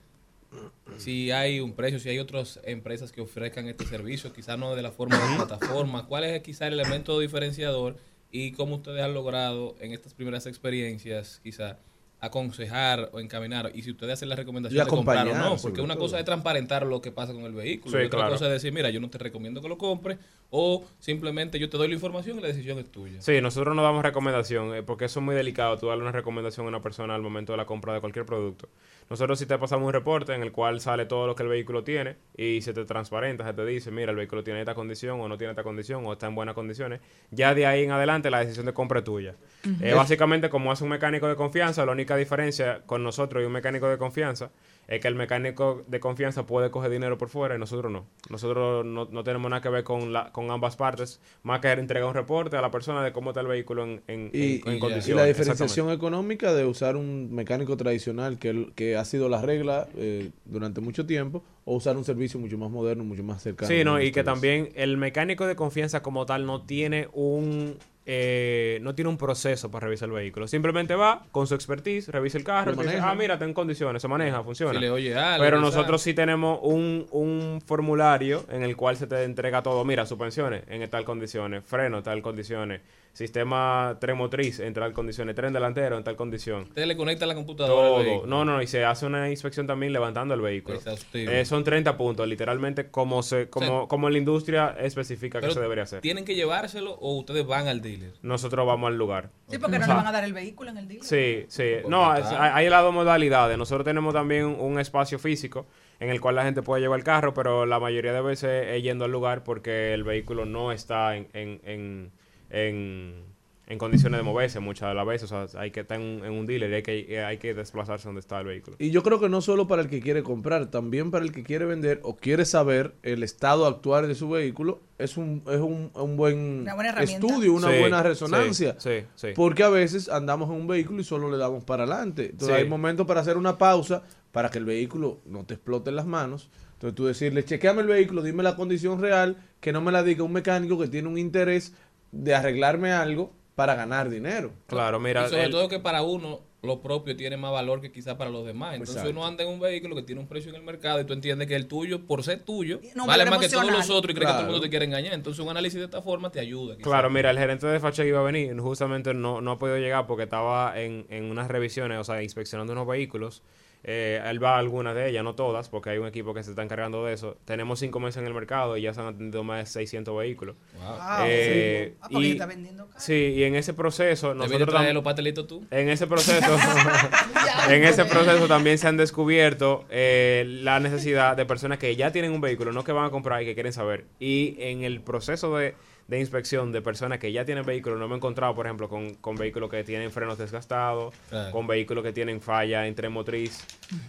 si 0.97 1.31
hay 1.31 1.59
un 1.59 1.73
precio, 1.73 1.99
si 1.99 2.09
hay 2.09 2.19
otras 2.19 2.59
empresas 2.63 3.11
que 3.11 3.21
ofrezcan 3.21 3.67
este 3.67 3.85
servicio, 3.85 4.33
quizás 4.33 4.57
no 4.57 4.75
de 4.75 4.81
la 4.81 4.91
forma 4.91 5.17
de 5.17 5.35
plataforma. 5.35 6.05
¿Cuál 6.07 6.23
es 6.23 6.41
quizás 6.41 6.63
el 6.69 6.73
elemento 6.79 7.19
diferenciador 7.19 7.97
y 8.31 8.51
cómo 8.51 8.75
ustedes 8.75 9.01
han 9.01 9.13
logrado 9.13 9.75
en 9.79 9.93
estas 9.93 10.13
primeras 10.13 10.45
experiencias, 10.45 11.39
quizás 11.43 11.77
aconsejar 12.21 13.09
o 13.13 13.19
encaminar 13.19 13.71
y 13.73 13.81
si 13.81 13.91
ustedes 13.91 14.13
hacen 14.13 14.29
la 14.29 14.35
recomendación 14.35 14.83
de 14.83 14.89
comprar 14.89 15.27
o 15.27 15.35
no, 15.35 15.55
porque 15.57 15.81
una 15.81 15.93
todo. 15.95 16.03
cosa 16.05 16.19
es 16.19 16.25
transparentar 16.25 16.85
lo 16.85 17.01
que 17.01 17.11
pasa 17.11 17.33
con 17.33 17.43
el 17.43 17.53
vehículo 17.53 17.97
Sí, 17.97 18.03
y 18.03 18.07
otra 18.07 18.19
claro. 18.19 18.33
cosa 18.33 18.45
es 18.47 18.51
decir, 18.51 18.73
mira, 18.73 18.89
yo 18.89 18.99
no 18.99 19.09
te 19.09 19.17
recomiendo 19.17 19.61
que 19.61 19.69
lo 19.69 19.77
compres 19.77 20.17
o 20.51 20.83
simplemente 20.99 21.59
yo 21.59 21.69
te 21.69 21.77
doy 21.77 21.87
la 21.87 21.93
información 21.93 22.39
y 22.39 22.41
la 22.41 22.47
decisión 22.47 22.79
es 22.79 22.91
tuya. 22.91 23.21
Sí, 23.21 23.39
nosotros 23.39 23.75
no 23.75 23.83
damos 23.83 24.03
recomendación, 24.03 24.73
eh, 24.75 24.83
porque 24.83 25.05
eso 25.05 25.19
es 25.19 25.25
muy 25.25 25.35
delicado, 25.35 25.77
tú 25.77 25.87
darle 25.87 26.03
una 26.03 26.11
recomendación 26.11 26.65
a 26.65 26.69
una 26.69 26.81
persona 26.81 27.15
al 27.15 27.21
momento 27.21 27.53
de 27.53 27.57
la 27.57 27.65
compra 27.65 27.93
de 27.93 27.99
cualquier 28.01 28.25
producto. 28.25 28.67
Nosotros 29.09 29.39
sí 29.39 29.45
te 29.45 29.57
pasamos 29.57 29.87
un 29.87 29.93
reporte 29.93 30.33
en 30.35 30.43
el 30.43 30.51
cual 30.51 30.81
sale 30.81 31.05
todo 31.05 31.25
lo 31.25 31.35
que 31.35 31.41
el 31.43 31.49
vehículo 31.49 31.83
tiene 31.83 32.15
y 32.37 32.61
se 32.61 32.73
te 32.73 32.85
transparenta, 32.85 33.43
se 33.45 33.53
te 33.53 33.65
dice, 33.65 33.89
mira, 33.91 34.11
el 34.11 34.17
vehículo 34.17 34.43
tiene 34.43 34.59
esta 34.59 34.75
condición 34.75 35.19
o 35.21 35.27
no 35.27 35.37
tiene 35.37 35.51
esta 35.51 35.63
condición 35.63 36.05
o 36.05 36.13
está 36.13 36.27
en 36.27 36.35
buenas 36.35 36.53
condiciones. 36.53 36.99
Ya 37.31 37.55
de 37.55 37.65
ahí 37.65 37.83
en 37.83 37.91
adelante 37.91 38.29
la 38.29 38.39
decisión 38.39 38.65
de 38.67 38.73
compra 38.73 38.99
es 38.99 39.05
tuya. 39.05 39.35
Eh, 39.81 39.93
básicamente, 39.95 40.49
como 40.49 40.71
es 40.71 40.81
un 40.81 40.89
mecánico 40.89 41.27
de 41.27 41.35
confianza, 41.35 41.85
la 41.85 41.91
única 42.09 42.17
diferencia 42.17 42.81
con 42.87 43.03
nosotros 43.03 43.43
y 43.43 43.45
un 43.45 43.51
mecánico 43.51 43.87
de 43.87 43.97
confianza 43.99 44.49
es 44.87 44.99
que 44.99 45.07
el 45.07 45.13
mecánico 45.13 45.83
de 45.87 45.99
confianza 45.99 46.47
puede 46.47 46.71
coger 46.71 46.89
dinero 46.89 47.19
por 47.19 47.29
fuera 47.29 47.55
y 47.55 47.59
nosotros 47.59 47.91
no. 47.91 48.07
Nosotros 48.31 48.83
no, 48.83 49.05
no 49.11 49.23
tenemos 49.23 49.47
nada 49.51 49.61
que 49.61 49.69
ver 49.69 49.83
con, 49.83 50.11
la, 50.11 50.31
con 50.31 50.49
ambas 50.49 50.75
partes, 50.75 51.21
más 51.43 51.59
que 51.59 51.69
entregar 51.71 52.07
un 52.09 52.15
reporte 52.15 52.57
a 52.57 52.61
la 52.61 52.71
persona 52.71 53.03
de 53.03 53.11
cómo 53.11 53.29
está 53.29 53.41
el 53.41 53.47
vehículo 53.47 53.83
en, 53.83 54.01
en, 54.07 54.31
Y, 54.33 54.61
en- 54.63 54.67
en 54.67 54.75
y 54.77 54.79
condiciones. 54.79 55.21
la 55.21 55.27
diferenciación 55.27 55.91
económica 55.91 56.51
de 56.55 56.65
usar 56.65 56.95
un 56.95 57.31
mecánico 57.35 57.77
tradicional 57.77 58.39
que, 58.39 58.71
que 58.73 58.97
ha 58.97 59.05
sido 59.05 59.29
la 59.29 59.43
regla 59.43 59.87
eh, 59.95 60.31
durante 60.45 60.81
mucho 60.81 61.05
tiempo 61.05 61.43
o 61.65 61.75
usar 61.75 61.95
un 61.95 62.03
servicio 62.03 62.39
mucho 62.39 62.57
más 62.57 62.71
moderno, 62.71 63.03
mucho 63.03 63.23
más 63.23 63.43
cercano. 63.43 63.67
Sí, 63.67 63.83
no, 63.83 64.01
y 64.01 64.11
que 64.11 64.23
también 64.23 64.69
el 64.73 64.97
mecánico 64.97 65.45
de 65.45 65.55
confianza 65.55 66.01
como 66.01 66.25
tal 66.25 66.47
no 66.47 66.63
tiene 66.63 67.07
un 67.13 67.77
eh, 68.05 68.79
no 68.81 68.95
tiene 68.95 69.09
un 69.09 69.17
proceso 69.17 69.69
para 69.69 69.85
revisar 69.85 70.09
el 70.09 70.15
vehículo. 70.15 70.47
Simplemente 70.47 70.95
va 70.95 71.25
con 71.31 71.47
su 71.47 71.55
expertise, 71.55 72.07
revisa 72.09 72.37
el 72.37 72.43
carro, 72.43 72.75
te 72.75 72.83
dice, 72.83 72.99
ah, 73.01 73.13
mira, 73.13 73.35
está 73.35 73.45
en 73.45 73.53
condiciones, 73.53 74.01
se 74.01 74.07
maneja, 74.07 74.43
funciona. 74.43 74.73
Si 74.73 74.79
le 74.79 74.89
oye 74.89 75.15
algo, 75.15 75.43
Pero 75.43 75.59
nosotros 75.59 76.01
sí 76.01 76.13
tenemos 76.13 76.59
un, 76.63 77.05
un 77.11 77.61
formulario 77.65 78.45
en 78.49 78.63
el 78.63 78.75
cual 78.75 78.97
se 78.97 79.07
te 79.07 79.23
entrega 79.23 79.61
todo. 79.61 79.85
Mira, 79.85 80.05
suspensiones 80.05 80.63
en 80.67 80.89
tal 80.89 81.05
condiciones, 81.05 81.63
freno 81.65 81.97
en 81.97 82.03
tal 82.03 82.21
condiciones, 82.21 82.81
sistema 83.13 83.97
tren 83.99 84.17
motriz 84.17 84.59
en 84.59 84.73
tal 84.73 84.93
condiciones, 84.93 85.35
tren 85.35 85.51
delantero 85.53 85.97
en 85.97 86.03
tal 86.03 86.15
condición. 86.15 86.63
Usted 86.63 86.85
le 86.85 86.95
conecta 86.95 87.25
la 87.25 87.35
computadora 87.35 87.81
al 87.87 87.93
Todo. 87.93 88.03
vehículo. 88.03 88.27
No, 88.27 88.45
no, 88.45 88.61
y 88.61 88.67
se 88.67 88.85
hace 88.85 89.05
una 89.05 89.29
inspección 89.29 89.67
también 89.67 89.91
levantando 89.93 90.33
el 90.33 90.41
vehículo. 90.41 90.77
Exhaustivo. 90.77 91.31
Eh, 91.31 91.45
son 91.45 91.63
30 91.63 91.97
puntos, 91.97 92.27
literalmente 92.27 92.89
como 92.89 93.21
se 93.23 93.49
como, 93.49 93.77
O 93.77 93.79
sea, 93.81 93.87
como 93.87 94.09
la 94.09 94.17
industria 94.17 94.75
especifica 94.79 95.41
que 95.41 95.51
se 95.51 95.59
debería 95.59 95.83
hacer. 95.83 96.01
¿Tienen 96.01 96.25
que 96.25 96.35
llevárselo 96.35 96.93
o 96.93 97.17
ustedes 97.17 97.45
van 97.45 97.67
al 97.67 97.81
dealer? 97.81 98.13
Nosotros 98.21 98.65
vamos 98.65 98.87
al 98.89 98.97
lugar. 98.97 99.29
Sí, 99.49 99.57
porque 99.57 99.79
no 99.79 99.85
O 99.85 99.87
le 99.89 99.93
van 99.95 100.07
a 100.07 100.11
dar 100.11 100.23
el 100.23 100.33
vehículo 100.33 100.69
en 100.69 100.77
el 100.77 100.87
dealer. 100.87 101.03
Sí, 101.03 101.45
sí. 101.49 101.87
No, 101.87 102.15
es- 102.15 102.25
hay 102.25 102.49
hay 102.65 102.69
las 102.69 102.83
dos 102.83 102.93
modalidades. 102.93 103.57
Nosotros 103.57 103.85
tenemos 103.85 104.13
también 104.13 104.45
un 104.45 104.79
espacio 104.79 105.19
físico 105.19 105.65
en 105.99 106.09
el 106.09 106.21
cual 106.21 106.35
la 106.35 106.43
gente 106.43 106.61
puede 106.61 106.81
llevar 106.81 106.99
el 106.99 107.03
carro, 107.05 107.33
pero 107.33 107.65
la 107.65 107.79
mayoría 107.79 108.13
de 108.13 108.21
veces 108.21 108.67
es 108.69 108.81
yendo 108.83 109.05
al 109.05 109.11
lugar 109.11 109.43
porque 109.43 109.93
el 109.93 110.03
vehículo 110.03 110.45
no 110.45 110.71
está 110.71 111.15
en, 111.17 111.27
en, 111.33 111.59
en, 111.65 112.11
en- 112.49 113.29
en 113.67 113.77
condiciones 113.77 114.17
de 114.19 114.23
moverse 114.23 114.59
muchas 114.59 114.89
de 114.89 114.95
las 114.95 115.05
veces. 115.05 115.31
O 115.31 115.47
sea, 115.47 115.61
hay 115.61 115.69
que 115.69 115.81
estar 115.81 116.01
en, 116.01 116.25
en 116.25 116.31
un 116.31 116.47
dealer 116.47 116.71
y 116.71 116.73
hay 116.73 116.81
que, 116.81 117.19
hay 117.21 117.37
que 117.37 117.53
desplazarse 117.53 118.07
donde 118.07 118.19
está 118.19 118.39
el 118.39 118.47
vehículo. 118.47 118.75
Y 118.79 118.89
yo 118.89 119.03
creo 119.03 119.19
que 119.19 119.29
no 119.29 119.41
solo 119.41 119.67
para 119.67 119.83
el 119.83 119.89
que 119.89 119.99
quiere 119.99 120.23
comprar, 120.23 120.71
también 120.71 121.11
para 121.11 121.23
el 121.23 121.31
que 121.31 121.43
quiere 121.43 121.65
vender 121.65 121.99
o 122.01 122.15
quiere 122.17 122.45
saber 122.45 122.95
el 123.03 123.21
estado 123.21 123.67
actual 123.67 124.07
de 124.07 124.15
su 124.15 124.27
vehículo, 124.27 124.81
es 124.97 125.17
un, 125.17 125.43
es 125.47 125.59
un, 125.59 125.91
un 125.93 126.17
buen 126.17 126.61
Una 126.61 126.73
buena 126.73 126.89
herramienta. 126.89 127.27
estudio, 127.27 127.53
una 127.53 127.71
Sí, 127.71 127.77
buena 127.79 128.01
sí, 128.01 128.07
resonancia. 128.07 128.75
sí, 128.79 129.03
sí. 129.13 129.27
Porque 129.35 129.61
a 129.61 129.69
veces 129.69 130.09
andamos 130.09 130.49
en 130.49 130.55
un 130.55 130.65
vehículo 130.65 131.01
y 131.01 131.03
solo 131.03 131.29
le 131.29 131.37
damos 131.37 131.63
para 131.63 131.83
adelante. 131.83 132.31
Entonces 132.31 132.55
Sí. 132.57 132.63
hay 132.63 132.67
momentos 132.67 133.05
para 133.05 133.21
hacer 133.21 133.37
una 133.37 133.59
pausa 133.59 134.01
para 134.31 134.49
que 134.49 134.57
el 134.57 134.65
vehículo 134.65 135.19
no 135.27 135.45
te 135.45 135.53
explote 135.53 135.91
en 135.91 135.95
las 135.95 136.07
manos. 136.07 136.49
Entonces 136.73 136.95
tú 136.95 137.05
decirle, 137.05 137.43
chequeame 137.45 137.81
el 137.81 137.87
vehículo, 137.87 138.23
dime 138.23 138.41
la 138.41 138.55
condición 138.55 138.99
real, 139.01 139.37
que 139.59 139.73
no 139.73 139.81
me 139.81 139.91
la 139.91 140.01
diga 140.01 140.23
un 140.23 140.31
mecánico 140.31 140.79
que 140.79 140.87
tiene 140.87 141.09
un 141.09 141.17
interés 141.17 141.73
de 142.11 142.35
arreglarme 142.35 142.91
algo 142.91 143.31
para 143.55 143.75
ganar 143.75 144.09
dinero. 144.09 144.51
Claro, 144.67 144.99
mira, 144.99 145.25
y 145.25 145.29
sobre 145.29 145.43
el- 145.45 145.51
todo 145.51 145.67
que 145.67 145.79
para 145.79 146.01
uno 146.01 146.41
lo 146.61 146.81
propio 146.81 147.15
tiene 147.15 147.37
más 147.37 147.51
valor 147.53 147.79
que 147.79 147.89
quizás 147.91 148.15
para 148.15 148.29
los 148.29 148.45
demás. 148.45 148.73
Entonces 148.73 148.95
Exacto. 148.97 149.11
uno 149.17 149.25
anda 149.25 149.43
en 149.45 149.49
un 149.49 149.59
vehículo 149.61 149.95
que 149.95 150.01
tiene 150.03 150.19
un 150.19 150.27
precio 150.27 150.49
en 150.49 150.55
el 150.57 150.61
mercado 150.63 150.99
y 150.99 151.05
tú 151.05 151.13
entiendes 151.13 151.47
que 151.47 151.55
el 151.55 151.67
tuyo, 151.67 152.05
por 152.05 152.21
ser 152.23 152.41
tuyo, 152.41 152.81
No, 152.95 153.05
vale 153.05 153.25
más 153.25 153.39
que 153.39 153.47
todos 153.47 153.71
los 153.71 153.89
otros 153.89 154.11
y 154.11 154.15
crees 154.15 154.27
que 154.27 154.33
todo 154.33 154.41
el 154.41 154.47
mundo 154.47 154.61
te 154.61 154.69
quiere 154.69 154.83
engañar. 154.85 155.13
Entonces 155.13 155.41
un 155.41 155.49
análisis 155.49 155.79
de 155.79 155.85
esta 155.85 156.01
forma 156.01 156.29
te 156.31 156.39
ayuda. 156.41 156.75
quizás. 156.75 156.87
Claro, 156.89 157.09
mira, 157.09 157.31
el 157.31 157.37
gerente 157.37 157.65
de 157.67 157.79
Fache 157.79 158.05
iba 158.05 158.19
a 158.19 158.23
venir, 158.23 158.57
justamente 158.59 159.13
no, 159.13 159.39
no 159.39 159.51
ha 159.51 159.57
podido 159.57 159.77
llegar 159.77 160.05
porque 160.05 160.23
estaba 160.23 160.77
en, 160.79 161.05
en 161.09 161.25
unas 161.31 161.47
revisiones, 161.47 161.97
o 161.97 162.03
sea, 162.03 162.21
inspeccionando 162.23 162.73
unos 162.73 162.87
vehículos. 162.87 163.41
Eh, 163.83 164.21
él 164.25 164.43
va 164.43 164.55
a 164.55 164.59
algunas 164.59 164.93
de 164.93 165.09
ellas, 165.09 165.23
no 165.23 165.35
todas, 165.35 165.69
porque 165.69 165.91
hay 165.91 165.97
un 165.97 166.07
equipo 166.07 166.33
que 166.33 166.43
se 166.43 166.49
está 166.49 166.63
encargando 166.63 167.05
de 167.05 167.13
eso. 167.13 167.37
Tenemos 167.45 167.79
cinco 167.79 167.99
meses 167.99 168.17
en 168.17 168.27
el 168.27 168.33
mercado 168.33 168.75
y 168.77 168.81
ya 168.81 168.93
se 168.93 169.01
han 169.01 169.07
atendido 169.07 169.43
más 169.43 169.59
de 169.59 169.65
600 169.65 170.17
vehículos. 170.17 170.55
Wow. 170.75 171.25
Eh, 171.25 171.95
Ah, 172.01 172.07
porque 172.11 172.27
y, 172.27 172.31
está 172.31 172.45
vendiendo 172.45 172.87
sí, 172.97 173.13
y 173.13 173.43
en 173.43 173.55
ese 173.55 173.73
proceso, 173.73 174.33
nosotros 174.33 174.69
traer 174.69 174.93
los 174.93 175.03
pastelitos 175.03 175.47
tú. 175.47 175.65
en 175.71 175.89
ese 175.89 176.07
proceso, 176.07 176.57
en 177.69 177.83
ese 177.83 178.05
proceso 178.05 178.47
también 178.47 178.77
se 178.77 178.87
han 178.87 178.97
descubierto 178.97 179.85
eh, 179.89 180.45
la 180.61 180.79
necesidad 180.79 181.35
de 181.37 181.45
personas 181.45 181.77
que 181.77 181.95
ya 181.95 182.11
tienen 182.11 182.31
un 182.31 182.41
vehículo, 182.41 182.71
no 182.71 182.83
que 182.83 182.91
van 182.91 183.05
a 183.05 183.09
comprar 183.09 183.41
y 183.41 183.45
que 183.45 183.53
quieren 183.53 183.73
saber. 183.73 184.05
Y 184.19 184.55
en 184.59 184.83
el 184.83 185.01
proceso 185.01 185.55
de, 185.57 185.75
de 186.09 186.19
inspección 186.19 186.71
de 186.71 186.81
personas 186.81 187.19
que 187.19 187.31
ya 187.31 187.45
tienen 187.45 187.63
vehículos, 187.65 187.99
no 187.99 188.07
me 188.07 188.15
he 188.15 188.17
encontrado, 188.17 188.55
por 188.55 188.65
ejemplo, 188.65 188.89
con, 188.89 189.13
con 189.15 189.35
vehículos 189.35 189.69
que 189.69 189.83
tienen 189.83 190.09
frenos 190.11 190.37
desgastados, 190.39 191.13
Claro. 191.29 191.51
con 191.51 191.67
vehículos 191.67 192.03
que 192.03 192.11
tienen 192.11 192.41
falla 192.41 192.87
en 192.87 192.95
tren 192.95 193.11
motriz, 193.11 193.63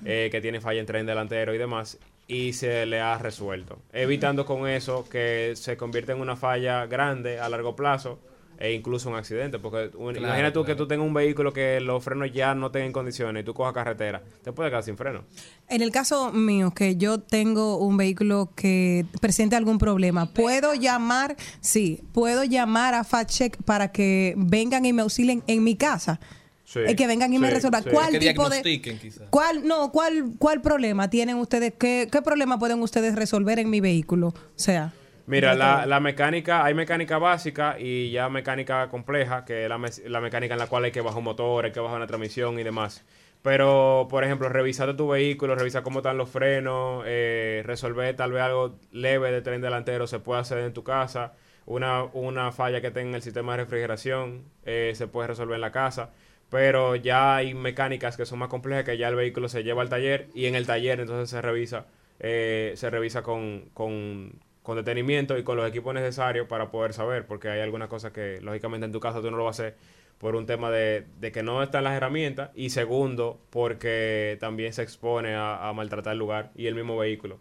eh, 0.05 0.29
que 0.33 0.41
tienen 0.41 0.63
falla 0.63 0.81
en 0.81 0.87
tren 0.87 1.05
delantero 1.05 1.55
y 1.55 1.59
demás. 1.59 1.99
Y 2.27 2.53
se 2.55 2.87
le 2.87 3.01
ha 3.01 3.19
resuelto. 3.19 3.79
Evitando 3.93 4.47
con 4.47 4.67
eso 4.69 5.07
que 5.11 5.53
se 5.57 5.77
convierta 5.77 6.13
en 6.13 6.21
una 6.21 6.37
falla 6.37 6.87
grande 6.87 7.39
a 7.41 7.49
largo 7.49 7.75
plazo 7.77 8.19
e 8.61 8.73
incluso 8.75 9.09
un 9.09 9.17
accidente. 9.17 9.59
Porque 9.59 9.91
un- 9.97 10.13
Claro, 10.13 10.27
imagina 10.29 10.53
tú 10.53 10.65
que 10.65 10.75
tú 10.77 10.87
tengas 10.87 11.07
un 11.07 11.15
vehículo 11.15 11.53
que 11.53 11.81
los 11.81 12.05
frenos 12.05 12.31
ya 12.33 12.55
no 12.55 12.71
tengan 12.71 12.93
condiciones 12.93 13.43
y 13.43 13.45
tú 13.45 13.55
cojas 13.55 13.73
carretera. 13.73 14.23
Te 14.45 14.53
puedes 14.53 14.71
quedar 14.71 14.85
sin 14.85 14.97
freno. 14.97 15.25
En 15.69 15.81
el 15.83 15.91
caso 15.91 16.31
mío, 16.31 16.71
que 16.73 16.97
yo 16.97 17.19
tengo 17.21 17.79
un 17.79 17.97
vehículo 17.97 18.51
que 18.55 19.07
presente 19.21 19.57
algún 19.57 19.79
problema, 19.79 20.27
¿puedo 20.33 20.75
llamar? 20.75 21.37
Sí, 21.61 22.03
¿puedo 22.13 22.45
llamar 22.45 22.95
a 22.95 23.03
FatCheck 23.03 23.57
para 23.65 23.91
que 23.91 24.35
vengan 24.37 24.85
y 24.85 24.93
me 24.93 25.03
auxilien 25.03 25.43
en 25.47 25.65
mi 25.65 25.75
casa? 25.77 26.21
Sí, 26.65 26.79
Eh, 26.87 26.95
que 26.95 27.07
vengan 27.09 27.33
y 27.33 27.39
me 27.41 27.51
resuelvan. 27.51 27.83
sí. 27.83 27.91
¿Cuál 27.91 28.13
Que 28.13 28.19
tipo 28.21 28.49
de...? 28.49 28.81
¿Cuál, 29.31 29.67
no, 29.67 29.91
cuál, 29.91 30.35
¿Cuál 30.39 30.61
problema 30.61 31.11
tienen 31.11 31.37
ustedes? 31.37 31.73
¿Qué, 31.77 32.09
¿Qué 32.13 32.23
problema 32.23 32.59
pueden 32.61 32.81
ustedes 32.81 33.17
resolver 33.17 33.59
en 33.59 33.71
mi 33.71 33.81
vehículo? 33.81 34.29
O 34.29 34.35
sea... 34.55 34.93
Mira, 35.31 35.55
la, 35.55 35.87
la 35.87 36.01
mecánica, 36.01 36.65
hay 36.65 36.75
mecánica 36.75 37.19
básica 37.19 37.77
y 37.79 38.11
ya 38.11 38.29
mecánica 38.29 38.89
compleja, 38.89 39.45
que 39.45 39.63
es 39.63 39.69
la, 39.69 39.79
mes- 39.79 40.03
la 40.05 40.21
mecánica 40.21 40.55
en 40.55 40.59
la 40.59 40.67
cual 40.67 40.85
hay 40.85 40.91
que 40.91 41.01
bajar 41.03 41.19
un 41.19 41.25
motor, 41.25 41.65
hay 41.65 41.71
que 41.73 41.79
bajar 41.79 41.99
una 41.99 42.07
transmisión 42.09 42.59
y 42.59 42.65
demás. 42.65 43.05
Pero, 43.43 44.09
por 44.11 44.25
ejemplo, 44.25 44.49
revisar 44.49 44.97
tu 44.97 45.09
vehículo, 45.09 45.55
revisar 45.55 45.83
cómo 45.85 46.01
están 46.01 46.19
los 46.19 46.29
frenos, 46.31 47.05
eh, 47.07 47.63
resolver 47.65 48.17
tal 48.17 48.33
vez 48.33 48.43
algo 48.43 48.77
leve 48.91 49.31
de 49.31 49.41
tren 49.41 49.61
delantero 49.63 50.07
se 50.09 50.19
puede 50.19 50.41
hacer 50.41 50.59
en 50.59 50.73
tu 50.75 50.83
casa. 50.83 51.33
Una, 51.65 52.03
una 52.05 52.51
falla 52.51 52.81
que 52.81 52.91
tenga 52.91 53.11
en 53.11 53.15
el 53.15 53.23
sistema 53.23 53.53
de 53.53 53.59
refrigeración 53.65 54.43
eh, 54.65 54.93
se 54.97 55.07
puede 55.07 55.29
resolver 55.29 55.55
en 55.55 55.61
la 55.61 55.71
casa. 55.73 56.11
Pero 56.51 56.97
ya 56.97 57.37
hay 57.37 57.55
mecánicas 57.55 58.17
que 58.17 58.27
son 58.27 58.41
más 58.41 58.49
complejas 58.49 58.85
que 58.85 58.99
ya 58.99 59.09
el 59.09 59.15
vehículo 59.15 59.49
se 59.49 59.63
lleva 59.63 59.83
al 59.83 59.89
taller 59.89 60.29
y 60.35 60.47
en 60.47 60.57
el 60.57 60.67
taller 60.67 60.99
entonces 61.01 61.31
se 61.31 61.41
revisa, 61.41 61.87
eh, 62.19 62.73
se 62.75 62.91
revisa 62.91 63.23
con, 63.23 63.71
con, 63.73 64.33
con 64.71 64.77
detenimiento 64.77 65.37
y 65.37 65.43
con 65.43 65.57
los 65.57 65.69
equipos 65.69 65.93
necesarios 65.93 66.47
para 66.47 66.71
poder 66.71 66.93
saber, 66.93 67.27
porque 67.27 67.49
hay 67.49 67.59
algunas 67.59 67.89
cosas 67.89 68.13
que 68.13 68.41
lógicamente 68.41 68.87
en 68.87 68.93
tu 68.93 69.01
casa 69.01 69.21
tú 69.21 69.29
no 69.29 69.37
lo 69.37 69.43
vas 69.43 69.59
a 69.59 69.65
hacer 69.65 69.77
por 70.19 70.37
un 70.37 70.47
tema 70.47 70.71
de, 70.71 71.07
de 71.19 71.33
que 71.33 71.43
no 71.43 71.61
están 71.61 71.83
las 71.83 71.97
herramientas 71.97 72.51
y 72.55 72.71
segundo 72.71 73.41
porque 73.51 74.37
también 74.39 74.73
se 74.73 74.85
expone 74.85 75.35
a, 75.35 75.69
a 75.69 75.73
maltratar 75.73 76.13
el 76.13 76.21
lugar 76.21 76.53
y 76.55 76.69
el 76.69 76.77
mismo 76.77 76.97
vehículo. 76.97 77.41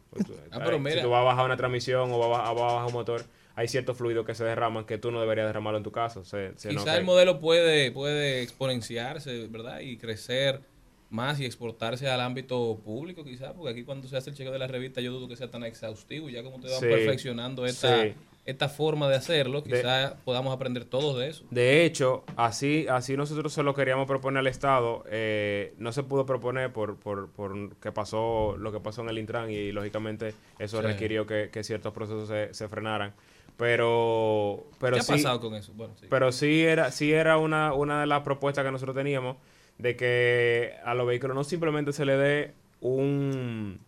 Ah, 0.50 0.60
pero 0.66 0.78
si 0.78 0.84
mira. 0.84 1.04
tú 1.04 1.12
vas 1.12 1.22
a 1.22 1.24
bajar 1.24 1.46
una 1.46 1.56
transmisión 1.56 2.12
o 2.12 2.18
vas 2.18 2.50
a, 2.50 2.52
vas 2.52 2.62
a 2.64 2.76
bajar 2.78 2.88
un 2.88 2.94
motor, 2.94 3.22
hay 3.54 3.68
ciertos 3.68 3.96
fluidos 3.96 4.26
que 4.26 4.34
se 4.34 4.44
derraman 4.44 4.86
que 4.86 4.98
tú 4.98 5.12
no 5.12 5.22
deberías 5.22 5.46
derramarlo 5.46 5.78
en 5.78 5.84
tu 5.84 5.92
casa. 5.92 6.26
Se, 6.26 6.56
el 6.68 7.04
modelo 7.04 7.40
puede, 7.40 7.92
puede 7.92 8.42
exponenciarse, 8.42 9.46
¿verdad? 9.50 9.82
Y 9.82 9.98
crecer 9.98 10.62
más 11.10 11.40
y 11.40 11.46
exportarse 11.46 12.08
al 12.08 12.22
ámbito 12.22 12.80
público, 12.86 13.24
quizás, 13.24 13.54
porque 13.54 13.72
aquí 13.72 13.84
cuando 13.84 14.08
se 14.08 14.16
hace 14.18 14.30
el 14.30 14.36
chequeo 14.36 14.52
de 14.54 14.60
la 14.60 14.68
revista 14.68 15.02
yo 15.02 15.12
dudo 15.12 15.28
que 15.28 15.36
sea 15.36 15.50
tan 15.50 15.64
exhaustivo. 15.64 16.30
Ya 16.30 16.44
como 16.44 16.58
ustedes 16.58 16.80
van 16.80 16.82
Sí, 16.90 16.96
perfeccionando 16.96 17.66
esta, 17.66 18.04
sí. 18.04 18.14
esta 18.46 18.70
forma 18.70 19.10
de 19.10 19.16
hacerlo, 19.16 19.64
quizás 19.64 20.14
podamos 20.24 20.54
aprender 20.54 20.86
todos 20.86 21.18
de 21.18 21.30
eso. 21.30 21.46
De 21.50 21.84
hecho, 21.84 22.24
así, 22.36 22.86
así 22.90 23.18
nosotros 23.18 23.52
se 23.52 23.64
lo 23.64 23.74
queríamos 23.74 24.06
proponer 24.06 24.40
al 24.42 24.48
Estado. 24.48 25.04
eh, 25.10 25.74
no 25.80 25.92
se 25.92 26.04
pudo 26.04 26.26
proponer 26.28 26.72
por, 26.72 26.98
por, 26.98 27.30
por 27.32 27.76
que 27.78 27.92
pasó 27.92 28.56
lo 28.60 28.72
que 28.72 28.80
pasó 28.80 29.02
en 29.02 29.10
el 29.10 29.18
Intran 29.18 29.50
y 29.50 29.72
lógicamente 29.72 30.36
eso 30.60 30.80
Sí. 30.82 30.86
requirió 30.88 31.26
que, 31.26 31.50
que 31.52 31.64
ciertos 31.64 31.92
procesos 31.92 32.28
se, 32.28 32.54
se 32.54 32.68
frenaran. 32.68 33.14
Pero, 33.58 34.66
pero 34.80 34.96
¿Qué 34.96 35.00
ha 35.02 35.04
sí, 35.04 35.12
pasado 35.14 35.40
con 35.42 35.54
eso? 35.54 35.74
Bueno, 35.76 35.94
sí. 36.00 36.08
pero 36.10 36.32
sí 36.32 36.62
era, 36.64 36.92
sí 36.92 37.12
era 37.12 37.38
una, 37.38 37.74
una 37.74 38.02
de 38.02 38.08
las 38.08 38.22
propuestas 38.22 38.64
que 38.66 38.72
nosotros 38.72 38.96
teníamos 38.96 39.38
de 39.80 39.96
que 39.96 40.74
a 40.86 40.94
los 40.94 41.08
vehículos 41.08 41.36
no 41.36 41.44
simplemente 41.44 41.92
se 41.94 42.06
le 42.06 42.16
dé 42.18 42.54
un, 42.82 43.80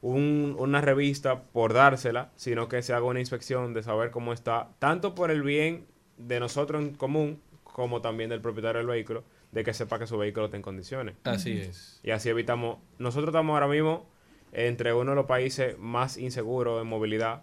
un- 0.00 0.56
una 0.58 0.80
revista 0.80 1.42
por 1.42 1.72
dársela, 1.72 2.30
sino 2.36 2.68
que 2.68 2.82
se 2.82 2.92
haga 2.94 3.04
una 3.04 3.20
inspección 3.20 3.74
de 3.74 3.82
saber 3.82 4.10
cómo 4.10 4.32
está, 4.32 4.68
tanto 4.78 5.14
por 5.14 5.30
el 5.30 5.42
bien 5.42 5.86
de 6.18 6.40
nosotros 6.40 6.80
en 6.82 6.94
común, 6.94 7.40
como 7.64 8.00
también 8.00 8.30
del 8.30 8.40
propietario 8.40 8.78
del 8.78 8.86
vehículo, 8.86 9.24
de 9.52 9.64
que 9.64 9.74
sepa 9.74 9.98
que 9.98 10.06
su 10.06 10.16
vehículo 10.16 10.46
está 10.46 10.56
en 10.56 10.62
condiciones. 10.62 11.16
Así 11.24 11.52
es. 11.58 12.00
Y 12.02 12.10
así 12.10 12.28
evitamos, 12.28 12.78
nosotros 12.98 13.28
estamos 13.30 13.54
ahora 13.54 13.68
mismo 13.68 14.08
entre 14.52 14.92
uno 14.94 15.10
de 15.10 15.16
los 15.16 15.26
países 15.26 15.76
más 15.78 16.16
inseguros 16.16 16.80
en 16.80 16.86
movilidad, 16.88 17.42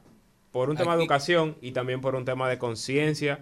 por 0.53 0.69
un 0.69 0.75
tema 0.77 0.91
de 0.95 1.03
educación 1.03 1.55
y 1.61 1.71
también 1.71 2.01
por 2.01 2.15
un 2.15 2.25
tema 2.25 2.49
de 2.49 2.57
conciencia 2.57 3.39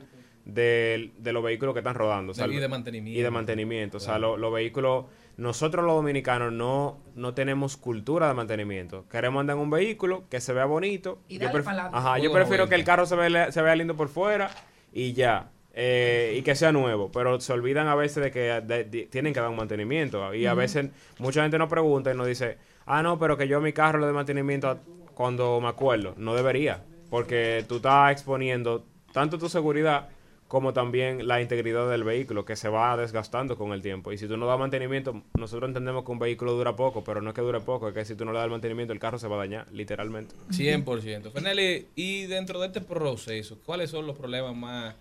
del- 0.54 1.12
de, 1.18 1.34
los 1.34 1.44
vehículos 1.44 1.74
que 1.74 1.80
están 1.80 1.96
rodando. 1.96 2.32
o 2.32 2.36
sea, 2.36 2.48
Y 2.48 2.56
de 2.58 2.68
mantenimiento. 2.68 3.20
Y 3.20 3.24
de 3.24 3.32
mantenimiento. 3.32 3.98
O 3.98 4.00
sea, 4.00 4.14
Claro. 4.18 4.32
lo- 4.32 4.38
los 4.38 4.54
vehículos, 4.54 5.06
nosotros 5.38 5.86
los 5.86 5.96
dominicanos 5.96 6.52
no, 6.52 7.00
no 7.16 7.34
tenemos 7.34 7.78
cultura 7.78 8.28
de 8.28 8.34
mantenimiento. 8.34 9.06
Queremos 9.10 9.40
andar 9.42 9.56
en 9.58 9.64
un 9.64 9.70
vehículo 9.70 10.24
que 10.30 10.42
se 10.42 10.54
vea 10.54 10.66
bonito. 10.66 11.20
Y 11.28 11.38
Yo 11.40 11.52
pref-. 11.52 11.68
Ajá, 11.68 12.18
yo 12.20 12.32
prefiero 12.32 12.64
90. 12.66 12.70
que 12.70 12.76
el 12.76 12.84
carro 12.86 13.06
se 13.06 13.16
vea, 13.16 13.52
se 13.52 13.62
vea 13.62 13.76
lindo 13.76 13.96
por 13.96 14.10
fuera 14.10 14.50
y 14.94 15.14
ya. 15.14 15.52
Eh, 15.82 16.36
y 16.38 16.42
que 16.42 16.56
sea 16.56 16.72
nuevo, 16.72 17.10
pero 17.12 17.40
se 17.40 17.54
olvidan 17.54 17.88
a 17.88 17.96
veces 17.96 18.24
de 18.24 18.32
que 18.32 18.40
de- 18.40 18.84
de- 18.84 19.06
tienen 19.06 19.34
que 19.34 19.40
dar 19.40 19.50
un 19.50 19.56
mantenimiento. 19.56 20.34
Y 20.34 20.46
a 20.46 20.54
veces 20.54 20.90
mucha 21.20 21.42
gente 21.44 21.58
nos 21.58 21.70
pregunta 21.70 22.12
y 22.12 22.18
nos 22.18 22.28
dice, 22.28 22.58
ah, 22.86 23.02
no, 23.04 23.18
pero 23.20 23.38
que 23.38 23.48
yo 23.48 23.58
a 23.60 23.62
mi 23.62 23.72
carro 23.72 24.00
le 24.00 24.08
doy 24.08 24.16
mantenimiento 24.16 24.80
cuando 25.14 25.62
me 25.62 25.68
acuerdo. 25.70 26.16
No 26.18 26.34
debería, 26.36 26.84
porque 27.10 27.64
tú 27.68 27.78
estás 27.78 28.12
exponiendo 28.12 28.84
tanto 29.14 29.38
tu 29.38 29.48
seguridad 29.48 30.10
como 30.50 30.74
también 30.74 31.28
la 31.28 31.42
integridad 31.42 31.90
del 31.90 32.04
vehículo, 32.04 32.44
que 32.44 32.56
se 32.58 32.68
va 32.68 32.98
desgastando 32.98 33.56
con 33.56 33.72
el 33.72 33.82
tiempo. 33.82 34.12
Y 34.12 34.18
si 34.18 34.28
tú 34.28 34.36
no 34.36 34.48
das 34.48 34.60
mantenimiento, 34.60 35.24
nosotros 35.38 35.70
entendemos 35.70 36.04
que 36.04 36.12
un 36.12 36.20
vehículo 36.20 36.54
dura 36.54 36.76
poco, 36.76 37.04
pero 37.04 37.22
no 37.22 37.30
es 37.30 37.36
que 37.36 37.42
dure 37.42 37.62
poco, 37.62 37.88
es 37.88 37.94
que 37.94 38.04
si 38.04 38.16
tú 38.16 38.26
no 38.26 38.32
le 38.34 38.40
das 38.40 38.46
el 38.46 38.52
mantenimiento, 38.52 38.92
el 38.92 39.00
carro 39.00 39.18
se 39.20 39.28
va 39.28 39.36
a 39.36 39.40
dañar, 39.40 39.72
literalmente. 39.72 40.36
100%. 40.50 41.32
Fernelli, 41.32 41.86
y 41.96 42.24
dentro 42.24 42.60
de 42.60 42.68
este 42.68 42.82
proceso, 42.82 43.60
¿cuáles 43.66 43.92
son 43.92 44.06
los 44.08 44.18
problemas 44.18 44.56
más 44.56 44.96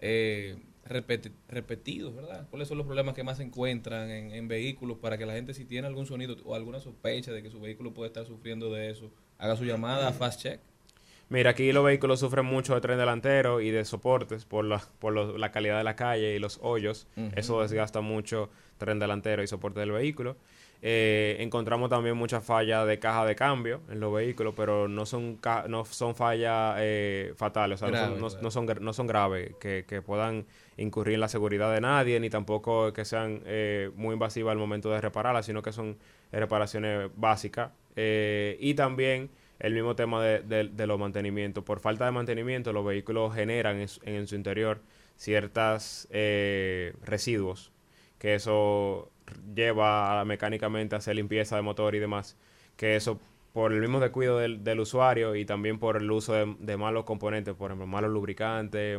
eh, 0.00 0.56
repeti- 0.88 1.32
repetidos, 1.48 2.14
verdad? 2.14 2.46
¿Cuáles 2.50 2.68
son 2.68 2.78
los 2.78 2.86
problemas 2.86 3.14
que 3.16 3.24
más 3.24 3.38
se 3.38 3.42
encuentran 3.42 4.08
en, 4.10 4.32
en 4.32 4.46
vehículos 4.48 4.98
para 4.98 5.18
que 5.18 5.26
la 5.26 5.32
gente, 5.32 5.54
si 5.54 5.64
tiene 5.64 5.88
algún 5.88 6.06
sonido 6.06 6.36
o 6.44 6.54
alguna 6.54 6.78
sospecha 6.78 7.32
de 7.32 7.42
que 7.42 7.50
su 7.50 7.60
vehículo 7.60 7.92
puede 7.92 8.08
estar 8.08 8.26
sufriendo 8.26 8.70
de 8.72 8.90
eso, 8.90 9.10
haga 9.38 9.56
su 9.56 9.64
llamada 9.64 10.06
a 10.08 10.12
Fast 10.12 10.40
Check? 10.40 10.60
Mira, 11.30 11.50
aquí 11.50 11.72
los 11.72 11.84
vehículos 11.84 12.20
sufren 12.20 12.44
mucho 12.44 12.74
de 12.74 12.80
tren 12.80 12.98
delantero 12.98 13.60
y 13.60 13.70
de 13.70 13.84
soportes 13.84 14.44
por 14.44 14.64
la, 14.64 14.80
por 14.98 15.14
la 15.38 15.50
calidad 15.50 15.78
de 15.78 15.84
la 15.84 15.96
calle 15.96 16.34
y 16.34 16.38
los 16.38 16.58
hoyos. 16.62 17.06
Eso 17.34 17.60
desgasta 17.62 18.00
mucho 18.00 18.50
tren 18.78 18.98
delantero 18.98 19.42
y 19.42 19.46
soporte 19.46 19.80
del 19.80 19.92
vehículo. 19.92 20.36
Eh, 20.86 21.36
encontramos 21.40 21.88
también 21.88 22.14
muchas 22.14 22.44
fallas 22.44 22.86
de 22.86 22.98
caja 22.98 23.24
de 23.24 23.34
cambio 23.34 23.80
en 23.90 24.00
los 24.00 24.12
vehículos, 24.12 24.52
pero 24.54 24.86
no 24.86 25.06
son 25.06 25.36
ca- 25.36 25.64
no 25.66 25.86
son 25.86 26.14
fallas 26.14 26.76
eh, 26.78 27.32
fatales, 27.36 27.76
o 27.82 27.86
sea, 27.86 27.88
no 27.88 27.96
son- 28.30 28.42
no, 28.42 28.50
son, 28.50 28.68
gra- 28.68 28.80
no 28.80 28.92
son 28.92 29.06
graves, 29.06 29.52
que, 29.58 29.86
que 29.88 30.02
puedan 30.02 30.44
incurrir 30.76 31.14
en 31.14 31.20
la 31.20 31.28
seguridad 31.28 31.72
de 31.72 31.80
nadie, 31.80 32.20
ni 32.20 32.28
tampoco 32.28 32.92
que 32.92 33.06
sean 33.06 33.40
eh, 33.46 33.90
muy 33.96 34.12
invasivas 34.12 34.52
al 34.52 34.58
momento 34.58 34.90
de 34.90 35.00
repararlas, 35.00 35.46
sino 35.46 35.62
que 35.62 35.72
son 35.72 35.96
reparaciones 36.30 37.08
básicas. 37.16 37.70
Eh, 37.96 38.58
y 38.60 38.74
también 38.74 39.30
el 39.58 39.74
mismo 39.74 39.94
tema 39.96 40.22
de, 40.22 40.40
de- 40.40 40.68
de 40.68 40.86
los 40.86 40.98
mantenimientos. 40.98 41.64
Por 41.64 41.80
falta 41.80 42.04
de 42.06 42.10
mantenimiento, 42.12 42.72
los 42.72 42.84
vehículos 42.84 43.34
generan 43.34 43.78
en 43.80 43.88
en 44.04 44.26
su 44.26 44.34
interior 44.36 44.80
ciertas 45.16 46.08
eh, 46.10 46.94
residuos, 47.04 47.72
que 48.18 48.34
eso 48.34 49.10
lleva 49.54 50.24
mecánicamente 50.24 50.94
a 50.94 50.98
hacer 50.98 51.16
limpieza 51.16 51.56
de 51.56 51.62
motor 51.62 51.94
y 51.94 51.98
demás, 52.00 52.36
que 52.76 52.96
eso 52.96 53.20
por 53.52 53.72
el 53.72 53.80
mismo 53.80 54.00
descuido 54.00 54.38
del, 54.38 54.64
del 54.64 54.80
usuario 54.80 55.36
y 55.36 55.44
también 55.44 55.78
por 55.78 55.96
el 55.96 56.10
uso 56.10 56.32
de, 56.34 56.56
de 56.58 56.76
malos 56.76 57.04
componentes, 57.04 57.54
por 57.54 57.70
ejemplo, 57.70 57.86
malos 57.86 58.10
lubricantes, 58.10 58.98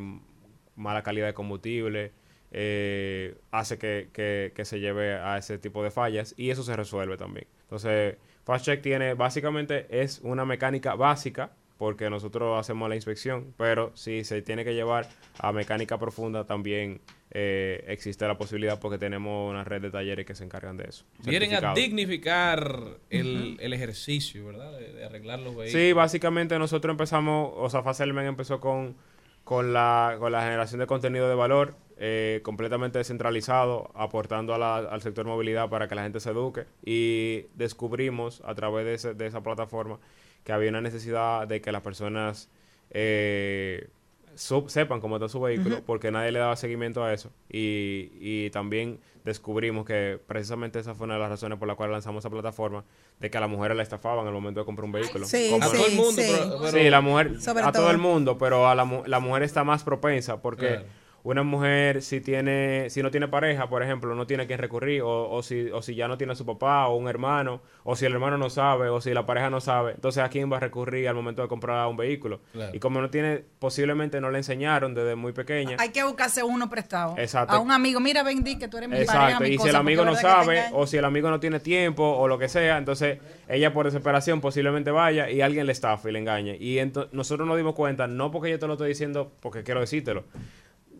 mala 0.76 1.03
calidad 1.03 1.27
de 1.27 1.34
combustible, 1.34 2.11
eh, 2.52 3.36
hace 3.52 3.77
que, 3.77 4.10
que- 4.14 4.52
que 4.56 4.65
se 4.65 4.80
lleve 4.80 5.14
a 5.15 5.38
ese 5.38 5.57
tipo 5.57 5.84
de 5.84 5.91
fallas 5.91 6.34
y 6.38 6.49
eso 6.52 6.64
se 6.64 6.76
resuelve 6.76 7.18
también. 7.18 7.48
Entonces, 7.64 8.18
FastCheck 8.46 8.82
tiene, 8.82 9.14
básicamente 9.16 9.88
es 9.90 10.20
una 10.24 10.46
mecánica 10.46 10.96
básica 10.96 11.52
porque 11.78 12.10
nosotros 12.10 12.58
hacemos 12.58 12.88
la 12.88 12.96
inspección, 12.96 13.54
pero 13.58 13.92
si 13.96 14.24
se 14.24 14.42
tiene 14.42 14.64
que 14.64 14.74
llevar 14.74 15.10
a 15.40 15.52
mecánica 15.52 15.98
profunda 15.98 16.46
también 16.46 17.02
eh, 17.32 17.84
existe 17.88 18.26
la 18.26 18.38
posibilidad 18.38 18.80
porque 18.80 18.98
tenemos 18.98 19.50
una 19.50 19.66
red 19.66 19.82
de 19.82 19.92
talleres 19.92 20.26
que 20.26 20.36
se 20.36 20.46
encargan 20.46 20.78
de 20.78 20.86
eso. 20.86 21.04
Vienen 21.26 21.54
a 21.54 21.74
dignificar 21.74 23.00
el, 23.10 23.58
el 23.60 23.74
ejercicio, 23.74 24.46
¿verdad? 24.46 24.72
De, 24.80 24.94
de 24.94 25.04
arreglar 25.04 25.40
los 25.40 25.54
vehículos. 25.54 25.72
Sí, 25.72 25.92
básicamente 25.92 26.58
nosotros 26.58 26.94
empezamos, 26.94 27.52
o 27.58 27.70
sea, 27.70 27.84
Facelmen 27.84 28.26
empezó 28.26 28.62
con, 28.62 28.96
con, 29.44 29.74
la, 29.74 30.16
con 30.18 30.32
la 30.32 30.44
generación 30.44 30.80
de 30.80 30.88
contenido 30.88 31.28
de 31.28 31.36
valor 31.36 31.76
eh, 31.98 32.42
completamente 32.44 32.98
descentralizado, 32.98 33.90
aportando 33.96 34.54
a 34.54 34.58
la- 34.58 34.78
al 34.78 35.02
sector 35.02 35.26
movilidad 35.26 35.70
para 35.70 35.88
que 35.88 35.96
la 35.96 36.04
gente 36.04 36.20
se 36.20 36.30
eduque 36.32 36.66
y 36.84 37.46
descubrimos 37.56 38.42
a 38.46 38.54
través 38.56 38.86
de, 38.86 38.94
ese- 38.96 39.14
de 39.14 39.28
esa 39.28 39.42
plataforma 39.42 40.00
que 40.44 40.52
había 40.54 40.70
una 40.70 40.82
necesidad 40.82 41.48
de 41.48 41.62
que 41.62 41.72
las 41.72 41.82
personas 41.82 42.50
eh, 42.92 43.88
sub- 44.36 44.70
sepan 44.70 45.00
cómo 45.02 45.16
está 45.16 45.28
su 45.30 45.40
vehículo, 45.42 45.82
porque 45.86 46.12
nadie 46.12 46.32
le 46.32 46.40
daba 46.40 46.56
seguimiento 46.56 47.04
a 47.04 47.14
eso. 47.14 47.32
Y, 47.50 48.12
y 48.20 48.50
también 48.52 49.00
descubrimos 49.24 49.86
que 49.86 50.20
precisamente 50.28 50.78
esa 50.80 50.94
fue 50.94 51.06
una 51.06 51.16
de 51.16 51.22
las 51.22 51.30
razones 51.30 51.58
por 51.58 51.68
las 51.68 51.78
cuales 51.78 51.94
lanzamos 51.94 52.22
esa 52.22 52.30
plataforma, 52.30 52.84
de 53.20 53.30
que 53.32 53.38
a 53.38 53.42
la 53.42 53.48
mujer 53.48 53.76
la 53.76 53.82
estafaban 53.84 54.28
al 54.28 54.34
momento 54.34 54.60
de 54.60 54.66
comprar 54.66 54.86
un 54.86 54.92
vehículo. 54.92 55.26
Sí, 55.26 55.48
Como- 55.50 55.66
A 55.66 55.72
todo 55.72 55.86
el 55.88 55.96
mundo, 55.96 56.22
sí. 56.22 56.32
pero- 56.32 56.58
pero- 56.60 56.72
sí, 56.72 56.90
la 56.90 57.02
mujer, 57.02 57.42
Sobre 57.42 57.64
a 57.64 57.72
todo. 57.72 57.84
todo. 57.84 57.92
el 57.92 57.98
mundo, 57.98 58.38
pero 58.38 58.68
a 58.68 58.76
la, 58.76 58.86
mu- 58.86 59.04
la 59.06 59.20
mujer 59.20 59.44
está 59.44 59.64
más 59.64 59.84
propensa 59.84 60.42
porque. 60.42 60.82
Una 61.26 61.42
mujer 61.42 62.04
si 62.04 62.22
tiene 62.22 62.88
si 62.92 63.02
no 63.02 63.10
tiene 63.10 63.28
pareja, 63.28 63.68
por 63.68 63.82
ejemplo, 63.82 64.14
no 64.14 64.28
tiene 64.28 64.44
a 64.44 64.46
quien 64.48 64.60
recurrir 64.60 65.02
o, 65.02 65.30
o 65.32 65.42
si 65.42 65.72
o 65.72 65.82
si 65.82 65.96
ya 65.96 66.08
no 66.08 66.18
tiene 66.20 66.34
a 66.34 66.36
su 66.36 66.46
papá 66.46 66.88
o 66.88 66.96
un 66.96 67.08
hermano 67.08 67.62
o 67.84 67.96
si 67.96 68.06
el 68.06 68.14
hermano 68.14 68.38
no 68.38 68.52
sabe 68.52 68.90
o 68.90 69.02
si 69.02 69.12
la 69.12 69.26
pareja 69.26 69.50
no 69.50 69.60
sabe, 69.60 69.94
entonces 69.94 70.24
a 70.24 70.30
quién 70.30 70.52
va 70.52 70.58
a 70.58 70.60
recurrir 70.60 71.08
al 71.08 71.16
momento 71.16 71.42
de 71.42 71.48
comprar 71.48 71.88
un 71.88 71.98
vehículo. 71.98 72.42
Claro. 72.54 72.72
Y 72.76 72.80
como 72.80 73.02
no 73.02 73.10
tiene 73.10 73.44
posiblemente 73.58 74.22
no 74.22 74.30
le 74.30 74.38
enseñaron 74.38 74.94
desde 74.94 75.16
muy 75.16 75.32
pequeña. 75.34 75.78
Hay 75.80 75.90
que 75.90 76.04
buscarse 76.04 76.44
uno 76.44 76.70
prestado. 76.70 77.16
Exacto. 77.18 77.56
A 77.56 77.60
un 77.60 77.72
amigo, 77.72 78.00
mira, 78.00 78.22
ven, 78.22 78.44
di 78.44 78.60
que 78.60 78.68
tú 78.68 78.78
eres 78.78 78.90
mi 78.90 78.96
pareja, 78.98 79.14
Exacto, 79.14 79.44
mi 79.44 79.50
y 79.50 79.52
si 79.54 79.58
cosa, 79.58 79.70
el 79.72 79.76
amigo 79.78 80.06
no 80.06 80.16
sabe 80.16 80.64
o 80.74 80.86
si 80.86 80.98
el 80.98 81.06
amigo 81.06 81.32
no 81.32 81.40
tiene 81.40 81.60
tiempo 81.60 82.04
o 82.08 82.28
lo 82.28 82.38
que 82.38 82.48
sea, 82.50 82.78
entonces 82.78 83.18
ella 83.50 83.74
por 83.74 83.86
desesperación 83.86 84.42
posiblemente 84.42 84.92
vaya 84.92 85.28
y 85.32 85.42
alguien 85.42 85.66
le 85.66 85.72
estafa 85.72 86.08
y 86.08 86.12
le 86.12 86.20
engañe. 86.20 86.56
Y 86.60 86.76
ento- 86.78 87.10
nosotros 87.14 87.48
nos 87.48 87.58
dimos 87.58 87.74
cuenta, 87.74 88.06
no 88.06 88.30
porque 88.30 88.52
yo 88.52 88.60
te 88.60 88.68
lo 88.68 88.74
estoy 88.74 88.90
diciendo 88.90 89.32
porque 89.40 89.64
quiero 89.64 89.80
decírtelo, 89.80 90.24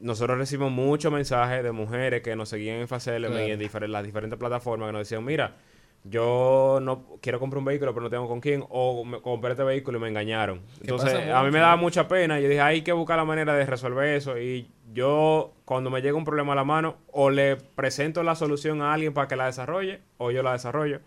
nosotros 0.06 0.38
recibimos 0.38 0.72
muchos 0.72 1.12
mensajes 1.12 1.64
de 1.64 1.72
mujeres 1.72 2.22
que 2.22 2.36
nos 2.36 2.50
seguían 2.50 2.78
en 2.78 2.88
Facelem 2.88 3.32
Claro. 3.32 3.48
y 3.48 3.52
en 3.52 3.60
difer- 3.60 3.88
las 3.88 4.04
diferentes 4.04 4.38
plataformas 4.40 4.88
que 4.88 4.94
nos 4.94 5.00
decían, 5.02 5.26
mira, 5.26 5.56
yo 6.04 6.78
no 6.82 7.18
quiero 7.22 7.40
comprar 7.40 7.58
un 7.60 7.66
vehículo 7.66 7.92
pero 7.94 8.04
no 8.04 8.10
tengo 8.12 8.28
con 8.28 8.40
quién 8.40 8.64
o 8.70 9.04
me 9.04 9.20
compré 9.22 9.52
este 9.52 9.64
vehículo 9.64 9.98
y 9.98 10.02
me 10.02 10.08
engañaron. 10.10 10.62
Entonces 10.82 11.14
a 11.30 11.44
mí 11.44 11.50
me 11.52 11.60
daba 11.60 11.76
mucha 11.78 12.08
pena 12.08 12.40
y 12.40 12.44
yo 12.44 12.50
dije, 12.50 12.62
hay 12.62 12.82
que 12.84 12.92
buscar 12.94 13.18
la 13.18 13.26
manera 13.26 13.56
de 13.56 13.66
resolver 13.66 14.10
eso 14.16 14.38
y 14.38 14.70
yo 14.94 15.54
cuando 15.66 15.90
me 15.90 16.02
llega 16.02 16.16
un 16.16 16.24
problema 16.24 16.54
a 16.54 16.56
la 16.58 16.64
mano 16.64 16.98
o 17.12 17.32
le 17.32 17.56
presento 17.56 18.22
la 18.22 18.36
solución 18.36 18.84
a 18.84 18.94
alguien 18.94 19.14
para 19.14 19.28
que 19.28 19.36
la 19.36 19.48
desarrolle 19.48 20.02
o 20.18 20.30
yo 20.30 20.44
la 20.44 20.52
desarrollo 20.54 21.00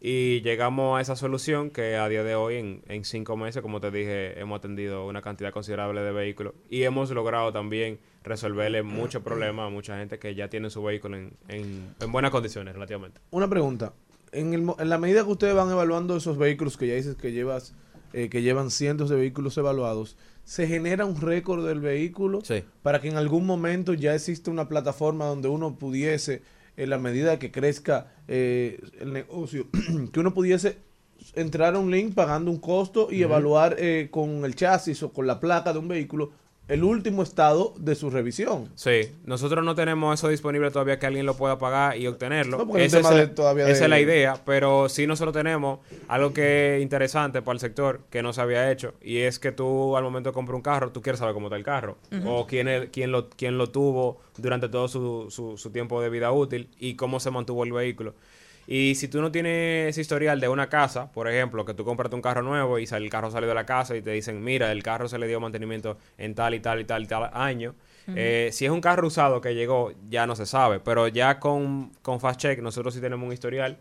y 0.00 0.40
llegamos 0.40 0.98
a 0.98 1.02
esa 1.02 1.14
solución 1.14 1.70
que 1.70 1.96
a 1.96 2.08
día 2.08 2.24
de 2.24 2.34
hoy, 2.34 2.56
en, 2.56 2.82
en 2.88 3.04
cinco 3.04 3.36
meses, 3.36 3.60
como 3.60 3.80
te 3.80 3.90
dije, 3.90 4.40
hemos 4.40 4.58
atendido 4.58 5.06
una 5.06 5.20
cantidad 5.20 5.52
considerable 5.52 6.00
de 6.00 6.10
vehículos 6.12 6.54
y 6.70 6.84
hemos 6.84 7.10
logrado 7.10 7.52
también 7.52 7.98
resolverle 8.24 8.82
muchos 8.82 9.22
problemas 9.22 9.66
a 9.66 9.70
mucha 9.70 9.98
gente 9.98 10.18
que 10.18 10.34
ya 10.34 10.48
tiene 10.48 10.70
su 10.70 10.82
vehículo 10.82 11.16
en, 11.16 11.32
en, 11.48 11.94
en 12.00 12.12
buenas 12.12 12.30
condiciones 12.30 12.74
relativamente. 12.74 13.20
Una 13.30 13.48
pregunta. 13.48 13.92
En, 14.32 14.54
el 14.54 14.62
mo- 14.62 14.76
en 14.78 14.88
la 14.88 14.96
medida 14.98 15.24
que 15.24 15.30
ustedes 15.30 15.54
van 15.54 15.70
evaluando 15.70 16.16
esos 16.16 16.38
vehículos 16.38 16.76
que 16.76 16.86
ya 16.86 16.94
dices 16.94 17.16
que 17.16 17.32
llevas, 17.32 17.74
eh, 18.12 18.28
que 18.28 18.42
llevan 18.42 18.70
cientos 18.70 19.10
de 19.10 19.16
vehículos 19.16 19.58
evaluados, 19.58 20.16
¿se 20.44 20.66
genera 20.66 21.04
un 21.04 21.20
récord 21.20 21.66
del 21.66 21.80
vehículo 21.80 22.40
para 22.82 23.00
que 23.00 23.08
en 23.08 23.16
algún 23.16 23.44
momento 23.44 23.92
ya 23.92 24.14
exista 24.14 24.50
una 24.50 24.68
plataforma 24.68 25.26
donde 25.26 25.48
uno 25.48 25.76
pudiese, 25.78 26.42
en 26.76 26.90
la 26.90 26.98
medida 26.98 27.38
que 27.38 27.50
crezca 27.50 28.12
eh, 28.28 28.80
el 29.00 29.12
negocio, 29.12 29.68
que 30.12 30.20
uno 30.20 30.34
pudiese 30.34 30.78
entrar 31.34 31.74
a 31.74 31.78
un 31.78 31.90
link 31.90 32.14
pagando 32.14 32.50
un 32.50 32.58
costo 32.58 33.08
y 33.10 33.22
evaluar 33.22 33.76
eh, 33.78 34.08
con 34.10 34.44
el 34.44 34.54
chasis 34.54 35.02
o 35.02 35.12
con 35.12 35.26
la 35.26 35.38
placa 35.40 35.72
de 35.72 35.78
un 35.78 35.88
vehículo 35.88 36.32
el 36.70 36.84
último 36.84 37.22
estado 37.22 37.74
de 37.78 37.94
su 37.94 38.10
revisión? 38.10 38.70
Sí, 38.74 39.10
nosotros 39.24 39.64
no 39.64 39.74
tenemos 39.74 40.18
eso 40.18 40.28
disponible 40.28 40.70
todavía 40.70 40.98
que 40.98 41.06
alguien 41.06 41.26
lo 41.26 41.34
pueda 41.36 41.58
pagar 41.58 41.96
y 41.98 42.06
obtenerlo. 42.06 42.58
No, 42.58 42.66
porque 42.66 42.84
es 42.84 42.94
Esa 42.94 43.10
es, 43.10 43.16
de- 43.28 43.34
todavía 43.34 43.64
esa 43.68 43.78
de- 43.80 43.84
es 43.84 43.90
la 43.90 44.00
idea, 44.00 44.40
pero 44.46 44.88
sí 44.88 45.06
nosotros 45.06 45.34
tenemos 45.34 45.80
algo 46.08 46.32
que 46.32 46.76
es 46.76 46.82
interesante 46.82 47.42
para 47.42 47.54
el 47.54 47.60
sector 47.60 48.00
que 48.10 48.22
no 48.22 48.32
se 48.32 48.40
había 48.40 48.70
hecho 48.70 48.94
y 49.02 49.18
es 49.18 49.38
que 49.38 49.52
tú 49.52 49.96
al 49.96 50.04
momento 50.04 50.30
de 50.30 50.34
comprar 50.34 50.54
un 50.56 50.62
carro, 50.62 50.90
tú 50.92 51.02
quieres 51.02 51.18
saber 51.18 51.34
cómo 51.34 51.48
está 51.48 51.56
el 51.56 51.64
carro 51.64 51.98
o 52.24 52.46
quién, 52.46 52.68
es- 52.68 52.88
quién, 52.92 53.12
lo, 53.12 53.28
quién 53.30 53.58
lo 53.58 53.68
tuvo 53.68 54.20
durante 54.36 54.68
todo 54.68 54.88
su, 54.88 55.26
su, 55.30 55.58
su 55.58 55.70
tiempo 55.70 56.00
de 56.00 56.08
vida 56.08 56.32
útil 56.32 56.68
y 56.78 56.94
cómo 56.94 57.20
se 57.20 57.30
mantuvo 57.30 57.64
el 57.64 57.72
vehículo. 57.72 58.14
Y 58.72 58.94
si 58.94 59.08
tú 59.08 59.20
no 59.20 59.32
tienes 59.32 59.88
ese 59.88 60.00
historial 60.00 60.38
de 60.38 60.48
una 60.48 60.68
casa, 60.68 61.10
por 61.10 61.26
ejemplo, 61.28 61.64
que 61.64 61.74
tú 61.74 61.84
compraste 61.84 62.14
un 62.14 62.22
carro 62.22 62.42
nuevo 62.42 62.78
y 62.78 62.84
el 62.84 63.10
carro 63.10 63.28
salió 63.28 63.48
de 63.48 63.54
la 63.56 63.66
casa 63.66 63.96
y 63.96 64.00
te 64.00 64.12
dicen, 64.12 64.44
mira, 64.44 64.70
el 64.70 64.84
carro 64.84 65.08
se 65.08 65.18
le 65.18 65.26
dio 65.26 65.40
mantenimiento 65.40 65.98
en 66.18 66.36
tal 66.36 66.54
y 66.54 66.60
tal 66.60 66.78
y 66.78 66.84
tal 66.84 67.02
y 67.02 67.06
tal 67.08 67.30
año. 67.34 67.74
Eh, 68.14 68.50
si 68.52 68.66
es 68.66 68.70
un 68.70 68.80
carro 68.80 69.08
usado 69.08 69.40
que 69.40 69.56
llegó, 69.56 69.92
ya 70.08 70.24
no 70.24 70.36
se 70.36 70.46
sabe. 70.46 70.78
Pero 70.78 71.08
ya 71.08 71.40
con, 71.40 71.90
con 72.02 72.20
Fast 72.20 72.38
Check 72.40 72.60
nosotros 72.60 72.94
sí 72.94 73.00
tenemos 73.00 73.26
un 73.26 73.32
historial. 73.32 73.76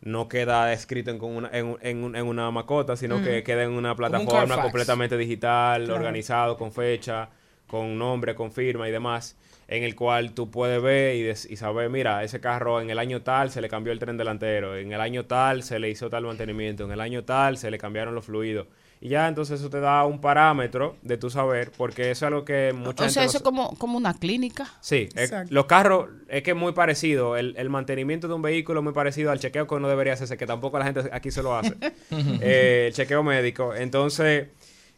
No 0.00 0.28
queda 0.28 0.72
escrito 0.72 1.12
en, 1.12 1.18
con 1.18 1.36
una, 1.36 1.48
en, 1.52 1.76
en 1.80 2.02
un- 2.02 2.16
en 2.16 2.26
una 2.26 2.50
macota, 2.50 2.96
sino 2.96 3.22
que 3.22 3.44
queda 3.44 3.62
en 3.62 3.70
una 3.70 3.92
un 3.92 3.96
plataforma 3.96 4.60
completamente 4.60 5.16
digital, 5.16 5.84
Claro. 5.84 5.94
organizado, 6.00 6.56
con 6.58 6.72
fecha, 6.72 7.28
con 7.68 7.96
nombre, 7.96 8.34
con 8.34 8.50
firma 8.50 8.88
y 8.88 8.92
demás, 8.92 9.36
en 9.68 9.82
el 9.82 9.94
cual 9.94 10.32
tú 10.32 10.50
puedes 10.50 10.82
ver 10.82 11.16
y, 11.16 11.56
saber, 11.56 11.88
mira, 11.90 12.22
ese 12.24 12.40
carro 12.40 12.80
en 12.80 12.90
el 12.90 12.98
año 12.98 13.22
tal 13.22 13.50
se 13.50 13.60
le 13.60 13.68
cambió 13.68 13.92
el 13.92 13.98
tren 13.98 14.16
delantero, 14.16 14.76
en 14.76 14.92
el 14.92 15.00
año 15.00 15.24
tal 15.24 15.62
se 15.62 15.78
le 15.78 15.88
hizo 15.90 16.10
tal 16.10 16.24
mantenimiento, 16.24 16.84
en 16.84 16.92
el 16.92 17.00
año 17.00 17.24
tal 17.24 17.56
se 17.58 17.70
le 17.70 17.78
cambiaron 17.78 18.14
los 18.14 18.24
fluidos. 18.26 18.66
Y 19.00 19.08
ya 19.08 19.28
entonces 19.28 19.60
eso 19.60 19.68
te 19.68 19.80
da 19.80 20.04
un 20.06 20.18
parámetro 20.20 20.96
de 21.02 21.18
tu 21.18 21.28
saber, 21.28 21.70
porque 21.76 22.10
eso 22.10 22.24
es 22.24 22.28
algo 22.28 22.44
que 22.46 22.72
mucha 22.74 23.02
O 23.02 23.04
gente 23.06 23.12
sea, 23.12 23.22
no 23.24 23.28
eso 23.28 23.38
es 23.38 23.42
como, 23.44 23.76
como 23.76 23.98
una 23.98 24.14
clínica. 24.14 24.66
Sí, 24.80 25.08
es- 25.14 25.24
Exacto. 25.24 25.52
los 25.52 25.66
carros 25.66 26.08
es 26.28 26.42
que 26.42 26.52
es 26.52 26.56
muy 26.56 26.72
parecido. 26.72 27.36
El, 27.36 27.54
el 27.58 27.68
mantenimiento 27.68 28.28
de 28.28 28.34
un 28.34 28.40
vehículo 28.40 28.80
es 28.80 28.84
muy 28.84 28.94
parecido 28.94 29.30
al 29.30 29.40
chequeo 29.40 29.66
que 29.66 29.74
uno 29.74 29.88
debería 29.88 30.14
hacerse, 30.14 30.38
que 30.38 30.46
tampoco 30.46 30.78
la 30.78 30.86
gente 30.86 31.02
aquí 31.12 31.30
se 31.30 31.42
lo 31.42 31.54
hace. 31.56 31.74
Eh, 32.40 32.84
el 32.88 32.94
chequeo 32.94 33.22
médico. 33.22 33.74
Entonces, 33.74 34.46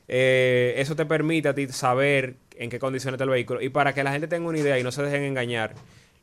eh, 0.07 0.75
eso 0.77 0.95
te 0.95 1.05
permite 1.07 1.49
a 1.49 1.55
ti 1.55 1.67
saber 1.69 2.37
en 2.59 2.71
qué 2.71 2.79
condiciones 2.79 3.15
está 3.15 3.25
el 3.25 3.31
vehículo. 3.31 3.63
Y 3.63 3.69
para 3.69 3.95
que 3.95 4.05
la 4.05 4.13
gente 4.13 4.29
tenga 4.29 4.49
una 4.49 4.59
idea 4.59 4.79
y 4.79 4.83
no 4.83 4.93
se 4.93 5.03
dejen 5.03 5.23
engañar, 5.23 5.75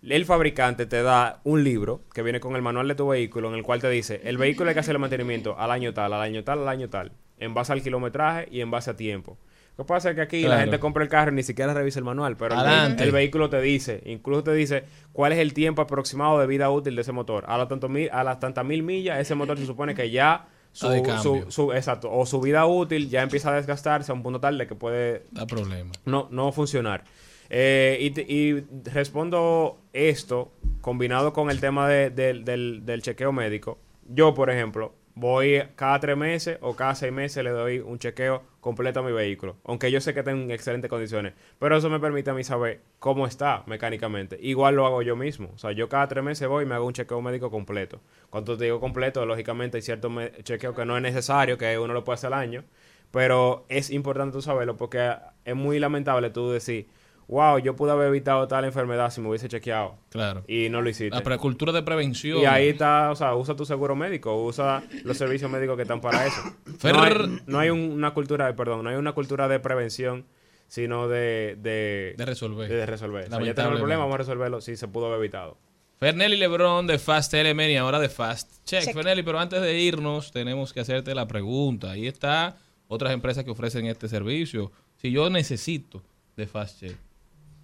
el 0.07 0.25
fabricante 0.25 0.85
te 0.85 1.01
da 1.01 1.39
un 1.43 1.63
libro 1.63 2.01
que 2.13 2.21
viene 2.23 2.39
con 2.39 2.55
el 2.55 2.61
manual 2.61 2.87
de 2.87 2.95
tu 2.95 3.07
vehículo 3.07 3.49
en 3.49 3.55
el 3.55 3.63
cual 3.63 3.79
te 3.79 3.89
dice, 3.89 4.21
el 4.25 4.37
vehículo 4.37 4.69
hay 4.69 4.73
que 4.73 4.81
hacer 4.81 4.95
el 4.95 4.99
mantenimiento 4.99 5.57
al 5.57 5.71
año 5.71 5.93
tal, 5.93 6.13
al 6.13 6.21
año 6.21 6.43
tal, 6.43 6.59
al 6.59 6.67
año 6.67 6.89
tal, 6.89 7.13
en 7.37 7.53
base 7.53 7.71
al 7.71 7.81
kilometraje 7.81 8.47
y 8.51 8.61
en 8.61 8.69
base 8.69 8.91
a 8.91 8.95
tiempo. 8.95 9.37
Lo 9.77 9.85
que 9.85 9.87
pasa 9.87 10.09
es 10.11 10.15
que 10.15 10.21
aquí 10.21 10.43
la 10.43 10.59
gente 10.59 10.77
compra 10.77 11.01
el 11.01 11.09
carro 11.09 11.31
y 11.31 11.35
ni 11.35 11.41
siquiera 11.41 11.73
revisa 11.73 11.97
el 11.97 12.05
manual, 12.05 12.37
pero 12.37 12.53
el, 12.53 12.99
el 12.99 13.11
vehículo 13.11 13.49
te 13.49 13.59
dice, 13.59 14.03
incluso 14.05 14.43
te 14.43 14.53
dice 14.53 14.83
cuál 15.13 15.31
es 15.31 15.39
el 15.39 15.53
tiempo 15.53 15.81
aproximado 15.81 16.39
de 16.39 16.45
vida 16.45 16.69
útil 16.69 16.95
de 16.95 17.01
ese 17.01 17.11
motor. 17.11 17.45
A 17.47 17.57
las, 17.57 17.69
tanto 17.69 17.89
mil, 17.89 18.07
a 18.11 18.23
las 18.23 18.39
tantas 18.39 18.63
mil 18.63 18.83
millas, 18.83 19.19
ese 19.19 19.33
motor 19.33 19.57
se 19.57 19.65
supone 19.65 19.95
que 19.95 20.11
ya 20.11 20.45
su, 20.73 20.89
de 20.89 21.01
cambio. 21.01 21.45
su- 21.45 21.51
su- 21.51 21.71
exacto, 21.73 22.11
o 22.11 22.25
su 22.25 22.41
vida 22.41 22.65
útil 22.65 23.09
ya 23.09 23.21
empieza 23.21 23.51
a 23.51 23.55
desgastarse 23.55 24.11
a 24.11 24.15
un 24.15 24.21
punto 24.23 24.39
tal 24.41 24.57
de 24.57 24.67
que 24.67 24.75
puede 24.75 25.23
Da 25.31 25.45
problema. 25.47 25.91
no, 26.05 26.27
no 26.31 26.51
funcionar. 26.51 27.03
Eh, 27.49 27.97
y, 28.01 28.33
y 28.33 28.65
respondo 28.85 29.77
esto 29.93 30.51
combinado 30.81 31.31
con 31.33 31.49
el 31.51 31.59
tema 31.59 31.87
de- 31.87 32.09
del- 32.09 32.43
del, 32.43 32.85
del 32.85 33.01
chequeo 33.01 33.31
médico. 33.31 33.77
Yo, 34.09 34.33
por 34.33 34.49
ejemplo, 34.49 34.93
voy 35.15 35.61
cada 35.75 35.99
tres 35.99 36.17
meses 36.17 36.57
o 36.61 36.75
cada 36.75 36.95
seis 36.95 37.13
meses 37.13 37.43
le 37.43 37.51
doy 37.51 37.79
un 37.79 37.99
chequeo 37.99 38.41
completo 38.63 39.03
mi 39.03 39.11
vehículo. 39.11 39.57
Aunque 39.65 39.91
yo 39.91 40.01
sé 40.01 40.13
que 40.13 40.21
está 40.21 40.31
en 40.31 40.49
excelentes 40.49 40.89
condiciones. 40.89 41.33
Pero 41.59 41.77
eso 41.77 41.89
me 41.89 41.99
permite 41.99 42.31
a 42.31 42.33
mí 42.33 42.43
saber 42.43 42.81
cómo 42.97 43.27
está 43.27 43.63
mecánicamente. 43.67 44.39
Igual 44.41 44.75
lo 44.75 44.85
hago 44.87 45.01
yo 45.01 45.15
mismo. 45.15 45.51
O 45.53 45.57
sea, 45.57 45.73
yo 45.73 45.89
cada 45.89 46.07
tres 46.07 46.23
meses 46.23 46.47
voy 46.47 46.63
y 46.63 46.67
me 46.67 46.73
hago 46.73 46.87
un 46.87 46.93
chequeo 46.93 47.21
médico 47.21 47.51
completo. 47.51 47.99
Cuando 48.29 48.57
te 48.57 48.63
digo 48.63 48.79
completo, 48.79 49.25
lógicamente 49.25 49.77
hay 49.77 49.81
ciertos 49.83 50.11
chequeos 50.43 50.75
que 50.75 50.85
no 50.85 50.95
es 50.95 51.03
necesario, 51.03 51.57
que 51.57 51.77
uno 51.77 51.93
lo 51.93 52.03
puede 52.03 52.15
hacer 52.15 52.33
al 52.33 52.39
año. 52.39 52.63
Pero 53.11 53.65
es 53.69 53.91
importante 53.91 54.33
tú 54.33 54.41
saberlo 54.41 54.77
porque 54.77 55.13
es 55.45 55.55
muy 55.55 55.77
lamentable 55.79 56.29
tú 56.31 56.49
decir, 56.49 56.87
wow, 57.27 57.57
yo 57.59 57.75
pude 57.75 57.91
haber 57.91 58.07
evitado 58.07 58.47
tal 58.47 58.65
enfermedad 58.65 59.09
si 59.11 59.21
me 59.21 59.29
hubiese 59.29 59.47
chequeado. 59.47 59.95
Claro. 60.09 60.43
Y 60.47 60.69
no 60.69 60.81
lo 60.81 60.89
hiciste. 60.89 61.17
La 61.23 61.37
cultura 61.37 61.71
de 61.71 61.81
prevención. 61.83 62.39
Y 62.39 62.45
ahí 62.45 62.69
está, 62.69 63.11
o 63.11 63.15
sea, 63.15 63.35
usa 63.35 63.55
tu 63.55 63.65
seguro 63.65 63.95
médico, 63.95 64.43
usa 64.43 64.83
los 65.03 65.17
servicios 65.17 65.49
médicos 65.49 65.75
que 65.75 65.83
están 65.83 66.01
para 66.01 66.25
eso. 66.25 66.41
Fer- 66.79 66.93
No 66.93 67.01
hay, 67.03 67.41
no 67.47 67.59
hay 67.59 67.69
un- 67.69 67.91
una 67.91 68.13
cultura, 68.13 68.47
de- 68.47 68.53
perdón, 68.53 68.83
no 68.83 68.89
hay 68.89 68.95
una 68.95 69.13
cultura 69.13 69.47
de 69.47 69.59
prevención, 69.59 70.25
sino 70.67 71.07
de... 71.07 71.57
De, 71.61 72.15
De 72.17 72.25
resolver. 72.25 72.69
De, 72.69 72.85
resolver. 72.85 73.25
O 73.25 73.29
sea, 73.29 73.39
ya 73.43 73.53
tenemos 73.53 73.73
el 73.75 73.79
problema, 73.81 74.01
vamos 74.03 74.15
a 74.15 74.17
resolverlo 74.19 74.61
si 74.61 74.75
se 74.75 74.87
pudo 74.87 75.07
haber 75.07 75.19
evitado. 75.19 75.57
Fernelli 75.99 76.35
Lebron 76.35 76.85
de 76.87 76.99
Fast 76.99 77.33
Element 77.33 77.71
y 77.71 77.75
ahora 77.77 77.97
de 77.99 78.09
Fast 78.09 78.65
Check. 78.65 78.83
Check. 78.83 78.93
Fernelli, 78.93 79.23
pero 79.23 79.39
antes 79.39 79.61
de 79.61 79.79
irnos 79.79 80.31
tenemos 80.31 80.73
que 80.73 80.81
hacerte 80.81 81.15
la 81.15 81.27
pregunta. 81.27 81.91
Ahí 81.91 82.07
está 82.07 82.57
otras 82.87 83.13
empresas 83.13 83.43
que 83.45 83.51
ofrecen 83.51 83.85
este 83.85 84.09
servicio. 84.09 84.71
Si 84.97 85.11
yo 85.11 85.29
necesito 85.29 86.01
de 86.35 86.45
Fast 86.47 86.79
Check, 86.81 86.97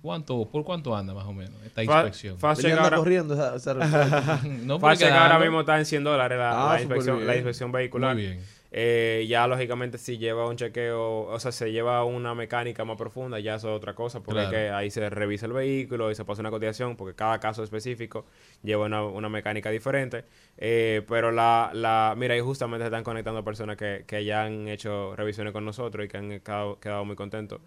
¿cuánto, 0.02 0.50
¿por 0.50 0.64
cuánto 0.64 0.96
anda 0.96 1.14
más 1.14 1.26
o 1.26 1.34
menos 1.34 1.54
esta 1.66 1.84
inspección? 1.84 2.38
Check 2.56 2.78
ahora- 2.78 2.98
corriendo 2.98 3.34
esa- 3.34 3.56
esa 3.56 3.74
no, 4.64 4.80
Check 4.96 5.12
ahora 5.12 5.40
mismo 5.40 5.62
está 5.62 5.78
en 5.80 5.86
100 5.86 6.04
dólares 6.04 6.38
la, 6.38 6.52
Ah, 6.72 6.74
la 6.76 6.82
inspección, 6.82 7.26
la 7.28 7.36
inspección 7.36 7.72
vehicular. 7.72 8.14
Muy 8.16 8.24
bien. 8.24 8.40
Eh, 8.72 9.26
ya 9.28 9.48
lógicamente 9.48 9.98
si 9.98 10.20
lleva 10.20 10.48
un 10.48 10.56
chequeo, 10.56 11.22
o 11.24 11.40
sea, 11.40 11.52
se 11.52 11.72
lleva 11.72 12.04
una 12.04 12.36
mecánica 12.36 12.86
más 12.86 12.98
profunda, 12.98 13.40
ya 13.40 13.56
eso 13.56 13.68
es 13.72 13.76
otra 13.76 13.96
cosa, 13.96 14.20
porque 14.20 14.42
Claro. 14.42 14.56
hay 14.58 14.64
que- 14.66 14.70
ahí 14.70 14.92
se 14.92 15.10
revisa 15.10 15.48
el 15.48 15.54
vehículo 15.54 16.12
y 16.12 16.16
se 16.16 16.24
pasa 16.24 16.42
una 16.42 16.52
cotización, 16.52 16.96
porque 16.96 17.16
cada 17.16 17.40
caso 17.40 17.64
específico 17.64 18.28
lleva 18.62 18.86
una, 18.86 19.04
una 19.04 19.28
mecánica 19.28 19.72
diferente. 19.72 20.24
Eh, 20.56 21.02
pero 21.10 21.32
la, 21.32 21.72
la, 21.74 22.14
mira, 22.16 22.36
ahí 22.36 22.42
justamente 22.42 22.84
se 22.84 22.90
están 22.90 23.04
conectando 23.04 23.44
personas 23.44 23.76
que, 23.76 24.04
que 24.06 24.24
ya 24.24 24.44
han 24.44 24.68
hecho 24.68 25.16
revisiones 25.16 25.52
con 25.52 25.66
nosotros 25.66 26.06
y 26.06 26.08
que 26.08 26.18
han 26.18 26.40
quedado, 26.40 26.80
quedado 26.80 27.06
muy 27.06 27.16
contentos. 27.16 27.62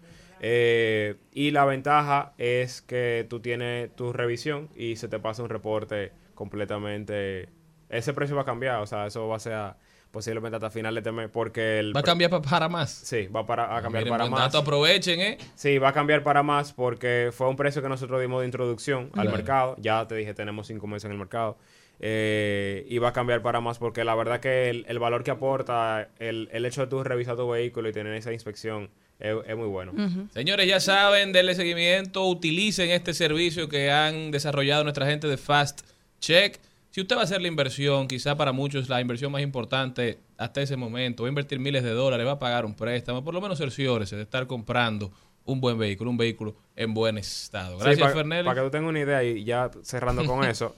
Eh, 0.45 1.15
y 1.31 1.51
la 1.51 1.63
ventaja 1.63 2.33
es 2.37 2.81
que 2.81 3.25
tú 3.29 3.39
tienes 3.39 3.95
tu 3.95 4.11
revisión 4.11 4.67
y 4.75 4.97
se 4.97 5.07
te 5.07 5.17
pasa 5.19 5.41
un 5.41 5.49
reporte 5.49 6.11
completamente... 6.35 7.47
Ese 7.87 8.13
precio 8.13 8.35
va 8.35 8.41
a 8.41 8.45
cambiar, 8.45 8.81
o 8.81 8.85
sea, 8.87 9.05
eso 9.07 9.25
va 9.27 9.37
a 9.37 9.39
ser 9.39 9.75
posiblemente 10.11 10.55
hasta 10.57 10.69
final 10.69 10.93
de 10.95 10.99
este 10.99 11.11
mes 11.11 11.29
porque 11.31 11.79
el 11.79 11.95
¿Va 11.95 12.01
a 12.01 12.03
cambiar 12.03 12.29
pa- 12.29 12.41
para 12.41 12.67
más? 12.67 12.91
Sí, 12.91 13.27
va 13.27 13.45
para, 13.45 13.75
a 13.75 13.81
cambiar 13.81 14.03
Miren, 14.03 14.09
para 14.17 14.25
más. 14.29 14.39
dato, 14.41 14.57
aprovechen, 14.59 15.19
¿eh? 15.21 15.37
Sí, 15.55 15.77
va 15.77 15.89
a 15.89 15.93
cambiar 15.93 16.23
para 16.23 16.43
más 16.43 16.73
porque 16.73 17.29
fue 17.31 17.47
un 17.47 17.55
precio 17.55 17.81
que 17.81 17.89
nosotros 17.89 18.19
dimos 18.19 18.41
de 18.41 18.45
introducción 18.47 19.05
al 19.13 19.23
Claro. 19.23 19.31
mercado. 19.31 19.75
Ya 19.79 20.05
te 20.07 20.15
dije, 20.15 20.33
tenemos 20.33 20.67
cinco 20.67 20.87
meses 20.87 21.05
en 21.05 21.11
el 21.13 21.17
mercado. 21.19 21.57
Eh, 22.05 22.85
y 22.89 22.97
va 22.97 23.09
a 23.09 23.13
cambiar 23.13 23.41
para 23.41 23.61
más 23.61 23.77
porque 23.77 24.03
la 24.03 24.13
verdad 24.13 24.41
que 24.41 24.69
el, 24.69 24.85
el 24.89 24.99
valor 24.99 25.23
que 25.23 25.31
aporta 25.31 26.09
el, 26.19 26.49
el 26.51 26.65
hecho 26.65 26.81
de 26.81 26.87
tú 26.87 27.01
revisar 27.01 27.37
tu 27.37 27.47
vehículo 27.47 27.87
y 27.87 27.93
tener 27.93 28.13
esa 28.13 28.33
inspección 28.33 28.89
es, 29.19 29.33
es 29.47 29.55
muy 29.55 29.67
bueno. 29.67 29.93
Señores, 30.33 30.67
ya 30.67 30.81
saben, 30.81 31.31
denle 31.31 31.55
seguimiento, 31.55 32.25
utilicen 32.25 32.89
este 32.89 33.13
servicio 33.13 33.69
que 33.69 33.89
han 33.89 34.31
desarrollado 34.31 34.83
nuestra 34.83 35.05
gente 35.05 35.27
de 35.27 35.37
Fast 35.37 35.87
Check. 36.19 36.59
Si 36.89 36.99
usted 36.99 37.15
va 37.15 37.21
a 37.21 37.23
hacer 37.23 37.41
la 37.41 37.47
inversión, 37.47 38.09
quizá 38.09 38.35
para 38.35 38.51
muchos 38.51 38.89
la 38.89 38.99
inversión 38.99 39.31
más 39.31 39.41
importante 39.41 40.19
hasta 40.37 40.61
ese 40.61 40.75
momento, 40.75 41.23
va 41.23 41.27
a 41.27 41.31
invertir 41.31 41.59
miles 41.59 41.83
de 41.83 41.91
dólares, 41.91 42.27
va 42.27 42.31
a 42.31 42.39
pagar 42.39 42.65
un 42.65 42.75
préstamo, 42.75 43.23
por 43.23 43.33
lo 43.33 43.39
menos 43.39 43.57
cerciórese 43.57 44.17
de 44.17 44.23
estar 44.23 44.45
comprando 44.45 45.09
un 45.45 45.61
buen 45.61 45.77
vehículo, 45.77 46.09
un 46.09 46.17
vehículo 46.17 46.53
en 46.75 46.93
buen 46.93 47.17
estado. 47.17 47.77
Gracias, 47.77 48.01
para, 48.01 48.13
Fernelli. 48.13 48.43
Para 48.43 48.59
que 48.59 48.67
tú 48.67 48.71
tengas 48.71 48.89
una 48.89 48.99
idea 48.99 49.23
y 49.23 49.45
ya 49.45 49.71
cerrando 49.83 50.25
con 50.25 50.43
eso. 50.49 50.75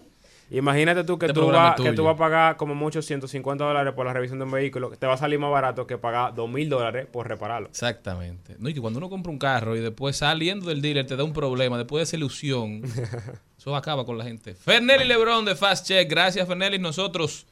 Imagínate 0.51 1.03
tú 1.03 1.17
que 1.17 1.25
Este 1.25 1.39
tú, 1.39 1.47
vas, 1.47 1.75
que 1.75 1.93
tú 1.93 2.03
vas 2.03 2.13
a 2.15 2.17
pagar 2.17 2.57
como 2.57 2.75
mucho 2.75 3.01
150 3.01 3.63
dólares 3.63 3.93
por 3.93 4.05
la 4.05 4.13
revisión 4.13 4.39
de 4.39 4.45
un 4.45 4.51
vehículo. 4.51 4.91
Te 4.91 5.07
va 5.07 5.13
a 5.13 5.17
salir 5.17 5.39
más 5.39 5.51
barato 5.51 5.87
que 5.87 5.97
pagar 5.97 6.35
2 6.35 6.49
mil 6.49 6.69
dólares 6.69 7.07
por 7.11 7.27
repararlo. 7.27 7.67
Exactamente. 7.67 8.55
No, 8.59 8.69
y 8.69 8.73
que 8.73 8.81
cuando 8.81 8.99
uno 8.99 9.09
compra 9.09 9.31
un 9.31 9.39
carro 9.39 9.75
y 9.75 9.79
después 9.79 10.17
saliendo 10.17 10.69
del 10.69 10.81
dealer 10.81 11.07
te 11.07 11.15
da 11.15 11.23
un 11.23 11.33
problema, 11.33 11.77
después 11.77 12.01
de 12.01 12.03
esa 12.03 12.15
ilusión, 12.15 12.83
eso 13.57 13.75
acaba 13.75 14.05
con 14.05 14.17
la 14.17 14.23
gente. 14.23 14.53
Fernelli 14.53 15.05
Lebron 15.05 15.45
de 15.45 15.55
Fast 15.55 15.87
Check. 15.87 16.09
Gracias, 16.09 16.47
Fernelli. 16.47 16.77
Nosotros 16.77 17.47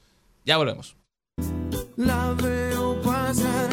ya 0.45 0.57
volvemos. 0.57 0.95
La 1.97 2.35
veo 2.41 3.01
pasar 3.01 3.72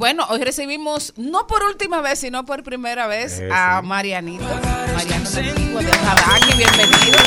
Bueno, 0.00 0.24
hoy 0.30 0.40
recibimos, 0.42 1.12
no 1.18 1.46
por 1.46 1.62
última 1.62 2.00
vez, 2.00 2.20
sino 2.20 2.46
por 2.46 2.62
primera 2.62 3.06
vez, 3.06 3.38
Eh, 3.38 3.50
a. 3.52 3.82
Marianito. 3.82 4.42
Mariano 4.94 5.28
Domingo 5.28 5.78
de 5.80 5.92
Jabaki, 5.92 6.56
bienvenido. 6.56 7.18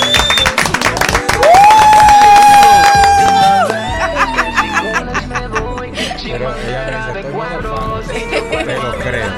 Pero 6.26 6.56
ella 6.56 7.08
dice, 7.08 7.20
estoy 7.20 7.34
muy 7.34 8.66
Te 8.66 8.76
lo 8.76 8.96
creo. 9.00 9.32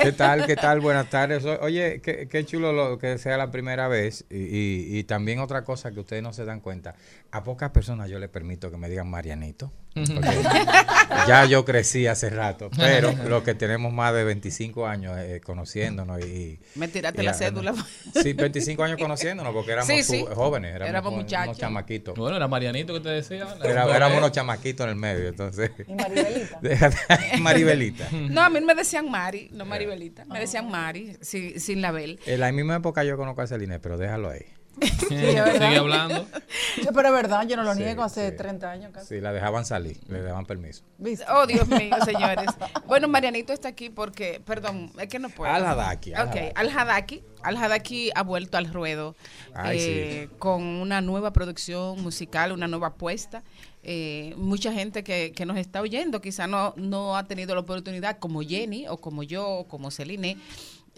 ¿Qué 0.02 0.12
tal? 0.12 0.46
¿Qué 0.46 0.56
tal? 0.56 0.80
Buenas 0.80 1.08
tardes. 1.08 1.44
Oye, 1.44 2.00
qué, 2.02 2.28
qué 2.28 2.44
chulo 2.44 2.72
lo 2.72 2.98
que 2.98 3.16
sea 3.18 3.36
la 3.36 3.50
primera 3.50 3.88
vez. 3.88 4.24
Y, 4.30 4.36
y- 4.38 4.98
y 4.98 5.04
también 5.04 5.38
otra 5.40 5.64
cosa 5.64 5.90
que 5.92 6.00
ustedes 6.00 6.22
no 6.22 6.32
se 6.32 6.44
dan 6.44 6.60
cuenta. 6.60 6.94
A 7.30 7.42
pocas 7.44 7.70
personas 7.70 8.08
yo 8.10 8.18
les 8.18 8.28
permito 8.28 8.70
que 8.70 8.76
me 8.76 8.88
digan 8.88 9.08
Marianito. 9.08 9.72
Ya 11.28 11.44
yo 11.44 11.64
crecí 11.64 12.06
hace 12.06 12.30
rato. 12.30 12.70
Pero 12.76 13.12
los 13.28 13.42
que 13.42 13.54
tenemos 13.54 13.92
más 13.92 14.14
de 14.14 14.24
25 14.24 14.86
años 14.86 15.16
eh, 15.18 15.40
conociéndonos 15.44 16.20
y... 16.24 16.58
Me 16.74 16.88
tiraste 16.88 17.22
y 17.22 17.24
la 17.24 17.34
cédula. 17.34 17.74
Sí, 18.22 18.32
25 18.32 18.82
años 18.82 18.98
conociéndonos 18.98 19.52
porque 19.52 19.72
éramos 19.72 19.88
Sí, 19.88 20.02
sí. 20.02 20.22
ju- 20.24 20.34
jóvenes. 20.34 20.70
Éramos, 20.74 20.88
Éramos 20.90 21.12
unos 21.12 21.24
muchachos. 21.24 21.58
chamaquitos. 21.58 22.14
Bueno, 22.16 22.36
era 22.36 22.48
Marianito 22.48 22.94
que 22.94 23.00
te 23.00 23.08
decía. 23.10 23.46
Era- 23.62 23.94
éramos 23.96 24.18
unos 24.18 24.32
chamaquitos 24.32 24.84
en 24.84 24.90
el 24.90 24.96
medio, 24.96 25.28
entonces. 25.28 25.70
Y 25.86 25.92
Maribelita. 25.94 26.58
Déjate- 26.62 27.38
Maribelita. 27.40 28.08
No, 28.12 28.42
a 28.42 28.50
mí 28.50 28.60
me 28.60 28.74
decían 28.74 29.10
Mari, 29.10 29.50
no 29.52 29.64
Maribelita. 29.64 30.24
Me 30.24 30.40
decían 30.40 30.70
Mari, 30.70 31.16
sin, 31.20 31.60
sin 31.60 31.80
la 31.82 31.90
Bel. 31.92 32.18
En 32.26 32.40
la 32.40 32.50
misma 32.52 32.76
época 32.76 33.04
yo 33.04 33.16
conozco 33.16 33.42
a 33.42 33.46
Celine, 33.46 33.78
pero 33.78 33.98
déjalo 33.98 34.30
ahí. 34.30 34.44
es 34.80 35.08
verdad. 35.10 35.52
Sigue 35.54 35.76
hablando. 35.78 36.26
Sí, 36.74 36.86
pero 36.94 37.08
es 37.08 37.14
verdad, 37.14 37.46
yo 37.46 37.56
no 37.56 37.62
lo 37.64 37.74
Sí, 37.74 37.80
niego 37.80 38.02
hace 38.02 38.30
sí. 38.30 38.36
30 38.36 38.70
años 38.70 38.90
casi. 38.92 39.06
Sí, 39.06 39.20
la 39.20 39.32
dejaban 39.32 39.64
salir, 39.64 39.98
le 40.08 40.22
daban 40.22 40.46
permiso. 40.46 40.82
¿Viste? 40.98 41.24
Oh, 41.32 41.46
Dios 41.46 41.66
mío, 41.68 41.94
señores. 42.04 42.46
Bueno, 42.86 43.08
Marianito 43.08 43.52
está 43.52 43.68
aquí 43.68 43.90
porque, 43.90 44.40
perdón, 44.44 44.92
es 44.98 45.08
que 45.08 45.18
no 45.18 45.28
puedo. 45.30 45.52
Al-Hadaki, 45.52 46.12
Ok, 46.12 46.18
Al-Hadaki. 46.18 46.52
Al-Hadaki. 46.54 47.24
Al-Hadaki 47.42 48.10
ha 48.14 48.22
vuelto 48.22 48.58
al 48.58 48.72
ruedo 48.72 49.16
Ay, 49.54 49.78
eh, 49.80 50.28
con 50.38 50.62
una 50.62 51.00
nueva 51.00 51.32
producción 51.32 52.00
musical, 52.02 52.52
una 52.52 52.68
nueva 52.68 52.88
apuesta. 52.88 53.42
Eh, 53.82 54.34
mucha 54.36 54.72
gente 54.72 55.02
que, 55.02 55.32
que 55.34 55.46
nos 55.46 55.56
está 55.56 55.80
oyendo 55.80 56.20
quizá 56.20 56.46
no, 56.46 56.74
no 56.76 57.16
ha 57.16 57.26
tenido 57.26 57.54
la 57.54 57.62
oportunidad, 57.62 58.18
como 58.18 58.42
Jenny 58.42 58.86
o 58.88 58.98
como 58.98 59.22
yo 59.22 59.48
o 59.48 59.68
como 59.68 59.90
Celine, 59.90 60.36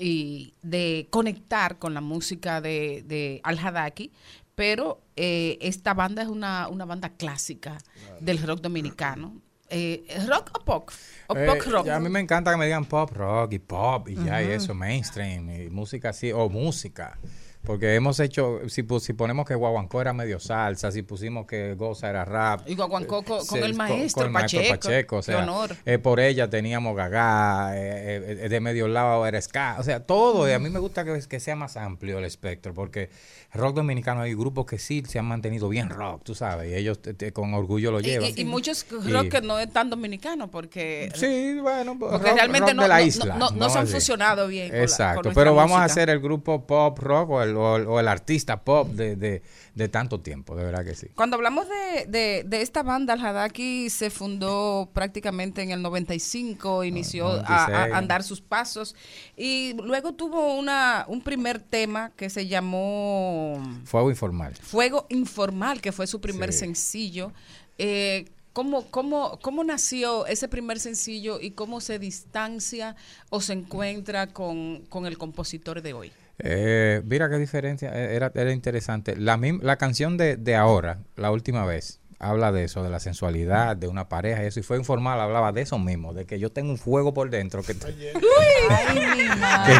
y 0.02 0.54
de 0.62 1.06
conectar 1.10 1.78
con 1.78 1.94
la 1.94 2.00
música 2.00 2.60
de, 2.60 3.04
de 3.06 3.40
Al-Hadaki, 3.44 4.10
pero 4.54 5.00
eh, 5.16 5.58
esta 5.60 5.94
banda 5.94 6.22
es 6.22 6.28
una, 6.28 6.68
una 6.68 6.84
banda 6.84 7.10
clásica 7.10 7.78
del 8.20 8.42
rock 8.42 8.60
dominicano. 8.60 9.40
Eh, 9.70 10.04
¿Rock 10.28 10.50
o 10.60 10.64
pop? 10.64 10.90
¿O 11.28 11.36
Eh, 11.36 11.46
pop 11.46 11.58
rock? 11.72 11.86
ya 11.86 11.96
a 11.96 12.00
mí 12.00 12.08
me 12.10 12.20
encanta 12.20 12.50
que 12.50 12.58
me 12.58 12.66
digan 12.66 12.84
pop 12.84 13.10
rock 13.12 13.52
y 13.54 13.58
pop 13.58 14.08
y 14.08 14.16
ya 14.16 14.42
y 14.42 14.48
eso, 14.50 14.74
mainstream 14.74 15.48
y 15.48 15.70
música 15.70 16.10
así, 16.10 16.30
o 16.32 16.48
música. 16.50 17.16
Porque 17.64 17.94
hemos 17.94 18.18
hecho, 18.18 18.58
si, 18.68 18.82
pu- 18.82 18.98
si 18.98 19.12
ponemos 19.12 19.46
que 19.46 19.54
Guaguancó 19.54 20.00
era 20.00 20.12
medio 20.12 20.40
salsa, 20.40 20.90
si 20.90 21.02
pusimos 21.02 21.46
que 21.46 21.74
Goza 21.74 22.10
era 22.10 22.24
rap. 22.24 22.68
Y 22.68 22.74
Guaguancó 22.74 23.22
con, 23.22 23.38
el 23.62 23.74
maestro, 23.74 24.22
con 24.22 24.26
el 24.26 24.32
maestro 24.32 24.58
Pacheco. 24.60 24.80
Pacheco, 24.80 25.16
o 25.16 25.20
Qué 25.20 25.24
sea, 25.26 25.38
honor. 25.44 25.76
eh, 25.86 25.98
por 25.98 26.18
ella 26.18 26.50
teníamos 26.50 26.96
Gagá, 26.96 27.76
eh, 27.76 28.38
eh, 28.44 28.48
de 28.48 28.60
medio 28.60 28.88
lado 28.88 29.24
era 29.28 29.40
ska, 29.40 29.76
o 29.78 29.84
sea, 29.84 30.00
todo. 30.00 30.48
Y 30.48 30.52
a 30.52 30.58
mí 30.58 30.70
me 30.70 30.80
gusta 30.80 31.04
que, 31.04 31.20
que 31.28 31.38
sea 31.38 31.54
más 31.54 31.76
amplio 31.76 32.18
el 32.18 32.24
espectro, 32.24 32.74
porque 32.74 33.10
rock 33.54 33.76
dominicano 33.76 34.22
hay 34.22 34.34
grupos 34.34 34.66
que 34.66 34.78
sí 34.78 35.04
se 35.06 35.20
han 35.20 35.26
mantenido 35.26 35.68
bien 35.68 35.88
rock, 35.88 36.22
tú 36.24 36.34
sabes, 36.34 36.68
y 36.68 36.74
ellos 36.74 37.00
te- 37.00 37.14
te- 37.14 37.32
con 37.32 37.54
orgullo 37.54 37.92
lo 37.92 38.00
llevan. 38.00 38.30
y- 38.34 38.40
y 38.40 38.44
muchos 38.44 38.84
Y- 38.90 39.12
rock 39.12 39.28
que 39.28 39.40
no 39.40 39.60
es 39.60 39.72
tan 39.72 39.88
dominicano 39.88 40.50
porque 40.50 41.12
Sí, 41.14 41.58
bueno, 41.60 41.96
pues, 41.96 42.10
porque 42.10 42.28
rock- 42.28 42.36
realmente 42.38 42.70
rock 42.72 42.76
no, 42.76 42.82
de 42.82 42.88
la 42.88 42.98
no- 42.98 43.04
isla, 43.04 43.34
no- 43.36 43.50
no 43.50 43.58
vamos 43.58 43.72
se 43.72 43.78
han 43.78 43.82
a 43.82 43.84
decir. 43.86 44.00
fusionado 44.00 44.48
bien 44.48 44.68
con 44.70 44.78
la- 44.78 44.80
con 44.80 44.90
Exacto, 44.90 45.30
pero 45.32 45.54
vamos 45.54 45.78
a 45.78 45.84
hacer 45.84 46.10
el 46.10 46.18
grupo 46.18 46.66
pop 46.66 46.98
rock 46.98 47.30
o 47.30 47.42
el, 47.42 47.51
o 47.56 47.76
el- 47.76 47.86
o 47.86 48.00
el 48.00 48.08
artista 48.08 48.62
pop 48.62 48.88
de, 48.88 49.16
de- 49.16 49.42
de 49.74 49.88
tanto 49.88 50.20
tiempo, 50.20 50.54
de 50.54 50.64
verdad 50.64 50.84
que 50.84 50.94
sí. 50.94 51.06
Cuando 51.14 51.36
hablamos 51.36 51.66
de, 51.68 52.06
de- 52.06 52.44
de 52.46 52.62
esta 52.62 52.82
banda, 52.82 53.14
el 53.14 53.24
Hadaki 53.24 53.88
se 53.90 54.10
fundó 54.10 54.90
prácticamente 54.92 55.62
en 55.62 55.70
el 55.70 55.80
95, 55.82 56.84
inició 56.84 57.28
a- 57.28 57.40
a, 57.40 57.68
96. 57.68 57.94
andar 57.94 58.22
sus 58.22 58.40
pasos 58.40 58.94
y 59.36 59.74
luego 59.82 60.12
tuvo 60.12 60.54
una, 60.54 61.04
un 61.08 61.20
primer 61.22 61.58
tema 61.60 62.10
que 62.16 62.28
se 62.30 62.46
llamó 62.46 63.60
Fuego 63.84 64.10
informal. 64.10 64.54
Fuego 64.60 65.06
Informal, 65.08 65.80
que 65.80 65.92
fue 65.92 66.06
su 66.06 66.20
primer 66.20 66.52
Sí. 66.52 66.60
sencillo. 66.60 67.32
Eh, 67.78 68.26
¿cómo, 68.52 68.86
cómo, 68.90 69.38
¿Cómo 69.40 69.64
nació 69.64 70.26
ese 70.26 70.48
primer 70.48 70.78
sencillo 70.80 71.40
y 71.40 71.52
cómo 71.52 71.80
se 71.80 71.98
distancia 71.98 72.96
o 73.30 73.40
se 73.40 73.54
encuentra 73.54 74.26
con, 74.28 74.82
con 74.88 75.06
el 75.06 75.16
compositor 75.18 75.80
de 75.82 75.94
hoy? 75.94 76.12
Eh, 76.38 77.02
mira 77.06 77.30
qué 77.30 77.38
diferencia, 77.38 77.90
eh, 77.94 78.16
era, 78.16 78.32
era 78.34 78.52
interesante. 78.52 79.16
La, 79.16 79.38
la 79.62 79.76
canción 79.78 80.16
de, 80.18 80.36
de 80.36 80.56
ahora, 80.56 81.00
la 81.16 81.30
última 81.30 81.64
vez, 81.66 82.01
habla 82.22 82.52
de 82.52 82.64
eso, 82.64 82.82
de 82.82 82.88
la 82.90 83.00
sensualidad, 83.00 83.76
de 83.76 83.88
una 83.88 84.08
pareja 84.08 84.42
y 84.42 84.46
eso. 84.46 84.60
Y 84.60 84.62
fue 84.62 84.76
informal, 84.78 85.20
hablaba 85.20 85.52
de 85.52 85.62
eso 85.62 85.78
mismo, 85.78 86.14
de 86.14 86.24
que 86.24 86.38
yo 86.38 86.50
tengo 86.50 86.70
un 86.70 86.78
fuego 86.78 87.12
por 87.12 87.28
dentro. 87.30 87.62
Que, 87.62 87.74
que, 87.74 87.84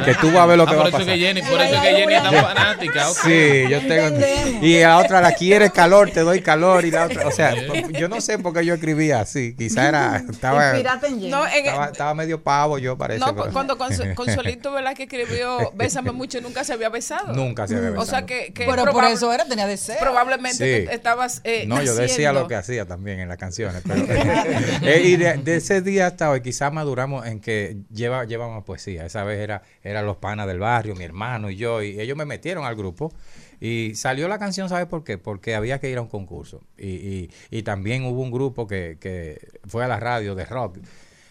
que 0.05 0.14
tú 0.20 0.28
vas 0.32 0.43
a 0.43 0.47
ver 0.47 0.59
lo 0.59 0.64
Ah, 0.64 0.66
que 0.66 0.73
por 0.74 0.81
va 0.81 0.85
a 0.85 0.89
eso 0.89 0.98
pasar. 0.98 1.14
que 1.14 1.20
Jenny, 1.20 1.43
por 1.43 1.60
eso 1.60 1.82
que 1.82 1.89
Jenny 1.89 2.14
es 2.14 2.23
tan 2.23 2.35
fanática. 2.35 3.10
ok. 3.10 3.16
Sí, 3.24 3.64
yo 3.69 3.81
tengo. 3.86 4.19
Y 4.62 4.81
la 4.81 4.98
otra 4.98 5.20
la 5.20 5.32
quiere 5.32 5.70
calor, 5.70 6.10
te 6.10 6.20
doy 6.20 6.40
calor. 6.43 6.85
Y 6.85 6.90
la 6.90 7.06
otra, 7.06 7.27
o 7.27 7.31
sea, 7.31 7.55
yo 7.90 8.09
no 8.09 8.20
sé 8.20 8.39
por 8.39 8.52
qué 8.55 8.64
yo 8.64 8.74
escribía 8.74 9.20
así. 9.20 9.55
Quizá 9.56 9.89
era. 9.89 10.23
Estaba, 10.31 10.77
en 10.78 10.85
Jenny. 11.01 11.28
No, 11.28 11.47
en- 11.47 11.66
estaba, 11.66 11.86
estaba 11.86 12.14
medio 12.14 12.43
pavo, 12.43 12.78
yo 12.78 12.97
parece. 12.98 13.20
No, 13.20 13.35
pero- 13.35 13.52
cuando 13.52 13.78
Consu- 13.78 14.14
Consuelito, 14.14 14.73
¿verdad? 14.73 14.94
Que 14.94 15.05
escribió 15.05 15.73
Bésame 15.74 16.12
mucho, 16.12 16.40
nunca 16.40 16.64
se 16.64 16.73
había 16.73 16.89
besado. 16.89 17.32
Nunca 17.32 17.66
se 17.69 17.77
había 17.77 17.90
O 17.90 18.05
sea 18.05 18.23
besado. 18.23 18.27
que, 18.27 18.52
que 18.52 18.66
Pero 18.66 18.86
por 18.93 19.05
eso 19.05 19.32
era, 19.32 19.44
tenía 19.44 19.66
deseo. 19.66 19.97
Probablemente 20.01 20.81
Sí. 20.81 20.86
tú 20.86 20.90
estabas. 20.93 21.40
eh, 21.44 21.64
No, 21.66 21.82
yo 21.82 21.94
decía 21.94 22.31
lo 22.32 22.48
que 22.48 22.54
hacía 22.54 22.86
también 22.86 23.20
en 23.20 23.28
las 23.28 23.36
canciones. 23.38 23.82
pero- 23.86 24.04
Eh, 24.82 25.02
y 25.04 25.16
de, 25.16 25.36
de 25.38 25.56
ese 25.56 25.80
día 25.82 26.06
hasta 26.09 26.30
hoy, 26.30 26.40
quizás 26.40 26.72
maduramos 26.72 27.26
en 27.26 27.40
que 27.40 27.76
lleva, 27.92 28.24
llevamos 28.24 28.64
poesía. 28.64 29.06
Esa 29.06 29.24
vez 29.24 29.38
era, 29.40 29.62
eran 29.82 30.06
los 30.06 30.16
panas 30.16 30.46
del 30.46 30.59
barrio, 30.59 30.94
mi 30.94 31.04
hermano 31.04 31.50
y 31.50 31.56
yo, 31.56 31.82
y 31.82 32.00
ellos 32.00 32.16
me 32.16 32.24
metieron 32.24 32.64
al 32.64 32.74
grupo. 32.76 33.12
Y 33.60 33.94
salió 33.94 34.26
la 34.26 34.38
canción, 34.40 34.68
¿sabes 34.68 34.86
por 34.86 35.04
qué? 35.04 35.18
Porque 35.18 35.54
había 35.54 35.78
que 35.78 35.88
ir 35.88 35.98
a 35.98 36.00
un 36.02 36.09
concurso. 36.09 36.60
Y, 36.76 36.88
y, 36.88 37.30
y 37.50 37.62
también 37.62 38.04
hubo 38.04 38.20
un 38.20 38.32
grupo 38.32 38.66
que, 38.66 38.96
que 39.00 39.38
fue 39.68 39.84
a 39.84 39.88
la 39.88 40.00
radio 40.00 40.34
de 40.34 40.44
rock. 40.44 40.78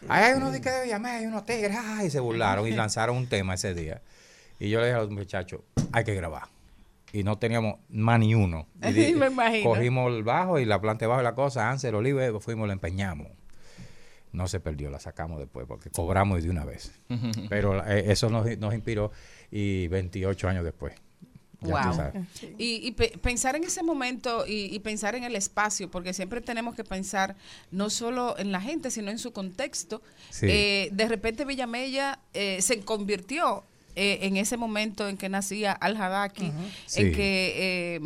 Ahí 0.07 0.23
hay 0.31 0.33
unos 0.35 0.53
de 0.53 0.61
Villamé, 0.83 1.09
hay 1.09 1.25
unos 1.25 1.45
tigres, 1.45 1.75
y 2.05 2.09
se 2.09 2.19
burlaron 2.21 2.67
y 2.67 2.71
lanzaron 2.75 3.17
un 3.17 3.27
tema 3.27 3.55
ese 3.55 3.73
día. 3.73 4.01
Y 4.59 4.69
yo 4.69 4.79
le 4.79 4.85
dije 4.87 4.95
a 4.97 5.01
los 5.01 5.11
muchachos, 5.11 5.61
hay 5.91 6.03
que 6.05 6.15
grabar. 6.15 6.43
Y 7.13 7.23
no 7.23 7.37
teníamos 7.37 7.75
más 7.89 8.19
ni 8.19 8.35
uno. 8.35 8.67
Y 8.89 9.13
Me 9.13 9.27
imagino. 9.27 9.69
Cogimos 9.69 10.11
el 10.13 10.23
bajo 10.23 10.59
y 10.59 10.65
la 10.65 10.79
planta 10.79 11.05
de 11.05 11.07
bajo 11.07 11.21
y 11.21 11.23
la 11.25 11.35
cosa, 11.35 11.69
Ansel 11.69 11.95
Olive, 11.95 12.39
fuimos, 12.39 12.67
la 12.67 12.73
empeñamos. 12.73 13.27
No 14.31 14.47
se 14.47 14.61
perdió, 14.61 14.89
la 14.89 14.99
sacamos 14.99 15.39
después 15.39 15.65
porque 15.67 15.89
cobramos 15.89 16.41
de 16.43 16.49
una 16.49 16.63
vez. 16.63 16.93
Pero 17.49 17.85
eh, 17.85 18.11
eso 18.11 18.29
nos, 18.29 18.45
nos 18.57 18.73
inspiró 18.73 19.11
y 19.51 19.87
28 19.89 20.47
años 20.47 20.63
después. 20.63 20.93
Wow. 21.59 22.25
Y, 22.57 22.87
y 22.87 22.91
pe- 22.93 23.13
pensar 23.21 23.55
en 23.55 23.63
ese 23.63 23.83
momento 23.83 24.47
y, 24.47 24.73
y 24.73 24.79
pensar 24.79 25.13
en 25.13 25.23
el 25.25 25.35
espacio, 25.35 25.91
porque 25.91 26.11
siempre 26.11 26.41
tenemos 26.41 26.73
que 26.73 26.83
pensar 26.83 27.35
no 27.69 27.91
solo 27.91 28.35
en 28.39 28.51
la 28.51 28.59
gente, 28.61 28.89
sino 28.89 29.11
en 29.11 29.19
su 29.19 29.31
contexto. 29.31 30.01
Sí. 30.31 30.47
Eh, 30.49 30.89
de 30.91 31.07
repente 31.07 31.45
Villamella 31.45 32.17
eh, 32.33 32.63
se 32.63 32.79
convirtió 32.79 33.63
eh, 33.95 34.19
en 34.23 34.37
ese 34.37 34.57
momento 34.57 35.07
en 35.07 35.17
que 35.17 35.29
nacía 35.29 35.71
Al 35.71 35.97
Hadaki, 35.97 36.45
en 36.45 36.53
Sí. 36.85 37.11
que 37.11 37.53
eh, 37.95 37.99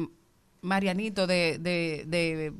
Marianito 0.61 1.27
de, 1.27 1.57
de, 1.59 2.03
de 2.07 2.53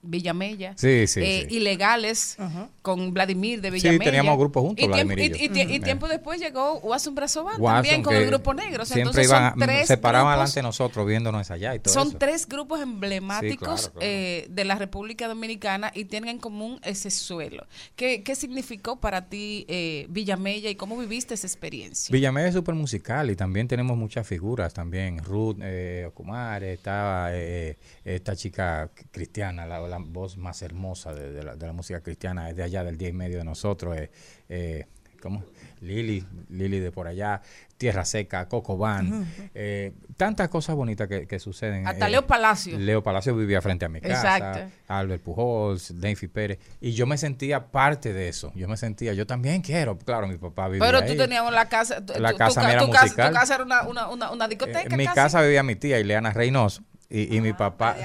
Villamella, 0.00 0.74
Sí, 0.76 1.06
sí, 1.08 1.20
eh, 1.22 1.46
sí. 1.48 1.56
ilegales 1.56 2.36
con 2.82 3.12
Vladimir 3.12 3.60
de 3.60 3.68
Sí, 3.68 3.74
Villamella. 3.74 4.04
teníamos 4.04 4.38
grupos 4.38 4.62
juntos, 4.62 4.84
Y, 4.84 4.88
tiempo, 4.92 5.14
Vladimir 5.14 5.36
y 5.40 5.80
tiempo 5.80 6.08
después 6.08 6.40
llegó 6.40 6.78
Watson, 6.78 7.14
también 7.16 8.02
con 8.02 8.14
el 8.14 8.26
grupo 8.26 8.54
negro. 8.54 8.84
O 8.84 8.86
sea, 8.86 8.94
siempre 8.94 9.22
entonces 9.22 9.24
iban, 9.28 9.52
son 9.52 9.62
a- 9.62 9.66
tres 9.66 9.86
se 9.88 9.96
paraban 9.96 10.26
grupos- 10.34 10.38
delante 10.38 10.58
de 10.58 10.62
nosotros 10.62 11.06
viéndonos 11.06 11.50
allá 11.50 11.74
y 11.74 11.80
todo 11.80 11.92
son 11.94 12.08
eso. 12.08 12.18
tres 12.18 12.46
grupos 12.48 12.80
emblemáticos 12.80 13.80
Sí, 13.80 13.86
claro, 13.86 13.92
claro. 13.98 13.98
eh, 14.02 14.46
de 14.50 14.64
la 14.64 14.74
República 14.76 15.26
Dominicana 15.28 15.90
y 15.94 16.04
tienen 16.04 16.30
en 16.30 16.38
común 16.38 16.80
ese 16.84 17.10
suelo. 17.10 17.66
¿Qué, 17.96 18.22
qué 18.22 18.34
significó 18.36 19.00
para 19.00 19.28
ti 19.28 19.66
eh, 19.68 20.06
Villamella 20.10 20.70
y 20.70 20.76
cómo 20.76 20.96
viviste 20.96 21.34
esa 21.34 21.46
experiencia? 21.46 22.12
Villamé 22.12 22.46
es 22.46 22.54
súper 22.54 22.74
musical 22.76 23.30
y 23.30 23.36
también 23.36 23.66
tenemos 23.68 23.96
muchas 23.96 24.26
figuras 24.26 24.72
también. 24.72 25.18
Ruth 25.24 25.56
eh, 25.60 26.04
Ocumar, 26.08 26.62
estaba 26.62 27.30
eh, 27.32 27.76
esta 28.04 28.36
chica 28.36 28.90
cristiana, 29.10 29.66
la, 29.66 29.87
la 29.88 29.98
voz 29.98 30.36
más 30.36 30.62
hermosa 30.62 31.12
de, 31.14 31.32
de 31.32 31.42
la, 31.42 31.56
de 31.56 31.66
la 31.66 31.72
música 31.72 32.00
cristiana, 32.00 32.48
es 32.50 32.56
de 32.56 32.62
allá 32.62 32.84
del 32.84 32.96
día 32.98 33.08
y 33.08 33.12
medio 33.12 33.38
de 33.38 33.44
nosotros. 33.44 33.96
Eh, 33.96 34.10
eh, 34.48 34.86
¿Cómo? 35.20 35.42
Lili, 35.80 36.24
Lili 36.48 36.78
de 36.78 36.92
por 36.92 37.08
allá, 37.08 37.42
Tierra 37.76 38.04
Seca, 38.04 38.46
Coco 38.48 38.76
Van, 38.76 39.12
Ujú. 39.22 39.26
eh, 39.52 39.92
tantas 40.16 40.48
cosas 40.48 40.76
bonitas 40.76 41.08
que, 41.08 41.26
que 41.26 41.40
suceden. 41.40 41.88
Hasta 41.88 42.06
eh, 42.06 42.10
Leo 42.10 42.24
Palacio. 42.24 42.78
Leo 42.78 43.02
Palacio 43.02 43.34
vivía 43.34 43.60
frente 43.60 43.84
a 43.84 43.88
mi 43.88 44.00
casa, 44.00 44.36
Exacto. 44.38 44.72
Albert 44.86 45.22
Pujols, 45.24 46.00
Denfi 46.00 46.28
Pérez, 46.28 46.60
y 46.80 46.92
yo 46.92 47.06
me 47.06 47.18
sentía 47.18 47.66
parte 47.66 48.12
de 48.12 48.28
eso. 48.28 48.52
Yo 48.54 48.68
me 48.68 48.76
sentía, 48.76 49.12
yo 49.12 49.26
también 49.26 49.60
quiero, 49.60 49.98
claro, 49.98 50.28
mi 50.28 50.38
papá 50.38 50.68
vivía 50.68 50.86
Pero 50.86 50.98
ahí. 50.98 51.10
tú 51.10 51.16
tenías 51.16 51.50
la 51.52 51.68
casa. 51.68 52.04
tu- 52.04 52.12
La 52.20 52.30
tu- 52.30 52.36
casa 52.38 52.60
tu, 52.60 52.66
mía 52.66 52.76
era 52.76 52.84
tu 52.86 52.90
casa, 52.92 53.04
musical. 53.06 53.28
tu 53.32 53.34
casa 53.34 53.54
era 53.56 53.64
una, 53.64 53.82
una, 53.88 54.08
una, 54.08 54.30
una 54.30 54.46
discoteca. 54.48 54.82
En 54.82 54.96
mi 54.96 55.04
casi. 55.04 55.16
casa 55.16 55.42
vivía 55.42 55.64
mi 55.64 55.74
tía 55.74 55.98
Ileana 55.98 56.32
Reynoso 56.32 56.82
y, 57.10 57.36
y 57.36 57.40
mi 57.40 57.52
papá. 57.54 57.96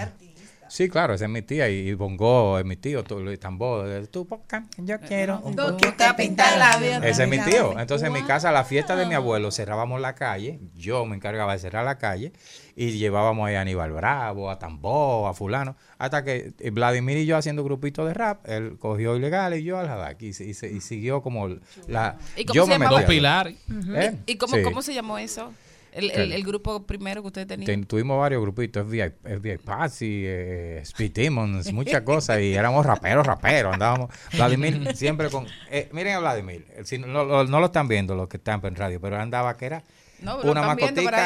Sí, 0.73 0.89
claro, 0.89 1.13
esa 1.13 1.25
es 1.25 1.29
mi 1.29 1.43
tía 1.43 1.69
y, 1.69 1.87
y 1.89 1.93
Bongo 1.93 2.57
es 2.57 2.65
mi 2.65 2.75
tío, 2.77 3.03
tu- 3.03 3.19
Luis 3.19 3.39
Tambor, 3.39 3.87
eh, 3.87 4.07
tu 4.07 4.25
boca, 4.25 4.65
yo 4.77 4.99
quiero 5.01 5.39
un 5.43 5.55
Boquita 5.55 6.15
pinta 6.15 6.57
labios. 6.57 7.03
ese 7.03 7.23
es 7.25 7.29
mi 7.29 7.37
tío. 7.37 7.79
Entonces 7.79 8.07
en 8.07 8.13
mi 8.13 8.23
casa, 8.23 8.51
la 8.51 8.63
fiesta 8.63 8.95
de 8.95 9.05
mi 9.05 9.13
abuelo, 9.13 9.51
cerrábamos 9.51 10.01
la 10.01 10.15
calle. 10.15 10.59
Yo 10.73 11.05
me 11.05 11.15
encargaba 11.15 11.53
de 11.53 11.59
cerrar 11.59 11.85
la 11.85 11.99
calle 11.99 12.33
y 12.75 12.89
llevábamos 12.97 13.47
ahí 13.47 13.53
a 13.53 13.61
Aníbal 13.61 13.91
Bravo, 13.91 14.49
a 14.49 14.57
Tambó, 14.57 15.27
a 15.27 15.35
Fulano. 15.35 15.75
Hasta 15.99 16.23
que 16.23 16.53
eh, 16.59 16.69
Vladimir 16.71 17.17
y 17.17 17.27
yo 17.27 17.37
haciendo 17.37 17.63
grupito 17.63 18.03
de 18.07 18.15
rap, 18.15 18.49
él 18.49 18.77
cogió 18.79 19.15
ilegal 19.15 19.53
y 19.53 19.63
yo 19.63 19.77
al 19.77 19.87
Hadaki. 19.87 20.29
Y, 20.29 20.33
se- 20.33 20.45
y 20.45 20.55
se- 20.55 20.71
y 20.71 20.81
siguió 20.81 21.21
como 21.21 21.49
la. 21.87 22.17
¿Y 22.35 22.45
cómo 22.45 22.55
yo 22.55 22.65
se 22.65 22.79
me 22.79 22.87
pilares. 23.05 23.57
¿Eh? 23.95 24.17
¿Y 24.25 24.37
cómo, 24.37 24.55
Sí. 24.55 24.63
cómo 24.63 24.81
se 24.81 24.95
llamó 24.95 25.19
eso? 25.19 25.53
El, 25.93 26.09
el, 26.11 26.31
el 26.31 26.43
grupo 26.43 26.85
primero 26.85 27.21
que 27.21 27.27
usted 27.27 27.47
tenía. 27.47 27.65
Ten- 27.65 27.85
tuvimos 27.85 28.19
varios 28.19 28.41
grupitos, 28.41 28.85
FBI, 28.87 29.11
FBI 29.23 29.57
Patsy, 29.57 30.23
eh, 30.25 30.79
Speed 30.83 31.11
Demons, 31.13 31.71
muchas 31.71 32.01
cosas, 32.03 32.39
y 32.41 32.53
éramos 32.53 32.85
raperos, 32.85 33.25
raperos, 33.25 33.73
andábamos. 33.73 34.09
Vladimir 34.33 34.95
siempre 34.95 35.29
con. 35.29 35.45
eh, 35.69 35.89
miren 35.91 36.15
a 36.15 36.19
Vladimir, 36.19 36.65
si 36.83 36.97
no, 36.97 37.07
no- 37.07 37.43
no 37.43 37.59
lo 37.59 37.65
están 37.67 37.87
viendo 37.87 38.15
los 38.15 38.27
que 38.27 38.37
están 38.37 38.59
en 38.65 38.75
radio, 38.75 38.99
pero 38.99 39.19
andaba 39.19 39.55
que 39.55 39.65
era 39.67 39.83
No, 40.21 40.39
una 40.41 40.61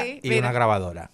ahí, 0.02 0.20
y 0.22 0.30
mira. 0.30 0.42
una 0.42 0.52
grabadora. 0.52 1.12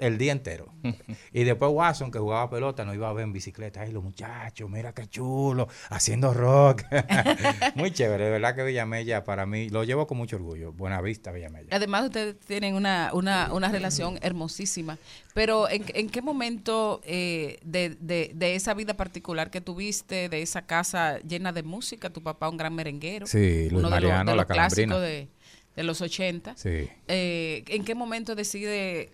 El 0.00 0.18
día 0.18 0.32
entero. 0.32 0.72
y 1.32 1.44
después 1.44 1.70
Watson, 1.72 2.10
que 2.10 2.18
jugaba 2.18 2.48
pelota, 2.50 2.84
nos 2.84 2.94
iba 2.94 3.08
a 3.08 3.12
ver 3.12 3.24
en 3.24 3.32
bicicleta. 3.32 3.82
Ay, 3.82 3.92
los 3.92 4.02
muchachos, 4.02 4.68
mira 4.70 4.92
qué 4.92 5.06
chulo, 5.06 5.68
haciendo 5.90 6.32
rock. 6.32 6.82
Muy 7.74 7.90
chévere, 7.90 8.24
de 8.24 8.30
verdad 8.30 8.54
que 8.54 8.62
Villamella 8.64 9.24
para 9.24 9.46
mí, 9.46 9.68
lo 9.68 9.84
llevo 9.84 10.06
con 10.06 10.18
mucho 10.18 10.36
orgullo. 10.36 10.72
Buena 10.72 11.00
vista, 11.00 11.32
Villamella. 11.32 11.68
Además, 11.70 12.04
ustedes 12.06 12.38
tienen 12.40 12.74
una, 12.74 13.10
una, 13.12 13.52
una 13.52 13.68
relación 13.70 14.18
hermosísima. 14.22 14.98
Pero, 15.34 15.68
¿en, 15.68 15.84
en 15.94 16.08
qué 16.08 16.22
momento 16.22 17.00
eh, 17.04 17.58
de, 17.62 17.90
de, 18.00 18.30
de 18.34 18.54
esa 18.54 18.72
vida 18.74 18.94
particular 18.96 19.50
que 19.50 19.60
tuviste, 19.60 20.28
de 20.28 20.42
esa 20.42 20.66
casa 20.66 21.18
llena 21.20 21.52
de 21.52 21.62
música, 21.62 22.10
tu 22.10 22.22
papá 22.22 22.48
un 22.48 22.56
gran 22.56 22.74
merenguero? 22.74 23.26
Sí, 23.26 23.68
Luis 23.68 23.72
uno 23.84 23.90
de 23.90 24.00
los- 24.00 24.10
Mariano, 24.10 24.30
de 24.30 24.36
la 24.36 24.42
los 24.42 24.46
clásicos 24.52 24.86
Calambrina. 24.86 24.98
de, 25.00 25.28
de 25.76 25.82
los 25.82 26.00
80. 26.00 26.56
Sí. 26.56 26.88
Eh, 27.08 27.64
¿En 27.68 27.84
qué 27.84 27.94
momento 27.94 28.34
decide 28.34 29.10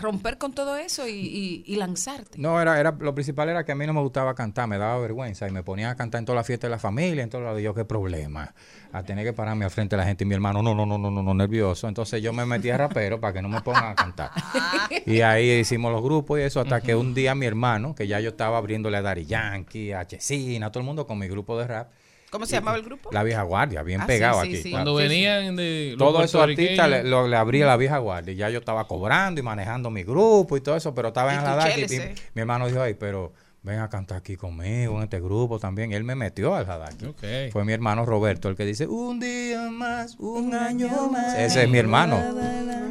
romper 0.00 0.38
con 0.38 0.52
todo 0.52 0.76
eso 0.76 1.06
y, 1.06 1.12
y- 1.12 1.64
y 1.66 1.76
lanzarte? 1.76 2.38
No, 2.38 2.60
era, 2.60 2.78
era, 2.80 2.92
lo 2.98 3.14
principal 3.14 3.48
era 3.48 3.64
que 3.64 3.72
a 3.72 3.74
mí 3.74 3.86
no 3.86 3.92
me 3.92 4.00
gustaba 4.00 4.34
cantar, 4.34 4.66
me 4.68 4.78
daba 4.78 4.98
vergüenza 4.98 5.46
y 5.48 5.50
me 5.50 5.62
ponía 5.62 5.90
a 5.90 5.96
cantar 5.96 6.20
en 6.20 6.24
todas 6.24 6.36
las 6.38 6.46
fiestas 6.46 6.68
de 6.68 6.72
la 6.72 6.78
familia, 6.78 7.22
en 7.22 7.30
todos 7.30 7.44
lados. 7.44 7.60
Yo, 7.62 7.74
qué 7.74 7.84
problema. 7.84 8.54
A 8.92 9.02
tener 9.02 9.24
que 9.24 9.32
pararme 9.32 9.64
al 9.64 9.70
frente 9.70 9.96
de 9.96 10.02
la 10.02 10.06
gente 10.06 10.24
y 10.24 10.26
mi 10.26 10.34
hermano, 10.34 10.62
no, 10.62 10.74
no, 10.74 10.84
no, 10.86 10.98
no, 10.98 11.10
no, 11.10 11.22
no, 11.22 11.34
nervioso. 11.34 11.88
Entonces 11.88 12.22
yo 12.22 12.32
me 12.32 12.44
metí 12.44 12.68
a 12.70 12.76
rapero 12.76 13.20
para 13.20 13.32
que 13.32 13.42
no 13.42 13.48
me 13.48 13.60
pongan 13.62 13.84
a 13.92 13.94
cantar. 13.94 14.30
Y 15.06 15.20
ahí 15.22 15.50
hicimos 15.52 15.90
los 15.92 16.02
grupos 16.02 16.38
y 16.38 16.42
eso, 16.42 16.60
hasta 16.60 16.80
que 16.80 16.94
un 16.94 17.14
día 17.14 17.34
mi 17.34 17.46
hermano, 17.46 17.94
que 17.94 18.06
ya 18.06 18.20
yo 18.20 18.28
estaba 18.30 18.58
abriéndole 18.58 18.98
a 18.98 19.02
Dari 19.02 19.24
Yankee, 19.26 19.92
a 19.92 20.06
Chesina, 20.06 20.66
a 20.66 20.70
todo 20.70 20.80
el 20.80 20.86
mundo 20.86 21.06
con 21.06 21.18
mi 21.18 21.26
grupo 21.28 21.58
de 21.58 21.66
rap. 21.66 21.90
¿Cómo 22.32 22.46
se 22.46 22.54
llamaba 22.56 22.78
el 22.78 22.82
grupo? 22.82 23.10
La 23.12 23.22
vieja 23.22 23.42
guardia, 23.42 23.82
bien 23.82 24.00
Ah, 24.00 24.06
pegado 24.06 24.40
sí, 24.40 24.46
sí, 24.48 24.52
aquí. 24.54 24.62
sí. 24.62 24.70
Cuando 24.70 24.94
venían 24.94 25.54
de 25.54 25.90
los 25.90 25.98
Todos 25.98 26.24
esos 26.24 26.42
artistas 26.42 26.88
le, 26.88 27.04
lo- 27.04 27.28
le 27.28 27.36
abrí 27.36 27.60
a 27.60 27.66
la 27.66 27.76
vieja 27.76 27.98
guardia. 27.98 28.32
y 28.32 28.36
Ya 28.36 28.48
yo 28.48 28.58
estaba 28.58 28.86
cobrando 28.88 29.38
y 29.38 29.44
manejando 29.44 29.90
mi 29.90 30.02
grupo 30.02 30.56
y 30.56 30.62
todo 30.62 30.74
eso, 30.74 30.94
pero 30.94 31.08
estaba 31.08 31.34
Y 31.34 31.36
en 31.36 31.44
la 31.44 31.54
edad. 31.54 31.76
Y, 31.76 31.94
eh. 31.94 32.14
mi 32.34 32.40
hermano 32.40 32.66
dijo, 32.68 32.80
ay, 32.80 32.94
pero 32.94 33.34
ven 33.64 33.78
a 33.78 33.88
cantar 33.88 34.18
aquí 34.18 34.36
conmigo 34.36 34.96
en 34.96 35.04
este 35.04 35.20
grupo 35.20 35.58
también. 35.60 35.92
Él 35.92 36.02
me 36.02 36.14
metió 36.16 36.54
al 36.54 36.68
Hadaki. 36.68 37.06
Ok. 37.06 37.22
Fue 37.52 37.64
mi 37.64 37.72
hermano 37.72 38.04
Roberto 38.04 38.48
el 38.48 38.56
que 38.56 38.64
dice, 38.64 38.88
un 38.88 39.20
día 39.20 39.70
más, 39.70 40.16
un 40.18 40.52
año 40.54 40.88
más. 41.10 41.38
Ese 41.38 41.62
es 41.62 41.68
mi 41.68 41.78
hermano. 41.78 42.18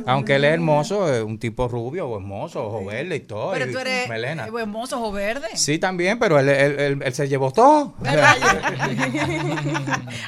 Aunque 0.07 0.35
él 0.35 0.45
es 0.45 0.53
hermoso, 0.53 1.13
es 1.13 1.21
un 1.23 1.37
tipo 1.39 1.67
rubio 1.67 2.07
o 2.07 2.17
hermoso, 2.17 2.65
ojo 2.65 2.85
verde 2.85 3.17
y 3.17 3.19
todo. 3.19 3.51
Pero 3.51 3.69
y 3.69 3.73
tú 3.73 3.79
eres 3.79 4.07
melena. 4.09 4.45
eh, 4.47 4.51
hermoso 4.61 4.97
ojo 4.97 5.11
verde. 5.11 5.47
Sí, 5.55 5.77
también, 5.77 6.17
pero 6.19 6.39
él, 6.39 6.49
él- 6.49 6.79
él- 6.79 7.01
él 7.03 7.13
se 7.13 7.27
llevó 7.27 7.51
todo. 7.51 7.93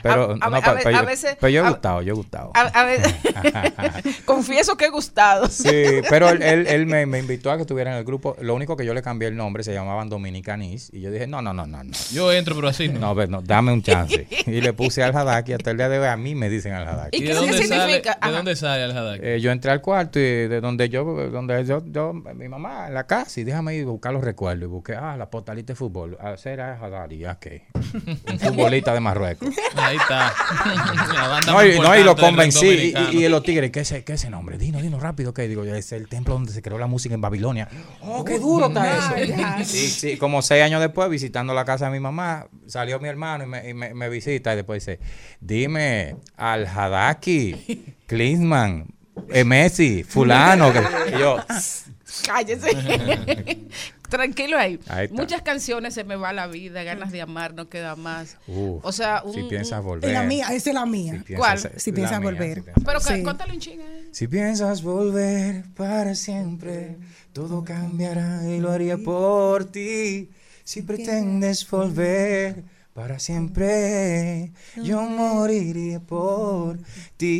pero, 0.04 0.38
A- 0.42 0.50
no, 0.50 0.58
a 0.58 0.62
pero 0.62 0.90
a 0.98 1.02
yo- 1.02 1.06
veces- 1.06 1.38
pero 1.40 1.50
yo 1.50 1.64
he 1.64 1.66
a- 1.66 1.70
gustado, 1.70 2.02
yo 2.02 2.14
he 2.14 2.16
gustado. 2.16 2.52
A, 2.54 2.62
a 2.62 2.84
ver, 2.84 3.02
confieso 4.26 4.76
que 4.78 4.86
he 4.86 4.90
gustado. 4.90 5.48
Sí, 5.48 5.86
pero 6.10 6.30
él, 6.30 6.42
él- 6.42 6.68
él 6.68 6.86
me, 6.86 7.06
me 7.06 7.20
invitó 7.20 7.52
a 7.52 7.56
que 7.56 7.62
estuviera 7.62 7.92
en 7.94 7.98
el 7.98 8.04
grupo. 8.04 8.36
Lo 8.42 8.56
único 8.56 8.76
que 8.78 8.86
yo 8.86 8.94
le 8.94 9.02
cambié 9.02 9.28
el 9.30 9.36
nombre, 9.36 9.64
se 9.64 9.74
llamaban 9.74 10.10
Dominicanis. 10.34 10.90
Y 10.92 11.02
yo 11.02 11.12
dije, 11.12 11.28
no, 11.28 11.42
no, 11.42 11.54
no, 11.54 11.68
no. 11.68 11.84
no. 11.84 11.92
Yo 12.12 12.32
entro, 12.32 12.56
pero 12.56 12.68
así 12.70 12.88
no. 12.88 13.00
No, 13.00 13.16
pero 13.16 13.30
no, 13.30 13.42
dame 13.42 13.72
un 13.72 13.82
chance. 13.84 14.28
Y 14.46 14.60
le 14.62 14.74
puse 14.74 15.04
al 15.04 15.16
Hadaki. 15.16 15.54
Hasta 15.54 15.72
el 15.72 15.78
día 15.78 15.88
de 15.90 16.00
hoy 16.00 16.08
a 16.08 16.18
mí 16.18 16.36
me 16.36 16.50
dicen 16.50 16.74
al 16.74 16.88
Hadaki. 16.88 17.18
¿Y, 17.18 17.24
de 17.24 17.34
dónde 17.34 17.64
sale, 17.66 18.02
¿De 18.02 18.32
dónde 18.32 18.56
sale 18.56 18.84
el 18.84 18.92
Hadaki? 18.98 19.20
Eh, 19.24 19.40
yo 19.40 19.52
entré 19.52 19.72
al 19.72 19.82
cuarto 19.82 20.20
y 20.20 20.24
de 20.24 20.60
donde 20.60 20.90
yo, 20.90 21.04
donde 21.30 21.64
yo, 21.66 21.84
yo, 21.86 22.14
mi 22.14 22.50
mamá 22.50 22.88
en 22.88 22.94
la 22.94 23.06
casa, 23.06 23.40
y 23.40 23.44
déjame 23.44 23.76
ir 23.76 23.84
a 23.84 23.92
buscar 23.92 24.12
los 24.14 24.24
recuerdos. 24.24 24.64
Y 24.64 24.68
busqué, 24.68 24.96
ah, 24.96 25.16
la 25.18 25.30
postalita 25.30 25.74
de 25.74 25.76
fútbol. 25.78 26.18
Ah, 26.20 26.36
será 26.36 26.78
Hadari, 26.82 27.24
ah, 27.26 27.38
¿qué? 27.40 27.64
Un 28.32 28.40
futbolista 28.40 28.94
de 28.94 29.00
Marruecos. 29.00 29.50
Ahí 29.76 29.98
está. 29.98 30.34
La 31.14 31.28
banda 31.28 31.52
No, 31.54 31.66
y, 31.66 31.80
no, 31.80 31.96
y 31.98 32.04
lo 32.04 32.16
convencí. 32.16 32.66
Y, 32.68 32.94
y, 33.18 33.26
y 33.26 33.30
los 33.30 33.44
tigres, 33.44 33.72
¿qué 33.72 33.82
es, 33.82 33.92
ese- 33.92 34.04
qué 34.04 34.14
es 34.14 34.22
ese 34.22 34.30
nombre? 34.30 34.58
Dino, 34.58 34.82
dino 34.82 35.00
rápido. 35.00 35.34
que 35.34 35.48
Digo, 35.48 35.64
es 35.64 35.92
el 35.92 36.08
templo 36.08 36.34
donde 36.34 36.52
se 36.52 36.62
creó 36.62 36.78
la 36.78 36.88
música 36.88 37.14
en 37.16 37.22
Babilonia. 37.22 37.68
¡Oh, 38.02 38.24
qué 38.26 38.40
duro 38.40 38.68
está 38.68 38.98
eso! 38.98 39.64
Sí, 39.66 39.88
sí, 39.88 40.18
como 40.24 40.42
seis 40.42 40.64
años 40.64 40.80
después, 40.82 41.10
visitando 41.10 41.54
la 41.54 41.66
casa 41.66 41.86
de 41.86 41.92
mi 41.92 42.00
mamá, 42.00 42.48
salió 42.66 43.00
mi 43.00 43.10
hermano 43.10 43.44
y 43.44 43.48
me, 43.48 43.70
y 43.70 43.74
me- 43.74 43.94
me 43.94 44.10
visita 44.10 44.54
y 44.54 44.56
después 44.56 44.84
dice, 44.86 45.00
dime, 45.42 46.16
al 46.38 46.66
Hadaki, 46.66 47.96
Klinsmann, 48.08 48.88
eh, 49.30 49.44
Messi, 49.44 50.04
fulano. 50.04 50.72
que- 50.74 50.82
y 51.16 51.20
yo, 51.20 51.38
Cállese. 52.26 52.70
Tranquilo 54.10 54.60
ahí. 54.60 54.80
Muchas 55.12 55.42
canciones 55.42 55.96
se 55.96 56.04
me 56.04 56.16
va 56.16 56.32
la 56.34 56.46
vida, 56.46 56.84
ganas 56.84 57.12
de 57.12 57.22
amar, 57.22 57.56
no 57.56 57.68
queda 57.68 57.96
más. 57.96 58.38
uh, 58.48 58.80
O 58.84 58.92
sea, 58.92 59.24
un, 59.26 59.34
si 59.34 59.42
piensas 59.44 59.84
volver. 59.84 60.12
Es 60.12 60.16
la 60.16 60.22
mía, 60.24 60.46
esa 60.54 60.70
es 60.70 60.76
la 60.76 60.86
mía. 60.86 61.24
piensas- 61.26 61.38
¿Cuál? 61.38 61.80
Si 61.80 61.90
la 61.92 61.96
piensas 61.96 62.20
mía, 62.20 62.30
volver. 62.30 62.56
si 62.58 62.62
piensas- 62.62 62.84
Pero 62.86 63.00
Sí. 63.00 63.24
cuéntale 63.24 63.54
un 63.54 63.60
chingo. 63.60 63.84
Si 64.12 64.28
piensas 64.28 64.84
volver 64.84 65.64
para 65.76 66.14
siempre, 66.14 66.98
todo 67.34 67.64
cambiará 67.64 68.48
y 68.48 68.60
lo 68.60 68.72
haría 68.72 68.98
por 68.98 69.66
ti. 69.66 70.30
Si 70.64 70.84
pretendes 70.84 71.70
volver 71.70 72.64
para 72.94 73.20
siempre, 73.20 74.52
yo 74.82 75.02
moriría 75.02 76.00
por 76.00 76.78
ti. 77.18 77.40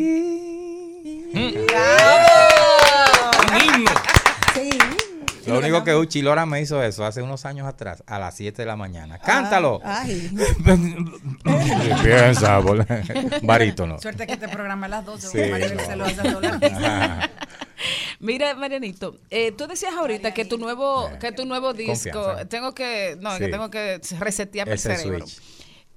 Sí. 4.54 4.70
Lo 5.46 5.60
único 5.60 5.84
que 5.84 5.96
Uchilora 5.96 6.46
me 6.46 6.62
hizo 6.62 6.82
eso 6.82 7.06
hace 7.06 7.22
unos 7.22 7.46
años 7.46 7.68
atrás, 7.68 8.02
a 8.08 8.18
las 8.18 8.36
7 8.36 8.62
de 8.62 8.66
la 8.66 8.76
mañana. 8.76 9.20
¡Cántalo! 9.20 9.80
Ay. 9.84 10.32
Volver. 12.64 13.42
Barítono. 13.44 14.00
Suerte 14.00 14.26
que 14.26 14.38
te 14.38 14.48
programa 14.48 14.88
a 14.88 14.90
las 14.90 15.06
12. 15.06 15.28
Sí, 15.28 15.38
no. 15.52 15.84
se 15.84 15.96
lo 15.96 16.06
hace 16.06 16.22
a 16.22 16.34
todas 16.34 16.62
las 16.62 16.72
Ajá. 16.72 17.30
Mira, 18.20 18.56
Marianito, 18.56 19.18
eh, 19.30 19.52
tú 19.52 19.68
decías 19.68 19.94
ahorita 19.94 20.34
que 20.34 20.46
tu 20.46 20.58
nuevo, 20.58 21.10
que 21.20 21.32
tu 21.32 21.46
nuevo 21.46 21.74
disco, 21.74 22.12
Confianza. 22.12 22.46
tengo 22.50 22.74
que, 22.74 23.18
no, 23.20 23.34
Sí. 23.34 23.40
que 23.40 23.48
tengo 23.50 23.70
que 23.70 24.00
resetear 24.20 24.70
el 24.70 24.80
cerebro. 24.80 25.28
switch. 25.28 25.42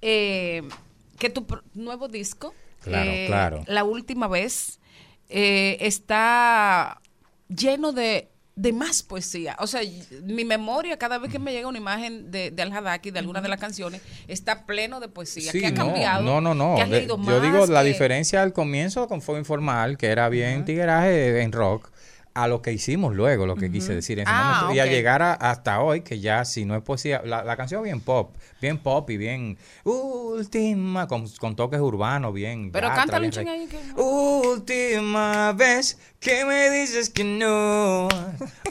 Eh, 0.02 0.62
que 1.18 1.30
tu 1.30 1.46
nuevo 1.74 2.08
disco, 2.08 2.54
Claro, 2.82 3.10
eh, 3.10 3.24
claro. 3.26 3.64
la 3.66 3.84
última 3.84 4.28
vez, 4.28 4.78
eh, 5.28 5.76
está 5.80 7.00
lleno 7.48 7.92
de, 7.92 8.28
de 8.56 8.72
más 8.72 9.02
poesía. 9.02 9.54
O 9.60 9.66
sea, 9.66 9.82
mi 10.24 10.44
memoria, 10.46 10.98
cada 10.98 11.18
vez 11.18 11.30
que 11.30 11.38
me 11.38 11.52
llega 11.52 11.68
una 11.68 11.76
imagen 11.78 12.30
de, 12.30 12.50
de 12.50 12.62
Al 12.62 12.72
Hadaki, 12.72 13.10
de 13.10 13.18
alguna 13.18 13.42
de 13.42 13.48
las 13.48 13.60
canciones, 13.60 14.00
está 14.28 14.64
pleno 14.64 14.98
de 14.98 15.08
poesía. 15.08 15.52
Sí, 15.52 15.60
que 15.60 15.66
ha 15.66 15.70
no, 15.70 15.76
cambiado? 15.76 16.22
No, 16.24 16.40
no, 16.40 16.54
no. 16.54 16.74
De- 16.76 16.86
leído 16.86 17.18
yo 17.22 17.40
digo 17.42 17.58
más, 17.60 17.68
la 17.68 17.82
diferencia 17.82 18.42
al 18.42 18.54
comienzo 18.54 19.06
con 19.08 19.20
Fuego 19.20 19.38
Informal, 19.38 19.98
que 19.98 20.06
era 20.06 20.28
bien 20.30 20.64
tigueraje 20.64 21.42
en 21.42 21.52
rock, 21.52 21.90
a 22.32 22.48
lo 22.48 22.60
que 22.60 22.70
hicimos 22.70 23.14
luego, 23.14 23.46
lo 23.46 23.56
que 23.56 23.70
quise 23.70 23.94
decir 23.94 24.18
en 24.18 24.24
ese 24.26 24.32
Ah, 24.34 24.58
momento. 24.62 24.74
Y 24.76 24.80
a 24.80 24.86
llegar 24.86 25.22
a- 25.22 25.32
hasta 25.34 25.80
hoy, 25.80 26.02
que 26.02 26.20
ya 26.20 26.44
si 26.44 26.64
no 26.66 26.76
es 26.76 26.82
poesía, 26.82 27.22
la, 27.24 27.42
la 27.44 27.56
canción 27.56 27.82
bien 27.82 28.00
pop, 28.02 28.36
bien 28.60 28.76
pop 28.78 29.08
y 29.10 29.16
bien 29.16 29.56
última, 29.84 31.06
con, 31.08 31.28
con 31.38 31.56
toques 31.56 31.80
urbanos, 31.80 32.34
bien. 32.34 32.72
Pero 32.72 32.88
yatra, 32.88 33.00
cántale 33.02 33.28
un 33.28 33.48
ahí. 33.48 33.66
Que... 33.66 33.78
Última 34.02 35.52
vez 35.52 35.98
que 36.27 36.44
me 36.44 36.70
dices 36.70 37.09
que 37.09 37.23
no, 37.23 38.09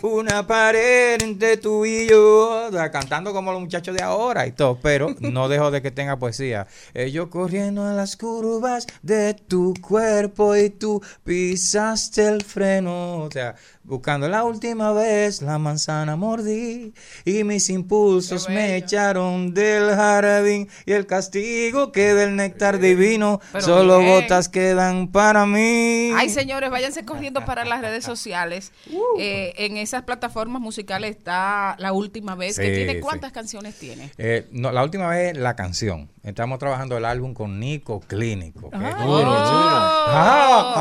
una 0.02 0.46
pared 0.46 1.22
entre 1.22 1.56
tú 1.56 1.86
y 1.86 2.06
yo, 2.06 2.70
cantando 2.92 3.32
como 3.32 3.54
los 3.54 3.62
muchachos 3.62 3.96
de 3.96 4.04
ahora 4.04 4.46
y 4.46 4.52
todo, 4.52 4.78
pero 4.82 5.16
no 5.22 5.48
dejo 5.48 5.72
de 5.72 5.82
que 5.82 5.90
tenga 5.90 6.20
poesía. 6.20 6.68
Yo 7.14 7.30
corriendo 7.30 7.86
a 7.86 7.94
las 7.94 8.18
curvas 8.18 8.88
de 9.04 9.36
tu 9.36 9.74
cuerpo 9.80 10.54
y 10.58 10.70
tú 10.70 11.02
pisaste 11.24 12.28
el 12.28 12.44
freno, 12.44 13.20
o 13.20 13.32
sea, 13.32 13.56
buscando 13.86 14.28
la 14.28 14.44
última 14.44 14.92
vez 14.94 15.42
la 15.42 15.58
manzana 15.60 16.16
mordí 16.16 16.94
y 17.24 17.44
mis 17.44 17.70
impulsos 17.70 18.50
me 18.50 18.76
echaron 18.78 19.54
del 19.54 19.90
jardín 19.96 20.68
y 20.86 20.92
el 20.94 21.06
castigo 21.06 21.92
que 21.92 22.14
del 22.14 22.36
néctar 22.36 22.80
divino 22.80 23.40
Pero 23.52 23.64
solo 23.66 24.00
bien. 24.00 24.22
gotas 24.22 24.50
quedan 24.50 25.08
para 25.12 25.46
mí. 25.46 26.12
Ay, 26.16 26.30
señores, 26.30 26.70
váyanse 26.72 27.06
corriendo 27.06 27.46
para 27.46 27.64
las 27.66 27.82
redes 27.82 28.04
sociales. 28.04 28.72
Eh, 29.20 29.54
en 29.58 29.78
esas 29.78 30.04
plataformas 30.04 30.62
musicales 30.62 31.12
está 31.16 31.76
la 31.80 31.94
última 31.94 32.36
vez. 32.36 32.58
que 32.60 32.70
tiene 32.72 32.94
sí. 32.96 33.00
¿Cuántas 33.02 33.32
canciones 33.32 33.76
tiene? 33.78 34.12
Eh, 34.18 34.48
no, 34.52 34.72
la 34.72 34.84
última 34.84 35.08
vez 35.10 35.38
la 35.38 35.56
canción. 35.56 36.10
Estamos 36.24 36.58
trabajando 36.58 36.98
el 36.98 37.06
álbum 37.06 37.34
con 37.36 37.60
Nico 37.60 38.00
Clínico. 38.00 38.72
que 38.72 38.78
es 38.78 38.84
Ah. 38.96 39.04
duro, 39.04 39.32
Oh. 39.32 39.46
duro. 39.52 39.76
Ah, 40.08 40.74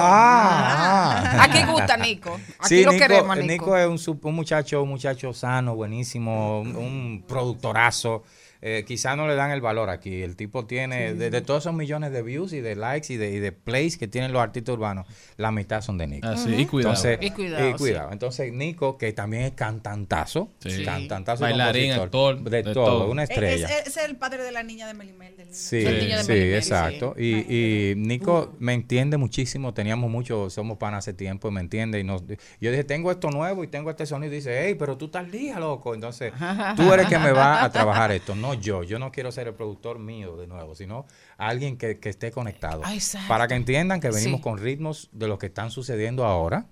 ah. 1.37 1.43
Aquí 1.45 1.63
gusta 1.71 1.97
Nico. 1.97 2.33
Aquí 2.59 2.69
Sí, 2.69 2.85
lo 2.85 2.93
Nico, 2.95 3.07
queremos, 3.07 3.37
Nico. 3.39 3.53
Nico. 3.53 3.77
es 3.77 4.09
un, 4.09 4.21
un 4.23 4.35
muchacho, 4.35 4.83
un 4.83 4.89
muchacho 4.89 5.33
sano, 5.33 5.75
buenísimo, 5.75 6.61
un, 6.61 6.77
un 6.77 7.25
productorazo. 7.27 8.23
Eh, 8.67 8.85
quizás 8.87 9.15
no 9.15 9.29
le 9.29 9.35
dan 9.35 9.51
el 9.51 9.61
valor 9.61 9.91
aquí. 9.91 10.23
El 10.23 10.37
tipo 10.37 10.65
tiene, 10.65 11.13
Sí. 11.13 11.19
de, 11.19 11.31
de 11.31 11.41
todos 11.43 11.65
esos 11.65 11.75
millones 11.75 12.13
de 12.13 12.23
views 12.23 12.55
y 12.55 12.61
de 12.63 12.75
likes 12.77 13.13
y 13.13 13.19
de, 13.19 13.31
y 13.31 13.39
de 13.39 13.53
plays 13.53 13.99
que 13.99 14.09
tienen 14.09 14.33
los 14.33 14.41
artistas 14.43 14.73
urbanos, 14.75 15.07
la 15.37 15.51
mitad 15.53 15.83
son 15.83 15.99
de 15.99 16.07
Nico. 16.07 16.27
Ah, 16.27 16.37
sí, 16.39 16.55
y 16.57 16.65
cuidado. 16.65 16.95
Entonces, 16.95 17.19
Y 17.21 17.31
cuidado, 17.31 17.69
y 17.69 17.73
cuidado. 17.75 18.09
sí. 18.09 18.13
Entonces, 18.15 18.53
Nico, 18.55 18.97
que 18.97 19.13
también 19.13 19.43
es 19.43 19.53
cantantazo, 19.53 20.49
Sí. 20.61 20.83
cantantazo, 20.85 21.43
Bailarín, 21.43 21.93
actor, 21.93 22.41
de, 22.43 22.63
de 22.63 22.73
todo, 22.75 22.87
todo. 23.01 23.11
una 23.11 23.25
Es, 23.25 23.31
estrella. 23.31 23.67
es- 23.69 23.87
es 23.89 23.97
el 23.99 24.17
padre 24.17 24.43
de 24.43 24.51
la 24.53 24.63
niña 24.63 24.87
de 24.87 24.95
Melimel. 24.95 25.37
del- 25.37 25.55
Sí, 25.55 25.79
del 25.81 25.99
niño 26.01 26.17
de 26.17 26.23
sí, 26.25 26.33
Melimel, 26.33 26.55
exacto. 26.55 27.15
Y, 27.19 27.91
y 27.91 27.95
Nico 27.97 28.55
me 28.59 28.73
entiende 28.73 29.19
muchísimo. 29.19 29.75
Teníamos 29.75 30.11
mucho, 30.11 30.49
somos 30.49 30.79
pan 30.79 30.95
hace 30.95 31.13
tiempo, 31.13 31.49
y 31.49 31.51
me 31.53 31.61
entiende. 31.61 32.01
Y 32.01 32.05
nos, 32.05 32.23
yo 32.61 32.71
dije, 32.71 32.85
tengo 32.85 33.11
esto 33.11 33.31
nuevo 33.31 33.63
y 33.63 33.67
tengo 33.69 33.91
este 33.91 34.07
sonido. 34.07 34.33
Y 34.33 34.37
dice, 34.37 34.65
hey, 34.65 34.75
pero 34.79 34.97
tú 34.97 35.07
estás 35.07 35.29
lija, 35.31 35.61
loco. 35.61 35.95
Entonces, 35.95 36.33
tú 36.77 36.93
eres 36.93 37.09
que 37.09 37.19
me 37.19 37.33
va 37.33 37.63
a 37.63 37.71
trabajar 37.71 38.11
esto, 38.13 38.35
no 38.35 38.54
yo. 38.61 38.83
Yo 38.83 38.99
no 38.99 39.11
quiero 39.13 39.31
ser 39.33 39.49
el 39.49 39.55
productor 39.55 39.99
mío 39.99 40.37
de 40.37 40.47
nuevo, 40.47 40.75
sino 40.75 41.07
alguien 41.37 41.77
que, 41.77 41.99
que 41.99 42.09
esté 42.09 42.31
conectado. 42.31 42.83
Ah. 42.85 42.95
Para 43.29 43.49
que 43.49 43.55
entiendan 43.55 44.01
que 44.01 44.11
venimos 44.11 44.39
Sí. 44.39 44.43
con 44.43 44.59
ritmos 44.59 45.09
de 45.13 45.29
lo 45.29 45.39
que 45.39 45.47
están 45.47 45.71
sucediendo 45.71 46.25
ahora. 46.25 46.67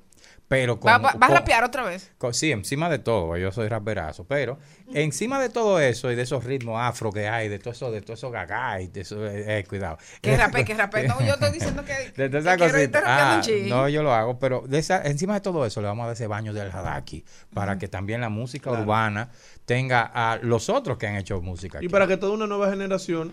Pero 0.48 0.78
con, 0.78 0.90
¿Va, 0.92 0.98
va- 0.98 1.12
va 1.14 1.26
a 1.26 1.28
con- 1.28 1.36
rapear 1.38 1.64
otra 1.64 1.82
vez? 1.82 2.12
Sí, 2.32 2.52
encima 2.52 2.90
de 2.90 2.98
todo, 2.98 3.38
yo 3.38 3.50
soy 3.52 3.68
raperazo, 3.68 4.24
pero 4.24 4.58
encima 4.92 5.40
de 5.40 5.48
todo 5.48 5.80
eso 5.80 6.12
y 6.12 6.14
de 6.14 6.22
esos 6.22 6.44
ritmos 6.44 6.78
afro 6.78 7.10
que 7.10 7.26
hay, 7.26 7.48
de 7.48 7.58
todo 7.58 7.72
eso, 7.72 7.90
de 7.90 8.02
todo 8.02 8.12
eso 8.12 8.30
gaga 8.30 8.78
y 8.82 8.88
de 8.88 9.00
eso, 9.00 9.26
eh, 9.26 9.60
eh, 9.60 9.64
cuidado. 9.66 9.96
Que 10.20 10.36
rape, 10.36 10.64
que 10.66 10.74
rape. 10.74 11.08
No, 11.08 11.18
yo 11.22 11.34
estoy 11.34 11.52
diciendo 11.52 11.82
que, 11.86 12.12
De 12.20 12.28
toda 12.28 12.56
que 12.58 12.66
esa 12.66 12.76
quiero 12.76 13.00
Ah, 13.06 13.40
un 13.46 13.68
no, 13.70 13.88
yo 13.88 14.02
lo 14.02 14.12
hago, 14.12 14.38
pero 14.38 14.62
de 14.66 14.78
esa, 14.78 15.00
encima 15.02 15.32
de 15.34 15.40
todo 15.40 15.64
eso 15.64 15.80
le 15.80 15.86
vamos 15.86 16.02
a 16.04 16.06
dar 16.08 16.14
ese 16.14 16.26
baño 16.26 16.52
del 16.52 16.70
hadaki 16.70 17.24
para 17.54 17.78
que 17.78 17.88
también 17.88 18.20
la 18.20 18.28
música 18.28 18.68
Claro. 18.68 18.82
urbana 18.82 19.30
tenga 19.64 20.02
a 20.02 20.36
los 20.42 20.68
otros 20.68 20.98
que 20.98 21.06
han 21.06 21.16
hecho 21.16 21.40
música. 21.40 21.78
Y 21.78 21.86
aquí. 21.86 21.88
para 21.88 22.06
que 22.06 22.18
toda 22.18 22.32
una 22.34 22.46
nueva 22.46 22.68
generación 22.68 23.32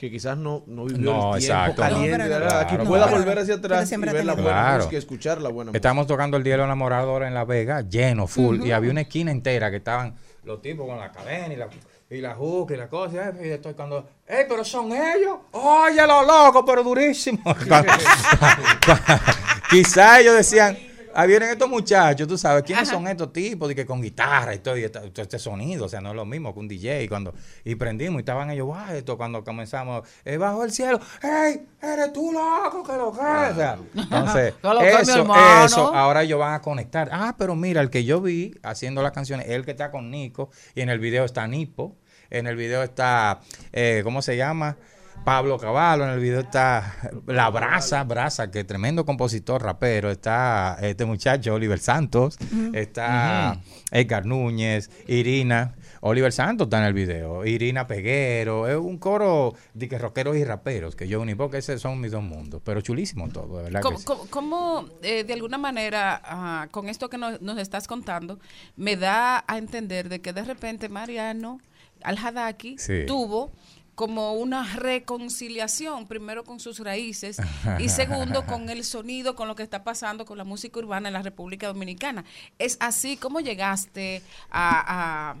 que 0.00 0.10
quizás 0.10 0.34
no, 0.34 0.62
no 0.66 0.86
vivió 0.86 1.12
No, 1.12 1.36
el 1.36 1.40
tiempo 1.42 1.60
exacto. 1.62 1.82
caliente 1.82 2.16
No, 2.16 2.24
de 2.24 2.30
pero 2.30 2.46
Claro, 2.48 2.84
pueda 2.84 3.02
claro. 3.06 3.18
volver 3.18 3.38
hacia 3.40 3.54
atrás 3.56 3.92
y 3.92 3.96
ver 3.98 4.24
la 4.24 4.32
buena 4.32 4.48
Claro. 4.50 4.76
música, 4.78 4.96
escuchar 4.96 5.42
la 5.42 5.50
buena 5.50 5.72
música. 5.72 5.76
Estamos 5.76 6.06
tocando 6.06 6.38
el 6.38 6.42
Diario 6.42 6.64
Enamorado 6.64 7.10
ahora 7.10 7.28
en 7.28 7.34
La 7.34 7.44
Vega, 7.44 7.82
lleno, 7.82 8.26
full, 8.26 8.64
y 8.64 8.72
había 8.72 8.90
una 8.92 9.02
esquina 9.02 9.30
entera 9.30 9.70
que 9.70 9.76
estaban 9.76 10.14
los 10.44 10.62
tipos 10.62 10.86
con 10.88 10.98
la 10.98 11.12
cadena 11.12 11.52
y 11.52 11.56
la, 11.58 11.68
y 12.08 12.18
la 12.22 12.34
juca 12.34 12.72
y 12.72 12.76
la 12.78 12.88
cosa, 12.88 13.30
y 13.44 13.48
estoy 13.50 13.74
cuando, 13.74 14.08
¡ey, 14.26 14.46
pero 14.48 14.64
son 14.64 14.90
ellos! 14.90 15.36
¡Oye, 15.52 16.06
los 16.06 16.26
locos, 16.26 16.62
pero 16.66 16.82
durísimos! 16.82 17.44
Quizás 19.70 20.20
ellos 20.20 20.36
decían, 20.36 20.76
ah, 21.14 21.26
vienen 21.26 21.50
estos 21.50 21.68
muchachos, 21.68 22.26
tú 22.26 22.38
sabes, 22.38 22.62
¿quiénes 22.62 22.88
son 22.88 23.06
estos 23.06 23.32
tipos? 23.32 23.70
Y 23.70 23.74
que 23.74 23.86
con 23.86 24.00
guitarra 24.00 24.54
y 24.54 24.58
todo, 24.58 24.76
y 24.76 24.88
todo 24.88 25.22
este 25.22 25.38
sonido, 25.38 25.86
o 25.86 25.88
sea, 25.88 26.00
no 26.00 26.10
es 26.10 26.16
lo 26.16 26.24
mismo 26.24 26.52
que 26.52 26.60
un 26.60 26.68
DJ. 26.68 27.08
Cuando, 27.08 27.34
y 27.64 27.74
prendimos 27.74 28.16
y 28.16 28.20
estaban 28.20 28.50
ellos, 28.50 28.66
guau, 28.66 28.94
esto 28.94 29.16
cuando 29.16 29.44
comenzamos, 29.44 30.08
eh, 30.24 30.36
bajo 30.36 30.64
el 30.64 30.72
cielo, 30.72 31.00
¡ey, 31.22 31.66
eres 31.82 32.12
tú 32.12 32.32
loco, 32.32 32.82
que 32.82 32.92
lo 32.92 33.12
que! 33.12 33.18
O 33.18 33.54
sea, 33.54 33.78
entonces, 33.94 34.54
eso, 35.00 35.34
eso, 35.64 35.94
ahora 35.94 36.22
ellos 36.22 36.38
van 36.38 36.54
a 36.54 36.60
conectar. 36.60 37.08
Ah, 37.12 37.34
pero 37.38 37.54
mira, 37.56 37.80
el 37.80 37.90
que 37.90 38.04
yo 38.04 38.20
vi 38.20 38.54
haciendo 38.62 39.02
las 39.02 39.12
canciones, 39.12 39.48
el 39.48 39.64
que 39.64 39.72
está 39.72 39.90
con 39.90 40.10
Nico, 40.10 40.50
y 40.74 40.80
en 40.80 40.88
el 40.88 40.98
video 40.98 41.24
está 41.24 41.46
Nipo, 41.46 41.96
en 42.30 42.46
el 42.46 42.56
video 42.56 42.82
está, 42.82 43.40
eh, 43.72 44.00
¿cómo 44.04 44.22
se 44.22 44.36
llama? 44.36 44.76
Pablo 45.24 45.58
Caballo, 45.58 46.04
en 46.04 46.10
el 46.10 46.18
video 46.20 46.40
está 46.40 46.96
La 47.26 47.50
Brasa, 47.50 48.02
Brasa, 48.04 48.50
que 48.50 48.64
tremendo 48.64 49.04
compositor, 49.04 49.62
rapero, 49.62 50.10
está 50.10 50.78
este 50.80 51.04
muchacho 51.04 51.54
Oliver 51.54 51.78
Santos, 51.78 52.36
está 52.72 53.60
Edgar 53.92 54.24
Núñez, 54.24 54.90
Irina, 55.06 55.74
Oliver 56.00 56.32
Santos 56.32 56.66
está 56.66 56.78
en 56.78 56.84
el 56.84 56.94
video, 56.94 57.44
Irina 57.44 57.86
Peguero, 57.86 58.66
es 58.66 58.76
un 58.76 58.98
coro 58.98 59.54
de 59.74 59.88
que 59.88 59.98
rockeros 59.98 60.36
y 60.36 60.44
raperos, 60.44 60.96
que 60.96 61.06
yo 61.06 61.20
uní, 61.20 61.34
porque 61.34 61.58
esos 61.58 61.80
son 61.80 62.00
mis 62.00 62.10
dos 62.12 62.22
mundos, 62.24 62.62
pero 62.64 62.80
chulísimo 62.80 63.28
todo, 63.28 63.58
de 63.58 63.64
verdad 63.64 63.80
que 63.80 63.84
¿Cómo, 63.84 63.98
sí. 63.98 64.04
cómo- 64.06 64.26
cómo, 64.30 64.84
eh, 65.02 65.22
de 65.24 65.34
alguna 65.34 65.58
manera, 65.58 66.20
ah, 66.24 66.68
con 66.70 66.88
esto 66.88 67.08
que 67.10 67.18
nos, 67.18 67.40
nos 67.42 67.58
estás 67.58 67.86
contando, 67.86 68.40
me 68.74 68.96
da 68.96 69.44
a 69.46 69.58
entender 69.58 70.08
de 70.08 70.20
que 70.22 70.32
de 70.32 70.42
repente 70.44 70.88
Mariano 70.88 71.60
Al-Hadaki 72.02 72.78
Sí. 72.78 73.04
tuvo 73.06 73.52
como 74.00 74.32
una 74.32 74.64
reconciliación, 74.76 76.06
primero 76.06 76.42
con 76.42 76.58
sus 76.58 76.78
raíces 76.78 77.36
y 77.78 77.88
segundo 78.00 78.46
con 78.46 78.70
el 78.70 78.82
sonido, 78.82 79.36
con 79.36 79.46
lo 79.46 79.54
que 79.54 79.62
está 79.62 79.84
pasando 79.84 80.24
con 80.24 80.38
la 80.38 80.44
música 80.44 80.78
urbana 80.78 81.08
en 81.08 81.12
la 81.12 81.20
República 81.22 81.66
Dominicana. 81.66 82.24
¿Es 82.58 82.78
así 82.80 83.18
como 83.18 83.40
llegaste 83.40 84.22
a... 84.50 85.32
a- 85.32 85.36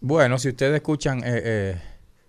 Bueno, 0.00 0.38
si 0.38 0.50
ustedes 0.50 0.76
escuchan 0.76 1.18
eh, 1.24 1.24
eh, 1.44 1.82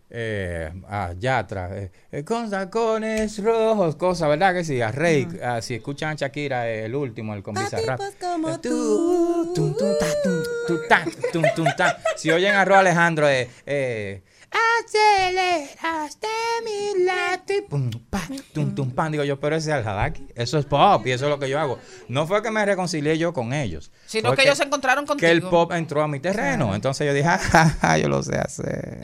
eh, 0.09 0.73
a 0.89 1.13
Yatra, 1.13 1.77
eh, 1.77 1.91
eh, 2.11 2.23
con 2.23 2.49
tacones 2.49 3.37
rojos, 3.43 3.95
cosas, 3.97 4.29
¿verdad 4.29 4.55
que 4.55 4.63
sí? 4.63 4.81
A 4.81 4.91
Rey, 4.91 5.27
ah, 5.43 5.61
si 5.61 5.75
escuchan 5.75 6.09
a 6.09 6.15
Shakira, 6.15 6.67
eh, 6.67 6.85
el 6.85 6.95
último, 6.95 7.35
el 7.35 7.43
con 7.43 7.53
Bizarrap. 7.53 7.99
como 8.19 8.59
tú. 8.59 9.51
Tum, 9.53 9.75
tum, 9.77 9.91
ta, 9.99 10.07
tum, 10.23 10.43
tum, 10.67 10.77
ta, 10.89 11.05
tum, 11.33 11.43
tum, 11.55 11.67
ta. 11.77 11.97
Si 12.15 12.31
oyen 12.31 12.55
a 12.55 12.65
Ro 12.65 12.77
Alejandro, 12.77 13.29
eh, 13.29 13.47
eh, 13.67 14.23
aceleraste 14.52 16.28
mi 16.64 17.03
late, 17.06 17.61
pum, 17.69 17.90
pa, 18.10 18.22
tum, 18.53 18.74
tum, 18.76 18.91
pan. 18.91 19.11
Digo 19.11 19.24
yo, 19.24 19.40
pero 19.40 19.56
ese 19.56 19.72
es 19.72 19.78
el 19.78 19.88
Hadaki. 19.88 20.28
Eso 20.36 20.57
es 20.57 20.65
pop 20.65 21.06
y 21.06 21.11
eso 21.11 21.26
es 21.26 21.30
lo 21.30 21.40
que 21.40 21.49
yo 21.49 21.60
hago. 21.60 21.80
No 22.07 22.28
fue 22.28 22.41
que 22.41 22.52
me 22.52 22.65
reconcilié 22.65 23.18
yo 23.18 23.34
con 23.34 23.53
ellos. 23.53 23.91
Sino 24.06 24.34
que 24.34 24.44
ellos 24.44 24.57
se 24.57 24.64
encontraron 24.64 25.06
Que 25.06 25.30
el 25.32 25.41
contigo. 25.41 25.49
pop 25.49 25.72
entró 25.74 26.02
a 26.03 26.07
mi 26.07 26.19
terreno. 26.19 26.74
Entonces 26.76 27.06
yo 27.07 27.14
dije, 27.14 27.28
"Ja, 27.28 27.38
ja, 27.38 27.69
ja, 27.69 27.98
yo 27.98 28.10
lo 28.10 28.24
sé 28.24 28.38
hacer. 28.38 29.02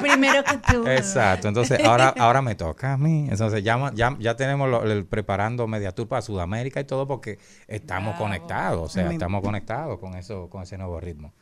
primero 0.00 0.44
que 0.44 0.58
tú. 0.72 0.86
Exacto, 0.86 1.48
entonces 1.48 1.82
ahora, 1.84 2.14
ahora 2.18 2.42
me 2.42 2.54
toca 2.54 2.92
a 2.94 2.96
mí. 2.96 3.26
Entonces 3.30 3.62
ya, 3.62 3.90
ya, 3.94 4.16
ya 4.18 4.36
tenemos 4.36 4.68
lo- 4.68 4.82
el- 4.84 5.06
preparando 5.06 5.66
Mediatour 5.66 6.08
para 6.08 6.22
Sudamérica 6.22 6.80
y 6.80 6.84
todo 6.84 7.06
porque 7.06 7.38
estamos 7.66 8.16
conectados, 8.16 8.80
o 8.82 8.88
sea, 8.88 9.10
estamos 9.10 9.42
conectados 9.42 9.98
con 9.98 10.14
eso, 10.16 10.48
con 10.48 10.62
ese 10.62 10.76
nuevo 10.78 11.00
ritmo. 11.00 11.32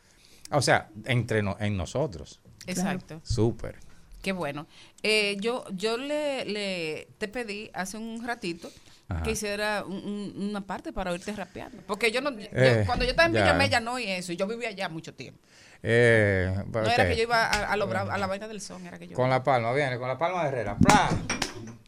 O 0.51 0.61
sea, 0.61 0.89
entre 1.05 1.43
no- 1.43 1.57
en 1.59 1.77
nosotros. 1.77 2.41
Exacto. 2.71 3.21
Súper. 3.23 3.75
Qué 4.21 4.31
bueno. 4.33 4.67
Eh, 5.03 5.37
yo 5.39 5.63
yo 5.71 5.97
le, 5.97 6.43
le 6.45 7.07
te 7.17 7.27
pedí 7.29 7.69
hace 7.73 7.97
un 7.97 8.25
ratito 8.27 8.69
Ajá. 9.07 9.23
que 9.23 9.31
hiciera 9.31 9.83
un- 9.85 9.93
un- 10.35 10.49
una 10.49 10.61
parte 10.61 10.91
para 10.91 11.11
oírte 11.11 11.31
rapeando. 11.31 11.81
Porque 11.87 12.11
yo 12.11 12.19
no, 12.21 12.31
yo- 12.37 12.47
Eh, 12.51 12.83
cuando 12.85 13.05
yo 13.05 13.11
estaba 13.11 13.27
en 13.27 13.33
ya. 13.33 13.41
Villamella 13.43 13.79
no 13.79 13.97
y 13.97 14.03
eso, 14.05 14.33
yo 14.33 14.45
vivía 14.45 14.69
allá 14.69 14.89
mucho 14.89 15.13
tiempo. 15.13 15.39
Eh, 15.81 16.53
No 16.73 16.81
era 16.81 17.07
que 17.07 17.15
yo 17.15 17.23
iba 17.23 17.45
a, 17.45 17.71
a, 17.71 17.77
lo 17.77 17.87
bravo- 17.87 18.11
a 18.11 18.17
la 18.17 18.27
vaina 18.27 18.49
del 18.49 18.59
son, 18.59 18.85
era 18.85 18.99
que 18.99 19.07
yo. 19.07 19.15
Con 19.15 19.29
la 19.29 19.41
palma, 19.41 19.71
viene, 19.71 19.97
con 19.97 20.09
la 20.09 20.17
palma 20.17 20.43
de 20.43 20.49
Herrera. 20.49 20.77
¡Pla! 20.77 21.09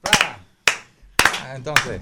¡Pla! 0.01 0.39
Ah, 1.43 1.53
Entonces, 1.57 2.01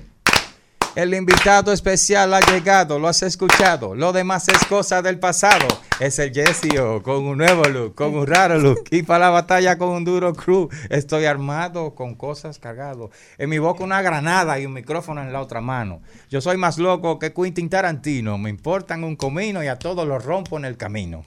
el 0.95 1.13
invitado 1.13 1.71
especial 1.71 2.33
ha 2.33 2.39
llegado, 2.41 2.99
lo 2.99 3.07
has 3.07 3.21
escuchado. 3.23 3.95
Lo 3.95 4.11
demás 4.11 4.47
es 4.49 4.65
cosa 4.65 5.01
del 5.01 5.19
pasado. 5.19 5.67
Es 5.99 6.17
el 6.19 6.33
Jessio 6.33 7.03
con 7.03 7.25
un 7.25 7.37
nuevo 7.37 7.63
look, 7.65 7.95
con 7.95 8.15
un 8.15 8.25
raro 8.25 8.57
look. 8.57 8.83
Y 8.91 9.03
para 9.03 9.25
la 9.25 9.29
batalla 9.31 9.77
con 9.77 9.89
un 9.89 10.05
duro 10.05 10.33
crew. 10.33 10.69
Estoy 10.89 11.25
armado 11.25 11.93
con 11.93 12.15
cosas 12.15 12.59
cargado. 12.59 13.11
En 13.37 13.49
mi 13.49 13.59
boca 13.59 13.83
una 13.83 14.01
granada 14.01 14.59
y 14.59 14.65
un 14.65 14.73
micrófono 14.73 15.21
en 15.21 15.31
la 15.31 15.41
otra 15.41 15.61
mano. 15.61 16.01
Yo 16.29 16.41
soy 16.41 16.57
más 16.57 16.77
loco 16.77 17.19
que 17.19 17.33
Quentin 17.33 17.69
Tarantino. 17.69 18.37
Me 18.37 18.49
importan 18.49 19.03
un 19.03 19.15
comino 19.15 19.63
y 19.63 19.67
a 19.67 19.77
todos 19.77 20.07
los 20.07 20.23
rompo 20.23 20.57
en 20.57 20.65
el 20.65 20.77
camino. 20.77 21.25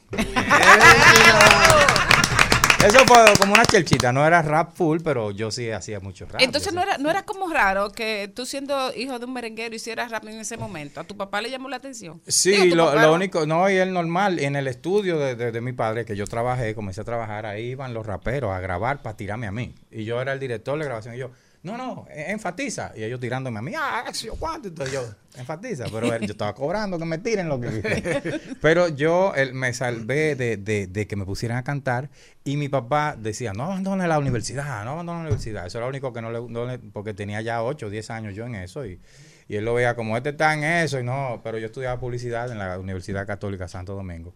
Eso 2.84 2.98
fue 3.06 3.16
como 3.38 3.52
una 3.54 3.64
chelchita, 3.64 4.12
no 4.12 4.26
era 4.26 4.42
rap 4.42 4.74
full, 4.74 4.98
pero 5.04 5.30
yo 5.30 5.52
sí 5.52 5.70
hacía 5.70 6.00
mucho 6.00 6.26
rap. 6.26 6.40
Entonces 6.42 6.72
no 6.72 6.82
era, 6.82 6.98
no 6.98 7.10
era 7.10 7.24
como 7.24 7.48
raro 7.48 7.90
que 7.92 8.30
tú 8.34 8.44
siendo 8.44 8.92
hijo 8.94 9.20
de 9.20 9.24
un 9.24 9.32
merenguero 9.32 9.74
hicieras 9.74 10.10
rap 10.10 10.24
en 10.26 10.40
ese 10.40 10.56
momento. 10.56 11.00
¿A 11.00 11.04
tu 11.04 11.16
papá 11.16 11.40
le 11.40 11.48
llamó 11.50 11.68
la 11.68 11.76
atención? 11.76 12.20
Sí, 12.26 12.50
Digo, 12.50 12.74
lo, 12.76 12.94
lo 12.94 13.14
único, 13.14 13.46
no, 13.46 13.70
y 13.70 13.76
el 13.76 13.92
normal, 13.92 14.40
en 14.40 14.56
el 14.56 14.66
estudio 14.66 15.16
de, 15.18 15.36
de- 15.36 15.52
de 15.52 15.60
mi 15.60 15.72
padre, 15.72 16.04
que 16.04 16.16
yo 16.16 16.26
trabajé, 16.26 16.74
comencé 16.74 17.02
a 17.02 17.04
trabajar, 17.04 17.46
ahí 17.46 17.66
iban 17.70 17.94
los 17.94 18.04
raperos 18.04 18.50
a 18.52 18.58
grabar 18.58 19.00
para 19.02 19.16
tirarme 19.16 19.46
a 19.46 19.52
mí. 19.52 19.74
Y 19.92 20.04
yo 20.04 20.20
era 20.20 20.32
el 20.32 20.40
director 20.40 20.76
de 20.76 20.84
grabación, 20.84 21.14
y 21.14 21.18
yo, 21.18 21.30
no, 21.62 21.76
no, 21.76 22.06
e- 22.10 22.32
enfatiza. 22.32 22.92
Y 22.96 23.04
ellos 23.04 23.20
tirándome 23.20 23.58
a 23.58 23.62
mí, 23.62 23.72
ah, 23.76 24.10
yo 24.12 24.34
cuánto. 24.34 24.68
Entonces 24.68 24.92
yo, 24.94 25.02
enfatiza. 25.38 25.84
Pero 25.92 26.12
él- 26.12 26.22
yo 26.26 26.32
estaba 26.32 26.54
cobrando 26.54 26.98
que 26.98 27.04
me 27.04 27.18
tiren 27.18 27.48
lo 27.48 27.60
que 27.60 28.40
Pero 28.60 28.88
yo 28.88 29.32
él, 29.34 29.54
me 29.54 29.72
salvé 29.72 30.34
de, 30.34 30.56
de- 30.56 30.86
de 30.88 31.06
que 31.06 31.14
me 31.16 31.24
pusieran 31.24 31.58
a 31.58 31.64
cantar 31.64 32.10
y 32.44 32.56
mi 32.56 32.68
papá 32.68 33.16
decía, 33.18 33.52
no 33.52 33.64
abandone 33.64 34.08
la 34.08 34.18
universidad, 34.18 34.84
no 34.84 34.92
abandone 34.92 35.18
la 35.20 35.24
universidad. 35.26 35.66
Eso 35.66 35.78
era 35.78 35.86
lo 35.86 35.90
único 35.90 36.12
que 36.12 36.20
no 36.20 36.32
le, 36.32 36.40
no 36.48 36.66
le- 36.66 36.78
porque 36.78 37.14
tenía 37.14 37.40
ya 37.42 37.62
8 37.62 37.86
o 37.86 37.90
10 37.90 38.10
años 38.10 38.34
yo 38.34 38.44
en 38.46 38.56
eso 38.56 38.84
y, 38.84 39.00
y 39.48 39.56
él 39.56 39.64
lo 39.64 39.74
veía 39.74 39.94
como 39.94 40.16
este 40.16 40.30
está 40.30 40.54
en 40.54 40.64
eso 40.64 40.98
y 40.98 41.04
no, 41.04 41.40
pero 41.44 41.58
yo 41.58 41.66
estudiaba 41.66 42.00
publicidad 42.00 42.50
en 42.50 42.58
la 42.58 42.78
Universidad 42.78 43.26
Católica 43.26 43.68
Santo 43.68 43.94
Domingo. 43.94 44.34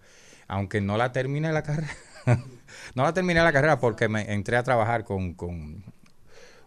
Aunque 0.49 0.81
no 0.81 0.97
la 0.97 1.11
terminé 1.11 1.51
la 1.53 1.65
carrera. 1.65 1.91
no 2.95 3.03
la 3.03 3.13
terminé 3.13 3.43
la 3.43 3.53
carrera 3.53 3.81
porque 3.81 4.09
me 4.09 4.33
entré 4.33 4.57
a 4.57 4.63
trabajar 4.63 5.03
con, 5.05 5.35
con 5.35 5.83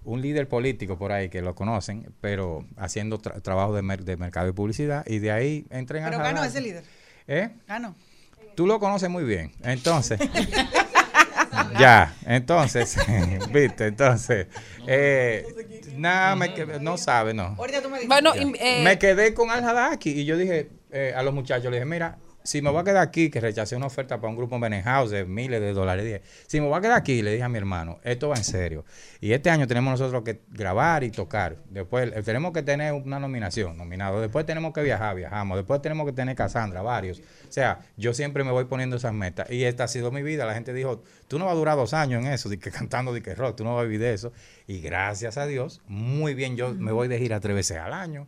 un 0.03 0.21
líder 0.21 0.47
político 0.47 0.97
por 0.97 1.11
ahí 1.11 1.29
que 1.29 1.41
lo 1.41 1.55
conocen, 1.55 2.11
pero 2.21 2.65
haciendo 2.77 3.19
tra- 3.19 3.41
trabajo 3.41 3.73
de, 3.75 3.81
mer- 3.81 4.03
de 4.03 4.17
mercado 4.17 4.47
y 4.47 4.51
publicidad 4.53 5.05
y 5.07 5.19
de 5.19 5.31
ahí 5.31 5.65
entré 5.69 5.99
en 5.99 6.05
Pero 6.05 6.17
Al 6.17 6.23
ganó 6.23 6.39
Hadaki. 6.39 6.57
ese 6.57 6.61
líder. 6.61 6.83
¿Eh? 7.27 7.49
Ganó. 7.67 7.95
Tú 8.55 8.65
lo 8.65 8.79
conoces 8.79 9.09
muy 9.09 9.23
bien. 9.23 9.51
Entonces, 9.63 10.19
Ya, 11.79 12.15
entonces, 12.25 12.97
viste, 13.51 13.87
entonces, 13.87 14.47
eh, 14.87 15.45
nada, 15.95 16.35
no 16.79 16.97
sabe, 16.97 17.33
no. 17.33 17.55
Bueno, 18.07 18.33
eh, 18.35 18.81
me 18.83 18.97
quedé 18.99 19.33
con 19.33 19.49
Al 19.49 19.63
Hadaki 19.63 20.11
y 20.11 20.25
yo 20.25 20.37
dije 20.37 20.69
eh, 20.91 21.13
a 21.15 21.23
los 21.23 21.33
muchachos, 21.33 21.65
le 21.71 21.77
dije, 21.77 21.85
mira, 21.85 22.17
si 22.43 22.61
me 22.61 22.69
voy 22.69 22.81
a 22.81 22.83
quedar 22.83 23.03
aquí, 23.03 23.29
que 23.29 23.39
rechacé 23.39 23.75
una 23.75 23.87
oferta 23.87 24.17
para 24.19 24.29
un 24.29 24.37
grupo 24.37 24.55
en 24.55 24.61
Benenhouse 24.61 25.11
de 25.11 25.25
miles 25.25 25.59
de 25.61 25.73
dólares, 25.73 26.21
si 26.47 26.59
me 26.61 26.67
voy 26.67 26.77
a 26.77 26.81
quedar 26.81 26.97
aquí, 26.97 27.21
le 27.21 27.31
dije 27.31 27.43
a 27.43 27.49
mi 27.49 27.57
hermano, 27.57 27.99
esto 28.03 28.29
va 28.29 28.35
en 28.35 28.43
serio. 28.43 28.85
Y 29.21 29.33
este 29.33 29.49
año 29.49 29.67
tenemos 29.67 29.99
nosotros 29.99 30.23
que 30.23 30.41
grabar 30.49 31.03
y 31.03 31.11
tocar. 31.11 31.57
Después 31.69 32.11
eh, 32.15 32.23
tenemos 32.23 32.53
que 32.53 32.63
tener 32.63 32.93
una 32.93 33.19
nominación, 33.19 33.77
nominado. 33.77 34.21
Después 34.21 34.45
tenemos 34.45 34.73
que 34.73 34.81
viajar, 34.81 35.15
viajamos. 35.15 35.57
Después 35.57 35.81
tenemos 35.81 36.05
que 36.05 36.13
tener 36.13 36.35
Cassandra, 36.35 36.81
varios. 36.81 37.19
O 37.19 37.51
sea, 37.51 37.79
yo 37.97 38.13
siempre 38.13 38.43
me 38.43 38.51
voy 38.51 38.65
poniendo 38.65 38.95
esas 38.95 39.13
metas. 39.13 39.49
Y 39.51 39.63
esta 39.65 39.83
ha 39.83 39.87
sido 39.87 40.11
mi 40.11 40.21
vida. 40.21 40.45
La 40.45 40.53
gente 40.53 40.73
dijo, 40.73 41.03
tú 41.27 41.37
no 41.39 41.45
vas 41.45 41.53
a 41.53 41.57
durar 41.57 41.75
dos 41.75 41.93
años 41.93 42.23
en 42.23 42.31
eso, 42.31 42.49
de 42.49 42.57
que 42.57 42.71
cantando 42.71 43.13
de 43.13 43.21
que 43.21 43.35
rock, 43.35 43.57
tú 43.57 43.63
no 43.63 43.75
vas 43.75 43.81
a 43.81 43.83
vivir 43.83 43.99
de 43.99 44.13
eso. 44.13 44.31
Y 44.67 44.79
gracias 44.79 45.37
a 45.37 45.45
Dios, 45.45 45.81
muy 45.87 46.33
bien, 46.33 46.55
yo 46.55 46.73
me 46.73 46.91
voy 46.91 47.07
de 47.07 47.19
gira 47.19 47.39
tres 47.39 47.55
veces 47.55 47.77
al 47.77 47.93
año. 47.93 48.27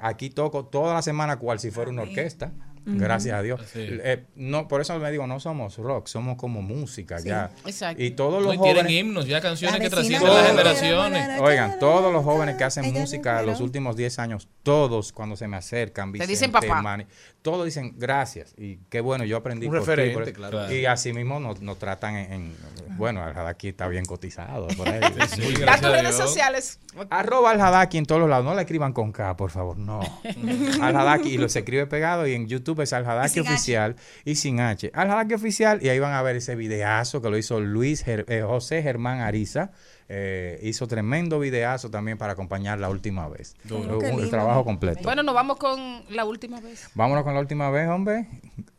Aquí 0.00 0.30
toco 0.30 0.66
toda 0.66 0.94
la 0.94 1.02
semana 1.02 1.38
cual 1.38 1.60
si 1.60 1.70
fuera 1.70 1.90
una 1.90 2.02
orquesta. 2.02 2.52
Gracias 2.86 3.34
a 3.34 3.42
Dios. 3.42 3.60
Eh, 3.74 4.24
no, 4.36 4.66
por 4.68 4.80
eso 4.80 4.98
me 4.98 5.10
digo, 5.10 5.26
no 5.26 5.38
somos 5.40 5.76
rock, 5.76 6.06
somos 6.08 6.36
como 6.36 6.62
música 6.62 7.18
ya. 7.20 7.50
exacto. 7.66 8.02
Y 8.02 8.12
todos 8.12 8.40
No, 8.42 8.46
los 8.48 8.54
y 8.54 8.58
tienen 8.58 8.76
jóvenes. 8.84 8.92
himnos, 9.00 9.26
ya 9.26 9.40
canciones 9.40 9.78
La 9.78 9.84
que 9.84 9.90
trascienden 9.90 10.28
las 10.28 10.46
generaciones. 10.48 11.40
Oigan, 11.40 11.78
todos 11.78 12.12
los 12.12 12.24
jóvenes 12.24 12.56
que 12.56 12.64
hacen 12.64 12.92
música 12.92 13.42
los 13.42 13.60
últimos 13.60 13.96
10 13.96 14.18
años, 14.18 14.48
todos 14.62 15.12
cuando 15.12 15.36
se 15.36 15.46
me 15.48 15.56
acercan, 15.56 16.12
Te 16.12 16.26
dicen 16.26 16.50
Vicente, 16.50 16.68
papá. 16.68 16.82
Manny, 16.82 17.06
todos 17.42 17.64
dicen 17.64 17.94
gracias. 17.96 18.54
Y 18.58 18.76
qué 18.90 19.00
bueno, 19.00 19.24
yo 19.24 19.36
aprendí 19.36 19.66
Un 19.66 19.72
por 19.72 19.80
ti, 19.82 19.86
referente, 19.90 20.32
por 20.32 20.32
claro. 20.50 20.72
Y 20.72 20.84
así 20.86 21.12
mismo 21.12 21.40
nos, 21.40 21.60
nos 21.60 21.78
tratan 21.78 22.16
en, 22.16 22.32
en- 22.32 22.56
bueno, 22.96 23.26
el 23.26 23.34
Hadaki 23.36 23.68
está 23.68 23.88
bien 23.88 24.04
cotizado 24.04 24.68
por 24.76 24.88
ahí. 24.88 25.00
Sí, 25.28 25.54
Da 25.64 25.78
tus 25.80 25.90
redes 25.90 26.14
sociales. 26.16 26.80
Arroba 27.08 27.52
al 27.52 27.60
Hadaki 27.60 27.96
en 27.98 28.04
todos 28.06 28.20
los 28.20 28.28
lados. 28.30 28.44
No 28.44 28.54
la 28.54 28.62
escriban 28.62 28.92
con 28.92 29.12
K, 29.12 29.36
por 29.36 29.50
favor. 29.50 29.78
No. 29.78 30.00
al 30.82 30.96
Hadaki. 30.96 31.30
Y 31.30 31.38
lo 31.38 31.48
se 31.48 31.60
escribe 31.60 31.86
pegado. 31.86 32.26
Y 32.26 32.34
en 32.34 32.46
YouTube 32.48 32.80
es 32.82 32.92
al 32.92 33.04
Hadaki 33.08 33.40
H. 33.40 33.48
oficial 33.48 33.96
y 34.24 34.34
sin 34.34 34.60
H. 34.60 34.90
Al 34.94 35.10
Hadaki 35.10 35.34
oficial. 35.34 35.78
Y 35.82 35.88
ahí 35.88 35.98
van 35.98 36.12
a 36.12 36.22
ver 36.22 36.36
ese 36.36 36.56
videazo 36.56 37.22
que 37.22 37.30
lo 37.30 37.38
hizo 37.38 37.60
Luis 37.60 38.04
Ger- 38.06 38.24
eh, 38.28 38.42
José 38.42 38.82
Germán 38.82 39.20
Ariza. 39.20 39.70
Eh, 40.12 40.58
hizo 40.64 40.88
tremendo 40.88 41.38
videazo 41.38 41.88
también 41.88 42.18
para 42.18 42.32
acompañar 42.32 42.80
la 42.80 42.90
última 42.90 43.28
vez. 43.28 43.54
Duro. 43.62 44.00
El 44.02 44.28
trabajo 44.28 44.64
completo. 44.64 45.02
Bueno, 45.04 45.22
nos 45.22 45.36
vamos 45.36 45.56
con 45.56 46.02
la 46.10 46.24
última 46.24 46.60
vez. 46.60 46.90
Vámonos 46.94 47.22
con 47.22 47.32
la 47.32 47.38
última 47.38 47.70
vez, 47.70 47.88
hombre. 47.88 48.26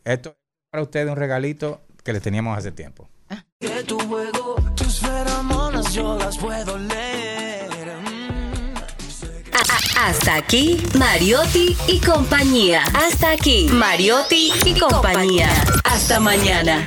Esto 0.04 0.28
es 0.28 0.36
para 0.70 0.82
ustedes 0.82 1.08
un 1.08 1.16
regalito 1.16 1.80
que 2.04 2.12
les 2.12 2.20
teníamos 2.20 2.58
hace 2.58 2.70
tiempo. 2.70 3.08
Que 3.58 3.82
tu 3.84 3.98
juego, 4.00 4.56
tus 4.76 5.00
feromonas 5.00 5.94
yo 5.94 6.18
las 6.18 6.36
puedo 6.36 6.76
leer. 6.76 7.62
Hasta 9.98 10.36
aquí, 10.36 10.82
Mariotti 10.98 11.76
y 11.86 11.98
compañía. 12.00 12.82
Hasta 12.92 13.30
aquí, 13.30 13.68
Mariotti 13.72 14.52
y 14.66 14.78
compañía. 14.78 15.48
Hasta 15.84 16.20
mañana. 16.20 16.86